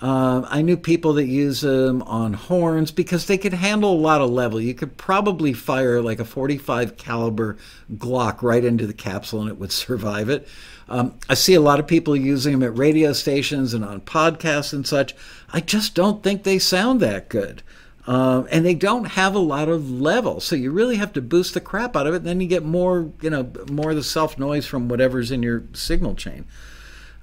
Uh, 0.02 0.48
I 0.50 0.62
knew 0.62 0.78
people 0.78 1.14
that 1.14 1.26
use 1.26 1.62
them 1.62 2.02
on 2.04 2.34
horns 2.34 2.90
because 2.90 3.28
they 3.28 3.38
could 3.38 3.54
handle 3.54 3.92
a 3.92 4.00
lot 4.00 4.22
of 4.22 4.32
level. 4.32 4.60
You 4.60 4.74
could 4.74 4.98
probably 4.98 5.54
fire 5.54 6.02
like 6.02 6.20
a 6.20 6.26
45 6.26 6.98
caliber 6.98 7.58
Glock 7.94 8.42
right 8.42 8.64
into 8.64 8.88
the 8.88 8.94
capsule 8.94 9.42
and 9.42 9.50
it 9.50 9.60
would 9.60 9.72
survive 9.74 10.30
it. 10.30 10.48
Um, 10.88 11.20
I 11.30 11.36
see 11.36 11.54
a 11.54 11.62
lot 11.62 11.80
of 11.80 11.86
people 11.86 12.16
using 12.16 12.54
them 12.54 12.64
at 12.64 12.76
radio 12.76 13.14
stations 13.14 13.76
and 13.76 13.86
on 13.86 14.02
podcasts 14.02 14.74
and 14.74 14.88
such. 14.88 15.14
I 15.52 15.60
just 15.60 15.94
don't 15.94 16.24
think 16.24 16.44
they 16.44 16.58
sound 16.58 17.02
that 17.02 17.30
good. 17.30 17.62
Um, 18.08 18.48
and 18.50 18.66
they 18.66 18.74
don't 18.74 19.06
have 19.06 19.36
a 19.36 19.40
lot 19.40 19.70
of 19.70 19.92
level, 19.92 20.40
so 20.40 20.56
you 20.56 20.72
really 20.72 20.96
have 20.96 21.14
to 21.14 21.22
boost 21.22 21.54
the 21.54 21.62
crap 21.62 21.96
out 21.96 22.08
of 22.08 22.14
it. 22.14 22.18
And 22.18 22.26
then 22.26 22.42
you 22.42 22.48
get 22.48 22.64
more, 22.64 23.12
you 23.22 23.30
know, 23.30 23.52
more 23.70 23.92
of 23.92 23.96
the 23.96 24.04
self 24.04 24.40
noise 24.40 24.66
from 24.66 24.88
whatever's 24.88 25.32
in 25.32 25.44
your 25.44 25.64
signal 25.74 26.16
chain. 26.16 26.46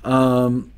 Um, 0.05 0.73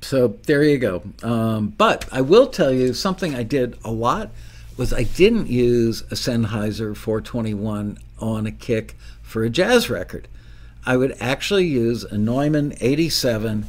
so 0.00 0.38
there 0.46 0.62
you 0.62 0.78
go. 0.78 1.02
Um, 1.22 1.68
but 1.68 2.06
I 2.10 2.20
will 2.22 2.48
tell 2.48 2.72
you 2.72 2.94
something 2.94 3.34
I 3.34 3.42
did 3.42 3.78
a 3.84 3.90
lot 3.90 4.30
was 4.76 4.92
I 4.92 5.02
didn't 5.02 5.48
use 5.48 6.02
a 6.02 6.14
Sennheiser 6.14 6.96
421 6.96 7.98
on 8.18 8.46
a 8.46 8.50
kick 8.50 8.96
for 9.22 9.44
a 9.44 9.50
jazz 9.50 9.90
record. 9.90 10.26
I 10.86 10.96
would 10.96 11.16
actually 11.20 11.66
use 11.66 12.04
a 12.04 12.16
Neumann 12.16 12.74
87 12.80 13.68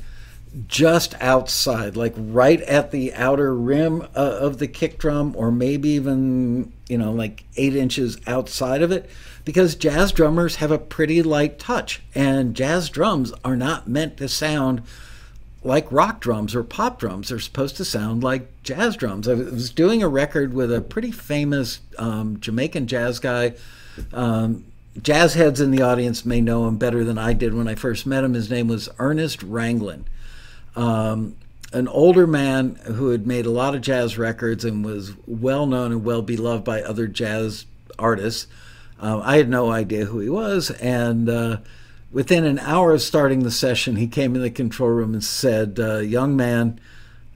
just 0.67 1.15
outside, 1.21 1.95
like 1.95 2.13
right 2.17 2.61
at 2.61 2.91
the 2.91 3.13
outer 3.13 3.55
rim 3.55 4.01
uh, 4.15 4.37
of 4.39 4.57
the 4.57 4.67
kick 4.67 4.97
drum, 4.97 5.33
or 5.37 5.51
maybe 5.51 5.89
even, 5.89 6.73
you 6.89 6.97
know, 6.97 7.11
like 7.11 7.45
eight 7.55 7.75
inches 7.75 8.17
outside 8.27 8.81
of 8.81 8.91
it, 8.91 9.09
because 9.45 9.75
jazz 9.75 10.11
drummers 10.11 10.57
have 10.57 10.71
a 10.71 10.77
pretty 10.77 11.23
light 11.23 11.57
touch, 11.57 12.01
and 12.13 12.55
jazz 12.55 12.89
drums 12.89 13.31
are 13.45 13.55
not 13.55 13.87
meant 13.87 14.17
to 14.17 14.27
sound 14.27 14.81
like 15.63 15.89
rock 15.91 16.19
drums 16.19 16.53
or 16.53 16.63
pop 16.63 16.99
drums. 16.99 17.29
They're 17.29 17.39
supposed 17.39 17.77
to 17.77 17.85
sound 17.85 18.23
like 18.23 18.63
jazz 18.63 18.97
drums. 18.97 19.27
I 19.27 19.35
was 19.35 19.69
doing 19.69 20.03
a 20.03 20.09
record 20.09 20.53
with 20.53 20.73
a 20.73 20.81
pretty 20.81 21.11
famous 21.11 21.79
um, 21.97 22.39
Jamaican 22.39 22.87
jazz 22.87 23.19
guy. 23.19 23.53
Um, 24.11 24.65
jazz 25.01 25.35
heads 25.35 25.61
in 25.61 25.71
the 25.71 25.81
audience 25.81 26.25
may 26.25 26.41
know 26.41 26.67
him 26.67 26.77
better 26.77 27.03
than 27.03 27.17
I 27.17 27.33
did 27.33 27.53
when 27.53 27.67
I 27.67 27.75
first 27.75 28.05
met 28.05 28.23
him. 28.23 28.33
His 28.33 28.49
name 28.49 28.67
was 28.67 28.89
Ernest 28.99 29.39
Ranglin. 29.39 30.03
Um, 30.75 31.35
an 31.73 31.87
older 31.87 32.27
man 32.27 32.75
who 32.85 33.09
had 33.09 33.25
made 33.25 33.45
a 33.45 33.51
lot 33.51 33.75
of 33.75 33.81
jazz 33.81 34.17
records 34.17 34.65
and 34.65 34.83
was 34.83 35.13
well 35.25 35.65
known 35.65 35.91
and 35.91 36.03
well 36.03 36.21
beloved 36.21 36.63
by 36.63 36.81
other 36.81 37.07
jazz 37.07 37.65
artists. 37.97 38.47
Uh, 39.01 39.19
I 39.23 39.37
had 39.37 39.49
no 39.49 39.71
idea 39.71 40.05
who 40.05 40.19
he 40.19 40.29
was, 40.29 40.69
and 40.71 41.29
uh, 41.29 41.57
within 42.11 42.45
an 42.45 42.59
hour 42.59 42.93
of 42.93 43.01
starting 43.01 43.43
the 43.43 43.51
session, 43.51 43.95
he 43.95 44.07
came 44.07 44.35
in 44.35 44.41
the 44.41 44.51
control 44.51 44.89
room 44.89 45.13
and 45.13 45.23
said, 45.23 45.79
uh, 45.79 45.99
Young 45.99 46.35
man, 46.35 46.79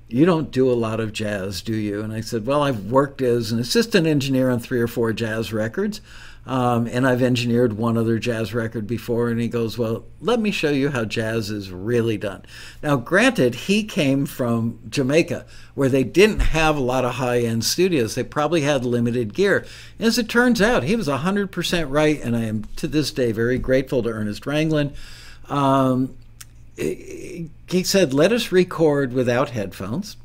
you 0.08 0.26
don't 0.26 0.52
do 0.52 0.72
a 0.72 0.74
lot 0.74 1.00
of 1.00 1.14
jazz, 1.14 1.62
do 1.62 1.76
you? 1.76 2.02
And 2.02 2.14
I 2.14 2.22
said, 2.22 2.46
Well, 2.46 2.62
I've 2.62 2.92
worked 2.92 3.22
as 3.22 3.52
an 3.52 3.60
assistant 3.60 4.06
engineer 4.06 4.50
on 4.50 4.60
three 4.60 4.80
or 4.80 4.88
four 4.88 5.14
jazz 5.14 5.52
records. 5.52 6.02
Um, 6.48 6.86
and 6.86 7.08
I've 7.08 7.24
engineered 7.24 7.74
one 7.74 7.98
other 7.98 8.20
jazz 8.20 8.54
record 8.54 8.86
before. 8.86 9.30
And 9.30 9.40
he 9.40 9.48
goes, 9.48 9.78
Well, 9.78 10.06
let 10.22 10.40
me 10.40 10.52
show 10.52 10.70
you 10.70 10.90
how 10.90 11.04
jazz 11.04 11.50
is 11.50 11.72
really 11.72 12.18
done. 12.18 12.44
Now, 12.84 12.98
granted, 12.98 13.56
he 13.56 13.84
came 13.84 14.28
from 14.28 14.80
Jamaica, 14.88 15.46
where 15.74 15.90
they 15.90 16.04
didn't 16.04 16.40
have 16.40 16.78
a 16.78 16.82
lot 16.82 17.04
of 17.04 17.16
high 17.16 17.40
end 17.40 17.66
studios. 17.66 18.14
They 18.14 18.24
probably 18.24 18.62
had 18.62 18.86
limited 18.86 19.34
gear. 19.34 19.66
As 20.00 20.20
it 20.20 20.30
turns 20.30 20.62
out, 20.62 20.84
he 20.84 20.96
was 20.96 21.08
100% 21.08 21.90
right. 21.90 22.22
And 22.22 22.36
I 22.36 22.44
am 22.44 22.66
to 22.76 22.88
this 22.88 23.12
day 23.12 23.32
very 23.32 23.58
grateful 23.58 24.04
to 24.04 24.10
Ernest 24.10 24.44
Ranglin. 24.44 24.94
Um, 25.50 26.16
he 26.78 27.50
said, 27.84 28.14
Let 28.14 28.32
us 28.32 28.52
record 28.52 29.14
without 29.14 29.50
headphones. 29.50 30.16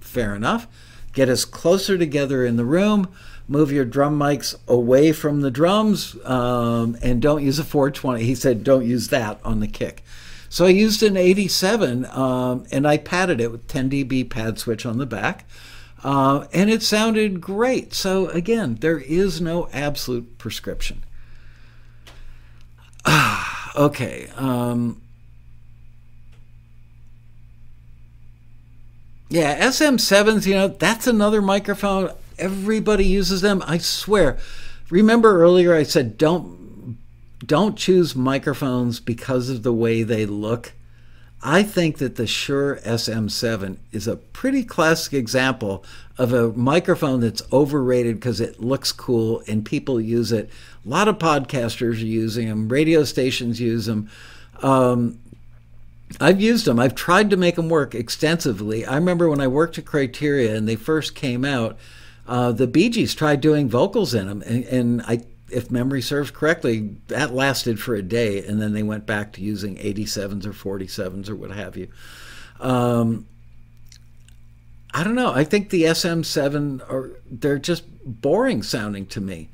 Fair 0.00 0.34
enough. 0.34 0.66
Get 1.12 1.28
us 1.28 1.44
closer 1.44 1.98
together 1.98 2.44
in 2.44 2.56
the 2.56 2.64
room 2.64 3.08
move 3.48 3.70
your 3.70 3.84
drum 3.84 4.18
mics 4.18 4.56
away 4.66 5.12
from 5.12 5.40
the 5.40 5.50
drums 5.50 6.16
um, 6.24 6.96
and 7.02 7.22
don't 7.22 7.44
use 7.44 7.58
a 7.58 7.64
420. 7.64 8.24
He 8.24 8.34
said, 8.34 8.64
don't 8.64 8.84
use 8.84 9.08
that 9.08 9.38
on 9.44 9.60
the 9.60 9.68
kick. 9.68 10.02
So 10.48 10.64
I 10.64 10.70
used 10.70 11.02
an 11.02 11.16
87 11.16 12.06
um, 12.06 12.64
and 12.70 12.86
I 12.86 12.96
padded 12.96 13.40
it 13.40 13.52
with 13.52 13.68
10 13.68 13.90
dB 13.90 14.28
pad 14.28 14.58
switch 14.58 14.86
on 14.86 14.98
the 14.98 15.06
back. 15.06 15.46
Uh, 16.02 16.46
and 16.52 16.70
it 16.70 16.82
sounded 16.82 17.40
great. 17.40 17.94
So 17.94 18.28
again, 18.28 18.76
there 18.80 18.98
is 18.98 19.40
no 19.40 19.68
absolute 19.72 20.38
prescription. 20.38 21.04
okay. 23.76 24.28
Um, 24.36 25.00
yeah, 29.28 29.66
SM7s, 29.66 30.46
you 30.46 30.54
know, 30.54 30.68
that's 30.68 31.06
another 31.06 31.42
microphone. 31.42 32.10
Everybody 32.38 33.04
uses 33.04 33.40
them. 33.40 33.62
I 33.66 33.78
swear. 33.78 34.38
Remember 34.90 35.42
earlier 35.42 35.74
I 35.74 35.82
said 35.82 36.18
don't 36.18 36.98
don't 37.44 37.76
choose 37.76 38.16
microphones 38.16 38.98
because 38.98 39.50
of 39.50 39.62
the 39.62 39.72
way 39.72 40.02
they 40.02 40.26
look. 40.26 40.72
I 41.42 41.62
think 41.62 41.98
that 41.98 42.16
the 42.16 42.26
Shure 42.26 42.76
SM7 42.76 43.76
is 43.92 44.08
a 44.08 44.16
pretty 44.16 44.64
classic 44.64 45.12
example 45.12 45.84
of 46.18 46.32
a 46.32 46.52
microphone 46.52 47.20
that's 47.20 47.42
overrated 47.52 48.16
because 48.16 48.40
it 48.40 48.60
looks 48.60 48.90
cool 48.90 49.42
and 49.46 49.64
people 49.64 50.00
use 50.00 50.32
it. 50.32 50.50
A 50.84 50.88
lot 50.88 51.08
of 51.08 51.18
podcasters 51.18 52.02
are 52.02 52.06
using 52.06 52.48
them, 52.48 52.68
radio 52.68 53.04
stations 53.04 53.60
use 53.60 53.86
them. 53.86 54.10
Um, 54.62 55.18
I've 56.20 56.40
used 56.40 56.64
them. 56.64 56.78
I've 56.78 56.94
tried 56.94 57.30
to 57.30 57.36
make 57.36 57.56
them 57.56 57.68
work 57.68 57.94
extensively. 57.94 58.86
I 58.86 58.94
remember 58.94 59.28
when 59.28 59.40
I 59.40 59.48
worked 59.48 59.76
at 59.76 59.84
Criteria 59.84 60.54
and 60.54 60.66
they 60.66 60.76
first 60.76 61.14
came 61.14 61.44
out, 61.44 61.76
uh, 62.26 62.52
the 62.52 62.66
Bee 62.66 62.88
Gees 62.88 63.14
tried 63.14 63.40
doing 63.40 63.68
vocals 63.68 64.14
in 64.14 64.26
them, 64.26 64.42
and, 64.42 64.64
and, 64.64 65.02
I, 65.02 65.20
if 65.48 65.70
memory 65.70 66.02
serves 66.02 66.30
correctly, 66.30 66.96
that 67.06 67.32
lasted 67.32 67.78
for 67.80 67.94
a 67.94 68.02
day, 68.02 68.44
and 68.44 68.60
then 68.60 68.72
they 68.72 68.82
went 68.82 69.06
back 69.06 69.32
to 69.34 69.40
using 69.40 69.76
87s 69.76 70.44
or 70.44 70.52
47s 70.52 71.28
or 71.28 71.36
what 71.36 71.52
have 71.52 71.76
you. 71.76 71.88
Um, 72.58 73.26
I 74.92 75.04
don't 75.04 75.14
know. 75.14 75.32
I 75.32 75.44
think 75.44 75.70
the 75.70 75.84
SM7 75.84 76.80
are 76.90 77.12
they're 77.30 77.58
just 77.58 77.84
boring 78.04 78.62
sounding 78.62 79.06
to 79.08 79.20
me, 79.20 79.50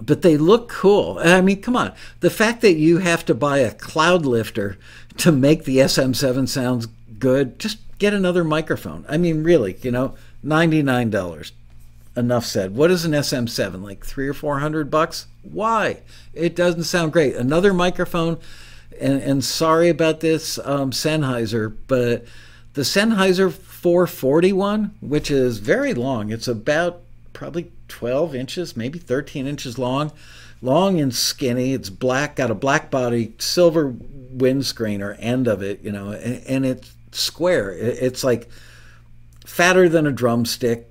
but 0.00 0.22
they 0.22 0.36
look 0.36 0.68
cool. 0.68 1.18
I 1.20 1.40
mean, 1.40 1.60
come 1.60 1.76
on. 1.76 1.92
The 2.20 2.30
fact 2.30 2.60
that 2.62 2.74
you 2.74 2.98
have 2.98 3.24
to 3.26 3.34
buy 3.34 3.58
a 3.58 3.74
Cloudlifter 3.74 4.76
to 5.18 5.32
make 5.32 5.64
the 5.64 5.78
SM7 5.78 6.48
sounds 6.48 6.86
good, 7.18 7.58
just 7.58 7.78
get 7.98 8.14
another 8.14 8.44
microphone. 8.44 9.04
I 9.08 9.16
mean, 9.18 9.42
really, 9.42 9.76
you 9.82 9.90
know, 9.90 10.14
$99 10.44 11.50
enough 12.16 12.44
said. 12.44 12.74
What 12.76 12.90
is 12.90 13.04
an 13.04 13.12
SM7? 13.12 13.82
Like 13.82 14.04
three 14.04 14.28
or 14.28 14.34
four 14.34 14.58
hundred 14.58 14.90
bucks? 14.90 15.26
Why? 15.42 16.02
It 16.32 16.56
doesn't 16.56 16.84
sound 16.84 17.12
great. 17.12 17.36
Another 17.36 17.72
microphone, 17.72 18.38
and, 19.00 19.20
and 19.22 19.44
sorry 19.44 19.88
about 19.88 20.20
this, 20.20 20.58
um, 20.64 20.90
Sennheiser, 20.90 21.74
but 21.86 22.24
The 22.74 22.82
Sennheiser 22.82 23.52
441, 23.52 24.94
which 25.00 25.30
is 25.30 25.58
very 25.58 25.94
long, 25.94 26.30
it's 26.30 26.48
about 26.48 27.00
probably 27.32 27.70
12 27.88 28.34
inches, 28.34 28.76
maybe 28.76 28.98
13 28.98 29.46
inches 29.46 29.78
long, 29.78 30.12
long 30.62 31.00
and 31.00 31.14
skinny. 31.14 31.74
It's 31.74 31.90
black, 31.90 32.36
got 32.36 32.50
a 32.50 32.54
black 32.54 32.90
body, 32.90 33.34
silver 33.38 33.94
windscreen 34.30 35.02
or 35.02 35.12
end 35.14 35.46
of 35.46 35.62
it, 35.62 35.82
you 35.82 35.92
know, 35.92 36.10
and, 36.10 36.42
and 36.46 36.66
it's 36.66 36.92
square. 37.12 37.72
It's 37.72 38.24
like 38.24 38.48
fatter 39.44 39.88
than 39.88 40.06
a 40.06 40.12
drumstick 40.12 40.88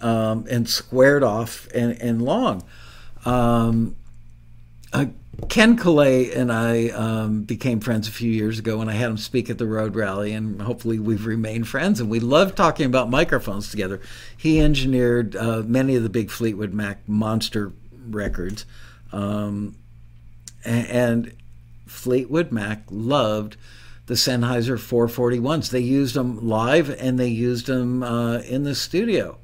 um, 0.00 0.46
and 0.50 0.68
squared 0.68 1.22
off 1.22 1.68
and, 1.74 2.00
and 2.00 2.22
long. 2.22 2.64
Um, 3.24 3.96
uh, 4.92 5.06
Ken 5.48 5.76
Caillat 5.76 6.34
and 6.34 6.50
I 6.50 6.88
um, 6.88 7.42
became 7.42 7.80
friends 7.80 8.08
a 8.08 8.12
few 8.12 8.30
years 8.30 8.58
ago 8.58 8.78
when 8.78 8.88
I 8.88 8.94
had 8.94 9.10
him 9.10 9.18
speak 9.18 9.50
at 9.50 9.58
the 9.58 9.66
Road 9.66 9.94
Rally, 9.94 10.32
and 10.32 10.62
hopefully 10.62 10.98
we've 10.98 11.26
remained 11.26 11.68
friends. 11.68 12.00
And 12.00 12.08
we 12.08 12.20
love 12.20 12.54
talking 12.54 12.86
about 12.86 13.10
microphones 13.10 13.70
together. 13.70 14.00
He 14.36 14.60
engineered 14.60 15.36
uh, 15.36 15.62
many 15.66 15.94
of 15.94 16.02
the 16.02 16.08
big 16.08 16.30
Fleetwood 16.30 16.72
Mac 16.72 17.06
monster 17.06 17.72
records, 18.08 18.64
um, 19.12 19.76
and, 20.64 20.86
and 20.88 21.32
Fleetwood 21.86 22.50
Mac 22.50 22.84
loved 22.90 23.56
the 24.06 24.14
Sennheiser 24.14 24.78
441s. 24.78 25.70
They 25.70 25.80
used 25.80 26.14
them 26.14 26.48
live 26.48 26.90
and 26.90 27.18
they 27.18 27.28
used 27.28 27.66
them 27.66 28.02
uh, 28.02 28.38
in 28.38 28.62
the 28.62 28.74
studio. 28.74 29.38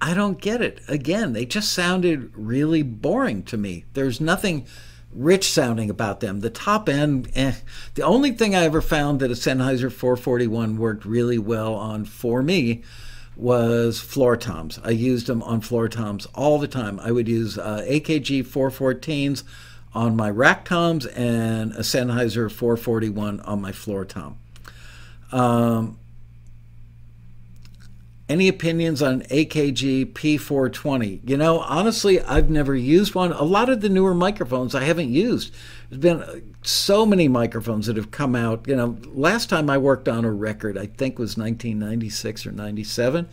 I 0.00 0.14
don't 0.14 0.40
get 0.40 0.60
it. 0.60 0.80
Again, 0.88 1.32
they 1.32 1.46
just 1.46 1.72
sounded 1.72 2.30
really 2.36 2.82
boring 2.82 3.42
to 3.44 3.56
me. 3.56 3.84
There's 3.94 4.20
nothing 4.20 4.66
rich 5.12 5.50
sounding 5.50 5.88
about 5.88 6.20
them. 6.20 6.40
The 6.40 6.50
top 6.50 6.88
end, 6.88 7.30
eh. 7.34 7.54
The 7.94 8.02
only 8.02 8.32
thing 8.32 8.54
I 8.54 8.64
ever 8.64 8.82
found 8.82 9.20
that 9.20 9.30
a 9.30 9.34
Sennheiser 9.34 9.90
441 9.90 10.76
worked 10.76 11.04
really 11.04 11.38
well 11.38 11.74
on 11.74 12.04
for 12.04 12.42
me 12.42 12.82
was 13.34 14.00
floor 14.00 14.36
toms. 14.36 14.78
I 14.82 14.90
used 14.90 15.26
them 15.26 15.42
on 15.42 15.60
floor 15.60 15.88
toms 15.88 16.26
all 16.34 16.58
the 16.58 16.68
time. 16.68 17.00
I 17.00 17.12
would 17.12 17.28
use 17.28 17.58
uh, 17.58 17.84
AKG 17.86 18.44
414s 18.44 19.42
on 19.94 20.16
my 20.16 20.28
rack 20.28 20.64
toms 20.64 21.06
and 21.06 21.72
a 21.72 21.80
Sennheiser 21.80 22.50
441 22.50 23.40
on 23.40 23.60
my 23.60 23.72
floor 23.72 24.04
tom. 24.04 24.38
Um, 25.32 25.98
any 28.28 28.48
opinions 28.48 29.02
on 29.02 29.22
AKG 29.22 30.12
P420? 30.12 31.20
You 31.28 31.36
know, 31.36 31.60
honestly, 31.60 32.20
I've 32.20 32.50
never 32.50 32.74
used 32.74 33.14
one. 33.14 33.32
A 33.32 33.44
lot 33.44 33.68
of 33.68 33.80
the 33.80 33.88
newer 33.88 34.14
microphones 34.14 34.74
I 34.74 34.84
haven't 34.84 35.10
used. 35.10 35.54
There's 35.90 36.00
been 36.00 36.54
so 36.62 37.06
many 37.06 37.28
microphones 37.28 37.86
that 37.86 37.96
have 37.96 38.10
come 38.10 38.34
out. 38.34 38.66
You 38.66 38.76
know, 38.76 38.98
last 39.06 39.48
time 39.48 39.70
I 39.70 39.78
worked 39.78 40.08
on 40.08 40.24
a 40.24 40.32
record, 40.32 40.76
I 40.76 40.86
think 40.86 41.18
was 41.18 41.36
1996 41.36 42.46
or 42.46 42.52
97. 42.52 43.28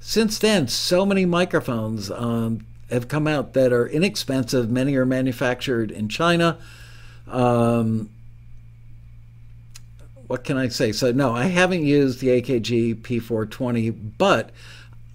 Since 0.00 0.38
then, 0.38 0.68
so 0.68 1.06
many 1.06 1.24
microphones 1.24 2.10
um, 2.10 2.66
have 2.90 3.08
come 3.08 3.26
out 3.26 3.54
that 3.54 3.72
are 3.72 3.86
inexpensive. 3.86 4.70
Many 4.70 4.96
are 4.96 5.06
manufactured 5.06 5.90
in 5.90 6.08
China. 6.08 6.58
Um, 7.26 8.10
what 10.26 10.44
can 10.44 10.56
I 10.56 10.68
say? 10.68 10.92
So, 10.92 11.12
no, 11.12 11.34
I 11.34 11.44
haven't 11.44 11.84
used 11.84 12.20
the 12.20 12.28
AKG 12.40 13.02
P420, 13.02 14.12
but 14.18 14.50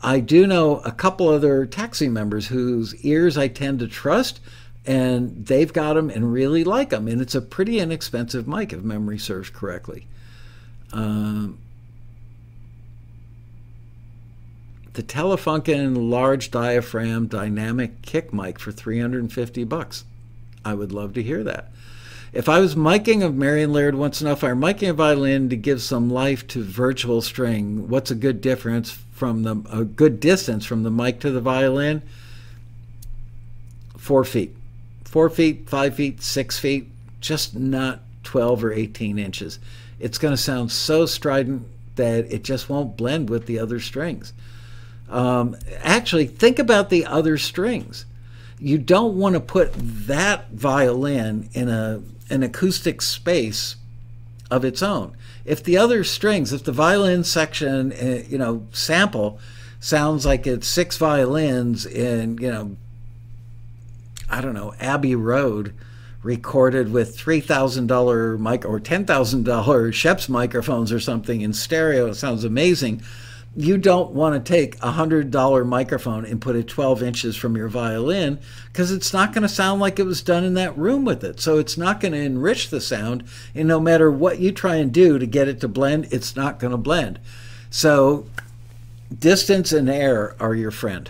I 0.01 0.19
do 0.19 0.47
know 0.47 0.77
a 0.79 0.91
couple 0.91 1.27
other 1.27 1.65
taxi 1.65 2.07
members 2.07 2.47
whose 2.47 2.95
ears 3.03 3.37
I 3.37 3.47
tend 3.47 3.79
to 3.79 3.87
trust, 3.87 4.39
and 4.85 5.45
they've 5.45 5.71
got 5.71 5.93
them 5.93 6.09
and 6.09 6.31
really 6.31 6.63
like 6.63 6.89
them. 6.89 7.07
And 7.07 7.21
it's 7.21 7.35
a 7.35 7.41
pretty 7.41 7.79
inexpensive 7.79 8.47
mic, 8.47 8.71
if 8.71 8.81
memory 8.81 9.17
serves 9.17 9.49
correctly. 9.49 10.07
Um, 10.93 11.59
the 14.93 15.03
Telefunken 15.03 16.09
large 16.09 16.49
diaphragm 16.51 17.27
dynamic 17.27 18.01
kick 18.01 18.33
mic 18.33 18.59
for 18.59 18.71
350 18.71 19.63
bucks. 19.65 20.05
I 20.65 20.73
would 20.73 20.91
love 20.91 21.13
to 21.13 21.23
hear 21.23 21.43
that. 21.43 21.71
If 22.31 22.47
I 22.47 22.59
was 22.59 22.75
miking 22.75 23.23
of 23.23 23.35
Marion 23.35 23.73
Laird 23.73 23.95
once 23.95 24.21
enough, 24.21 24.43
I'm 24.43 24.61
miking 24.61 24.89
a 24.89 24.93
violin 24.93 25.49
to 25.49 25.55
give 25.55 25.81
some 25.81 26.09
life 26.09 26.45
to 26.49 26.63
virtual 26.63 27.21
string. 27.21 27.89
What's 27.89 28.11
a 28.11 28.15
good 28.15 28.39
difference 28.39 28.91
from 29.13 29.43
the 29.43 29.63
a 29.71 29.83
good 29.83 30.19
distance 30.19 30.65
from 30.65 30.83
the 30.83 30.91
mic 30.91 31.19
to 31.21 31.31
the 31.31 31.41
violin? 31.41 32.03
Four 33.97 34.23
feet, 34.23 34.55
four 35.05 35.29
feet, 35.29 35.67
five 35.67 35.95
feet, 35.95 36.21
six 36.21 36.59
feet, 36.59 36.87
just 37.19 37.55
not 37.55 38.01
12 38.23 38.63
or 38.63 38.73
18 38.73 39.17
inches. 39.17 39.59
It's 39.99 40.19
going 40.19 40.33
to 40.33 40.41
sound 40.41 40.71
so 40.71 41.05
strident 41.07 41.67
that 41.95 42.31
it 42.31 42.43
just 42.43 42.69
won't 42.69 42.95
blend 42.95 43.29
with 43.29 43.47
the 43.47 43.59
other 43.59 43.79
strings. 43.79 44.33
Um, 45.09 45.57
actually, 45.83 46.27
think 46.27 46.59
about 46.59 46.89
the 46.89 47.05
other 47.07 47.37
strings. 47.37 48.05
You 48.59 48.77
don't 48.77 49.17
want 49.17 49.33
to 49.33 49.39
put 49.39 49.73
that 49.73 50.51
violin 50.51 51.49
in 51.53 51.69
a 51.69 52.01
an 52.29 52.43
acoustic 52.43 53.01
space 53.01 53.75
of 54.51 54.65
its 54.65 54.81
own. 54.81 55.15
If 55.45 55.63
the 55.63 55.77
other 55.77 56.03
strings, 56.03 56.53
if 56.53 56.63
the 56.63 56.71
violin 56.71 57.23
section, 57.23 57.91
uh, 57.93 58.23
you 58.27 58.37
know, 58.37 58.67
sample 58.71 59.39
sounds 59.79 60.25
like 60.25 60.45
it's 60.45 60.67
six 60.67 60.97
violins 60.97 61.85
in, 61.85 62.37
you 62.37 62.51
know, 62.51 62.77
I 64.29 64.41
don't 64.41 64.53
know, 64.53 64.73
Abbey 64.79 65.15
Road, 65.15 65.73
recorded 66.21 66.91
with 66.91 67.17
$3,000 67.17 68.39
mic 68.39 68.65
or 68.65 68.79
$10,000 68.79 69.93
Schoeps 69.93 70.27
microphones 70.29 70.91
or 70.91 70.99
something 70.99 71.41
in 71.41 71.53
stereo, 71.53 72.07
it 72.07 72.15
sounds 72.15 72.43
amazing 72.43 73.01
you 73.55 73.77
don't 73.77 74.11
want 74.11 74.33
to 74.33 74.53
take 74.53 74.81
a 74.81 74.91
hundred 74.91 75.31
dollar 75.31 75.65
microphone 75.65 76.25
and 76.25 76.39
put 76.39 76.55
it 76.55 76.67
12 76.67 77.01
inches 77.01 77.35
from 77.35 77.57
your 77.57 77.67
violin 77.67 78.39
because 78.67 78.91
it's 78.91 79.11
not 79.11 79.33
going 79.33 79.41
to 79.41 79.49
sound 79.49 79.81
like 79.81 79.99
it 79.99 80.05
was 80.05 80.21
done 80.21 80.43
in 80.43 80.53
that 80.53 80.77
room 80.77 81.03
with 81.03 81.23
it. 81.23 81.39
So 81.39 81.57
it's 81.57 81.77
not 81.77 81.99
going 81.99 82.11
to 82.13 82.19
enrich 82.19 82.69
the 82.69 82.79
sound 82.79 83.23
and 83.55 83.67
no 83.67 83.79
matter 83.79 84.11
what 84.11 84.39
you 84.39 84.51
try 84.51 84.75
and 84.75 84.91
do 84.91 85.17
to 85.17 85.25
get 85.25 85.47
it 85.47 85.59
to 85.61 85.67
blend 85.67 86.07
it's 86.11 86.35
not 86.35 86.59
going 86.59 86.71
to 86.71 86.77
blend. 86.77 87.19
So 87.69 88.27
distance 89.17 89.71
and 89.71 89.89
air 89.89 90.35
are 90.39 90.55
your 90.55 90.71
friend 90.71 91.09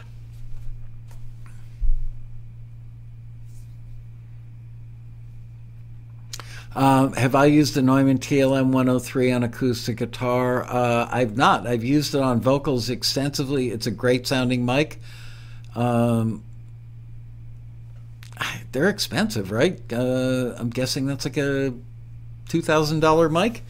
Um, 6.79 7.11
have 7.11 7.35
I 7.35 7.43
used 7.43 7.73
the 7.73 7.81
Neumann 7.81 8.19
TLM 8.19 8.67
103 8.67 9.33
on 9.33 9.43
acoustic 9.43 9.97
guitar? 9.97 10.63
Uh, 10.63 11.09
I've 11.11 11.35
not. 11.35 11.67
I've 11.67 11.83
used 11.83 12.15
it 12.15 12.21
on 12.21 12.39
vocals 12.39 12.89
extensively. 12.89 13.71
It's 13.71 13.85
a 13.85 13.91
great 13.91 14.25
sounding 14.25 14.65
mic. 14.65 15.01
Um, 15.75 16.41
they're 18.71 18.87
expensive, 18.87 19.51
right? 19.51 19.77
Uh, 19.91 20.53
I'm 20.57 20.69
guessing 20.69 21.05
that's 21.05 21.25
like 21.25 21.35
a 21.35 21.73
$2,000 22.47 23.29
mic. 23.29 23.61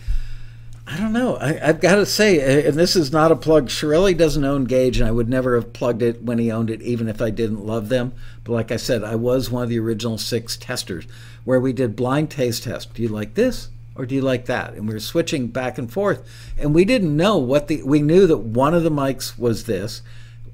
I 0.92 0.98
don't 0.98 1.14
know. 1.14 1.38
I, 1.38 1.54
have 1.54 1.82
got 1.82 1.96
to 1.96 2.06
say, 2.06 2.66
and 2.66 2.76
this 2.76 2.96
is 2.96 3.12
not 3.12 3.32
a 3.32 3.36
plug. 3.36 3.68
Chiarelli 3.68 4.18
doesn't 4.18 4.44
own 4.44 4.64
Gauge, 4.64 5.00
and 5.00 5.08
I 5.08 5.12
would 5.12 5.30
never 5.30 5.54
have 5.54 5.72
plugged 5.72 6.02
it 6.02 6.24
when 6.24 6.40
he 6.40 6.52
owned 6.52 6.72
it, 6.72 6.82
even 6.82 7.08
if 7.08 7.22
I 7.22 7.30
didn't 7.30 7.64
love 7.64 7.90
them. 7.90 8.12
But 8.44 8.54
like 8.54 8.72
I 8.72 8.78
said, 8.78 9.04
I 9.04 9.14
was 9.14 9.52
one 9.52 9.62
of 9.62 9.70
the 9.70 9.78
original 9.78 10.18
six 10.18 10.58
testers 10.58 11.06
where 11.44 11.60
we 11.60 11.74
did 11.74 11.96
blind 11.96 12.32
taste 12.32 12.64
test. 12.64 12.96
Do 12.96 13.04
you 13.04 13.08
like 13.08 13.36
this 13.36 13.70
or 13.94 14.08
do 14.08 14.16
you 14.16 14.22
like 14.22 14.48
that? 14.48 14.74
And 14.74 14.88
we 14.88 14.96
were 14.96 15.00
switching 15.00 15.50
back 15.50 15.78
and 15.78 15.94
forth, 15.94 16.28
and 16.58 16.74
we 16.74 16.86
didn't 16.86 17.16
know 17.16 17.38
what 17.38 17.68
the. 17.68 17.84
We 17.84 18.02
knew 18.02 18.26
that 18.26 18.40
one 18.40 18.74
of 18.74 18.82
the 18.82 18.90
mics 18.90 19.38
was 19.38 19.66
this. 19.66 20.02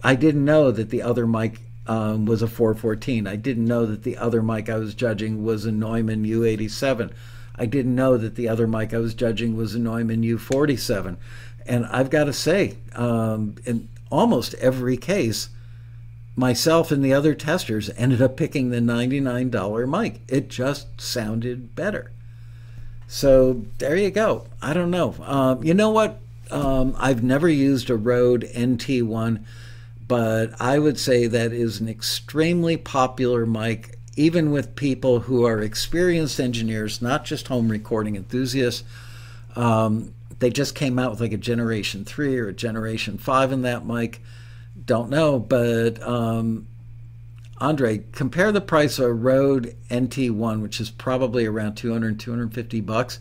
I 0.03 0.15
didn't 0.15 0.43
know 0.43 0.69
that 0.69 0.89
the 0.89 1.01
other 1.01 1.25
mic 1.25 1.61
um, 1.87 2.25
was 2.25 2.41
a 2.41 2.47
414. 2.47 3.25
I 3.25 3.37
didn't 3.37 3.65
know 3.65 3.85
that 3.85 4.03
the 4.03 4.17
other 4.17 4.41
mic 4.41 4.69
I 4.69 4.75
was 4.75 4.95
judging 4.95 5.45
was 5.45 5.65
a 5.65 5.71
Neumann 5.71 6.25
U87. 6.25 7.13
I 7.57 7.65
didn't 7.65 7.95
know 7.95 8.17
that 8.17 8.35
the 8.35 8.49
other 8.49 8.67
mic 8.67 8.93
I 8.93 8.97
was 8.97 9.13
judging 9.13 9.55
was 9.55 9.75
a 9.75 9.79
Neumann 9.79 10.23
U47. 10.23 11.17
And 11.65 11.85
I've 11.87 12.09
got 12.09 12.25
to 12.25 12.33
say, 12.33 12.75
um, 12.93 13.55
in 13.65 13.89
almost 14.11 14.53
every 14.55 14.97
case, 14.97 15.49
myself 16.35 16.91
and 16.91 17.03
the 17.03 17.13
other 17.13 17.33
testers 17.33 17.89
ended 17.97 18.21
up 18.21 18.37
picking 18.37 18.69
the 18.69 18.79
$99 18.79 19.89
mic. 19.89 20.21
It 20.27 20.49
just 20.49 20.99
sounded 20.99 21.75
better. 21.75 22.11
So 23.07 23.65
there 23.77 23.95
you 23.95 24.11
go. 24.11 24.45
I 24.61 24.73
don't 24.73 24.91
know. 24.91 25.15
Um, 25.21 25.63
you 25.63 25.73
know 25.73 25.89
what? 25.89 26.19
Um, 26.51 26.95
I've 26.99 27.23
never 27.23 27.49
used 27.49 27.89
a 27.89 27.95
Rode 27.95 28.43
NT1, 28.55 29.43
but 30.07 30.59
I 30.59 30.77
would 30.79 30.99
say 30.99 31.27
that 31.27 31.51
is 31.51 31.79
an 31.79 31.87
extremely 31.87 32.77
popular 32.77 33.45
mic 33.45 33.94
even 34.15 34.51
with 34.51 34.75
people 34.75 35.21
who 35.21 35.45
are 35.45 35.61
experienced 35.61 36.39
engineers, 36.39 37.01
not 37.01 37.25
just 37.25 37.47
home 37.47 37.69
recording 37.69 38.15
enthusiasts. 38.15 38.83
Um, 39.55 40.13
they 40.39 40.49
just 40.49 40.75
came 40.75 40.99
out 40.99 41.11
with 41.11 41.21
like 41.21 41.33
a 41.33 41.37
generation 41.37 42.05
three 42.05 42.37
or 42.37 42.47
a 42.47 42.53
generation 42.53 43.17
five 43.17 43.51
in 43.51 43.61
that 43.63 43.85
mic. 43.85 44.21
Don't 44.85 45.09
know, 45.09 45.39
but 45.39 46.01
um, 46.03 46.67
Andre, 47.59 48.03
compare 48.11 48.51
the 48.51 48.61
price 48.61 48.99
of 48.99 49.05
a 49.05 49.13
Rode 49.13 49.75
NT1, 49.89 50.61
which 50.61 50.81
is 50.81 50.89
probably 50.89 51.45
around 51.45 51.75
200, 51.75 52.19
250 52.19 52.81
bucks, 52.81 53.19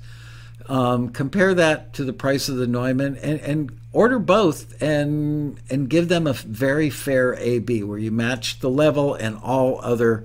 Um, 0.67 1.11
compare 1.11 1.55
that 1.55 1.93
to 1.95 2.05
the 2.05 2.13
price 2.13 2.49
of 2.49 2.57
the 2.57 2.67
Neumann 2.67 3.17
and, 3.19 3.41
and 3.41 3.79
order 3.93 4.19
both 4.19 4.81
and 4.83 5.61
and 5.71 5.89
give 5.89 6.09
them 6.09 6.27
a 6.27 6.33
very 6.33 6.91
fair 6.91 7.35
AB 7.35 7.83
where 7.85 7.99
you 7.99 8.11
match 8.11 8.59
the 8.61 8.71
level 8.71 9.15
and 9.15 9.37
all 9.43 9.79
other 9.83 10.25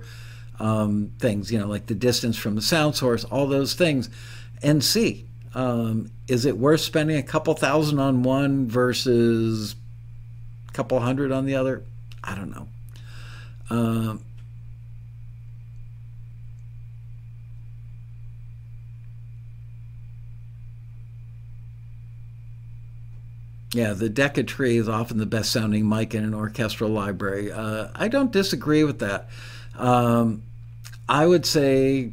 um, 0.60 1.10
things, 1.18 1.50
you 1.50 1.58
know, 1.58 1.66
like 1.66 1.86
the 1.86 1.94
distance 1.94 2.36
from 2.36 2.54
the 2.54 2.62
sound 2.62 2.94
source, 2.94 3.24
all 3.24 3.46
those 3.48 3.74
things, 3.74 4.08
and 4.62 4.84
see 4.84 5.26
um, 5.54 6.10
is 6.28 6.46
it 6.46 6.56
worth 6.56 6.80
spending 6.80 7.16
a 7.16 7.22
couple 7.22 7.54
thousand 7.54 7.98
on 7.98 8.22
one 8.22 8.68
versus 8.68 9.74
a 10.68 10.72
couple 10.72 11.00
hundred 11.00 11.32
on 11.32 11.44
the 11.44 11.56
other? 11.56 11.82
I 12.22 12.34
don't 12.34 12.50
know. 12.50 12.68
Um, 13.68 14.24
Yeah, 23.72 23.92
the 23.92 24.08
Decca 24.08 24.42
Tree 24.42 24.78
is 24.78 24.88
often 24.88 25.18
the 25.18 25.26
best 25.26 25.52
sounding 25.52 25.88
mic 25.88 26.12
in 26.12 26.24
an 26.24 26.34
orchestral 26.34 26.90
library. 26.90 27.52
Uh, 27.52 27.86
I 27.94 28.08
don't 28.08 28.32
disagree 28.32 28.82
with 28.82 28.98
that. 28.98 29.28
Um, 29.76 30.42
I 31.10 31.26
would 31.26 31.44
say 31.44 32.12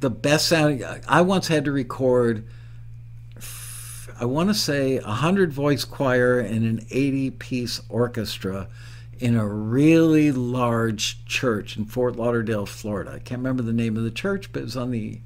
the 0.00 0.10
best 0.10 0.46
sounding. 0.46 0.84
I 1.08 1.22
once 1.22 1.48
had 1.48 1.64
to 1.64 1.72
record, 1.72 2.46
I 4.20 4.26
want 4.26 4.50
to 4.50 4.54
say, 4.54 4.98
a 4.98 5.04
100 5.04 5.54
voice 5.54 5.86
choir 5.86 6.38
and 6.38 6.66
an 6.66 6.86
80 6.90 7.30
piece 7.30 7.80
orchestra 7.88 8.68
in 9.18 9.36
a 9.36 9.48
really 9.48 10.32
large 10.32 11.24
church 11.24 11.78
in 11.78 11.86
Fort 11.86 12.16
Lauderdale, 12.16 12.66
Florida. 12.66 13.12
I 13.12 13.20
can't 13.20 13.38
remember 13.38 13.62
the 13.62 13.72
name 13.72 13.96
of 13.96 14.04
the 14.04 14.10
church, 14.10 14.52
but 14.52 14.60
it 14.60 14.64
was 14.64 14.76
on 14.76 14.90
the 14.90 15.20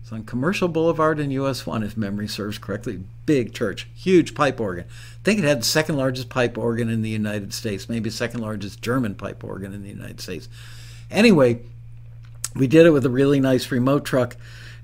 it's 0.00 0.12
on 0.12 0.22
Commercial 0.22 0.68
Boulevard 0.68 1.18
in 1.18 1.32
US 1.32 1.66
1, 1.66 1.82
if 1.82 1.96
memory 1.96 2.28
serves 2.28 2.58
correctly. 2.58 3.00
Big 3.26 3.52
church, 3.52 3.88
huge 3.92 4.36
pipe 4.36 4.60
organ. 4.60 4.84
I 4.84 5.24
think 5.24 5.40
it 5.40 5.44
had 5.44 5.62
the 5.62 5.64
second 5.64 5.96
largest 5.96 6.28
pipe 6.28 6.56
organ 6.56 6.88
in 6.88 7.02
the 7.02 7.10
United 7.10 7.52
States, 7.52 7.88
maybe 7.88 8.08
second 8.08 8.38
largest 8.38 8.80
German 8.80 9.16
pipe 9.16 9.42
organ 9.42 9.74
in 9.74 9.82
the 9.82 9.88
United 9.88 10.20
States. 10.20 10.48
Anyway, 11.10 11.60
we 12.54 12.66
did 12.66 12.86
it 12.86 12.90
with 12.90 13.04
a 13.06 13.10
really 13.10 13.40
nice 13.40 13.70
remote 13.70 14.04
truck. 14.04 14.36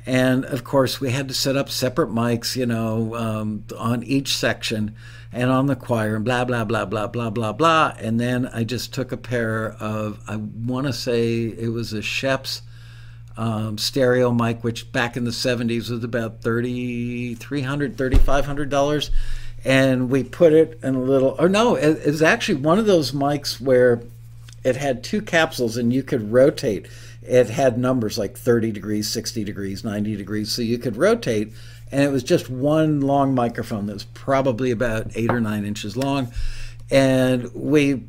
And 0.05 0.45
of 0.45 0.65
course, 0.65 1.01
we 1.01 1.11
had 1.11 1.29
to 1.29 1.35
set 1.35 1.57
up 1.57 1.69
separate 1.69 2.11
mics, 2.11 2.57
you 2.57 2.67
know, 2.67 3.15
um, 3.15 3.65
on 3.79 4.03
each 4.03 4.37
section 4.37 4.95
and 5.33 5.51
on 5.51 5.67
the 5.67 5.77
choir 5.77 6.17
and 6.17 6.25
blah, 6.25 6.45
blah, 6.45 6.65
blah, 6.65 6.85
blah, 6.85 7.07
blah, 7.07 7.31
blah, 7.31 7.53
blah. 7.53 7.95
And 7.99 8.19
then 8.19 8.47
I 8.47 8.65
just 8.65 8.93
took 8.93 9.13
a 9.13 9.17
pair 9.17 9.73
of, 9.81 10.21
I 10.27 10.37
want 10.37 10.87
to 10.87 10.93
say 10.93 11.45
it 11.45 11.73
was 11.73 11.93
a 11.93 12.03
Schoeps 12.03 12.63
um, 13.37 13.79
stereo 13.79 14.33
mic, 14.33 14.65
which 14.65 14.93
back 14.93 15.17
in 15.17 15.25
the 15.25 15.31
70s 15.31 15.89
was 15.91 16.05
about 16.05 16.43
$3,300, 16.43 17.37
$3,500. 17.37 19.11
And 19.65 20.11
we 20.11 20.25
put 20.25 20.53
it 20.53 20.81
in 20.83 20.97
a 20.97 21.01
little, 21.01 21.37
or 21.39 21.49
no, 21.49 21.77
it, 21.77 21.99
it 21.99 22.07
was 22.07 22.23
actually 22.23 22.57
one 22.57 22.81
of 22.81 22.87
those 22.87 23.13
mics 23.13 23.61
where 23.61 24.03
it 24.65 24.77
had 24.77 25.03
two 25.03 25.23
capsules 25.23 25.77
and 25.77 25.93
you 25.93 26.03
could 26.03 26.33
rotate. 26.33 26.87
It 27.23 27.51
had 27.51 27.79
numbers 27.79 28.19
like 28.19 28.37
30 28.37 28.73
degrees, 28.73 29.09
60 29.09 29.45
degrees, 29.45 29.85
90 29.85 30.17
degrees. 30.17 30.53
So 30.53 30.63
you 30.63 30.79
could 30.79 30.97
rotate. 30.97 31.53
And 31.91 32.03
it 32.03 32.11
was 32.11 32.23
just 32.23 32.49
one 32.49 33.01
long 33.01 33.35
microphone 33.35 33.87
that 33.87 33.93
was 33.93 34.05
probably 34.05 34.71
about 34.71 35.09
eight 35.15 35.31
or 35.31 35.41
nine 35.41 35.65
inches 35.65 35.97
long. 35.97 36.33
And 36.91 37.53
we 37.55 38.05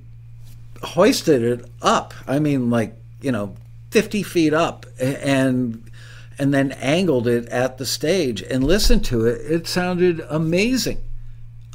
hoisted 0.83 1.41
it 1.43 1.65
up. 1.81 2.13
I 2.27 2.39
mean, 2.39 2.69
like, 2.69 2.95
you 3.21 3.31
know, 3.31 3.55
50 3.91 4.23
feet 4.23 4.53
up 4.53 4.85
and 4.99 5.83
and 6.39 6.51
then 6.51 6.71
angled 6.73 7.27
it 7.27 7.47
at 7.49 7.77
the 7.77 7.85
stage 7.85 8.41
and 8.41 8.63
listened 8.63 9.05
to 9.05 9.27
it 9.27 9.39
it 9.41 9.67
sounded 9.67 10.19
amazing 10.31 10.97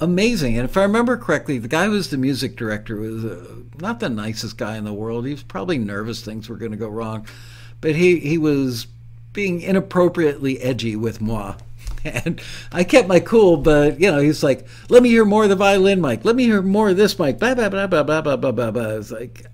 amazing 0.01 0.57
and 0.57 0.65
if 0.65 0.77
i 0.77 0.83
remember 0.83 1.17
correctly 1.17 1.59
the 1.59 1.69
guy 1.69 1.87
who 1.87 1.93
was 1.93 2.11
the 2.11 2.17
music 2.17 2.57
director 2.57 2.97
was 2.97 3.25
uh, 3.25 3.47
not 3.79 4.01
the 4.01 4.09
nicest 4.09 4.57
guy 4.57 4.77
in 4.77 4.85
the 4.85 4.93
world 4.93 5.27
he 5.27 5.33
was 5.33 5.43
probably 5.43 5.79
nervous 5.79 6.23
things 6.25 6.49
were 6.49 6.57
going 6.57 6.71
to 6.71 6.79
go 6.79 6.89
wrong 6.89 7.27
but 7.81 7.95
he 7.95 8.19
he 8.21 8.39
was 8.39 8.87
being 9.33 9.61
inappropriately 9.61 10.61
edgy 10.61 10.97
with 10.97 11.21
moi 11.21 11.55
and 12.05 12.41
I 12.71 12.85
kept 12.85 13.09
my 13.09 13.19
cool, 13.19 13.57
but 13.57 13.99
you 13.99 14.09
know, 14.09 14.21
he's 14.21 14.45
like, 14.45 14.69
"Let 14.89 15.03
me 15.03 15.09
hear 15.09 15.25
more 15.25 15.43
of 15.43 15.49
the 15.49 15.57
violin 15.57 16.01
mic. 16.01 16.25
Let 16.25 16.37
me 16.37 16.45
hear 16.45 16.63
more 16.63 16.91
of 16.91 16.97
this 16.97 17.19
mic." 17.19 17.41
Blah 17.41 17.55
blah 17.55 17.69
blah 17.69 17.89
blah 17.89 18.05
blah 18.05 18.21
blah 18.21 18.37
blah 18.37 18.53
blah. 18.53 18.71
blah. 18.71 18.83
I 18.83 18.97
was 18.97 19.11
like, 19.11 19.47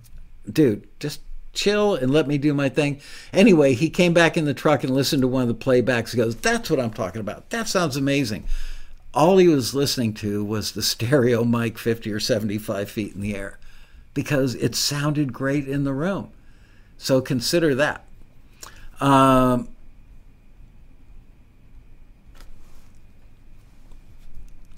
"Dude, 0.53 0.87
just 1.01 1.21
chill 1.55 1.95
and 1.95 2.12
let 2.12 2.27
me 2.27 2.37
do 2.37 2.53
my 2.53 2.69
thing. 2.69 3.01
Anyway, 3.33 3.75
he 3.75 3.89
came 3.89 4.12
back 4.12 4.37
in 4.37 4.45
the 4.45 4.55
truck 4.55 4.85
and 4.85 4.95
listened 4.95 5.23
to 5.23 5.29
one 5.29 5.43
of 5.43 5.49
the 5.49 5.55
playbacks. 5.55 6.11
He 6.11 6.16
goes, 6.16 6.37
That's 6.37 6.69
what 6.69 6.81
I'm 6.81 6.93
talking 6.93 7.21
about. 7.21 7.51
That 7.51 7.69
sounds 7.69 7.97
amazing. 7.97 8.45
All 9.15 9.39
he 9.39 9.47
was 9.47 9.74
listening 9.74 10.12
to 10.15 10.45
was 10.45 10.73
the 10.73 10.82
stereo 10.82 11.45
mic 11.45 11.78
50 11.78 12.11
or 12.11 12.20
75 12.20 12.91
feet 12.91 13.15
in 13.15 13.20
the 13.20 13.36
air 13.36 13.59
because 14.12 14.57
it 14.57 14.74
sounded 14.74 15.32
great 15.32 15.69
in 15.69 15.85
the 15.85 15.93
room. 15.93 16.31
So 16.99 17.20
consider 17.20 17.74
that. 17.77 18.05
Um, 19.01 19.69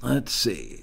let's 0.03 0.33
see. 0.33 0.83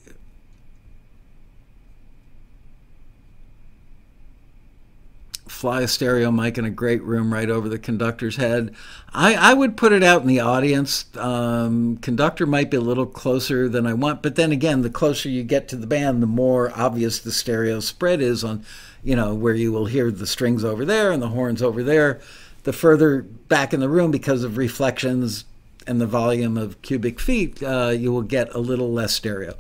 Fly 5.64 5.82
a 5.82 5.88
stereo 5.88 6.30
mic 6.30 6.58
in 6.58 6.66
a 6.66 6.70
great 6.70 7.02
room 7.04 7.32
right 7.32 7.50
over 7.50 7.70
the 7.70 7.80
conductor's 7.80 8.36
head. 8.36 8.76
I, 9.14 9.34
I 9.34 9.54
would 9.54 9.78
put 9.78 9.94
it 9.94 10.04
out 10.04 10.22
in 10.22 10.28
the 10.28 10.42
audience. 10.42 11.06
Um, 11.16 11.96
conductor 12.00 12.46
might 12.46 12.70
be 12.70 12.76
a 12.76 12.82
little 12.82 13.06
closer 13.06 13.70
than 13.70 13.88
I 13.88 13.94
want, 13.94 14.22
but 14.22 14.36
then 14.36 14.52
again, 14.52 14.82
the 14.82 14.90
closer 14.90 15.30
you 15.30 15.42
get 15.42 15.70
to 15.70 15.78
the 15.78 15.88
band, 15.88 16.22
the 16.22 16.28
more 16.28 16.74
obvious 16.76 17.18
the 17.18 17.32
stereo 17.32 17.80
spread 17.80 18.20
is 18.20 18.44
on, 18.44 18.66
you 19.06 19.16
know, 19.16 19.34
where 19.34 19.54
you 19.54 19.72
will 19.72 19.86
hear 19.86 20.12
the 20.12 20.28
strings 20.28 20.66
over 20.66 20.84
there 20.84 21.14
and 21.14 21.22
the 21.22 21.30
horns 21.30 21.62
over 21.62 21.82
there. 21.82 22.20
The 22.64 22.74
further 22.74 23.22
back 23.22 23.74
in 23.74 23.80
the 23.80 23.88
room, 23.88 24.12
because 24.12 24.44
of 24.44 24.58
reflections 24.58 25.46
and 25.88 26.02
the 26.02 26.08
volume 26.08 26.58
of 26.58 26.82
cubic 26.82 27.22
feet, 27.22 27.64
uh, 27.64 27.94
you 27.96 28.12
will 28.12 28.22
get 28.22 28.54
a 28.54 28.60
little 28.60 28.92
less 28.92 29.14
stereo 29.14 29.56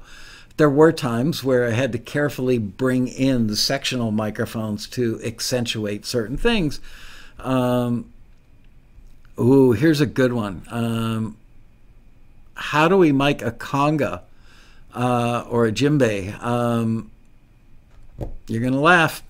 there 0.57 0.69
were 0.69 0.91
times 0.91 1.43
where 1.43 1.65
I 1.65 1.71
had 1.71 1.91
to 1.93 1.97
carefully 1.97 2.57
bring 2.57 3.07
in 3.07 3.47
the 3.47 3.55
sectional 3.55 4.11
microphones 4.11 4.87
to 4.89 5.19
accentuate 5.23 6.05
certain 6.05 6.37
things. 6.37 6.79
Um, 7.39 8.11
ooh, 9.39 9.71
here's 9.71 9.99
a 9.99 10.05
good 10.05 10.33
one. 10.33 10.63
Um, 10.69 11.37
how 12.55 12.87
do 12.87 12.97
we 12.97 13.11
mic 13.11 13.41
a 13.41 13.51
conga 13.51 14.21
uh, 14.93 15.45
or 15.49 15.65
a 15.65 15.71
djembe? 15.71 16.41
Um, 16.41 17.09
you're 18.47 18.61
going 18.61 18.73
to 18.73 18.79
laugh. 18.79 19.23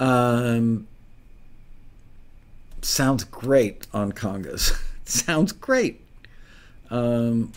Um, 0.00 0.88
sounds 2.80 3.22
great 3.22 3.86
on 3.94 4.10
congas. 4.10 4.76
sounds 5.04 5.52
great. 5.52 6.01
Um, 6.92 7.52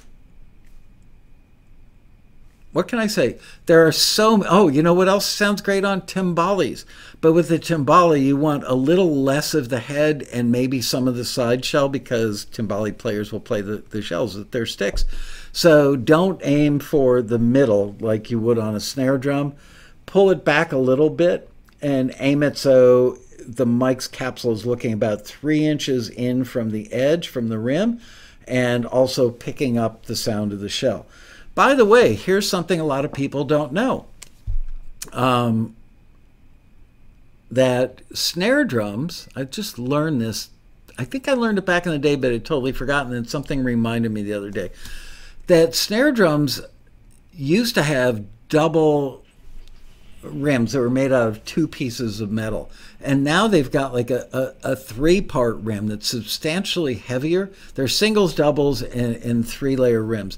what 2.72 2.88
can 2.88 2.99
I 2.99 3.07
say? 3.07 3.38
There 3.68 3.86
are 3.86 3.91
so 3.91 4.44
oh, 4.48 4.70
you 4.70 4.82
know 4.82 4.94
what 4.94 5.10
else 5.10 5.26
sounds 5.26 5.62
great 5.62 5.84
on 5.84 6.02
timbales? 6.02 6.86
But 7.20 7.34
with 7.34 7.49
the 7.49 7.60
timbale, 7.60 8.22
you 8.22 8.38
want 8.38 8.64
a 8.66 8.76
little 8.76 9.24
less 9.24 9.53
of 9.53 9.70
the 9.70 9.80
head 9.80 10.26
and 10.32 10.52
maybe 10.52 10.82
some 10.82 11.07
of 11.07 11.16
the 11.16 11.26
side 11.26 11.66
shell 11.66 11.90
because 11.90 12.45
timbale 12.45 12.98
players 12.98 13.32
will 13.32 13.41
play 13.41 13.62
the, 13.62 13.78
the 13.78 14.02
shells 14.02 14.36
with 14.36 14.52
their 14.52 14.66
sticks. 14.66 15.03
So 15.52 15.98
don't 15.98 16.40
aim 16.44 16.80
for 16.80 17.22
the 17.22 17.40
middle 17.40 17.98
like 17.99 18.32
you 18.32 18.40
would 18.40 18.57
on 18.57 18.76
a 18.76 18.80
snare 18.80 19.18
drum. 19.18 19.53
Pull 20.06 20.30
it 20.32 20.45
back 20.45 20.72
a 20.72 20.78
little 20.78 21.10
bit 21.10 21.49
and 21.82 22.16
aim 22.20 22.41
it 22.41 22.57
so 22.57 23.18
the 23.45 23.66
mic's 23.66 24.07
capsule 24.07 24.53
is 24.53 24.66
looking 24.66 24.94
about 24.94 25.26
three 25.26 25.66
inches 25.66 26.10
in 26.10 26.45
from 26.45 26.72
the 26.72 26.91
edge, 26.94 27.28
from 27.28 27.49
the 27.49 27.60
rim 27.60 27.99
and 28.47 28.85
also 28.85 29.31
picking 29.31 29.77
up 29.77 30.05
the 30.05 30.15
sound 30.15 30.53
of 30.53 30.59
the 30.59 30.69
shell. 30.69 31.05
By 31.53 31.73
the 31.73 31.85
way, 31.85 32.15
here's 32.15 32.49
something 32.49 32.80
a 32.80 32.85
lot 32.85 33.05
of 33.05 33.13
people 33.13 33.43
don't 33.43 33.72
know. 33.72 34.05
Um, 35.13 35.76
that 37.49 38.01
snare 38.13 38.65
drums, 38.65 39.27
I 39.35 39.43
just 39.43 39.80
learned 39.80 40.22
this. 40.22 40.49
I 40.97 41.05
think 41.05 41.27
I 41.27 41.34
learned 41.34 41.57
it 41.57 41.65
back 41.65 41.85
in 41.85 41.91
the 41.91 41.99
day, 41.99 42.15
but 42.15 42.31
I'd 42.31 42.45
totally 42.45 42.72
forgotten. 42.72 43.13
And 43.13 43.30
something 43.30 43.63
reminded 43.63 44.11
me 44.11 44.23
the 44.23 44.34
other 44.34 44.51
day 44.51 44.72
that 45.47 45.76
snare 45.76 46.11
drums 46.11 46.61
used 47.34 47.76
to 47.76 47.84
have 47.84 48.26
double 48.49 49.23
rims 50.23 50.72
that 50.72 50.80
were 50.80 50.89
made 50.89 51.11
out 51.11 51.27
of 51.27 51.45
two 51.45 51.67
pieces 51.67 52.19
of 52.19 52.31
metal. 52.31 52.69
And 53.06 53.23
now 53.23 53.48
they've 53.48 53.72
got 53.72 53.94
like 53.94 54.10
a, 54.10 54.27
a, 54.64 54.72
a 54.72 54.76
three 54.76 55.22
part 55.22 55.57
rim 55.57 55.88
that's 55.88 56.07
substantially 56.07 56.95
heavier. 56.95 57.52
They're 57.76 57.88
singles, 57.88 58.34
doubles, 58.34 58.82
and, 58.82 59.15
and 59.18 59.48
three 59.48 59.76
layer 59.76 60.03
rims. 60.03 60.38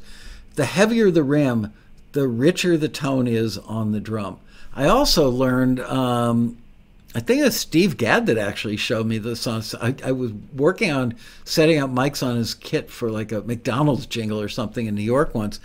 The 0.56 0.65
heavier 0.65 1.10
the 1.10 1.23
rim, 1.23 1.73
the 2.11 2.27
richer 2.27 2.77
the 2.77 2.89
tone 2.89 3.27
is 3.27 3.57
on 3.57 3.94
the 3.94 3.99
drum. 3.99 4.39
I 4.76 4.88
also 4.88 5.30
learned 5.30 5.80
um, 5.80 6.57
I 7.15 7.19
think 7.19 7.44
it's 7.44 7.56
Steve 7.56 7.98
Gadd 7.98 8.27
that 8.27 8.38
actually 8.38 8.77
showed 8.77 9.07
me 9.07 9.18
this 9.18 9.48
on. 9.48 9.64
I, 9.81 9.95
I, 10.03 10.11
was 10.11 10.34
working 10.53 10.91
on 10.91 11.15
setting 11.45 11.80
up 11.80 11.89
mics 11.89 12.22
on 12.22 12.35
his 12.35 12.53
kit 12.53 12.91
for 12.91 13.10
like 13.10 13.31
a 13.31 13.41
McDonald's 13.41 14.06
jingle 14.06 14.39
or 14.39 14.49
something 14.49 14.85
in 14.85 14.94
New 14.94 15.02
York 15.02 15.34
once, 15.34 15.60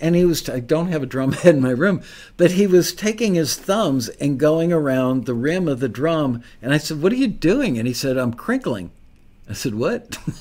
and 0.00 0.14
he 0.14 0.24
was. 0.24 0.48
I 0.48 0.60
don't 0.60 0.88
have 0.88 1.02
a 1.02 1.06
drum 1.06 1.32
head 1.32 1.54
in 1.56 1.60
my 1.60 1.70
room, 1.70 2.02
but 2.36 2.52
he 2.52 2.66
was 2.66 2.92
taking 2.92 3.34
his 3.34 3.56
thumbs 3.56 4.08
and 4.08 4.38
going 4.38 4.72
around 4.72 5.26
the 5.26 5.34
rim 5.34 5.68
of 5.68 5.80
the 5.80 5.88
drum, 5.88 6.42
and 6.62 6.72
I 6.72 6.78
said, 6.78 7.02
"What 7.02 7.12
are 7.12 7.16
you 7.16 7.28
doing?" 7.28 7.78
And 7.78 7.86
he 7.86 7.94
said, 7.94 8.16
"I'm 8.16 8.34
crinkling." 8.34 8.90
I 9.48 9.52
said, 9.52 9.74
"What?" 9.74 10.18
he 10.26 10.32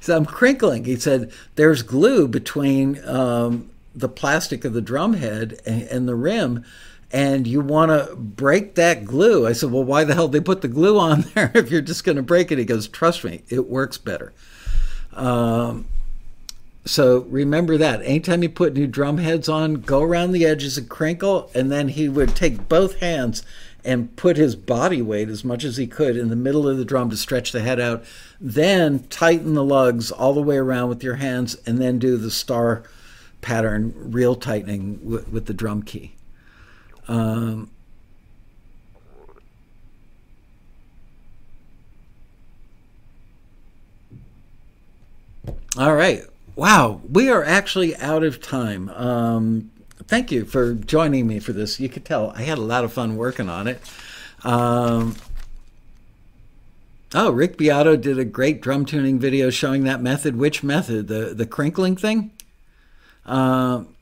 said, 0.00 0.16
"I'm 0.16 0.26
crinkling." 0.26 0.84
He 0.84 0.96
said, 0.96 1.32
"There's 1.56 1.82
glue 1.82 2.28
between 2.28 3.02
um, 3.06 3.70
the 3.94 4.08
plastic 4.08 4.64
of 4.64 4.72
the 4.72 4.80
drum 4.82 5.14
head 5.14 5.60
and, 5.66 5.82
and 5.82 6.08
the 6.08 6.16
rim." 6.16 6.64
and 7.12 7.46
you 7.46 7.60
want 7.60 7.90
to 7.90 8.14
break 8.14 8.76
that 8.76 9.04
glue. 9.04 9.46
I 9.46 9.52
said, 9.52 9.72
Well, 9.72 9.82
why 9.82 10.04
the 10.04 10.14
hell 10.14 10.28
they 10.28 10.40
put 10.40 10.60
the 10.60 10.68
glue 10.68 10.98
on 10.98 11.22
there 11.34 11.50
if 11.54 11.70
you're 11.70 11.80
just 11.80 12.04
going 12.04 12.16
to 12.16 12.22
break 12.22 12.52
it? 12.52 12.58
He 12.58 12.64
goes, 12.64 12.86
Trust 12.86 13.24
me, 13.24 13.42
it 13.48 13.68
works 13.68 13.98
better. 13.98 14.32
Um, 15.12 15.86
so 16.84 17.20
remember 17.28 17.76
that. 17.76 18.02
Anytime 18.02 18.42
you 18.42 18.48
put 18.48 18.74
new 18.74 18.86
drum 18.86 19.18
heads 19.18 19.48
on, 19.48 19.74
go 19.74 20.02
around 20.02 20.32
the 20.32 20.46
edges 20.46 20.78
and 20.78 20.88
crinkle, 20.88 21.50
and 21.54 21.70
then 21.70 21.88
he 21.88 22.08
would 22.08 22.34
take 22.34 22.68
both 22.68 23.00
hands 23.00 23.42
and 23.84 24.14
put 24.16 24.36
his 24.36 24.56
body 24.56 25.00
weight 25.00 25.28
as 25.28 25.44
much 25.44 25.64
as 25.64 25.76
he 25.76 25.86
could 25.86 26.16
in 26.16 26.28
the 26.28 26.36
middle 26.36 26.68
of 26.68 26.76
the 26.76 26.84
drum 26.84 27.10
to 27.10 27.16
stretch 27.16 27.52
the 27.52 27.60
head 27.60 27.80
out. 27.80 28.04
Then 28.40 29.04
tighten 29.04 29.54
the 29.54 29.64
lugs 29.64 30.10
all 30.10 30.32
the 30.32 30.42
way 30.42 30.56
around 30.56 30.88
with 30.88 31.02
your 31.02 31.16
hands, 31.16 31.56
and 31.66 31.78
then 31.78 31.98
do 31.98 32.16
the 32.16 32.30
star 32.30 32.82
pattern 33.40 33.94
real 33.96 34.34
tightening 34.34 35.00
with, 35.02 35.28
with 35.28 35.46
the 35.46 35.54
drum 35.54 35.82
key. 35.82 36.14
Um, 37.08 37.70
all 45.76 45.94
right. 45.94 46.29
Wow, 46.60 47.00
we 47.10 47.30
are 47.30 47.42
actually 47.42 47.96
out 47.96 48.22
of 48.22 48.38
time. 48.38 48.90
Um, 48.90 49.70
thank 50.08 50.30
you 50.30 50.44
for 50.44 50.74
joining 50.74 51.26
me 51.26 51.38
for 51.38 51.54
this. 51.54 51.80
You 51.80 51.88
could 51.88 52.04
tell 52.04 52.32
I 52.36 52.42
had 52.42 52.58
a 52.58 52.60
lot 52.60 52.84
of 52.84 52.92
fun 52.92 53.16
working 53.16 53.48
on 53.48 53.66
it. 53.66 53.80
Um, 54.44 55.16
oh, 57.14 57.30
Rick 57.30 57.56
Beato 57.56 57.96
did 57.96 58.18
a 58.18 58.26
great 58.26 58.60
drum 58.60 58.84
tuning 58.84 59.18
video 59.18 59.48
showing 59.48 59.84
that 59.84 60.02
method. 60.02 60.36
Which 60.36 60.62
method? 60.62 61.08
The 61.08 61.32
the 61.32 61.46
crinkling 61.46 61.96
thing? 61.96 62.30
Um, 63.24 63.96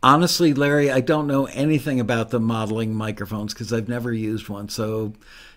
honestly, 0.00 0.54
Larry, 0.54 0.92
I 0.92 1.00
don't 1.00 1.26
know 1.26 1.46
anything 1.46 1.98
about 1.98 2.30
the 2.30 2.38
modeling 2.38 2.94
microphones 2.94 3.52
because 3.52 3.72
I've 3.72 3.88
never 3.88 4.12
used 4.12 4.48
one. 4.48 4.68
So 4.68 5.14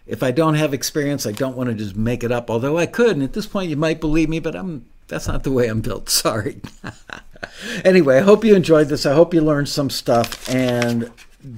if 0.08 0.24
I 0.24 0.32
don't 0.32 0.56
have 0.56 0.74
experience, 0.74 1.26
I 1.26 1.32
don't 1.32 1.58
want 1.58 1.70
to 1.70 1.76
just 1.76 1.96
make 1.96 2.24
it 2.24 2.32
up. 2.32 2.50
Although 2.50 2.78
I 2.78 2.86
could, 2.86 3.12
and 3.12 3.24
at 3.24 3.34
this 3.34 3.46
point, 3.46 3.70
you 3.70 3.76
might 3.76 4.00
believe 4.00 4.30
me, 4.30 4.40
but 4.40 4.56
I'm 4.56 4.86
that's 5.08 5.28
not 5.28 5.44
the 5.44 5.52
way 5.52 5.68
I'm 5.68 5.82
built. 5.82 6.10
Sorry. 6.10 6.62
anyway, 7.84 8.18
I 8.18 8.22
hope 8.22 8.44
you 8.44 8.56
enjoyed 8.56 8.90
this. 8.90 9.06
I 9.06 9.14
hope 9.14 9.34
you 9.34 9.42
learned 9.42 9.70
some 9.70 9.90
stuff, 9.90 10.50
and 10.50 11.12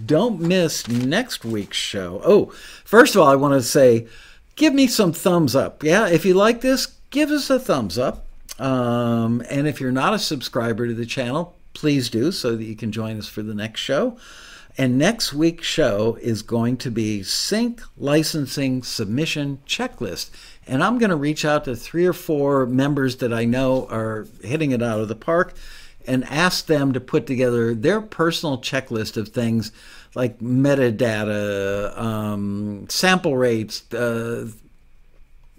don't 0.05 0.39
miss 0.39 0.87
next 0.87 1.45
week's 1.45 1.77
show. 1.77 2.21
Oh, 2.23 2.53
first 2.83 3.15
of 3.15 3.21
all, 3.21 3.27
I 3.27 3.35
want 3.35 3.53
to 3.53 3.63
say, 3.63 4.07
give 4.55 4.73
me 4.73 4.87
some 4.87 5.13
thumbs 5.13 5.55
up. 5.55 5.83
Yeah, 5.83 6.07
if 6.07 6.25
you 6.25 6.33
like 6.33 6.61
this, 6.61 6.87
give 7.09 7.31
us 7.31 7.49
a 7.49 7.59
thumbs 7.59 7.97
up. 7.97 8.25
Um, 8.59 9.41
and 9.49 9.67
if 9.67 9.79
you're 9.79 9.91
not 9.91 10.13
a 10.13 10.19
subscriber 10.19 10.87
to 10.87 10.93
the 10.93 11.05
channel, 11.05 11.55
please 11.73 12.09
do 12.09 12.31
so 12.31 12.55
that 12.55 12.63
you 12.63 12.75
can 12.75 12.91
join 12.91 13.17
us 13.17 13.27
for 13.27 13.41
the 13.41 13.55
next 13.55 13.79
show. 13.79 14.17
And 14.79 14.97
next 14.97 15.33
week's 15.33 15.67
show 15.67 16.17
is 16.21 16.41
going 16.41 16.77
to 16.77 16.89
be 16.89 17.21
Sync 17.21 17.81
Licensing 17.97 18.81
Submission 18.81 19.59
Checklist. 19.67 20.29
And 20.65 20.81
I'm 20.81 20.97
going 20.97 21.09
to 21.09 21.17
reach 21.17 21.43
out 21.43 21.65
to 21.65 21.75
three 21.75 22.05
or 22.05 22.13
four 22.13 22.65
members 22.65 23.17
that 23.17 23.33
I 23.33 23.43
know 23.43 23.87
are 23.87 24.25
hitting 24.41 24.71
it 24.71 24.81
out 24.81 25.01
of 25.01 25.09
the 25.09 25.15
park 25.15 25.53
and 26.07 26.23
ask 26.23 26.67
them 26.67 26.93
to 26.93 27.01
put 27.01 27.27
together 27.27 27.75
their 27.75 27.99
personal 27.99 28.57
checklist 28.57 29.17
of 29.17 29.27
things 29.27 29.73
like 30.15 30.39
metadata, 30.39 31.97
um, 31.99 32.85
sample 32.87 33.35
rates, 33.35 33.93
uh, 33.93 34.47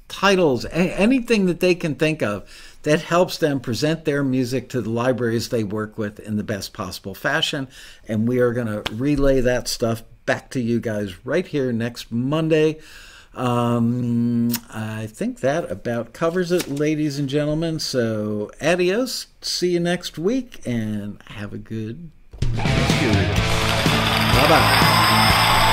titles, 0.09 0.65
anything 0.73 1.45
that 1.45 1.61
they 1.61 1.75
can 1.75 1.95
think 1.95 2.23
of 2.23 2.70
that 2.83 3.03
helps 3.03 3.39
them 3.39 3.61
present 3.61 4.05
their 4.05 4.25
music 4.25 4.69
to 4.71 4.81
the 4.81 4.91
libraries 4.91 5.49
they 5.49 5.65
work 5.65 5.99
with 5.99 6.19
in 6.21 6.37
the 6.37 6.45
best 6.45 6.73
possible 6.73 7.15
fashion. 7.15 7.69
And 8.09 8.27
we 8.27 8.39
are 8.39 8.53
going 8.53 8.67
to 8.67 8.83
relay 8.93 9.41
that 9.41 9.69
stuff 9.69 10.03
back 10.27 10.51
to 10.51 10.61
you 10.61 10.81
guys 10.81 11.25
right 11.25 11.47
here 11.47 11.73
next 11.73 12.11
Monday. 12.11 12.79
Um, 13.35 14.51
I 14.71 15.07
think 15.07 15.41
that 15.41 15.71
about 15.71 16.13
covers 16.13 16.51
it, 16.51 16.69
ladies 16.69 17.19
and 17.19 17.29
gentlemen. 17.29 17.79
So, 17.79 18.51
adios. 18.61 19.29
See 19.41 19.71
you 19.71 19.81
next 19.81 20.19
week 20.19 20.61
and 20.67 21.23
have 21.27 21.53
a 21.53 21.59
good 21.59 22.11
Bye 24.41 24.49
bye. 24.49 25.67